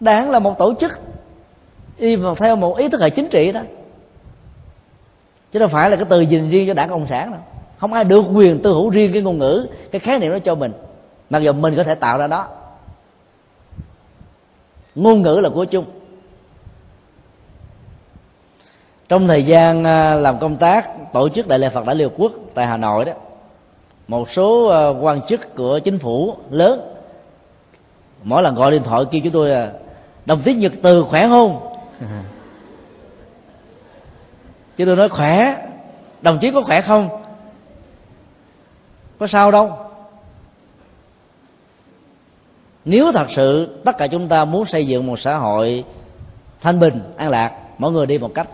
Đảng 0.00 0.30
là 0.30 0.38
một 0.38 0.58
tổ 0.58 0.74
chức 0.74 1.00
đi 1.98 2.16
vào 2.16 2.34
theo 2.34 2.56
một 2.56 2.76
ý 2.76 2.88
thức 2.88 3.00
hệ 3.00 3.10
chính 3.10 3.28
trị 3.28 3.52
đó. 3.52 3.60
Chứ 5.52 5.58
đâu 5.58 5.68
phải 5.68 5.90
là 5.90 5.96
cái 5.96 6.04
từ 6.08 6.24
dình 6.24 6.50
riêng 6.50 6.68
cho 6.68 6.74
đảng 6.74 6.88
cộng 6.88 7.06
sản 7.06 7.30
đâu 7.30 7.40
không 7.80 7.92
ai 7.92 8.04
được 8.04 8.24
quyền 8.32 8.62
tư 8.62 8.72
hữu 8.72 8.90
riêng 8.90 9.12
cái 9.12 9.22
ngôn 9.22 9.38
ngữ. 9.38 9.66
Cái 9.90 10.00
khái 10.00 10.18
niệm 10.18 10.32
đó 10.32 10.38
cho 10.38 10.54
mình. 10.54 10.72
Mặc 11.30 11.38
dù 11.38 11.52
mình 11.52 11.76
có 11.76 11.82
thể 11.82 11.94
tạo 11.94 12.18
ra 12.18 12.26
đó. 12.26 12.48
Ngôn 14.94 15.22
ngữ 15.22 15.40
là 15.42 15.48
của 15.48 15.64
chung 15.64 15.84
trong 19.08 19.28
thời 19.28 19.42
gian 19.42 19.84
à, 19.84 20.14
làm 20.14 20.38
công 20.38 20.56
tác 20.56 21.12
tổ 21.12 21.28
chức 21.28 21.48
đại 21.48 21.58
lễ 21.58 21.68
phật 21.68 21.86
đại 21.86 21.96
liên 21.96 22.08
quốc 22.16 22.32
tại 22.54 22.66
hà 22.66 22.76
nội 22.76 23.04
đó 23.04 23.12
một 24.08 24.30
số 24.30 24.66
à, 24.66 24.88
quan 24.88 25.22
chức 25.22 25.54
của 25.54 25.78
chính 25.78 25.98
phủ 25.98 26.34
lớn 26.50 26.80
mỗi 28.22 28.42
lần 28.42 28.54
gọi 28.54 28.70
điện 28.70 28.82
thoại 28.82 29.04
kêu 29.10 29.20
chúng 29.24 29.32
tôi 29.32 29.48
là 29.48 29.72
đồng 30.26 30.40
tiếng 30.44 30.58
nhật 30.58 30.72
từ 30.82 31.02
khỏe 31.02 31.28
không? 31.28 31.74
Chứ 34.76 34.84
tôi 34.84 34.96
nói 34.96 35.08
khỏe. 35.08 35.56
Đồng 36.22 36.38
chí 36.38 36.50
có 36.50 36.62
khỏe 36.62 36.80
không 36.80 37.19
có 39.20 39.26
sao 39.26 39.50
đâu. 39.50 39.72
Nếu 42.84 43.12
thật 43.12 43.26
sự 43.30 43.78
tất 43.84 43.98
cả 43.98 44.06
chúng 44.06 44.28
ta 44.28 44.44
muốn 44.44 44.64
xây 44.64 44.86
dựng 44.86 45.06
một 45.06 45.18
xã 45.18 45.36
hội 45.36 45.84
thanh 46.60 46.80
bình 46.80 47.00
an 47.16 47.30
lạc 47.30 47.52
mỗi 47.78 47.92
người 47.92 48.06
đi 48.06 48.18
một 48.18 48.34
cách. 48.34 48.48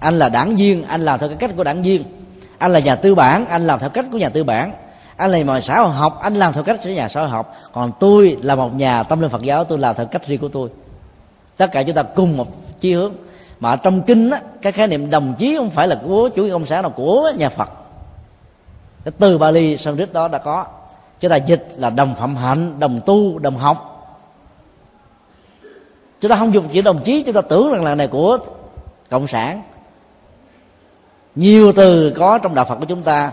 Anh 0.00 0.18
là 0.18 0.28
đảng 0.28 0.56
viên 0.56 0.82
anh 0.82 1.00
làm 1.00 1.18
theo 1.18 1.28
cái 1.28 1.36
cách 1.36 1.50
của 1.56 1.64
đảng 1.64 1.82
viên. 1.82 2.02
Anh 2.58 2.72
là 2.72 2.78
nhà 2.78 2.94
tư 2.94 3.14
bản 3.14 3.46
anh 3.46 3.66
làm 3.66 3.78
theo 3.78 3.90
cách 3.90 4.04
của 4.12 4.18
nhà 4.18 4.28
tư 4.28 4.44
bản. 4.44 4.72
Anh 5.16 5.30
là 5.30 5.38
nhà 5.38 5.60
xã 5.60 5.80
hội 5.80 5.92
học 5.92 6.18
anh 6.22 6.34
làm 6.34 6.52
theo 6.52 6.62
cách 6.62 6.80
của 6.84 6.90
nhà 6.90 7.08
xã 7.08 7.20
hội 7.20 7.30
học. 7.30 7.54
Còn 7.72 7.92
tôi 8.00 8.38
là 8.42 8.54
một 8.54 8.74
nhà 8.74 9.02
tâm 9.02 9.20
linh 9.20 9.30
phật 9.30 9.42
giáo 9.42 9.64
tôi 9.64 9.78
làm 9.78 9.96
theo 9.96 10.06
cách 10.06 10.26
riêng 10.26 10.40
của 10.40 10.48
tôi. 10.48 10.68
Tất 11.56 11.72
cả 11.72 11.82
chúng 11.82 11.96
ta 11.96 12.02
cùng 12.02 12.36
một 12.36 12.80
chí 12.80 12.92
hướng. 12.92 13.12
Mà 13.60 13.76
trong 13.76 14.02
kinh 14.02 14.30
á, 14.30 14.40
cái 14.62 14.72
khái 14.72 14.86
niệm 14.86 15.10
đồng 15.10 15.34
chí 15.38 15.56
không 15.56 15.70
phải 15.70 15.88
là 15.88 16.00
của 16.06 16.28
chủ 16.28 16.44
nghĩa 16.44 16.52
cộng 16.52 16.66
sản 16.66 16.82
nào 16.82 16.90
của 16.90 17.32
nhà 17.38 17.48
phật 17.48 17.70
cái 19.06 19.12
từ 19.18 19.38
bali 19.38 19.76
sanskrit 19.76 20.12
đó 20.12 20.28
đã 20.28 20.38
có. 20.38 20.66
Chúng 21.20 21.30
ta 21.30 21.36
dịch 21.36 21.68
là 21.76 21.90
đồng 21.90 22.14
phạm 22.14 22.36
hạnh, 22.36 22.80
đồng 22.80 23.00
tu, 23.06 23.38
đồng 23.38 23.56
học. 23.56 23.92
Chúng 26.20 26.30
ta 26.30 26.36
không 26.36 26.54
dùng 26.54 26.68
chữ 26.68 26.82
đồng 26.82 26.98
chí, 27.04 27.22
chúng 27.22 27.34
ta 27.34 27.40
tưởng 27.40 27.72
rằng 27.72 27.84
là 27.84 27.94
này 27.94 28.06
của 28.06 28.38
cộng 29.10 29.26
sản. 29.26 29.62
Nhiều 31.34 31.72
từ 31.72 32.12
có 32.16 32.38
trong 32.38 32.54
đạo 32.54 32.64
phật 32.64 32.74
của 32.74 32.84
chúng 32.84 33.02
ta. 33.02 33.32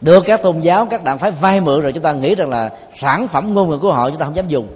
Được 0.00 0.24
các 0.26 0.42
tôn 0.42 0.60
giáo, 0.60 0.86
các 0.86 1.04
đảng 1.04 1.18
phái 1.18 1.30
vay 1.30 1.60
mượn 1.60 1.80
rồi 1.80 1.92
chúng 1.92 2.02
ta 2.02 2.12
nghĩ 2.12 2.34
rằng 2.34 2.50
là 2.50 2.70
sản 2.96 3.28
phẩm 3.28 3.54
ngôn 3.54 3.70
ngữ 3.70 3.78
của 3.78 3.92
họ 3.92 4.10
chúng 4.10 4.18
ta 4.18 4.24
không 4.24 4.36
dám 4.36 4.48
dùng. 4.48 4.68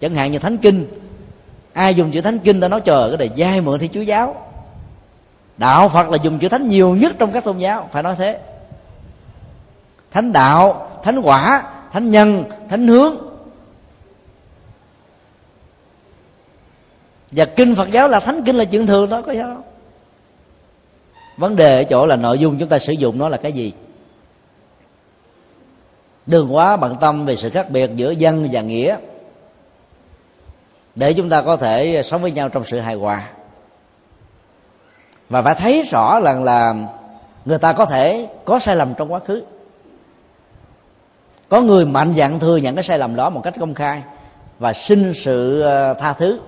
Chẳng 0.00 0.14
hạn 0.14 0.32
như 0.32 0.38
thánh 0.38 0.58
kinh. 0.58 0.86
Ai 1.72 1.94
dùng 1.94 2.10
chữ 2.10 2.20
thánh 2.20 2.38
kinh 2.38 2.60
ta 2.60 2.68
nói 2.68 2.80
chờ, 2.80 3.08
cái 3.08 3.28
này 3.28 3.30
vay 3.36 3.60
mượn 3.60 3.78
thì 3.78 3.88
chúa 3.88 4.00
giáo. 4.00 4.34
Đạo 5.56 5.88
phật 5.88 6.08
là 6.08 6.18
dùng 6.22 6.38
chữ 6.38 6.48
thánh 6.48 6.68
nhiều 6.68 6.94
nhất 6.94 7.12
trong 7.18 7.32
các 7.32 7.44
tôn 7.44 7.58
giáo, 7.58 7.88
phải 7.92 8.02
nói 8.02 8.14
thế 8.18 8.40
thánh 10.16 10.32
đạo, 10.32 10.88
thánh 11.02 11.20
quả, 11.20 11.62
thánh 11.92 12.10
nhân, 12.10 12.44
thánh 12.68 12.88
hướng. 12.88 13.16
Và 17.30 17.44
kinh 17.44 17.74
phật 17.74 17.90
giáo 17.90 18.08
là 18.08 18.20
thánh 18.20 18.44
kinh 18.44 18.56
là 18.56 18.64
chuyện 18.64 18.86
thường 18.86 19.10
đó, 19.10 19.22
có 19.22 19.34
sao 19.34 19.48
đâu 19.48 19.62
vấn 21.36 21.56
đề 21.56 21.78
ở 21.78 21.84
chỗ 21.84 22.06
là 22.06 22.16
nội 22.16 22.38
dung 22.38 22.56
chúng 22.58 22.68
ta 22.68 22.78
sử 22.78 22.92
dụng 22.92 23.18
nó 23.18 23.28
là 23.28 23.36
cái 23.36 23.52
gì? 23.52 23.72
Đừng 26.26 26.54
quá 26.54 26.76
bận 26.76 26.96
tâm 27.00 27.26
về 27.26 27.36
sự 27.36 27.50
khác 27.50 27.70
biệt 27.70 27.90
giữa 27.96 28.10
dân 28.10 28.48
và 28.52 28.60
nghĩa. 28.60 28.96
Để 30.94 31.12
chúng 31.12 31.28
ta 31.28 31.42
có 31.42 31.56
thể 31.56 32.02
sống 32.04 32.22
với 32.22 32.30
nhau 32.30 32.48
trong 32.48 32.64
sự 32.64 32.80
hài 32.80 32.94
hòa. 32.94 33.28
Và 35.28 35.42
phải 35.42 35.54
thấy 35.54 35.82
rõ 35.82 36.20
rằng 36.20 36.44
là 36.44 36.74
người 37.44 37.58
ta 37.58 37.72
có 37.72 37.84
thể 37.84 38.28
có 38.44 38.58
sai 38.58 38.76
lầm 38.76 38.94
trong 38.94 39.12
quá 39.12 39.20
khứ 39.20 39.42
có 41.48 41.60
người 41.60 41.84
mạnh 41.84 42.14
dạn 42.16 42.38
thừa 42.38 42.56
nhận 42.56 42.74
cái 42.74 42.84
sai 42.84 42.98
lầm 42.98 43.16
đó 43.16 43.30
một 43.30 43.40
cách 43.44 43.54
công 43.60 43.74
khai 43.74 44.02
và 44.58 44.72
xin 44.72 45.12
sự 45.14 45.60
ờ, 45.60 45.94
tha 45.94 46.12
thứ. 46.12 46.38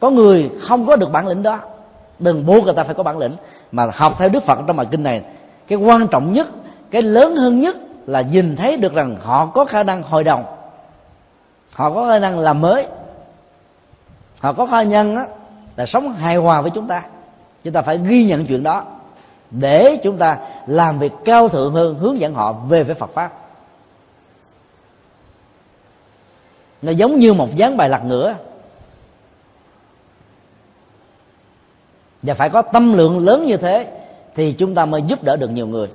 Có 0.00 0.10
người 0.10 0.50
không 0.60 0.86
có 0.86 0.96
được 0.96 1.12
bản 1.12 1.26
lĩnh 1.26 1.42
đó. 1.42 1.60
Đừng 2.18 2.46
buộc 2.46 2.64
người 2.64 2.74
ta 2.74 2.84
phải 2.84 2.94
có 2.94 3.02
bản 3.02 3.18
lĩnh 3.18 3.32
mà 3.72 3.86
học 3.94 4.14
theo 4.18 4.28
đức 4.28 4.42
phật 4.42 4.58
trong 4.66 4.76
bài 4.76 4.86
kinh 4.90 5.02
này 5.02 5.22
cái 5.68 5.78
quan 5.78 6.06
trọng 6.06 6.32
nhất 6.32 6.48
cái 6.90 7.02
lớn 7.02 7.36
hơn 7.36 7.60
nhất 7.60 7.76
là 8.06 8.20
nhìn 8.20 8.56
thấy 8.56 8.76
được 8.76 8.94
rằng 8.94 9.16
họ 9.22 9.46
có 9.46 9.64
khả 9.64 9.82
năng 9.82 10.02
hội 10.02 10.24
đồng. 10.24 10.44
Họ 11.72 11.90
có 11.90 12.08
khả 12.08 12.18
năng 12.18 12.38
làm 12.38 12.60
mới. 12.60 12.86
Họ 14.40 14.52
có 14.52 14.66
khả 14.66 14.82
năng 14.82 15.16
á, 15.16 15.26
là 15.76 15.86
sống 15.86 16.12
hài 16.12 16.36
hòa 16.36 16.60
với 16.60 16.70
chúng 16.70 16.88
ta. 16.88 17.02
Chúng 17.64 17.72
ta 17.72 17.82
phải 17.82 17.98
ghi 17.98 18.24
nhận 18.24 18.46
chuyện 18.46 18.62
đó 18.62 18.84
để 19.50 20.00
chúng 20.02 20.16
ta 20.16 20.38
làm 20.66 20.98
việc 20.98 21.12
cao 21.24 21.48
thượng 21.48 21.72
hơn 21.72 21.94
hướng 21.94 22.20
dẫn 22.20 22.34
họ 22.34 22.52
về 22.52 22.84
với 22.84 22.94
Phật 22.94 23.10
pháp. 23.14 23.32
Nó 26.86 26.92
giống 26.92 27.18
như 27.18 27.34
một 27.34 27.56
dáng 27.56 27.76
bài 27.76 27.88
lật 27.88 28.04
ngửa. 28.04 28.36
Và 32.22 32.34
phải 32.34 32.50
có 32.50 32.62
tâm 32.62 32.92
lượng 32.92 33.18
lớn 33.18 33.46
như 33.46 33.56
thế 33.56 33.86
thì 34.34 34.52
chúng 34.52 34.74
ta 34.74 34.86
mới 34.86 35.02
giúp 35.02 35.22
đỡ 35.22 35.36
được 35.36 35.50
nhiều 35.50 35.66
người. 35.66 35.88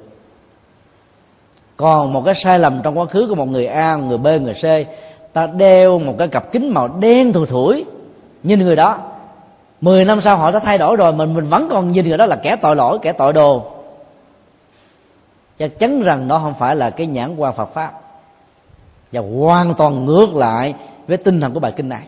Còn 1.77 2.13
một 2.13 2.21
cái 2.25 2.35
sai 2.35 2.59
lầm 2.59 2.81
trong 2.83 2.99
quá 2.99 3.05
khứ 3.05 3.27
của 3.29 3.35
một 3.35 3.47
người 3.47 3.67
a, 3.67 3.95
người 3.95 4.17
b, 4.17 4.27
người 4.27 4.53
c, 4.53 4.87
ta 5.33 5.47
đeo 5.47 5.99
một 5.99 6.15
cái 6.17 6.27
cặp 6.27 6.51
kính 6.51 6.73
màu 6.73 6.87
đen 6.87 7.33
thù 7.33 7.45
thủi, 7.45 7.85
nhìn 8.43 8.59
người 8.59 8.75
đó. 8.75 8.99
Mười 9.81 10.05
năm 10.05 10.21
sau 10.21 10.37
họ 10.37 10.51
đã 10.51 10.59
thay 10.59 10.77
đổi 10.77 10.95
rồi, 10.95 11.13
mình 11.13 11.33
mình 11.33 11.45
vẫn 11.45 11.67
còn 11.71 11.91
nhìn 11.91 12.09
người 12.09 12.17
đó 12.17 12.25
là 12.25 12.35
kẻ 12.35 12.55
tội 12.55 12.75
lỗi, 12.75 12.99
kẻ 13.01 13.13
tội 13.13 13.33
đồ. 13.33 13.71
Chắc 15.57 15.79
chắn 15.79 16.01
rằng 16.01 16.27
đó 16.27 16.39
không 16.39 16.53
phải 16.53 16.75
là 16.75 16.89
cái 16.89 17.07
nhãn 17.07 17.35
quan 17.35 17.53
Phật 17.53 17.65
pháp 17.65 18.00
và 19.11 19.21
hoàn 19.39 19.73
toàn 19.73 20.05
ngược 20.05 20.35
lại 20.35 20.73
với 21.07 21.17
tinh 21.17 21.41
thần 21.41 21.53
của 21.53 21.59
bài 21.59 21.73
kinh 21.75 21.89
này. 21.89 22.03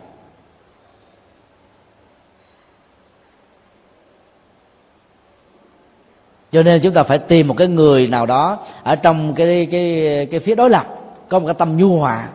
Cho 6.52 6.64
nên 6.64 6.82
chúng 6.82 6.94
ta 6.94 7.04
phải 7.04 7.20
tìm 7.20 7.48
một 7.48 7.58
cái 7.58 7.68
người 7.68 8.08
nào 8.08 8.26
đó 8.26 8.60
ở 8.84 8.96
trong 8.96 9.34
cái 9.34 9.68
cái 9.72 10.28
cái 10.32 10.40
phía 10.40 10.56
đối 10.56 10.70
lập, 10.70 10.86
có 11.30 11.40
một 11.40 11.46
cái 11.46 11.54
tâm 11.54 11.78
nhu 11.78 11.98
hòa. 12.00 12.28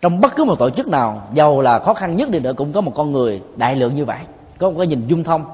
Trong 0.00 0.20
bất 0.20 0.36
cứ 0.36 0.44
một 0.44 0.58
tổ 0.58 0.70
chức 0.70 0.88
nào 0.88 1.22
giàu 1.34 1.60
là 1.60 1.78
khó 1.78 1.94
khăn 1.94 2.16
nhất 2.16 2.30
đi 2.30 2.38
nữa, 2.38 2.52
cũng 2.56 2.72
có 2.72 2.80
một 2.80 2.92
con 2.94 3.12
người 3.12 3.42
đại 3.56 3.76
lượng 3.76 3.94
như 3.94 4.04
vậy. 4.04 4.18
Có 4.58 4.70
một 4.70 4.76
cái 4.78 4.86
nhìn 4.86 5.06
dung 5.06 5.24
thông, 5.24 5.44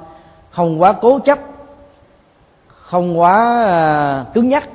không 0.50 0.82
quá 0.82 0.92
cố 0.92 1.18
chấp, 1.18 1.38
không 2.68 3.20
quá 3.20 3.64
à, 3.66 4.24
cứng 4.34 4.48
nhắc 4.48 4.68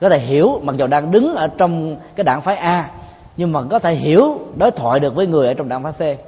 có 0.00 0.08
thể 0.08 0.18
hiểu, 0.18 0.60
mặc 0.62 0.76
dù 0.76 0.86
đang 0.86 1.10
đứng 1.10 1.34
ở 1.34 1.48
trong 1.58 1.96
cái 2.16 2.24
đảng 2.24 2.42
phái 2.42 2.56
a, 2.56 2.90
nhưng 3.36 3.52
mà 3.52 3.60
có 3.70 3.78
thể 3.78 3.94
hiểu, 3.94 4.38
đối 4.56 4.70
thoại 4.70 5.00
được 5.00 5.14
với 5.14 5.26
người 5.26 5.46
ở 5.46 5.54
trong 5.54 5.68
đảng 5.68 5.82
phái 5.82 5.92
phê 5.92 6.18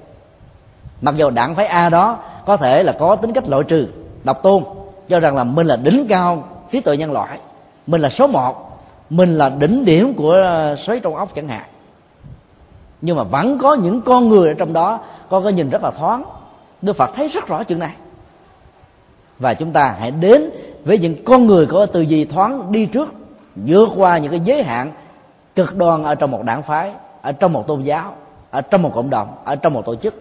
mặc 1.03 1.15
dù 1.17 1.31
đảng 1.31 1.55
phái 1.55 1.67
a 1.67 1.89
đó 1.89 2.19
có 2.47 2.57
thể 2.57 2.83
là 2.83 2.93
có 2.93 3.17
tính 3.17 3.33
cách 3.33 3.49
loại 3.49 3.65
trừ, 3.65 3.87
độc 4.25 4.43
tôn 4.43 4.65
cho 5.09 5.21
rằng 5.21 5.37
là 5.37 5.45
mình 5.45 5.67
là 5.67 5.77
đỉnh 5.77 6.07
cao 6.09 6.49
trí 6.71 6.81
tuệ 6.81 6.97
nhân 6.97 7.13
loại, 7.13 7.39
mình 7.87 8.01
là 8.01 8.09
số 8.09 8.27
một, 8.27 8.81
mình 9.11 9.39
là 9.39 9.49
đỉnh 9.49 9.85
điểm 9.85 10.15
của 10.15 10.33
ờ, 10.33 10.77
xoáy 10.77 11.01
trong 11.01 11.17
ốc 11.17 11.35
chẳng 11.35 11.49
hạn. 11.49 11.65
Nhưng 13.01 13.17
mà 13.17 13.23
vẫn 13.23 13.59
có 13.59 13.75
những 13.75 14.01
con 14.01 14.29
người 14.29 14.49
ở 14.49 14.55
trong 14.55 14.73
đó 14.73 15.01
có 15.29 15.41
cái 15.41 15.53
nhìn 15.53 15.71
rất 15.71 15.83
là 15.83 15.91
thoáng. 15.91 16.25
Đức 16.83 16.97
phật 16.97 17.11
thấy 17.15 17.29
rất 17.29 17.47
rõ 17.47 17.65
chuyện 17.65 17.79
này. 17.79 17.95
Và 19.39 19.55
chúng 19.55 19.73
ta 19.73 19.97
hãy 19.99 20.11
đến 20.11 20.51
với 20.85 20.99
những 20.99 21.25
con 21.25 21.47
người 21.47 21.67
có 21.67 21.87
tư 21.87 22.01
duy 22.01 22.25
thoáng 22.25 22.73
đi 22.73 22.87
trước 22.87 23.09
vượt 23.67 23.89
qua 23.97 24.19
những 24.19 24.31
cái 24.31 24.41
giới 24.45 24.63
hạn 24.63 24.93
cực 25.57 25.77
đoan 25.77 26.03
ở 26.03 26.15
trong 26.15 26.31
một 26.31 26.43
đảng 26.45 26.63
phái, 26.63 26.93
ở 27.23 27.33
trong 27.33 27.53
một 27.53 27.67
tôn 27.67 27.83
giáo, 27.83 28.15
ở 28.51 28.61
trong 28.61 28.83
một 28.83 28.93
cộng 28.95 29.11
đồng, 29.11 29.37
ở 29.45 29.57
trong 29.57 29.75
một 29.75 29.83
tổ 29.87 29.97
chức. 29.97 30.15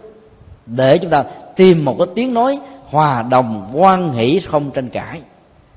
Để 0.66 0.98
chúng 0.98 1.10
ta 1.10 1.24
tìm 1.56 1.84
một 1.84 1.94
cái 1.98 2.06
tiếng 2.14 2.34
nói 2.34 2.60
hòa 2.84 3.22
đồng 3.22 3.70
quan 3.74 4.12
hỷ, 4.12 4.40
không 4.40 4.70
tranh 4.70 4.88
cãi, 4.88 5.20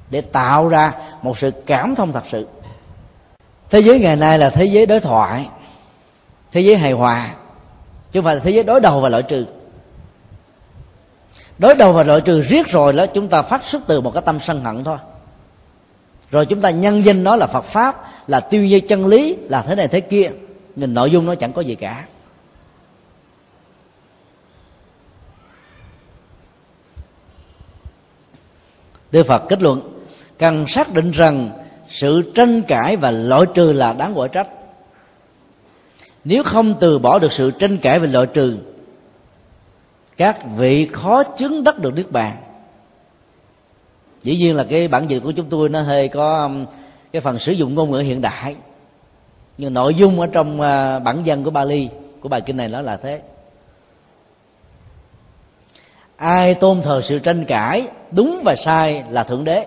để 0.10 0.22
tạo 0.22 0.68
ra 0.68 0.94
một 1.22 1.38
sự 1.38 1.52
cảm 1.66 1.96
thông 1.96 2.12
thật 2.12 2.24
sự. 2.28 2.48
Thế 3.70 3.80
giới 3.80 4.00
ngày 4.00 4.16
nay 4.16 4.40
là 4.40 4.50
thế 4.50 4.66
giới 4.66 4.86
đối 4.86 5.00
thoại, 5.00 5.48
thế 6.52 6.62
giới 6.62 6.78
hài 6.78 6.92
hòa, 6.92 7.30
chứ 8.12 8.20
không 8.20 8.26
phải 8.26 8.36
là 8.36 8.42
thế 8.44 8.52
giới 8.52 8.64
đối 8.64 8.80
đầu 8.80 9.02
và 9.02 9.10
loại 9.10 9.24
trừ. 9.24 9.46
Đối 11.58 11.76
đầu 11.76 11.94
và 11.94 12.04
loại 12.04 12.22
trừ 12.22 12.42
riết 12.42 12.68
rồi 12.68 12.94
đó 12.94 13.06
chúng 13.06 13.28
ta 13.28 13.42
phát 13.42 13.64
xuất 13.64 13.82
từ 13.88 14.02
một 14.02 14.14
cái 14.14 14.24
tâm 14.26 14.40
sân 14.40 14.64
hận 14.64 14.84
thôi 14.84 14.98
rồi 16.34 16.46
chúng 16.46 16.62
ta 16.62 16.70
nhân 16.70 17.06
danh 17.06 17.24
nó 17.24 17.36
là 17.36 17.48
phật 17.48 17.62
pháp, 17.62 18.04
là 18.28 18.40
tiêu 18.40 18.68
diệt 18.70 18.84
chân 18.90 19.08
lý, 19.08 19.38
là 19.50 19.62
thế 19.62 19.76
này 19.76 19.88
thế 19.88 20.02
kia. 20.02 20.32
Nhưng 20.76 20.94
nội 20.94 21.12
dung 21.12 21.26
nó 21.26 21.36
chẳng 21.36 21.54
có 21.54 21.62
gì 21.62 21.76
cả. 21.76 22.06
Đức 29.12 29.24
Phật 29.24 29.44
kết 29.50 29.62
luận, 29.62 30.02
cần 30.38 30.68
xác 30.68 30.94
định 30.94 31.12
rằng 31.12 31.50
sự 31.90 32.32
tranh 32.36 32.62
cãi 32.62 32.96
và 32.96 33.12
loại 33.12 33.46
trừ 33.54 33.74
là 33.74 33.94
đáng 33.94 34.14
gọi 34.14 34.30
trách. 34.30 34.48
Nếu 36.24 36.44
không 36.44 36.74
từ 36.80 37.00
bỏ 37.00 37.20
được 37.20 37.32
sự 37.32 37.52
tranh 37.52 37.78
cãi 37.78 38.00
và 38.00 38.08
loại 38.08 38.26
trừ, 38.26 38.58
các 40.18 40.38
vị 40.58 40.90
khó 40.94 41.24
chứng 41.24 41.64
đắc 41.64 41.80
được 41.80 41.94
niết 41.96 42.12
bàn 42.12 42.36
dĩ 44.24 44.36
nhiên 44.36 44.56
là 44.56 44.64
cái 44.64 44.88
bản 44.88 45.08
dịch 45.08 45.20
của 45.20 45.32
chúng 45.32 45.50
tôi 45.50 45.70
nó 45.70 45.82
hơi 45.82 46.08
có 46.08 46.44
um, 46.44 46.66
cái 47.12 47.22
phần 47.22 47.40
sử 47.40 47.52
dụng 47.52 47.76
ngôn 47.76 47.92
ngữ 47.92 48.00
hiện 48.00 48.22
đại. 48.22 48.56
Nhưng 49.58 49.74
nội 49.74 49.96
dung 49.96 50.20
ở 50.20 50.28
trong 50.28 50.62
à, 50.62 51.00
bản 51.00 51.24
dân 51.24 51.44
của 51.44 51.52
Bali, 51.52 51.90
của 52.22 52.30
bài 52.30 52.42
kinh 52.42 52.58
này 52.58 52.68
nó 52.68 52.82
là 52.82 52.98
thế. 52.98 53.22
Ai 56.16 56.54
tôn 56.54 56.82
thờ 56.82 57.02
sự 57.04 57.20
tranh 57.20 57.46
cãi, 57.46 57.88
đúng 58.12 58.42
và 58.46 58.56
sai 58.56 59.04
là 59.10 59.24
thượng 59.24 59.44
đế. 59.44 59.66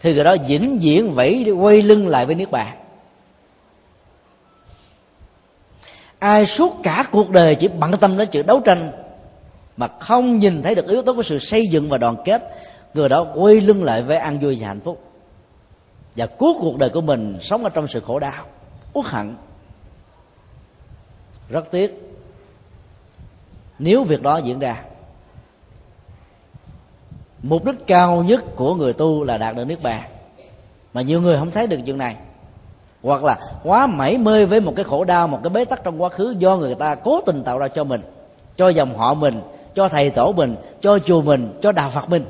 Thì 0.00 0.14
người 0.14 0.24
đó 0.24 0.36
vĩnh 0.48 0.78
viễn 0.78 1.10
vẫy, 1.10 1.50
quay 1.58 1.82
lưng 1.82 2.08
lại 2.08 2.26
với 2.26 2.34
nước 2.34 2.50
bạn 2.50 2.84
ai 6.24 6.46
suốt 6.46 6.76
cả 6.82 7.04
cuộc 7.10 7.30
đời 7.30 7.54
chỉ 7.54 7.68
bận 7.68 7.92
tâm 8.00 8.18
đến 8.18 8.28
chuyện 8.32 8.46
đấu 8.46 8.60
tranh, 8.60 8.92
mà 9.76 9.88
không 10.00 10.38
nhìn 10.38 10.62
thấy 10.62 10.74
được 10.74 10.88
yếu 10.88 11.02
tố 11.02 11.14
của 11.14 11.22
sự 11.22 11.38
xây 11.38 11.66
dựng 11.66 11.88
và 11.88 11.98
đoàn 11.98 12.16
kết 12.24 12.42
người 12.94 13.08
đó 13.08 13.26
quay 13.34 13.60
lưng 13.60 13.84
lại 13.84 14.02
với 14.02 14.16
an 14.16 14.38
vui 14.38 14.56
và 14.60 14.68
hạnh 14.68 14.80
phúc. 14.80 15.02
Và 16.16 16.26
cuối 16.26 16.54
cuộc 16.60 16.78
đời 16.78 16.90
của 16.90 17.00
mình 17.00 17.38
sống 17.40 17.64
ở 17.64 17.70
trong 17.70 17.86
sự 17.86 18.00
khổ 18.00 18.18
đau, 18.18 18.44
uất 18.92 19.06
hận. 19.06 19.34
Rất 21.48 21.70
tiếc, 21.70 22.18
nếu 23.78 24.04
việc 24.04 24.22
đó 24.22 24.36
diễn 24.36 24.58
ra, 24.58 24.84
mục 27.42 27.64
đích 27.64 27.86
cao 27.86 28.22
nhất 28.22 28.44
của 28.56 28.74
người 28.74 28.92
tu 28.92 29.24
là 29.24 29.38
đạt 29.38 29.56
được 29.56 29.64
niết 29.64 29.82
bàn. 29.82 30.02
Mà 30.92 31.02
nhiều 31.02 31.20
người 31.20 31.38
không 31.38 31.50
thấy 31.50 31.66
được 31.66 31.78
chuyện 31.86 31.98
này. 31.98 32.16
Hoặc 33.02 33.24
là 33.24 33.38
quá 33.62 33.86
mảy 33.86 34.18
mê 34.18 34.44
với 34.44 34.60
một 34.60 34.72
cái 34.76 34.84
khổ 34.84 35.04
đau, 35.04 35.28
một 35.28 35.40
cái 35.42 35.50
bế 35.50 35.64
tắc 35.64 35.84
trong 35.84 36.02
quá 36.02 36.08
khứ 36.08 36.34
do 36.38 36.56
người 36.56 36.74
ta 36.74 36.94
cố 36.94 37.20
tình 37.26 37.44
tạo 37.44 37.58
ra 37.58 37.68
cho 37.68 37.84
mình, 37.84 38.00
cho 38.56 38.68
dòng 38.68 38.96
họ 38.96 39.14
mình, 39.14 39.40
cho 39.74 39.88
thầy 39.88 40.10
tổ 40.10 40.32
mình, 40.32 40.56
cho 40.80 40.98
chùa 40.98 41.22
mình, 41.22 41.52
cho 41.62 41.72
đạo 41.72 41.90
phật 41.90 42.08
mình 42.08 42.24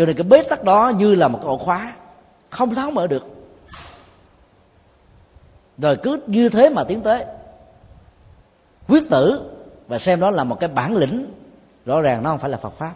cho 0.00 0.06
nên 0.06 0.16
cái 0.16 0.24
bế 0.24 0.42
tắc 0.42 0.64
đó 0.64 0.92
như 0.96 1.14
là 1.14 1.28
một 1.28 1.38
cái 1.42 1.48
ổ 1.48 1.58
khóa 1.58 1.92
không 2.50 2.74
tháo 2.74 2.90
mở 2.90 3.06
được. 3.06 3.26
Rồi 5.78 5.96
cứ 6.02 6.20
như 6.26 6.48
thế 6.48 6.68
mà 6.68 6.84
tiến 6.84 7.00
tới. 7.00 7.24
Quyết 8.88 9.02
tử 9.10 9.50
và 9.88 9.98
xem 9.98 10.20
đó 10.20 10.30
là 10.30 10.44
một 10.44 10.60
cái 10.60 10.68
bản 10.68 10.96
lĩnh 10.96 11.26
rõ 11.86 12.00
ràng 12.00 12.22
nó 12.22 12.30
không 12.30 12.38
phải 12.38 12.50
là 12.50 12.56
phật 12.56 12.72
pháp. 12.72 12.92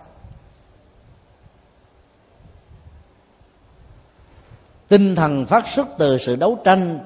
Tinh 4.88 5.16
thần 5.16 5.46
phát 5.46 5.68
xuất 5.68 5.88
từ 5.98 6.18
sự 6.18 6.36
đấu 6.36 6.58
tranh 6.64 6.98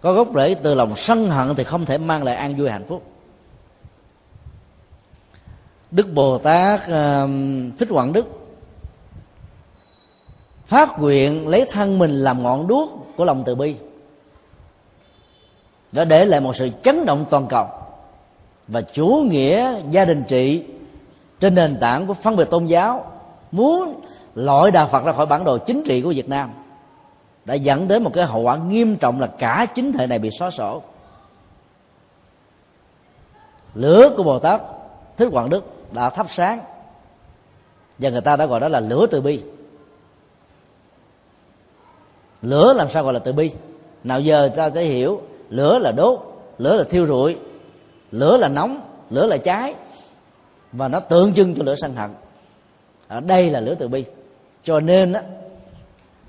có 0.00 0.12
gốc 0.12 0.28
rễ 0.34 0.54
từ 0.62 0.74
lòng 0.74 0.96
sân 0.96 1.30
hận 1.30 1.54
thì 1.56 1.64
không 1.64 1.84
thể 1.84 1.98
mang 1.98 2.24
lại 2.24 2.34
an 2.36 2.56
vui 2.56 2.70
hạnh 2.70 2.86
phúc. 2.86 3.02
Đức 5.90 6.06
bồ 6.14 6.38
tát 6.38 6.80
uh, 6.80 7.30
thích 7.78 7.88
quảng 7.90 8.12
đức 8.12 8.39
phát 10.70 10.98
nguyện 10.98 11.48
lấy 11.48 11.66
thân 11.70 11.98
mình 11.98 12.10
làm 12.10 12.42
ngọn 12.42 12.66
đuốc 12.66 12.90
của 13.16 13.24
lòng 13.24 13.42
từ 13.46 13.54
bi. 13.54 13.74
Đã 15.92 16.04
để 16.04 16.24
lại 16.24 16.40
một 16.40 16.56
sự 16.56 16.70
chấn 16.82 17.06
động 17.06 17.24
toàn 17.30 17.46
cầu. 17.46 17.66
Và 18.68 18.82
chủ 18.82 19.24
nghĩa 19.30 19.74
gia 19.90 20.04
đình 20.04 20.22
trị 20.28 20.64
trên 21.40 21.54
nền 21.54 21.76
tảng 21.80 22.06
của 22.06 22.14
phân 22.14 22.36
biệt 22.36 22.50
tôn 22.50 22.66
giáo 22.66 23.12
muốn 23.52 24.00
loại 24.34 24.70
đạo 24.70 24.86
phật 24.86 25.04
ra 25.04 25.12
khỏi 25.12 25.26
bản 25.26 25.44
đồ 25.44 25.58
chính 25.58 25.82
trị 25.84 26.02
của 26.02 26.12
việt 26.14 26.28
nam 26.28 26.50
đã 27.44 27.54
dẫn 27.54 27.88
đến 27.88 28.02
một 28.02 28.10
cái 28.14 28.24
hậu 28.24 28.42
quả 28.42 28.56
nghiêm 28.56 28.96
trọng 28.96 29.20
là 29.20 29.26
cả 29.26 29.66
chính 29.74 29.92
thể 29.92 30.06
này 30.06 30.18
bị 30.18 30.30
xóa 30.38 30.50
sổ. 30.50 30.82
Lửa 33.74 34.10
của 34.16 34.22
bồ 34.22 34.38
tát, 34.38 34.60
thích 35.16 35.28
quảng 35.32 35.50
đức 35.50 35.92
đã 35.92 36.10
thắp 36.10 36.26
sáng 36.30 36.60
và 37.98 38.10
người 38.10 38.20
ta 38.20 38.36
đã 38.36 38.46
gọi 38.46 38.60
đó 38.60 38.68
là 38.68 38.80
lửa 38.80 39.06
từ 39.10 39.20
bi 39.20 39.42
lửa 42.42 42.72
làm 42.72 42.90
sao 42.90 43.04
gọi 43.04 43.12
là 43.12 43.18
từ 43.18 43.32
bi? 43.32 43.50
Nào 44.04 44.20
giờ 44.20 44.48
ta 44.56 44.70
sẽ 44.70 44.82
hiểu 44.82 45.20
lửa 45.50 45.78
là 45.78 45.92
đốt 45.92 46.20
lửa 46.58 46.76
là 46.76 46.84
thiêu 46.84 47.06
rụi 47.06 47.36
lửa 48.10 48.36
là 48.36 48.48
nóng 48.48 48.80
lửa 49.10 49.26
là 49.26 49.36
cháy 49.36 49.74
và 50.72 50.88
nó 50.88 51.00
tượng 51.00 51.34
trưng 51.34 51.54
cho 51.54 51.62
lửa 51.62 51.74
sân 51.76 51.94
hận. 51.94 52.10
Ở 53.08 53.20
đây 53.20 53.50
là 53.50 53.60
lửa 53.60 53.74
từ 53.74 53.88
bi. 53.88 54.04
Cho 54.64 54.80
nên 54.80 55.12
á 55.12 55.22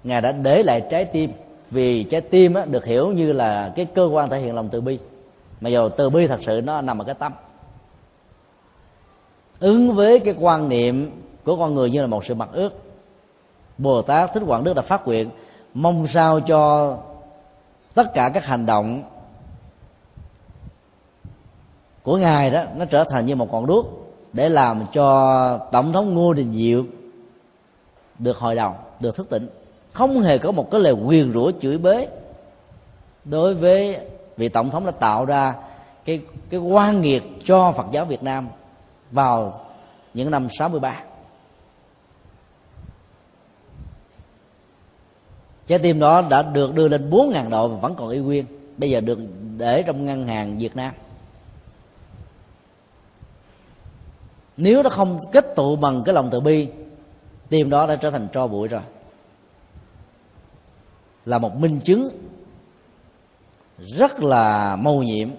ngài 0.03 0.21
đã 0.21 0.31
để 0.31 0.63
lại 0.63 0.88
trái 0.91 1.05
tim 1.05 1.31
vì 1.71 2.03
trái 2.03 2.21
tim 2.21 2.53
á, 2.53 2.65
được 2.65 2.85
hiểu 2.85 3.11
như 3.11 3.33
là 3.33 3.71
cái 3.75 3.85
cơ 3.85 4.05
quan 4.05 4.29
thể 4.29 4.39
hiện 4.39 4.55
lòng 4.55 4.69
từ 4.71 4.81
bi. 4.81 4.99
Mà 5.61 5.69
dù 5.69 5.89
từ 5.89 6.09
bi 6.09 6.27
thật 6.27 6.39
sự 6.45 6.61
nó 6.63 6.81
nằm 6.81 7.01
ở 7.01 7.05
cái 7.05 7.15
tâm. 7.15 7.33
Ứng 9.59 9.93
với 9.93 10.19
cái 10.19 10.35
quan 10.39 10.69
niệm 10.69 11.11
của 11.43 11.55
con 11.55 11.73
người 11.73 11.89
như 11.89 12.01
là 12.01 12.07
một 12.07 12.25
sự 12.25 12.35
mặc 12.35 12.49
ước 12.53 12.73
bồ 13.77 14.01
tát 14.01 14.33
thích 14.33 14.43
quảng 14.47 14.63
đức 14.63 14.73
đã 14.73 14.81
phát 14.81 15.07
nguyện 15.07 15.29
mong 15.73 16.07
sao 16.07 16.39
cho 16.39 16.98
tất 17.93 18.14
cả 18.14 18.31
các 18.34 18.45
hành 18.45 18.65
động 18.65 19.03
của 22.03 22.18
ngài 22.18 22.52
đó 22.52 22.64
nó 22.76 22.85
trở 22.85 23.03
thành 23.11 23.26
như 23.26 23.35
một 23.35 23.52
ngọn 23.52 23.65
đuốc 23.65 23.85
để 24.34 24.49
làm 24.49 24.85
cho 24.93 25.57
tổng 25.72 25.93
thống 25.93 26.14
ngô 26.14 26.34
đình 26.34 26.53
diệu 26.53 26.84
được 28.19 28.38
hồi 28.38 28.56
đầu, 28.56 28.76
được 28.99 29.15
thức 29.15 29.30
tỉnh. 29.30 29.49
Không 29.93 30.22
hề 30.22 30.38
có 30.38 30.52
một 30.52 30.72
cái 30.72 30.81
lời 30.81 30.93
quyền 30.93 31.34
rủa 31.34 31.52
chửi 31.60 31.77
bới 31.77 32.07
đối 33.26 33.53
với 33.53 33.98
vị 34.38 34.49
tổng 34.49 34.69
thống 34.69 34.85
đã 34.85 34.91
tạo 34.91 35.26
ra 35.26 35.56
cái 36.06 36.22
cái 36.49 36.60
quan 36.60 37.02
nghiệt 37.02 37.23
cho 37.45 37.72
Phật 37.72 37.85
giáo 37.91 38.06
Việt 38.06 38.23
Nam 38.23 38.48
vào 39.11 39.61
những 40.14 40.31
năm 40.31 40.48
63 40.49 41.03
trái 45.67 45.79
tim 45.79 45.99
đó 45.99 46.21
đã 46.21 46.41
được 46.41 46.75
đưa 46.75 46.88
lên 46.88 47.09
4.000 47.09 47.49
độ 47.49 47.67
và 47.67 47.77
vẫn 47.77 47.95
còn 47.95 48.09
y 48.09 48.19
nguyên. 48.19 48.45
Bây 48.77 48.89
giờ 48.89 49.01
được 49.01 49.19
để 49.57 49.83
trong 49.83 50.05
ngân 50.05 50.27
hàng 50.27 50.57
Việt 50.57 50.75
Nam. 50.75 50.93
Nếu 54.57 54.83
nó 54.83 54.89
không 54.89 55.19
kết 55.31 55.55
tụ 55.55 55.75
bằng 55.75 56.03
cái 56.03 56.15
lòng 56.15 56.29
từ 56.31 56.39
bi, 56.39 56.67
tim 57.49 57.69
đó 57.69 57.88
đã 57.88 57.95
trở 57.95 58.09
thành 58.09 58.27
tro 58.33 58.47
bụi 58.47 58.67
rồi. 58.67 58.81
Là 61.25 61.39
một 61.39 61.55
minh 61.55 61.79
chứng 61.79 62.09
rất 63.77 64.23
là 64.23 64.75
mâu 64.75 65.03
nhiệm. 65.03 65.29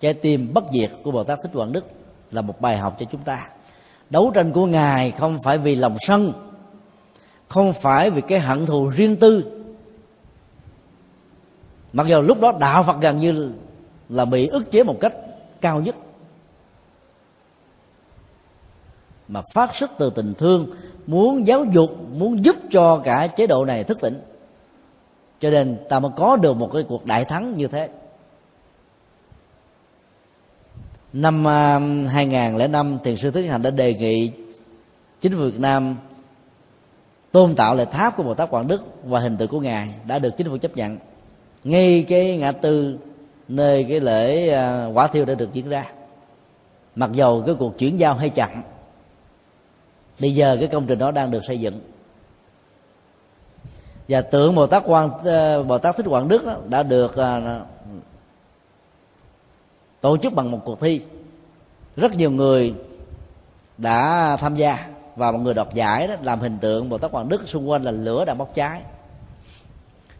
Trái 0.00 0.14
tim 0.14 0.54
bất 0.54 0.64
diệt 0.72 0.90
của 1.04 1.10
bồ 1.10 1.24
tát 1.24 1.42
thích 1.42 1.50
quảng 1.54 1.72
đức 1.72 1.84
là 2.30 2.40
một 2.40 2.60
bài 2.60 2.78
học 2.78 2.96
cho 2.98 3.06
chúng 3.12 3.20
ta. 3.20 3.48
Đấu 4.10 4.30
tranh 4.34 4.52
của 4.52 4.66
ngài 4.66 5.10
không 5.10 5.38
phải 5.44 5.58
vì 5.58 5.74
lòng 5.74 5.96
sân 6.00 6.32
không 7.48 7.72
phải 7.72 8.10
vì 8.10 8.20
cái 8.20 8.40
hận 8.40 8.66
thù 8.66 8.88
riêng 8.88 9.16
tư. 9.16 9.60
Mặc 11.92 12.06
dù 12.06 12.22
lúc 12.22 12.40
đó 12.40 12.52
đạo 12.60 12.82
phật 12.82 12.96
gần 13.00 13.18
như 13.18 13.52
là 14.08 14.24
bị 14.24 14.46
ức 14.46 14.70
chế 14.70 14.82
một 14.82 14.96
cách 15.00 15.14
cao 15.60 15.80
nhất. 15.80 15.96
Mà 19.28 19.42
phát 19.54 19.74
xuất 19.74 19.90
từ 19.98 20.10
tình 20.10 20.34
thương, 20.34 20.74
muốn 21.06 21.46
giáo 21.46 21.64
dục, 21.64 21.90
muốn 22.12 22.44
giúp 22.44 22.56
cho 22.70 23.00
cả 23.04 23.26
chế 23.26 23.46
độ 23.46 23.64
này 23.64 23.84
thức 23.84 23.98
tỉnh. 24.00 24.20
Cho 25.40 25.50
nên 25.50 25.78
ta 25.88 26.00
mới 26.00 26.10
có 26.16 26.36
được 26.36 26.56
một 26.56 26.70
cái 26.72 26.84
cuộc 26.88 27.06
đại 27.06 27.24
thắng 27.24 27.56
như 27.56 27.66
thế. 27.66 27.88
Năm 31.12 31.48
à, 31.48 31.78
2005 32.08 32.98
thiền 33.04 33.16
sư 33.16 33.30
Thích 33.30 33.50
Hành 33.50 33.62
đã 33.62 33.70
đề 33.70 33.94
nghị 33.94 34.30
chính 35.20 35.32
phủ 35.32 35.38
Việt 35.38 35.60
Nam 35.60 35.96
tôn 37.34 37.54
tạo 37.54 37.74
lại 37.74 37.86
tháp 37.86 38.16
của 38.16 38.22
Bồ 38.22 38.34
Tát 38.34 38.50
Quảng 38.50 38.68
Đức 38.68 38.82
và 39.04 39.20
hình 39.20 39.36
tượng 39.36 39.48
của 39.48 39.60
ngài 39.60 39.88
đã 40.06 40.18
được 40.18 40.36
chính 40.36 40.48
phủ 40.48 40.56
chấp 40.56 40.76
nhận. 40.76 40.98
Ngay 41.64 42.04
cái 42.08 42.38
ngã 42.38 42.52
tư 42.52 42.98
nơi 43.48 43.86
cái 43.88 44.00
lễ 44.00 44.48
à, 44.48 44.86
quả 44.86 45.06
thiêu 45.06 45.24
đã 45.24 45.34
được 45.34 45.52
diễn 45.52 45.68
ra. 45.68 45.92
Mặc 46.94 47.12
dầu 47.12 47.42
cái 47.46 47.54
cuộc 47.58 47.78
chuyển 47.78 48.00
giao 48.00 48.14
hơi 48.14 48.28
chậm, 48.30 48.50
bây 50.18 50.34
giờ 50.34 50.56
cái 50.60 50.68
công 50.68 50.86
trình 50.86 50.98
đó 50.98 51.10
đang 51.10 51.30
được 51.30 51.44
xây 51.44 51.60
dựng. 51.60 51.80
Và 54.08 54.20
tượng 54.20 54.54
bồ 54.54 54.66
tát 54.66 54.82
quan 54.86 55.10
à, 55.24 55.62
bồ 55.62 55.78
tát 55.78 55.96
thích 55.96 56.06
quảng 56.08 56.28
đức 56.28 56.68
đã 56.68 56.82
được 56.82 57.16
à, 57.16 57.60
tổ 60.00 60.16
chức 60.16 60.32
bằng 60.32 60.50
một 60.50 60.60
cuộc 60.64 60.80
thi. 60.80 61.00
Rất 61.96 62.14
nhiều 62.14 62.30
người 62.30 62.74
đã 63.78 64.36
tham 64.40 64.54
gia 64.54 64.93
và 65.16 65.32
một 65.32 65.38
người 65.38 65.54
đoạt 65.54 65.74
giải 65.74 66.08
đó 66.08 66.14
làm 66.22 66.40
hình 66.40 66.58
tượng 66.58 66.88
bồ 66.88 66.98
tát 66.98 67.10
hoàng 67.10 67.28
đức 67.28 67.48
xung 67.48 67.70
quanh 67.70 67.82
là 67.82 67.90
lửa 67.90 68.24
đang 68.24 68.38
bốc 68.38 68.54
cháy. 68.54 68.82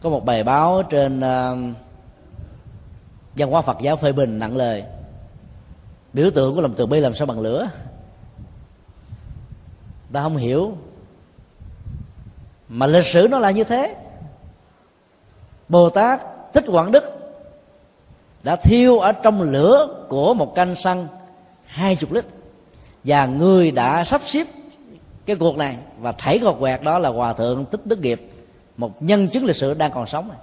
Có 0.03 0.11
một 0.11 0.25
bài 0.25 0.45
báo 0.45 0.83
trên 0.83 1.19
uh, 1.19 1.77
văn 3.37 3.51
hóa 3.51 3.63
phật 3.63 3.77
giáo 3.81 3.97
phê 3.97 4.13
bình 4.13 4.39
nặng 4.39 4.57
lời. 4.57 4.85
Biểu 6.13 6.31
tượng 6.31 6.55
của 6.55 6.61
lòng 6.61 6.75
từ 6.77 6.87
bi 6.87 7.01
làm 7.01 7.15
sao 7.15 7.27
bằng 7.27 7.41
lửa? 7.41 7.69
Ta 10.13 10.23
không 10.23 10.37
hiểu. 10.37 10.77
Mà 12.69 12.87
lịch 12.87 13.07
sử 13.07 13.29
nó 13.31 13.39
là 13.39 13.51
như 13.51 13.65
thế. 13.65 13.97
Bồ 15.69 15.89
tát 15.91 16.23
thích 16.53 16.65
quảng 16.69 16.93
đức 16.93 17.05
đã 18.43 18.57
thiêu 18.57 18.99
ở 18.99 19.13
trong 19.13 19.43
lửa 19.43 20.05
của 20.09 20.35
một 20.35 20.55
canh 20.55 20.75
xăng 20.75 21.07
hai 21.65 21.97
chục 21.97 22.13
lít 22.13 22.25
và 23.05 23.27
người 23.27 23.71
đã 23.71 24.05
sắp 24.05 24.21
xếp 24.25 24.47
cái 25.27 25.37
cuộc 25.37 25.57
này 25.57 25.77
và 25.99 26.13
thảy 26.13 26.39
cột 26.39 26.57
quẹt 26.61 26.83
đó 26.83 26.99
là 26.99 27.09
hòa 27.09 27.33
thượng 27.33 27.65
tích 27.65 27.87
đức 27.87 27.99
nghiệp 27.99 28.31
một 28.77 29.03
nhân 29.03 29.29
chứng 29.29 29.45
lịch 29.45 29.57
sử 29.57 29.75
đang 29.75 29.93
còn 29.93 30.07
sống 30.07 30.29
này. 30.29 30.39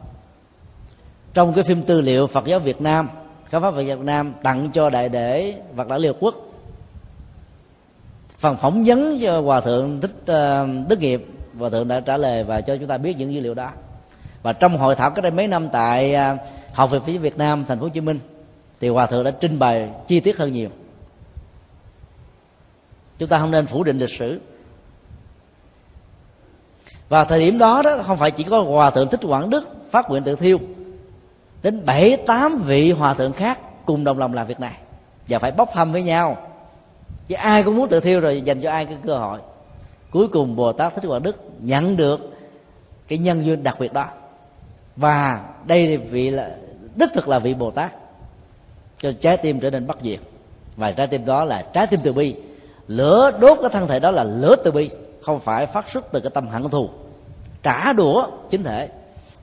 trong 1.34 1.54
cái 1.54 1.64
phim 1.64 1.84
tư 1.84 2.02
liệu 2.02 2.28
phật 2.28 2.46
giáo 2.46 2.60
việt 2.60 2.82
nam 2.82 3.10
khám 3.46 3.62
phá 3.62 3.72
phật 3.72 3.82
giáo 3.82 3.98
việt 3.98 4.06
nam 4.06 4.34
tặng 4.44 4.70
cho 4.74 4.90
đại 4.90 5.10
đệ 5.10 5.56
vật 5.76 5.88
đã 5.88 5.98
liều 5.98 6.14
quốc 6.20 6.36
phần 8.42 8.58
phỏng 8.58 8.84
vấn 8.86 9.20
cho 9.22 9.42
hòa 9.42 9.62
thượng 9.62 10.02
thích 10.02 10.12
uh, 10.22 10.28
ờ, 10.28 10.68
đức 10.90 11.00
nghiệp. 11.00 11.26
Hòa 11.60 11.70
thượng 11.70 11.88
đã 11.88 12.00
trả 12.00 12.18
lời 12.18 12.44
và 12.44 12.62
cho 12.62 12.78
chúng 12.78 12.88
ta 12.88 12.98
biết 12.98 13.18
những 13.18 13.34
dữ 13.34 13.42
liệu 13.42 13.54
đó. 13.54 13.72
Và 14.42 14.54
trong 14.54 14.78
hội 14.78 14.96
thảo 14.96 15.12
cách 15.12 15.24
đây 15.24 15.32
mấy 15.32 15.48
năm 15.48 15.70
tại 15.70 16.16
uh, 16.16 16.40
học 16.74 16.92
viện 16.92 17.02
phía 17.02 17.18
việt 17.18 17.38
nam 17.38 17.66
thành 17.68 17.80
phố 17.80 17.84
hồ 17.84 17.90
chí 17.90 18.02
minh 18.02 18.20
thì 18.80 18.90
hòa 18.90 19.06
thượng 19.06 19.24
đã 19.24 19.32
trình 19.32 19.60
bày 19.60 19.90
chi 20.08 20.20
tiết 20.20 20.38
hơn 20.38 20.52
nhiều. 20.52 20.70
Chúng 23.18 23.30
ta 23.30 23.40
không 23.40 23.52
nên 23.52 23.66
phủ 23.66 23.84
định 23.84 24.00
lịch 24.00 24.10
sử 24.10 24.40
và 27.12 27.24
thời 27.24 27.40
điểm 27.40 27.58
đó 27.58 27.82
đó, 27.82 27.98
không 28.04 28.18
phải 28.18 28.32
chỉ 28.32 28.44
có 28.44 28.62
hòa 28.62 28.90
thượng 28.90 29.08
thích 29.08 29.20
quảng 29.24 29.50
đức 29.50 29.68
phát 29.90 30.10
nguyện 30.10 30.24
tự 30.24 30.36
thiêu, 30.36 30.58
đến 31.64 31.86
bảy, 31.86 32.18
tám 32.18 32.58
vị 32.66 32.92
hòa 32.92 33.14
thượng 33.14 33.34
khác 33.34 33.60
cùng 33.86 34.04
đồng 34.04 34.20
lòng 34.20 34.34
làm 34.34 34.48
việc 34.48 34.60
này. 34.60 34.74
Và 35.28 35.40
phải 35.40 35.52
bốc 35.52 35.70
thăm 35.74 35.92
với 35.92 36.04
nhau. 36.04 36.38
Chứ 37.28 37.36
ai 37.36 37.64
cũng 37.64 37.76
muốn 37.76 37.90
tự 37.90 38.00
thiêu 38.00 38.20
rồi, 38.20 38.42
dành 38.42 38.62
cho 38.62 38.72
ai 38.72 38.86
cái 38.86 38.98
cơ 39.06 39.18
hội. 39.18 39.40
Cuối 40.12 40.28
cùng 40.28 40.56
bồ 40.56 40.72
tát 40.72 40.96
thích 40.96 41.08
quảng 41.08 41.24
đức 41.24 41.36
nhận 41.60 41.98
được 41.98 42.20
cái 43.08 43.18
nhân 43.18 43.46
duyên 43.46 43.64
đặc 43.64 43.80
biệt 43.80 43.94
đó. 43.94 44.06
Và 44.96 45.42
đây 45.68 45.98
vị 45.98 46.30
là, 46.30 46.56
đích 46.96 47.10
thực 47.14 47.28
là 47.28 47.40
vị 47.40 47.54
bồ 47.54 47.72
tát. 47.72 47.92
Cho 49.02 49.12
trái 49.12 49.38
tim 49.38 49.60
trở 49.60 49.70
nên 49.70 49.88
bất 49.88 49.98
diệt. 50.04 50.20
Và 50.76 50.92
trái 50.92 51.08
tim 51.08 51.26
đó 51.26 51.44
là 51.44 51.62
trái 51.74 51.88
tim 51.88 52.00
từ 52.04 52.14
bi. 52.14 52.36
Lửa 52.88 53.32
đốt 53.40 53.58
cái 53.62 53.70
thân 53.70 53.88
thể 53.88 54.00
đó 54.00 54.12
là 54.12 54.24
lửa 54.24 54.56
từ 54.64 54.72
bi, 54.72 54.90
không 55.22 55.40
phải 55.40 55.66
phát 55.66 55.90
xuất 55.90 56.12
từ 56.12 56.20
cái 56.20 56.32
tâm 56.34 56.48
hận 56.48 56.70
thù 56.70 56.90
trả 57.64 57.94
đũa 57.94 58.28
chính 58.50 58.64
thể 58.64 58.90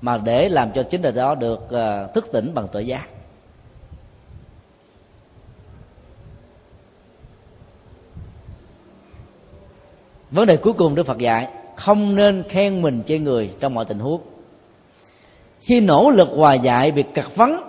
mà 0.00 0.18
để 0.18 0.48
làm 0.48 0.70
cho 0.72 0.82
chính 0.82 1.02
thể 1.02 1.12
đó 1.12 1.34
được 1.34 1.70
ờ, 1.70 2.06
thức 2.14 2.28
tỉnh 2.32 2.54
bằng 2.54 2.68
tự 2.72 2.80
giác. 2.80 3.08
Vấn 10.30 10.46
đề 10.46 10.56
cuối 10.56 10.72
cùng 10.72 10.94
đức 10.94 11.06
phật 11.06 11.18
dạy, 11.18 11.48
không 11.76 12.14
nên 12.14 12.42
khen 12.48 12.82
mình 12.82 13.02
chê 13.06 13.18
người 13.18 13.50
trong 13.60 13.74
mọi 13.74 13.84
tình 13.84 13.98
huống. 13.98 14.20
Khi 15.60 15.80
nỗ 15.80 16.10
lực 16.10 16.28
hòa 16.36 16.54
giải 16.54 16.90
việc 16.90 17.14
cật 17.14 17.36
vấn 17.36 17.60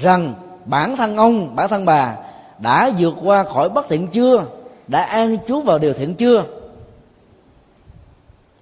rằng 0.00 0.34
bản 0.64 0.96
thân 0.96 1.16
ông, 1.16 1.56
bản 1.56 1.68
thân 1.68 1.84
bà 1.84 2.16
đã 2.58 2.90
vượt 2.98 3.14
qua 3.22 3.42
khỏi 3.42 3.68
bất 3.68 3.86
thiện 3.88 4.08
chưa, 4.08 4.44
đã 4.88 5.02
an 5.02 5.36
trú 5.48 5.60
vào 5.60 5.78
điều 5.78 5.92
thiện 5.92 6.14
chưa 6.14 6.44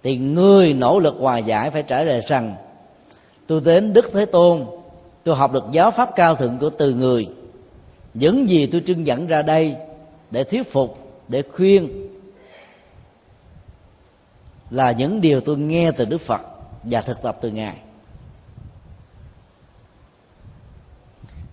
thì 0.03 0.19
người 0.19 0.75
nỗ 0.75 0.99
lực 0.99 1.15
hòa 1.19 1.39
giải 1.39 1.71
phải 1.71 1.83
trả 1.83 2.03
lời 2.03 2.21
rằng, 2.29 2.55
tôi 3.47 3.61
đến 3.65 3.93
đức 3.93 4.09
thế 4.13 4.27
tôn, 4.27 4.65
tôi 5.25 5.37
học 5.37 5.53
được 5.53 5.65
giáo 5.73 5.91
pháp 5.91 6.11
cao 6.17 6.35
thượng 6.35 6.59
của 6.59 6.71
từ 6.71 6.95
người. 6.95 7.29
Những 8.15 8.49
gì 8.49 8.67
tôi 8.67 8.83
trưng 8.87 9.07
dẫn 9.07 9.27
ra 9.27 9.43
đây 9.43 9.77
để 10.31 10.45
thuyết 10.45 10.73
phục, 10.73 10.99
để 11.29 11.43
khuyên 11.53 12.09
là 14.71 14.93
những 14.93 15.21
điều 15.21 15.41
tôi 15.41 15.59
nghe 15.59 15.93
từ 15.93 16.05
đức 16.05 16.21
phật 16.21 16.41
và 16.83 17.01
thực 17.01 17.23
tập 17.23 17.39
từ 17.41 17.51
ngài. 17.51 17.77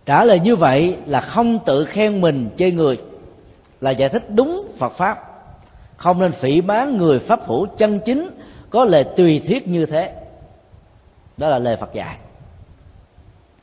Trả 0.06 0.24
lời 0.24 0.40
như 0.40 0.56
vậy 0.56 0.98
là 1.06 1.22
không 1.22 1.60
tự 1.65 1.86
khen 1.86 2.22
mình 2.22 2.49
chơi 2.57 2.72
người, 2.72 3.02
là 3.82 3.91
giải 3.91 4.10
thích 4.10 4.24
đúng 4.30 4.72
phật 4.78 4.91
pháp 4.91 5.27
không 5.98 6.19
nên 6.19 6.32
phỉ 6.32 6.61
bán 6.61 6.98
người 6.98 7.19
pháp 7.19 7.40
hữu 7.45 7.65
chân 7.65 7.99
chính, 8.06 8.30
có 8.69 8.86
lời 8.86 9.03
tùy 9.03 9.41
thuyết 9.48 9.68
như 9.68 9.86
thế. 9.86 10.15
Đó 11.38 11.49
là 11.49 11.60
lời 11.60 11.78
phật 11.78 11.94
dạy. 11.94 12.18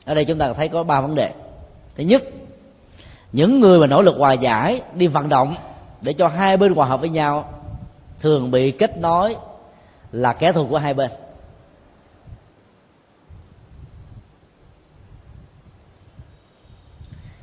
Ở 0.05 0.13
đây 0.13 0.25
chúng 0.25 0.39
ta 0.39 0.53
thấy 0.53 0.69
có 0.69 0.83
ba 0.83 1.01
vấn 1.01 1.15
đề. 1.15 1.31
Thứ 1.95 2.03
nhất, 2.03 2.23
những 3.31 3.59
người 3.59 3.79
mà 3.79 3.87
nỗ 3.87 4.01
lực 4.01 4.15
hòa 4.17 4.33
giải, 4.33 4.81
đi 4.93 5.07
vận 5.07 5.29
động 5.29 5.55
để 6.01 6.13
cho 6.13 6.27
hai 6.27 6.57
bên 6.57 6.75
hòa 6.75 6.87
hợp 6.87 6.99
với 6.99 7.09
nhau, 7.09 7.49
thường 8.19 8.51
bị 8.51 8.71
kết 8.71 8.97
nối 8.97 9.35
là 10.11 10.33
kẻ 10.33 10.51
thù 10.51 10.67
của 10.67 10.77
hai 10.77 10.93
bên. 10.93 11.11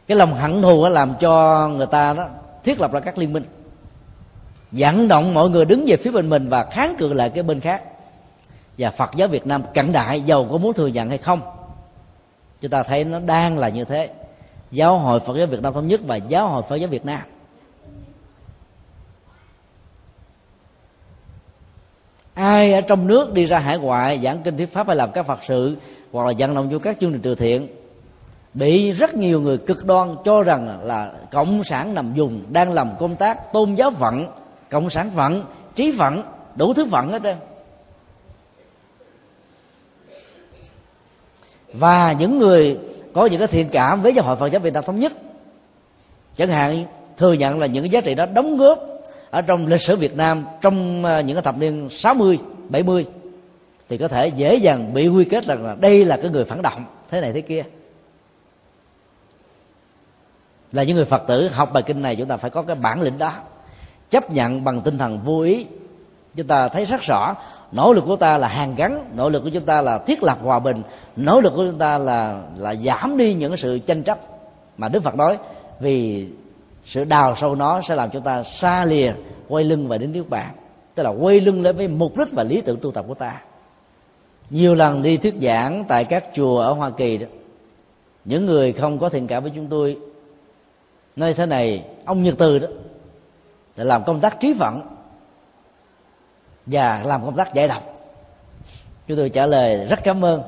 Cái 0.06 0.16
lòng 0.16 0.34
hận 0.34 0.62
thù 0.62 0.88
làm 0.88 1.14
cho 1.20 1.68
người 1.68 1.86
ta 1.86 2.12
đó 2.12 2.28
thiết 2.64 2.80
lập 2.80 2.92
ra 2.92 3.00
các 3.00 3.18
liên 3.18 3.32
minh 3.32 3.44
vận 4.72 5.08
động 5.08 5.34
mọi 5.34 5.50
người 5.50 5.64
đứng 5.64 5.84
về 5.86 5.96
phía 5.96 6.10
bên 6.10 6.30
mình 6.30 6.48
và 6.48 6.64
kháng 6.64 6.94
cự 6.98 7.12
lại 7.12 7.30
cái 7.30 7.42
bên 7.42 7.60
khác. 7.60 7.82
Và 8.78 8.90
Phật 8.90 9.10
giáo 9.16 9.28
Việt 9.28 9.46
Nam 9.46 9.62
cận 9.74 9.92
đại, 9.92 10.20
giàu 10.20 10.46
có 10.50 10.58
muốn 10.58 10.72
thừa 10.72 10.86
nhận 10.86 11.08
hay 11.08 11.18
không? 11.18 11.40
Chúng 12.60 12.70
ta 12.70 12.82
thấy 12.82 13.04
nó 13.04 13.20
đang 13.20 13.58
là 13.58 13.68
như 13.68 13.84
thế. 13.84 14.10
Giáo 14.70 14.98
hội 14.98 15.20
Phật 15.20 15.36
giáo 15.36 15.46
Việt 15.46 15.62
Nam 15.62 15.74
thống 15.74 15.88
nhất 15.88 16.00
và 16.06 16.16
giáo 16.16 16.48
hội 16.48 16.62
Phật 16.68 16.76
giáo 16.76 16.88
Việt 16.88 17.04
Nam. 17.04 17.20
Ai 22.34 22.72
ở 22.72 22.80
trong 22.80 23.06
nước 23.06 23.32
đi 23.32 23.44
ra 23.44 23.58
hải 23.58 23.78
ngoại, 23.78 24.20
giảng 24.22 24.42
kinh 24.42 24.56
thuyết 24.56 24.72
pháp 24.72 24.86
hay 24.86 24.96
làm 24.96 25.12
các 25.12 25.26
phật 25.26 25.38
sự, 25.48 25.76
hoặc 26.12 26.26
là 26.26 26.32
vận 26.38 26.54
động 26.54 26.68
vô 26.70 26.78
các 26.78 26.96
chương 27.00 27.12
trình 27.12 27.22
từ 27.22 27.34
thiện, 27.34 27.68
bị 28.54 28.92
rất 28.92 29.14
nhiều 29.14 29.40
người 29.40 29.58
cực 29.58 29.84
đoan 29.86 30.16
cho 30.24 30.42
rằng 30.42 30.78
là 30.82 31.12
cộng 31.30 31.64
sản 31.64 31.94
nằm 31.94 32.14
dùng 32.14 32.42
đang 32.48 32.72
làm 32.72 32.90
công 32.98 33.16
tác 33.16 33.52
tôn 33.52 33.74
giáo 33.74 33.90
vận 33.90 34.26
cộng 34.72 34.90
sản 34.90 35.10
phận 35.10 35.44
trí 35.74 35.92
phận 35.92 36.22
đủ 36.56 36.74
thứ 36.74 36.86
phận 36.86 37.08
hết 37.08 37.22
trơn. 37.22 37.36
Và 41.72 42.12
những 42.12 42.38
người 42.38 42.78
có 43.12 43.26
những 43.26 43.38
cái 43.38 43.48
thiện 43.48 43.68
cảm 43.72 44.02
với 44.02 44.14
giáo 44.14 44.24
hội 44.24 44.36
Phật 44.36 44.46
giáo 44.46 44.60
Việt 44.60 44.72
Nam 44.72 44.84
thống 44.84 45.00
nhất 45.00 45.12
chẳng 46.36 46.48
hạn 46.48 46.86
thừa 47.16 47.32
nhận 47.32 47.60
là 47.60 47.66
những 47.66 47.82
cái 47.82 47.90
giá 47.90 48.00
trị 48.00 48.14
đó 48.14 48.26
đóng 48.26 48.56
góp 48.56 48.78
ở 49.30 49.42
trong 49.42 49.66
lịch 49.66 49.80
sử 49.80 49.96
Việt 49.96 50.16
Nam 50.16 50.44
trong 50.60 51.04
ờ, 51.04 51.20
những 51.20 51.36
cái 51.36 51.42
thập 51.42 51.58
niên 51.58 51.88
60, 51.90 52.38
70 52.68 53.06
thì 53.88 53.98
có 53.98 54.08
thể 54.08 54.28
dễ 54.28 54.54
dàng 54.54 54.94
bị 54.94 55.08
quy 55.08 55.24
kết 55.24 55.44
rằng 55.44 55.64
là 55.64 55.74
đây 55.80 56.04
là 56.04 56.16
cái 56.16 56.30
người 56.30 56.44
phản 56.44 56.62
động 56.62 56.84
thế 57.10 57.20
này 57.20 57.32
thế 57.32 57.40
kia. 57.40 57.64
Là 60.72 60.82
những 60.82 60.96
người 60.96 61.04
phật 61.04 61.22
tử 61.28 61.48
học 61.48 61.72
bài 61.72 61.82
kinh 61.82 62.02
này 62.02 62.16
chúng 62.16 62.28
ta 62.28 62.36
phải 62.36 62.50
có 62.50 62.62
cái 62.62 62.76
bản 62.76 63.02
lĩnh 63.02 63.18
đó 63.18 63.32
chấp 64.12 64.30
nhận 64.30 64.64
bằng 64.64 64.80
tinh 64.80 64.98
thần 64.98 65.18
vô 65.24 65.40
ý. 65.40 65.66
Chúng 66.36 66.46
ta 66.46 66.68
thấy 66.68 66.84
rất 66.84 67.00
rõ, 67.00 67.34
nỗ 67.72 67.92
lực 67.92 68.04
của 68.06 68.16
ta 68.16 68.38
là 68.38 68.48
hàn 68.48 68.74
gắn, 68.74 69.04
nỗ 69.16 69.28
lực 69.28 69.42
của 69.42 69.50
chúng 69.50 69.64
ta 69.64 69.82
là 69.82 69.98
thiết 69.98 70.22
lập 70.22 70.38
hòa 70.42 70.58
bình, 70.58 70.76
nỗ 71.16 71.40
lực 71.40 71.52
của 71.56 71.66
chúng 71.70 71.78
ta 71.78 71.98
là 71.98 72.42
là 72.56 72.74
giảm 72.74 73.16
đi 73.16 73.34
những 73.34 73.56
sự 73.56 73.78
tranh 73.78 74.02
chấp 74.02 74.18
mà 74.76 74.88
đức 74.88 75.02
phật 75.02 75.14
nói. 75.14 75.38
Vì 75.80 76.26
sự 76.84 77.04
đào 77.04 77.36
sâu 77.36 77.54
nó 77.54 77.80
sẽ 77.80 77.94
làm 77.94 78.10
chúng 78.10 78.22
ta 78.22 78.42
xa 78.42 78.84
lìa, 78.84 79.12
quay 79.48 79.64
lưng 79.64 79.88
và 79.88 79.98
đến 79.98 80.12
nước 80.12 80.30
bạn 80.30 80.50
tức 80.94 81.02
là 81.02 81.10
quay 81.10 81.40
lưng 81.40 81.62
lên 81.62 81.76
với 81.76 81.88
mục 81.88 82.18
đích 82.18 82.32
và 82.32 82.42
lý 82.42 82.60
tưởng 82.60 82.78
tu 82.82 82.90
tập 82.90 83.04
của 83.08 83.14
ta. 83.14 83.40
Nhiều 84.50 84.74
lần 84.74 85.02
đi 85.02 85.16
thuyết 85.16 85.34
giảng 85.42 85.84
tại 85.88 86.04
các 86.04 86.24
chùa 86.34 86.58
ở 86.58 86.72
hoa 86.72 86.90
kỳ 86.90 87.18
đó, 87.18 87.26
những 88.24 88.46
người 88.46 88.72
không 88.72 88.98
có 88.98 89.08
thiện 89.08 89.26
cảm 89.26 89.42
với 89.42 89.52
chúng 89.54 89.66
tôi 89.66 89.96
nơi 91.16 91.34
thế 91.34 91.46
này, 91.46 91.84
ông 92.04 92.22
nhật 92.22 92.34
từ 92.38 92.58
đó 92.58 92.68
để 93.76 93.84
làm 93.84 94.04
công 94.04 94.20
tác 94.20 94.40
trí 94.40 94.54
phận 94.54 94.80
và 96.66 97.02
làm 97.04 97.24
công 97.24 97.36
tác 97.36 97.54
giải 97.54 97.68
độc. 97.68 97.82
Chúng 99.06 99.16
tôi 99.16 99.28
trả 99.28 99.46
lời 99.46 99.86
rất 99.86 100.04
cảm 100.04 100.24
ơn. 100.24 100.42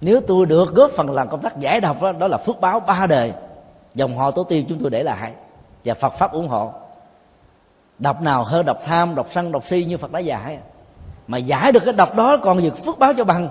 Nếu 0.00 0.20
tôi 0.26 0.46
được 0.46 0.74
góp 0.74 0.90
phần 0.90 1.10
làm 1.10 1.28
công 1.28 1.42
tác 1.42 1.58
giải 1.58 1.80
độc 1.80 2.02
đó, 2.02 2.12
đó 2.12 2.28
là 2.28 2.38
phước 2.38 2.60
báo 2.60 2.80
ba 2.80 3.06
đời. 3.06 3.32
Dòng 3.94 4.16
họ 4.16 4.30
tổ 4.30 4.44
tiên 4.44 4.66
chúng 4.68 4.78
tôi 4.78 4.90
để 4.90 5.02
lại 5.02 5.32
và 5.84 5.94
phật 5.94 6.12
pháp 6.12 6.32
ủng 6.32 6.48
hộ. 6.48 6.72
Độc 7.98 8.22
nào 8.22 8.44
hơn 8.44 8.66
độc 8.66 8.78
tham 8.84 9.14
độc 9.14 9.26
sân 9.30 9.52
độc 9.52 9.64
si 9.66 9.84
như 9.84 9.96
phật 9.96 10.12
đã 10.12 10.18
dạy. 10.18 10.58
Mà 11.26 11.38
giải 11.38 11.72
được 11.72 11.82
cái 11.84 11.94
độc 11.94 12.14
đó 12.14 12.36
còn 12.42 12.58
việc 12.58 12.76
phước 12.76 12.98
báo 12.98 13.12
cho 13.16 13.24
bằng. 13.24 13.48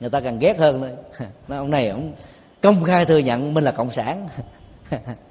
Người 0.00 0.10
ta 0.10 0.20
càng 0.20 0.38
ghét 0.38 0.58
hơn 0.58 0.80
nữa. 0.80 0.96
Nói 1.48 1.58
ông 1.58 1.70
này 1.70 1.88
ông 1.88 2.12
công 2.62 2.84
khai 2.84 3.04
thừa 3.04 3.18
nhận 3.18 3.54
mình 3.54 3.64
là 3.64 3.70
cộng 3.70 3.90
sản. 3.90 4.28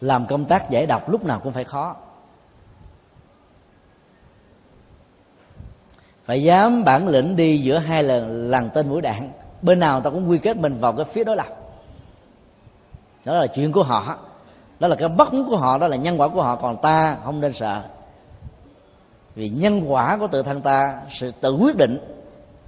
làm 0.00 0.26
công 0.26 0.44
tác 0.44 0.70
giải 0.70 0.86
độc 0.86 1.08
lúc 1.08 1.24
nào 1.24 1.40
cũng 1.40 1.52
phải 1.52 1.64
khó. 1.64 1.96
Phải 6.24 6.42
dám 6.42 6.84
bản 6.84 7.08
lĩnh 7.08 7.36
đi 7.36 7.58
giữa 7.58 7.78
hai 7.78 8.02
lần 8.02 8.50
lằn 8.50 8.70
tên 8.74 8.88
mũi 8.88 9.00
đạn, 9.02 9.30
bên 9.62 9.78
nào 9.80 10.00
ta 10.00 10.10
cũng 10.10 10.30
quy 10.30 10.38
kết 10.38 10.56
mình 10.56 10.80
vào 10.80 10.92
cái 10.92 11.04
phía 11.04 11.24
đối 11.24 11.36
lập. 11.36 11.46
Đó 13.24 13.34
là 13.34 13.46
chuyện 13.46 13.72
của 13.72 13.82
họ. 13.82 14.16
Đó 14.80 14.88
là 14.88 14.96
cái 14.96 15.08
bất 15.08 15.34
muốn 15.34 15.48
của 15.48 15.56
họ, 15.56 15.78
đó 15.78 15.88
là 15.88 15.96
nhân 15.96 16.20
quả 16.20 16.28
của 16.28 16.42
họ, 16.42 16.56
còn 16.56 16.76
ta 16.76 17.16
không 17.24 17.40
nên 17.40 17.52
sợ. 17.52 17.82
Vì 19.34 19.48
nhân 19.48 19.82
quả 19.86 20.16
của 20.16 20.26
tự 20.26 20.42
thân 20.42 20.60
ta, 20.60 21.00
sự 21.10 21.30
tự 21.30 21.56
quyết 21.56 21.76
định, 21.76 21.98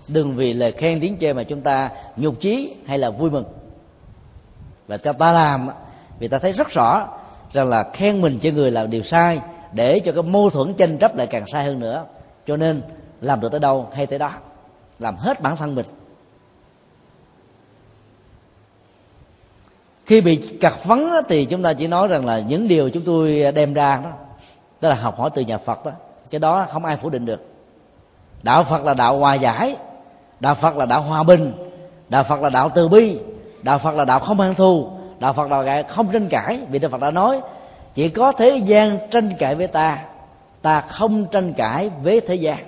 đừng 0.08 0.36
vì 0.36 0.52
lời 0.52 0.72
khen 0.72 1.00
tiếng 1.00 1.16
chê 1.20 1.32
mà 1.32 1.42
chúng 1.42 1.60
ta 1.60 1.90
nhục 2.16 2.40
chí 2.40 2.74
hay 2.86 2.98
là 2.98 3.10
vui 3.10 3.30
mừng. 3.30 3.44
Và 4.86 4.96
cho 4.96 5.12
ta 5.12 5.32
làm, 5.32 5.68
vì 6.18 6.28
ta 6.28 6.38
thấy 6.38 6.52
rất 6.52 6.68
rõ 6.68 7.08
rằng 7.52 7.68
là 7.68 7.90
khen 7.92 8.20
mình 8.20 8.38
cho 8.38 8.50
người 8.50 8.70
làm 8.70 8.90
điều 8.90 9.02
sai 9.02 9.40
để 9.72 10.00
cho 10.00 10.12
cái 10.12 10.22
mâu 10.22 10.50
thuẫn 10.50 10.74
tranh 10.74 10.98
chấp 10.98 11.16
lại 11.16 11.26
càng 11.26 11.44
sai 11.52 11.64
hơn 11.64 11.80
nữa. 11.80 12.04
Cho 12.46 12.56
nên 12.56 12.82
làm 13.20 13.40
được 13.40 13.48
tới 13.48 13.60
đâu 13.60 13.88
hay 13.94 14.06
tới 14.06 14.18
đó. 14.18 14.30
Làm 14.98 15.16
hết 15.16 15.40
bản 15.40 15.56
thân 15.56 15.74
mình. 15.74 15.86
Khi 20.06 20.20
bị 20.20 20.36
cặt 20.36 20.84
vấn 20.84 21.10
thì 21.28 21.44
chúng 21.44 21.62
ta 21.62 21.72
chỉ 21.72 21.86
nói 21.86 22.08
rằng 22.08 22.26
là 22.26 22.38
những 22.38 22.68
điều 22.68 22.90
chúng 22.90 23.02
tôi 23.06 23.52
đem 23.52 23.74
ra 23.74 24.00
đó 24.04 24.10
tức 24.80 24.88
là 24.88 24.94
học 24.94 25.18
hỏi 25.18 25.30
từ 25.34 25.42
nhà 25.42 25.58
phật 25.58 25.84
đó. 25.84 25.92
Cái 26.30 26.38
đó 26.38 26.66
không 26.68 26.84
ai 26.84 26.96
phủ 26.96 27.10
định 27.10 27.26
được. 27.26 27.40
Đạo 28.42 28.64
phật 28.64 28.84
là 28.84 28.94
đạo 28.94 29.18
hòa 29.18 29.34
giải, 29.34 29.76
đạo 30.40 30.54
phật 30.54 30.76
là 30.76 30.86
đạo 30.86 31.02
hòa 31.02 31.22
bình, 31.22 31.52
đạo 32.08 32.24
phật 32.24 32.40
là 32.40 32.48
đạo 32.48 32.70
từ 32.74 32.88
bi, 32.88 33.18
đạo 33.62 33.78
phật 33.78 33.94
là 33.94 34.04
đạo 34.04 34.18
không 34.18 34.40
hăng 34.40 34.54
thù 34.54 34.90
đạo 35.22 35.32
phật 35.32 35.50
là 35.50 35.82
không 35.88 36.08
tranh 36.12 36.28
cãi, 36.28 36.60
vì 36.70 36.78
đạo 36.78 36.90
phật 36.90 37.00
đã 37.00 37.10
nói, 37.10 37.40
chỉ 37.94 38.08
có 38.08 38.32
thế 38.32 38.56
gian 38.56 38.98
tranh 39.10 39.30
cãi 39.38 39.54
với 39.54 39.66
ta 39.66 39.98
ta 40.62 40.80
không 40.80 41.26
tranh 41.26 41.52
cãi 41.52 41.90
với 42.02 42.20
thế 42.20 42.34
gian. 42.34 42.58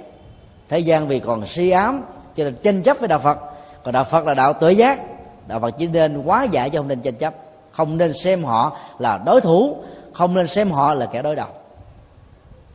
Thế 0.68 0.78
gian 0.78 1.08
vì 1.08 1.20
còn 1.20 1.46
si 1.46 1.70
ám, 1.70 2.02
cho 2.36 2.44
nên 2.44 2.54
tranh 2.62 2.82
chấp 2.82 2.96
với 2.98 3.08
đạo 3.08 3.18
phật. 3.18 3.38
Còn 3.84 3.94
đạo 3.94 4.04
phật 4.04 4.26
là 4.26 4.34
đạo 4.34 4.52
tự 4.52 4.68
giác. 4.68 5.00
Đạo 5.46 5.60
phật 5.60 5.70
chỉ 5.70 5.86
nên 5.86 6.22
quá 6.22 6.44
giải 6.44 6.70
cho 6.70 6.78
không 6.78 6.88
nên 6.88 7.00
tranh 7.00 7.14
chấp. 7.14 7.34
Không 7.72 7.96
nên 7.96 8.12
xem 8.12 8.44
họ 8.44 8.76
là 8.98 9.18
đối 9.18 9.40
thủ, 9.40 9.76
không 10.12 10.34
nên 10.34 10.46
xem 10.46 10.70
họ 10.70 10.94
là 10.94 11.06
kẻ 11.06 11.22
đối 11.22 11.36
đầu. 11.36 11.48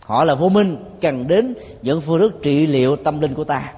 Họ 0.02 0.24
là 0.24 0.36
vô 0.36 0.50
minh, 0.50 0.78
cần 1.02 1.28
đến 1.28 1.56
những 1.82 2.02
phương 2.02 2.20
thức 2.20 2.34
trị 2.44 2.68
liệu 2.68 2.96
tâm 2.96 3.22
linh 3.22 3.34
của 3.34 3.44
ta. 3.44 3.74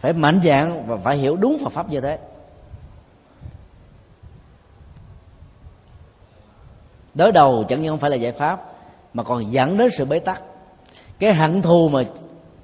Phải 0.00 0.12
mạnh 0.12 0.40
dạng 0.44 0.86
và 0.86 0.96
phải 0.96 1.16
hiểu 1.16 1.36
đúng 1.36 1.56
Phật 1.64 1.72
pháp 1.72 1.90
như 1.90 2.00
thế. 2.00 2.18
Đối 7.14 7.32
đầu 7.32 7.64
chẳng 7.68 7.82
những 7.82 7.92
không 7.92 7.98
phải 7.98 8.10
là 8.10 8.16
giải 8.16 8.32
pháp, 8.32 8.72
mà 9.14 9.22
còn 9.22 9.52
dẫn 9.52 9.76
đến 9.76 9.90
sự 9.90 10.04
bế 10.04 10.18
tắc. 10.18 10.42
Cái 11.18 11.34
hận 11.34 11.62
thù 11.62 11.88
mà 11.88 12.02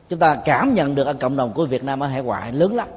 chúng 0.09 0.19
ta 0.19 0.35
cảm 0.45 0.75
nhận 0.75 0.95
được 0.95 1.07
ở 1.07 1.13
cộng 1.13 1.37
đồng 1.37 1.53
của 1.53 1.67
Việt 1.67 1.85
Nam 1.85 2.01
ở 2.01 2.07
hải 2.07 2.23
ngoại 2.23 2.53
lớn 2.53 2.75
lắm. 2.75 2.89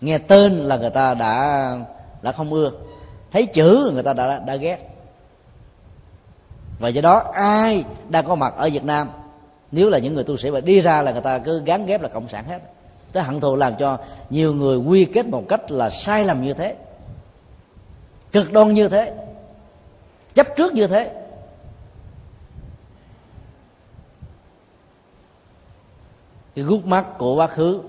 Nghe 0.00 0.18
tên 0.18 0.52
là 0.52 0.76
người 0.76 0.90
ta 0.90 1.14
đã 1.14 1.76
đã 2.22 2.32
không 2.32 2.52
ưa. 2.52 2.70
Thấy 3.30 3.46
chữ 3.46 3.90
người 3.94 4.02
ta 4.02 4.12
đã 4.12 4.38
đã 4.38 4.56
ghét. 4.56 4.78
Và 6.78 6.88
do 6.88 7.00
đó, 7.00 7.30
ai 7.32 7.84
đang 8.08 8.26
có 8.26 8.34
mặt 8.34 8.54
ở 8.56 8.68
Việt 8.72 8.84
Nam, 8.84 9.10
nếu 9.72 9.90
là 9.90 9.98
những 9.98 10.14
người 10.14 10.24
tu 10.24 10.36
sĩ 10.36 10.50
mà 10.50 10.60
đi 10.60 10.80
ra 10.80 11.02
là 11.02 11.12
người 11.12 11.20
ta 11.20 11.38
cứ 11.38 11.62
gắn 11.64 11.86
ghép 11.86 12.02
là 12.02 12.08
cộng 12.08 12.28
sản 12.28 12.44
hết. 12.48 12.58
Tới 13.12 13.22
hận 13.22 13.40
thù 13.40 13.56
làm 13.56 13.74
cho 13.76 13.98
nhiều 14.30 14.54
người 14.54 14.76
quy 14.76 15.04
kết 15.04 15.26
một 15.26 15.44
cách 15.48 15.70
là 15.70 15.90
sai 15.90 16.24
lầm 16.24 16.42
như 16.42 16.52
thế 16.52 16.76
cực 18.32 18.52
đoan 18.52 18.74
như 18.74 18.88
thế, 18.88 19.14
chấp 20.34 20.46
trước 20.56 20.72
như 20.72 20.86
thế. 20.86 21.14
Cái 26.54 26.64
gút 26.64 26.84
mắt 26.84 27.06
của 27.18 27.34
quá 27.34 27.46
khứ, 27.46 27.80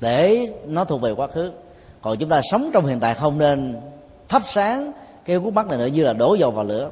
để 0.00 0.52
nó 0.66 0.84
thuộc 0.84 1.00
về 1.00 1.12
quá 1.12 1.26
khứ, 1.34 1.52
còn 2.02 2.18
chúng 2.18 2.28
ta 2.28 2.40
sống 2.50 2.70
trong 2.72 2.86
hiện 2.86 3.00
tại 3.00 3.14
không 3.14 3.38
nên 3.38 3.80
thắp 4.28 4.42
sáng 4.46 4.92
cái 5.24 5.36
gút 5.36 5.54
mắt 5.54 5.66
này 5.66 5.78
nữa 5.78 5.86
như 5.86 6.04
là 6.04 6.12
đổ 6.12 6.34
dầu 6.34 6.50
vào 6.50 6.64
lửa. 6.64 6.90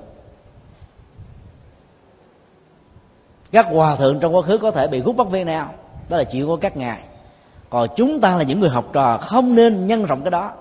Các 3.52 3.66
hòa 3.66 3.97
thượng 3.97 4.20
trong 4.20 4.36
quá 4.36 4.43
khứ 4.43 4.59
có 4.59 4.70
thể 4.70 4.89
bị 4.89 5.01
gút 5.01 5.16
mắt 5.16 5.28
viên 5.31 5.47
nào, 5.47 5.70
đó 6.09 6.16
là 6.16 6.24
chuyện 6.24 6.47
của 6.47 6.56
các 6.56 6.77
ngài. 6.77 6.98
Còn 7.70 7.89
chúng 7.97 8.20
ta 8.20 8.36
là 8.36 8.43
những 8.43 8.60
người 8.60 8.70
học 8.70 8.85
trò, 8.93 9.16
không 9.16 9.55
nên 9.55 9.86
nhân 9.86 10.05
rộng 10.05 10.23
cái 10.23 10.31
đó 10.31 10.52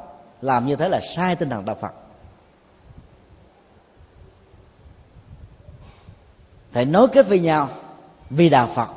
làm 0.41 0.67
như 0.67 0.75
thế 0.75 0.89
là 0.89 0.99
sai 1.15 1.35
tinh 1.35 1.49
thần 1.49 1.65
đạo 1.65 1.75
phật. 1.75 1.93
Phải 6.71 6.85
nối 6.85 7.07
kết 7.07 7.27
với 7.27 7.39
nhau 7.39 7.69
vì 8.29 8.49
đạo 8.49 8.67
phật. 8.67 8.89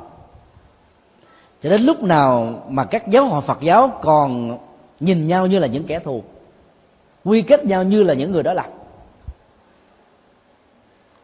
Cho 1.61 1.69
đến 1.69 1.81
lúc 1.81 2.03
nào 2.03 2.63
mà 2.69 2.83
các 2.83 3.07
giáo 3.07 3.25
hội 3.25 3.41
phật 3.41 3.57
giáo 3.61 3.99
còn 4.01 4.57
nhìn 4.99 5.27
nhau 5.27 5.47
như 5.47 5.59
là 5.59 5.67
những 5.67 5.83
kẻ 5.83 5.99
thù, 5.99 6.23
quy 7.25 7.41
kết 7.41 7.65
nhau 7.65 7.83
như 7.83 8.03
là 8.03 8.13
những 8.13 8.31
người 8.31 8.43
đó 8.43 8.53
lập 8.53 8.67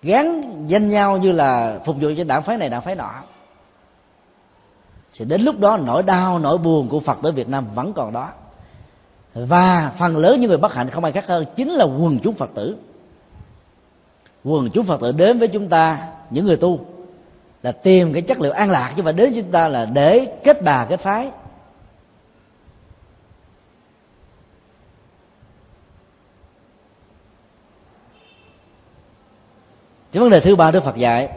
gán 0.06 0.42
danh 0.68 0.90
nhau 0.90 1.18
như 1.18 1.32
là 1.32 1.80
phục 1.86 1.96
vụ 2.02 2.10
cho 2.18 2.24
đảng 2.24 2.44
phái 2.44 2.58
này, 2.58 2.70
đảng 2.70 2.82
phái 2.82 2.96
nọ, 2.96 3.12
thì 5.14 5.26
đến 5.26 5.42
lúc 5.42 5.60
đó 5.60 5.78
nỗi 5.78 6.04
đau, 6.04 6.40
nỗi 6.40 6.58
buồn 6.58 6.88
của 6.90 7.00
phật 7.00 7.18
tử 7.24 7.32
việt 7.32 7.50
nam 7.50 7.66
vẫn 7.76 7.94
còn 7.94 8.14
đó 8.14 8.30
và 9.36 9.92
phần 9.98 10.18
lớn 10.18 10.40
những 10.40 10.50
người 10.50 10.58
bất 10.58 10.74
hạnh 10.74 10.90
không 10.90 11.04
ai 11.04 11.12
khác 11.12 11.28
hơn 11.28 11.46
chính 11.56 11.72
là 11.72 11.86
quần 11.86 12.20
chúng 12.24 12.34
phật 12.34 12.50
tử. 12.56 12.78
Quần 14.44 14.70
chúng 14.74 14.86
phật 14.86 15.02
tử 15.02 15.12
đến 15.12 15.40
với 15.40 15.48
chúng 15.48 15.70
ta, 15.70 16.08
những 16.30 16.46
người 16.46 16.58
tu, 16.58 16.80
là 17.64 17.72
tìm 17.72 18.14
cái 18.14 18.22
chất 18.22 18.42
liệu 18.42 18.52
an 18.52 18.70
lạc 18.70 18.94
chứ 18.96 19.04
mà 19.04 19.12
đến 19.12 19.34
chúng 19.36 19.52
ta 19.52 19.68
là 19.68 19.86
để 19.86 20.26
kết 20.44 20.62
bà, 20.64 20.86
kết 20.86 21.00
phái. 21.00 21.32
Cái 30.12 30.22
vấn 30.22 30.30
đề 30.30 30.40
thứ 30.40 30.56
ba 30.56 30.72
đức 30.72 30.84
phật 30.84 30.96
dạy, 30.96 31.30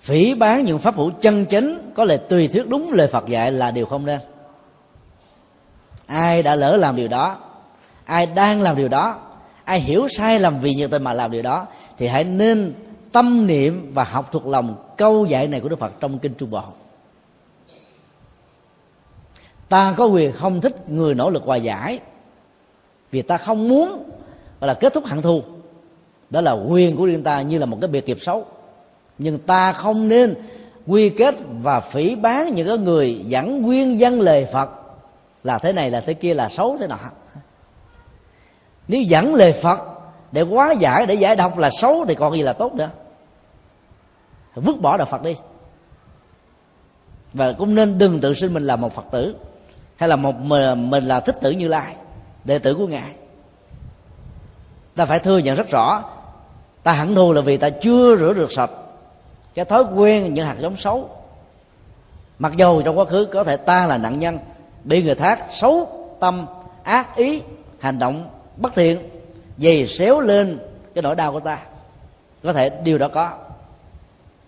phỉ 0.00 0.34
bán 0.34 0.64
những 0.64 0.78
pháp 0.78 0.96
hữu 0.96 1.10
chân 1.10 1.44
chính, 1.44 1.92
có 1.94 2.04
lời 2.04 2.18
tùy 2.18 2.48
thuyết 2.48 2.68
đúng 2.68 2.92
lời 2.92 3.08
phật 3.08 3.26
dạy 3.26 3.52
là 3.52 3.70
điều 3.70 3.86
không 3.86 4.06
nên 4.06 4.20
ai 6.08 6.42
đã 6.42 6.56
lỡ 6.56 6.76
làm 6.76 6.96
điều 6.96 7.08
đó? 7.08 7.36
Ai 8.04 8.26
đang 8.26 8.62
làm 8.62 8.76
điều 8.76 8.88
đó? 8.88 9.16
Ai 9.64 9.80
hiểu 9.80 10.08
sai 10.08 10.38
lầm 10.38 10.60
vì 10.60 10.74
như 10.74 10.86
tình 10.86 11.02
mà 11.02 11.12
làm 11.12 11.30
điều 11.30 11.42
đó? 11.42 11.66
Thì 11.96 12.06
hãy 12.06 12.24
nên 12.24 12.74
tâm 13.12 13.46
niệm 13.46 13.90
và 13.94 14.04
học 14.04 14.28
thuộc 14.32 14.46
lòng 14.46 14.76
câu 14.96 15.26
dạy 15.26 15.48
này 15.48 15.60
của 15.60 15.68
đức 15.68 15.78
phật 15.78 15.92
trong 16.00 16.18
kinh 16.18 16.34
trung 16.34 16.50
bộ. 16.50 16.62
Ta 19.68 19.94
có 19.96 20.06
quyền 20.06 20.32
không 20.32 20.60
thích 20.60 20.90
người 20.90 21.14
nỗ 21.14 21.30
lực 21.30 21.42
hòa 21.42 21.56
giải 21.56 22.00
vì 23.10 23.22
ta 23.22 23.36
không 23.36 23.68
muốn 23.68 23.88
gọi 24.60 24.68
là 24.68 24.74
kết 24.74 24.94
thúc 24.94 25.06
hận 25.06 25.22
thù. 25.22 25.42
Đó 26.30 26.40
là 26.40 26.52
quyền 26.52 26.96
của 26.96 27.06
riêng 27.06 27.22
ta 27.22 27.42
như 27.42 27.58
là 27.58 27.66
một 27.66 27.78
cái 27.80 27.88
biệt 27.88 28.06
nghiệp 28.06 28.18
xấu. 28.20 28.46
Nhưng 29.18 29.38
ta 29.38 29.72
không 29.72 30.08
nên 30.08 30.34
quy 30.86 31.08
kết 31.08 31.34
và 31.62 31.80
phỉ 31.80 32.14
bán 32.14 32.54
những 32.54 32.68
cái 32.68 32.78
người 32.78 33.24
dẫn 33.26 33.62
nguyên 33.62 34.00
dân 34.00 34.20
lời 34.20 34.46
phật 34.52 34.87
là 35.48 35.58
thế 35.58 35.72
này 35.72 35.90
là 35.90 36.00
thế 36.00 36.14
kia 36.14 36.34
là 36.34 36.48
xấu 36.48 36.76
thế 36.80 36.86
nào 36.86 36.98
nếu 38.88 39.02
dẫn 39.02 39.34
lời 39.34 39.52
phật 39.52 39.78
để 40.32 40.42
quá 40.42 40.72
giải, 40.72 41.06
để 41.06 41.14
giải 41.14 41.36
độc 41.36 41.58
là 41.58 41.70
xấu 41.70 42.04
thì 42.08 42.14
còn 42.14 42.34
gì 42.34 42.42
là 42.42 42.52
tốt 42.52 42.74
nữa. 42.74 42.90
Vứt 44.54 44.80
bỏ 44.80 44.96
đạo 44.96 45.06
phật 45.06 45.22
đi. 45.22 45.36
Và 47.32 47.52
cũng 47.52 47.74
nên 47.74 47.98
đừng 47.98 48.20
tự 48.20 48.34
xưng 48.34 48.54
mình 48.54 48.66
là 48.66 48.76
một 48.76 48.92
phật 48.92 49.04
tử, 49.10 49.36
hay 49.96 50.08
là 50.08 50.16
một 50.16 50.34
mình 50.76 51.04
là 51.04 51.20
thích 51.20 51.36
tử 51.40 51.50
như 51.50 51.68
lai, 51.68 51.96
đệ 52.44 52.58
tử 52.58 52.74
của 52.74 52.86
ngài. 52.86 53.12
Ta 54.94 55.06
phải 55.06 55.18
thừa 55.18 55.38
nhận 55.38 55.56
rất 55.56 55.70
rõ, 55.70 56.04
ta 56.82 56.92
hẳn 56.92 57.14
thù 57.14 57.32
là 57.32 57.40
vì 57.40 57.56
ta 57.56 57.70
chưa 57.70 58.16
rửa 58.16 58.32
được 58.32 58.52
sạch 58.52 58.70
cái 59.54 59.64
thói 59.64 59.84
quen 59.94 60.34
những 60.34 60.46
hạt 60.46 60.56
giống 60.58 60.76
xấu. 60.76 61.10
Mặc 62.38 62.52
dù 62.56 62.82
trong 62.82 62.98
quá 62.98 63.04
khứ 63.04 63.28
có 63.32 63.44
thể 63.44 63.56
ta 63.56 63.86
là 63.86 63.98
nạn 63.98 64.18
nhân 64.18 64.38
bị 64.84 65.02
người 65.02 65.14
khác 65.14 65.46
xấu 65.52 65.88
tâm, 66.20 66.46
ác 66.82 67.16
ý, 67.16 67.42
hành 67.78 67.98
động 67.98 68.28
bất 68.56 68.74
thiện, 68.74 68.98
dày 69.58 69.86
xéo 69.86 70.20
lên 70.20 70.58
cái 70.94 71.02
nỗi 71.02 71.14
đau 71.14 71.32
của 71.32 71.40
ta. 71.40 71.58
Có 72.42 72.52
thể 72.52 72.70
điều 72.70 72.98
đó 72.98 73.08
có. 73.08 73.32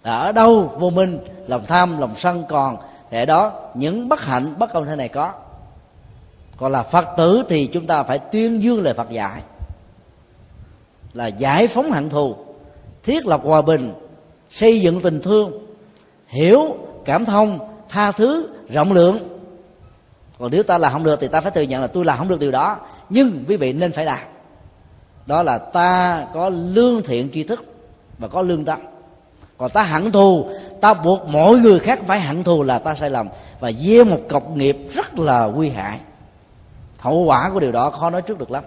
Ở 0.02 0.32
đâu 0.32 0.72
vô 0.78 0.90
minh, 0.90 1.18
lòng 1.46 1.64
tham, 1.66 1.98
lòng 1.98 2.14
sân 2.16 2.44
còn, 2.48 2.76
thì 3.10 3.18
ở 3.18 3.24
đó 3.24 3.52
những 3.74 4.08
bất 4.08 4.24
hạnh, 4.24 4.54
bất 4.58 4.72
công 4.72 4.86
thế 4.86 4.96
này 4.96 5.08
có. 5.08 5.32
Còn 6.56 6.72
là 6.72 6.82
phật 6.82 7.06
tử 7.16 7.42
thì 7.48 7.66
chúng 7.66 7.86
ta 7.86 8.02
phải 8.02 8.18
tuyên 8.18 8.62
dương 8.62 8.82
lời 8.82 8.94
phật 8.94 9.10
dạy. 9.10 9.42
Là 11.12 11.26
giải 11.26 11.66
phóng 11.66 11.90
hận 11.90 12.10
thù, 12.10 12.36
thiết 13.02 13.26
lập 13.26 13.40
hòa 13.44 13.62
bình, 13.62 13.92
xây 14.50 14.80
dựng 14.80 15.00
tình 15.00 15.22
thương, 15.22 15.66
hiểu, 16.26 16.76
cảm 17.04 17.24
thông, 17.24 17.58
tha 17.88 18.12
thứ, 18.12 18.48
rộng 18.68 18.92
lượng 18.92 19.39
còn 20.40 20.50
nếu 20.50 20.62
ta 20.62 20.78
làm 20.78 20.92
không 20.92 21.04
được 21.04 21.20
thì 21.20 21.28
ta 21.28 21.40
phải 21.40 21.50
thừa 21.50 21.62
nhận 21.62 21.80
là 21.80 21.86
tôi 21.86 22.04
làm 22.04 22.18
không 22.18 22.28
được 22.28 22.40
điều 22.40 22.50
đó. 22.50 22.78
Nhưng 23.08 23.44
quý 23.48 23.56
vị 23.56 23.72
nên 23.72 23.92
phải 23.92 24.04
làm. 24.04 24.18
Đó 25.26 25.42
là 25.42 25.58
ta 25.58 26.26
có 26.34 26.48
lương 26.48 27.02
thiện 27.02 27.28
tri 27.32 27.42
thức 27.42 27.64
và 28.18 28.28
có 28.28 28.42
lương 28.42 28.64
tâm. 28.64 28.80
Còn 29.58 29.70
ta 29.70 29.82
hận 29.82 30.12
thù, 30.12 30.50
ta 30.80 30.94
buộc 30.94 31.28
mọi 31.28 31.58
người 31.58 31.78
khác 31.78 32.00
phải 32.06 32.20
hận 32.20 32.44
thù 32.44 32.62
là 32.62 32.78
ta 32.78 32.94
sai 32.94 33.10
lầm. 33.10 33.28
Và 33.60 33.72
gieo 33.72 34.04
một 34.04 34.18
cọc 34.28 34.50
nghiệp 34.50 34.78
rất 34.94 35.18
là 35.18 35.46
nguy 35.46 35.70
hại. 35.70 35.98
Hậu 36.98 37.24
quả 37.24 37.50
của 37.52 37.60
điều 37.60 37.72
đó 37.72 37.90
khó 37.90 38.10
nói 38.10 38.22
trước 38.22 38.38
được 38.38 38.50
lắm. 38.50 38.64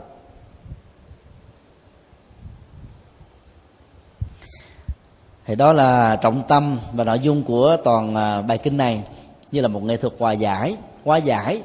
Thì 5.45 5.56
đó 5.56 5.74
là 5.74 6.16
trọng 6.16 6.41
tâm 6.48 6.80
và 6.94 7.04
nội 7.04 7.20
dung 7.20 7.44
của 7.44 7.78
toàn 7.84 8.16
à, 8.16 8.41
bài 8.41 8.58
kinh 8.58 8.78
này, 8.78 9.04
như 9.52 9.62
là 9.62 9.68
một 9.68 9.84
nghệ 9.84 9.98
thuật 9.98 10.14
hòa 10.20 10.32
giải 10.32 10.76
hóa 11.03 11.17
giải 11.17 11.63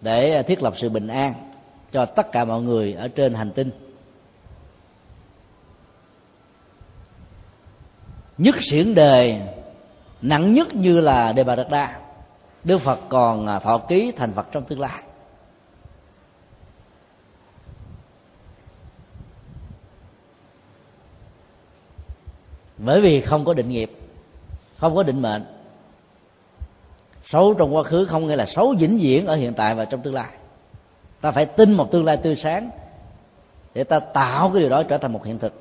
để 0.00 0.36
à, 0.36 0.42
thiết 0.42 0.62
lập 0.62 0.74
sự 0.76 0.88
bình 0.88 1.08
an 1.08 1.32
cho 1.92 2.06
tất 2.06 2.32
cả 2.32 2.44
mọi 2.44 2.62
người 2.62 2.92
ở 2.92 3.08
trên 3.08 3.34
hành 3.34 3.52
tinh. 3.52 3.70
Nhất 8.38 8.54
xiển 8.60 8.94
đề, 8.94 9.40
nặng 10.22 10.54
nhất 10.54 10.74
như 10.74 11.00
là 11.00 11.32
đề 11.32 11.44
bà 11.44 11.56
đạt 11.56 11.70
đa. 11.70 12.00
Đức 12.64 12.78
phật 12.78 13.00
còn 13.08 13.46
à, 13.46 13.58
thọ 13.58 13.78
ký 13.78 14.12
thành 14.16 14.32
phật 14.32 14.46
trong 14.52 14.64
tương 14.64 14.80
lai. 14.80 15.02
Bởi 22.78 23.00
vì 23.00 23.20
không 23.20 23.44
có 23.44 23.54
định 23.54 23.68
nghiệp, 23.68 23.90
không 24.76 24.94
có 24.94 25.02
định 25.02 25.22
mệnh 25.22 25.55
xấu 27.26 27.54
trong 27.54 27.76
quá 27.76 27.82
khứ 27.82 28.04
không 28.04 28.26
nghĩa 28.26 28.36
là 28.36 28.46
xấu 28.46 28.74
vĩnh 28.78 28.98
viễn 28.98 29.26
ở 29.26 29.34
hiện 29.34 29.54
tại 29.54 29.74
và 29.74 29.84
trong 29.84 30.02
tương 30.02 30.14
lai. 30.14 30.28
Ta 31.20 31.30
phải 31.30 31.46
tin 31.46 31.72
một 31.72 31.90
tương 31.90 32.04
lai 32.04 32.16
tươi 32.16 32.36
sáng 32.36 32.70
để 33.74 33.84
ta 33.84 34.00
tạo 34.00 34.50
cái 34.50 34.60
điều 34.60 34.70
đó 34.70 34.82
trở 34.82 34.98
thành 34.98 35.12
một 35.12 35.24
hiện 35.24 35.38
thực. 35.38 35.52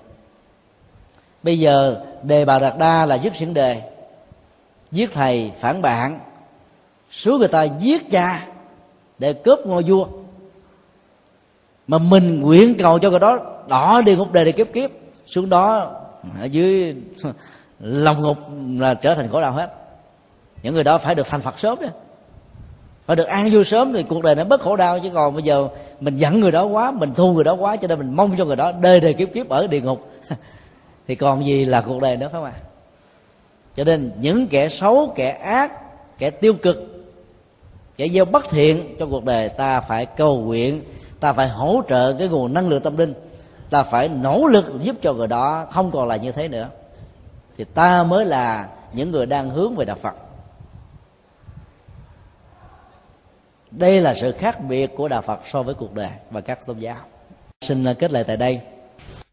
Bây 1.44 1.60
giờ, 1.60 2.06
đề 2.24 2.46
bà 2.46 2.60
đạt 2.60 2.78
đa 2.78 3.06
là 3.06 3.16
giết 3.16 3.36
xỉn 3.36 3.54
đề. 3.54 3.82
Giết 4.92 5.14
thầy 5.14 5.52
phản 5.60 5.82
bạn. 5.82 6.20
Số 7.12 7.38
người 7.38 7.48
ta 7.48 7.64
giết 7.64 8.12
cha 8.12 8.46
để 9.20 9.34
cướp 9.34 9.60
ngôi 9.66 9.84
vua. 9.84 10.08
Mà 11.88 11.98
mình 11.98 12.42
nguyện 12.42 12.76
cầu 12.80 13.00
cho 13.00 13.10
người 13.10 13.20
đó 13.20 13.40
đỏ 13.68 14.02
đi 14.06 14.16
ngục 14.16 14.32
đời 14.32 14.46
để 14.46 14.52
kiếp 14.52 14.68
kiếp. 14.74 14.90
Xuống 15.26 15.50
đó, 15.50 15.92
ở 16.42 16.46
dưới, 16.46 16.96
lòng 17.80 18.22
ngục 18.22 18.38
là 18.78 18.94
trở 18.94 19.16
thành 19.16 19.28
khổ 19.28 19.42
đau 19.42 19.52
hết 19.52 19.85
những 20.64 20.74
người 20.74 20.84
đó 20.84 20.98
phải 20.98 21.16
được 21.16 21.28
thành 21.28 21.42
phật 21.42 21.60
sớm 21.60 21.78
chứ 21.82 21.88
phải 23.06 23.16
được 23.16 23.28
an 23.28 23.50
vui 23.52 23.64
sớm 23.64 23.94
thì 23.94 24.04
cuộc 24.04 24.24
đời 24.24 24.36
nó 24.36 24.44
bớt 24.44 24.62
khổ 24.62 24.76
đau. 24.76 25.00
Chứ 25.00 25.10
còn 25.14 25.34
bây 25.34 25.44
giờ 25.44 25.68
mình 26.00 26.18
giận 26.18 26.40
người 26.40 26.52
đó 26.52 26.66
quá, 26.66 26.92
mình 26.92 27.14
thu 27.16 27.34
người 27.34 27.44
đó 27.44 27.54
quá, 27.54 27.76
cho 27.76 27.88
nên 27.88 27.98
mình 27.98 28.16
mong 28.16 28.32
cho 28.38 28.46
người 28.46 28.56
đó 28.56 28.72
đời 28.72 29.00
đời 29.00 29.14
kiếp 29.14 29.34
kiếp 29.34 29.50
ở 29.50 29.68
địa 29.68 29.82
ngục. 29.82 30.12
Thì 31.08 31.16
còn 31.16 31.46
gì 31.46 31.66
là 31.66 31.82
cuộc 31.82 32.02
đời 32.02 32.18
nữa 32.18 32.30
phải 32.32 32.42
không 32.42 32.44
ạ? 32.44 32.54
Cho 33.76 33.84
nên 33.84 34.12
những 34.20 34.48
kẻ 34.48 34.70
xấu, 34.70 35.14
kẻ 35.16 35.30
ác, 35.30 35.72
kẻ 36.18 36.30
tiêu 36.30 36.54
cực, 36.54 37.06
kẻ 37.98 38.08
gieo 38.08 38.26
bất 38.26 38.50
thiện 38.50 38.96
trong 39.00 39.12
cuộc 39.12 39.26
đời, 39.26 39.50
ta 39.50 39.80
phải 39.80 40.06
cầu 40.06 40.42
nguyện, 40.42 40.84
ta 41.20 41.34
phải 41.34 41.50
hỗ 41.50 41.82
trợ 41.90 42.14
cái 42.14 42.28
nguồn 42.28 42.54
năng 42.54 42.70
lượng 42.70 42.82
tâm 42.82 42.98
linh. 42.98 43.14
Ta 43.70 43.84
phải 43.84 44.10
nỗ 44.10 44.48
lực 44.48 44.66
giúp 44.82 44.96
cho 45.02 45.14
người 45.14 45.28
đó 45.28 45.68
không 45.72 45.92
còn 45.92 46.08
là 46.08 46.16
như 46.16 46.32
thế 46.32 46.48
nữa. 46.48 46.70
Thì 47.58 47.64
ta 47.64 48.04
mới 48.04 48.26
là 48.26 48.68
những 48.94 49.12
người 49.12 49.26
đang 49.26 49.50
hướng 49.50 49.76
về 49.76 49.86
đạo 49.86 49.98
phật. 50.02 50.16
Đây 53.80 54.02
là 54.02 54.16
sự 54.16 54.32
khác 54.32 54.62
biệt 54.62 54.92
của 54.96 55.08
đạo 55.08 55.22
phật 55.22 55.40
so 55.46 55.64
với 55.64 55.76
cuộc 55.76 55.94
đời 55.94 56.10
và 56.32 56.42
các 56.42 56.66
tôn 56.66 56.80
giáo. 56.80 56.98
Xin 57.62 57.86
kết 58.00 58.12
lại 58.12 58.24
tại 58.24 58.38
đây. 58.38 58.62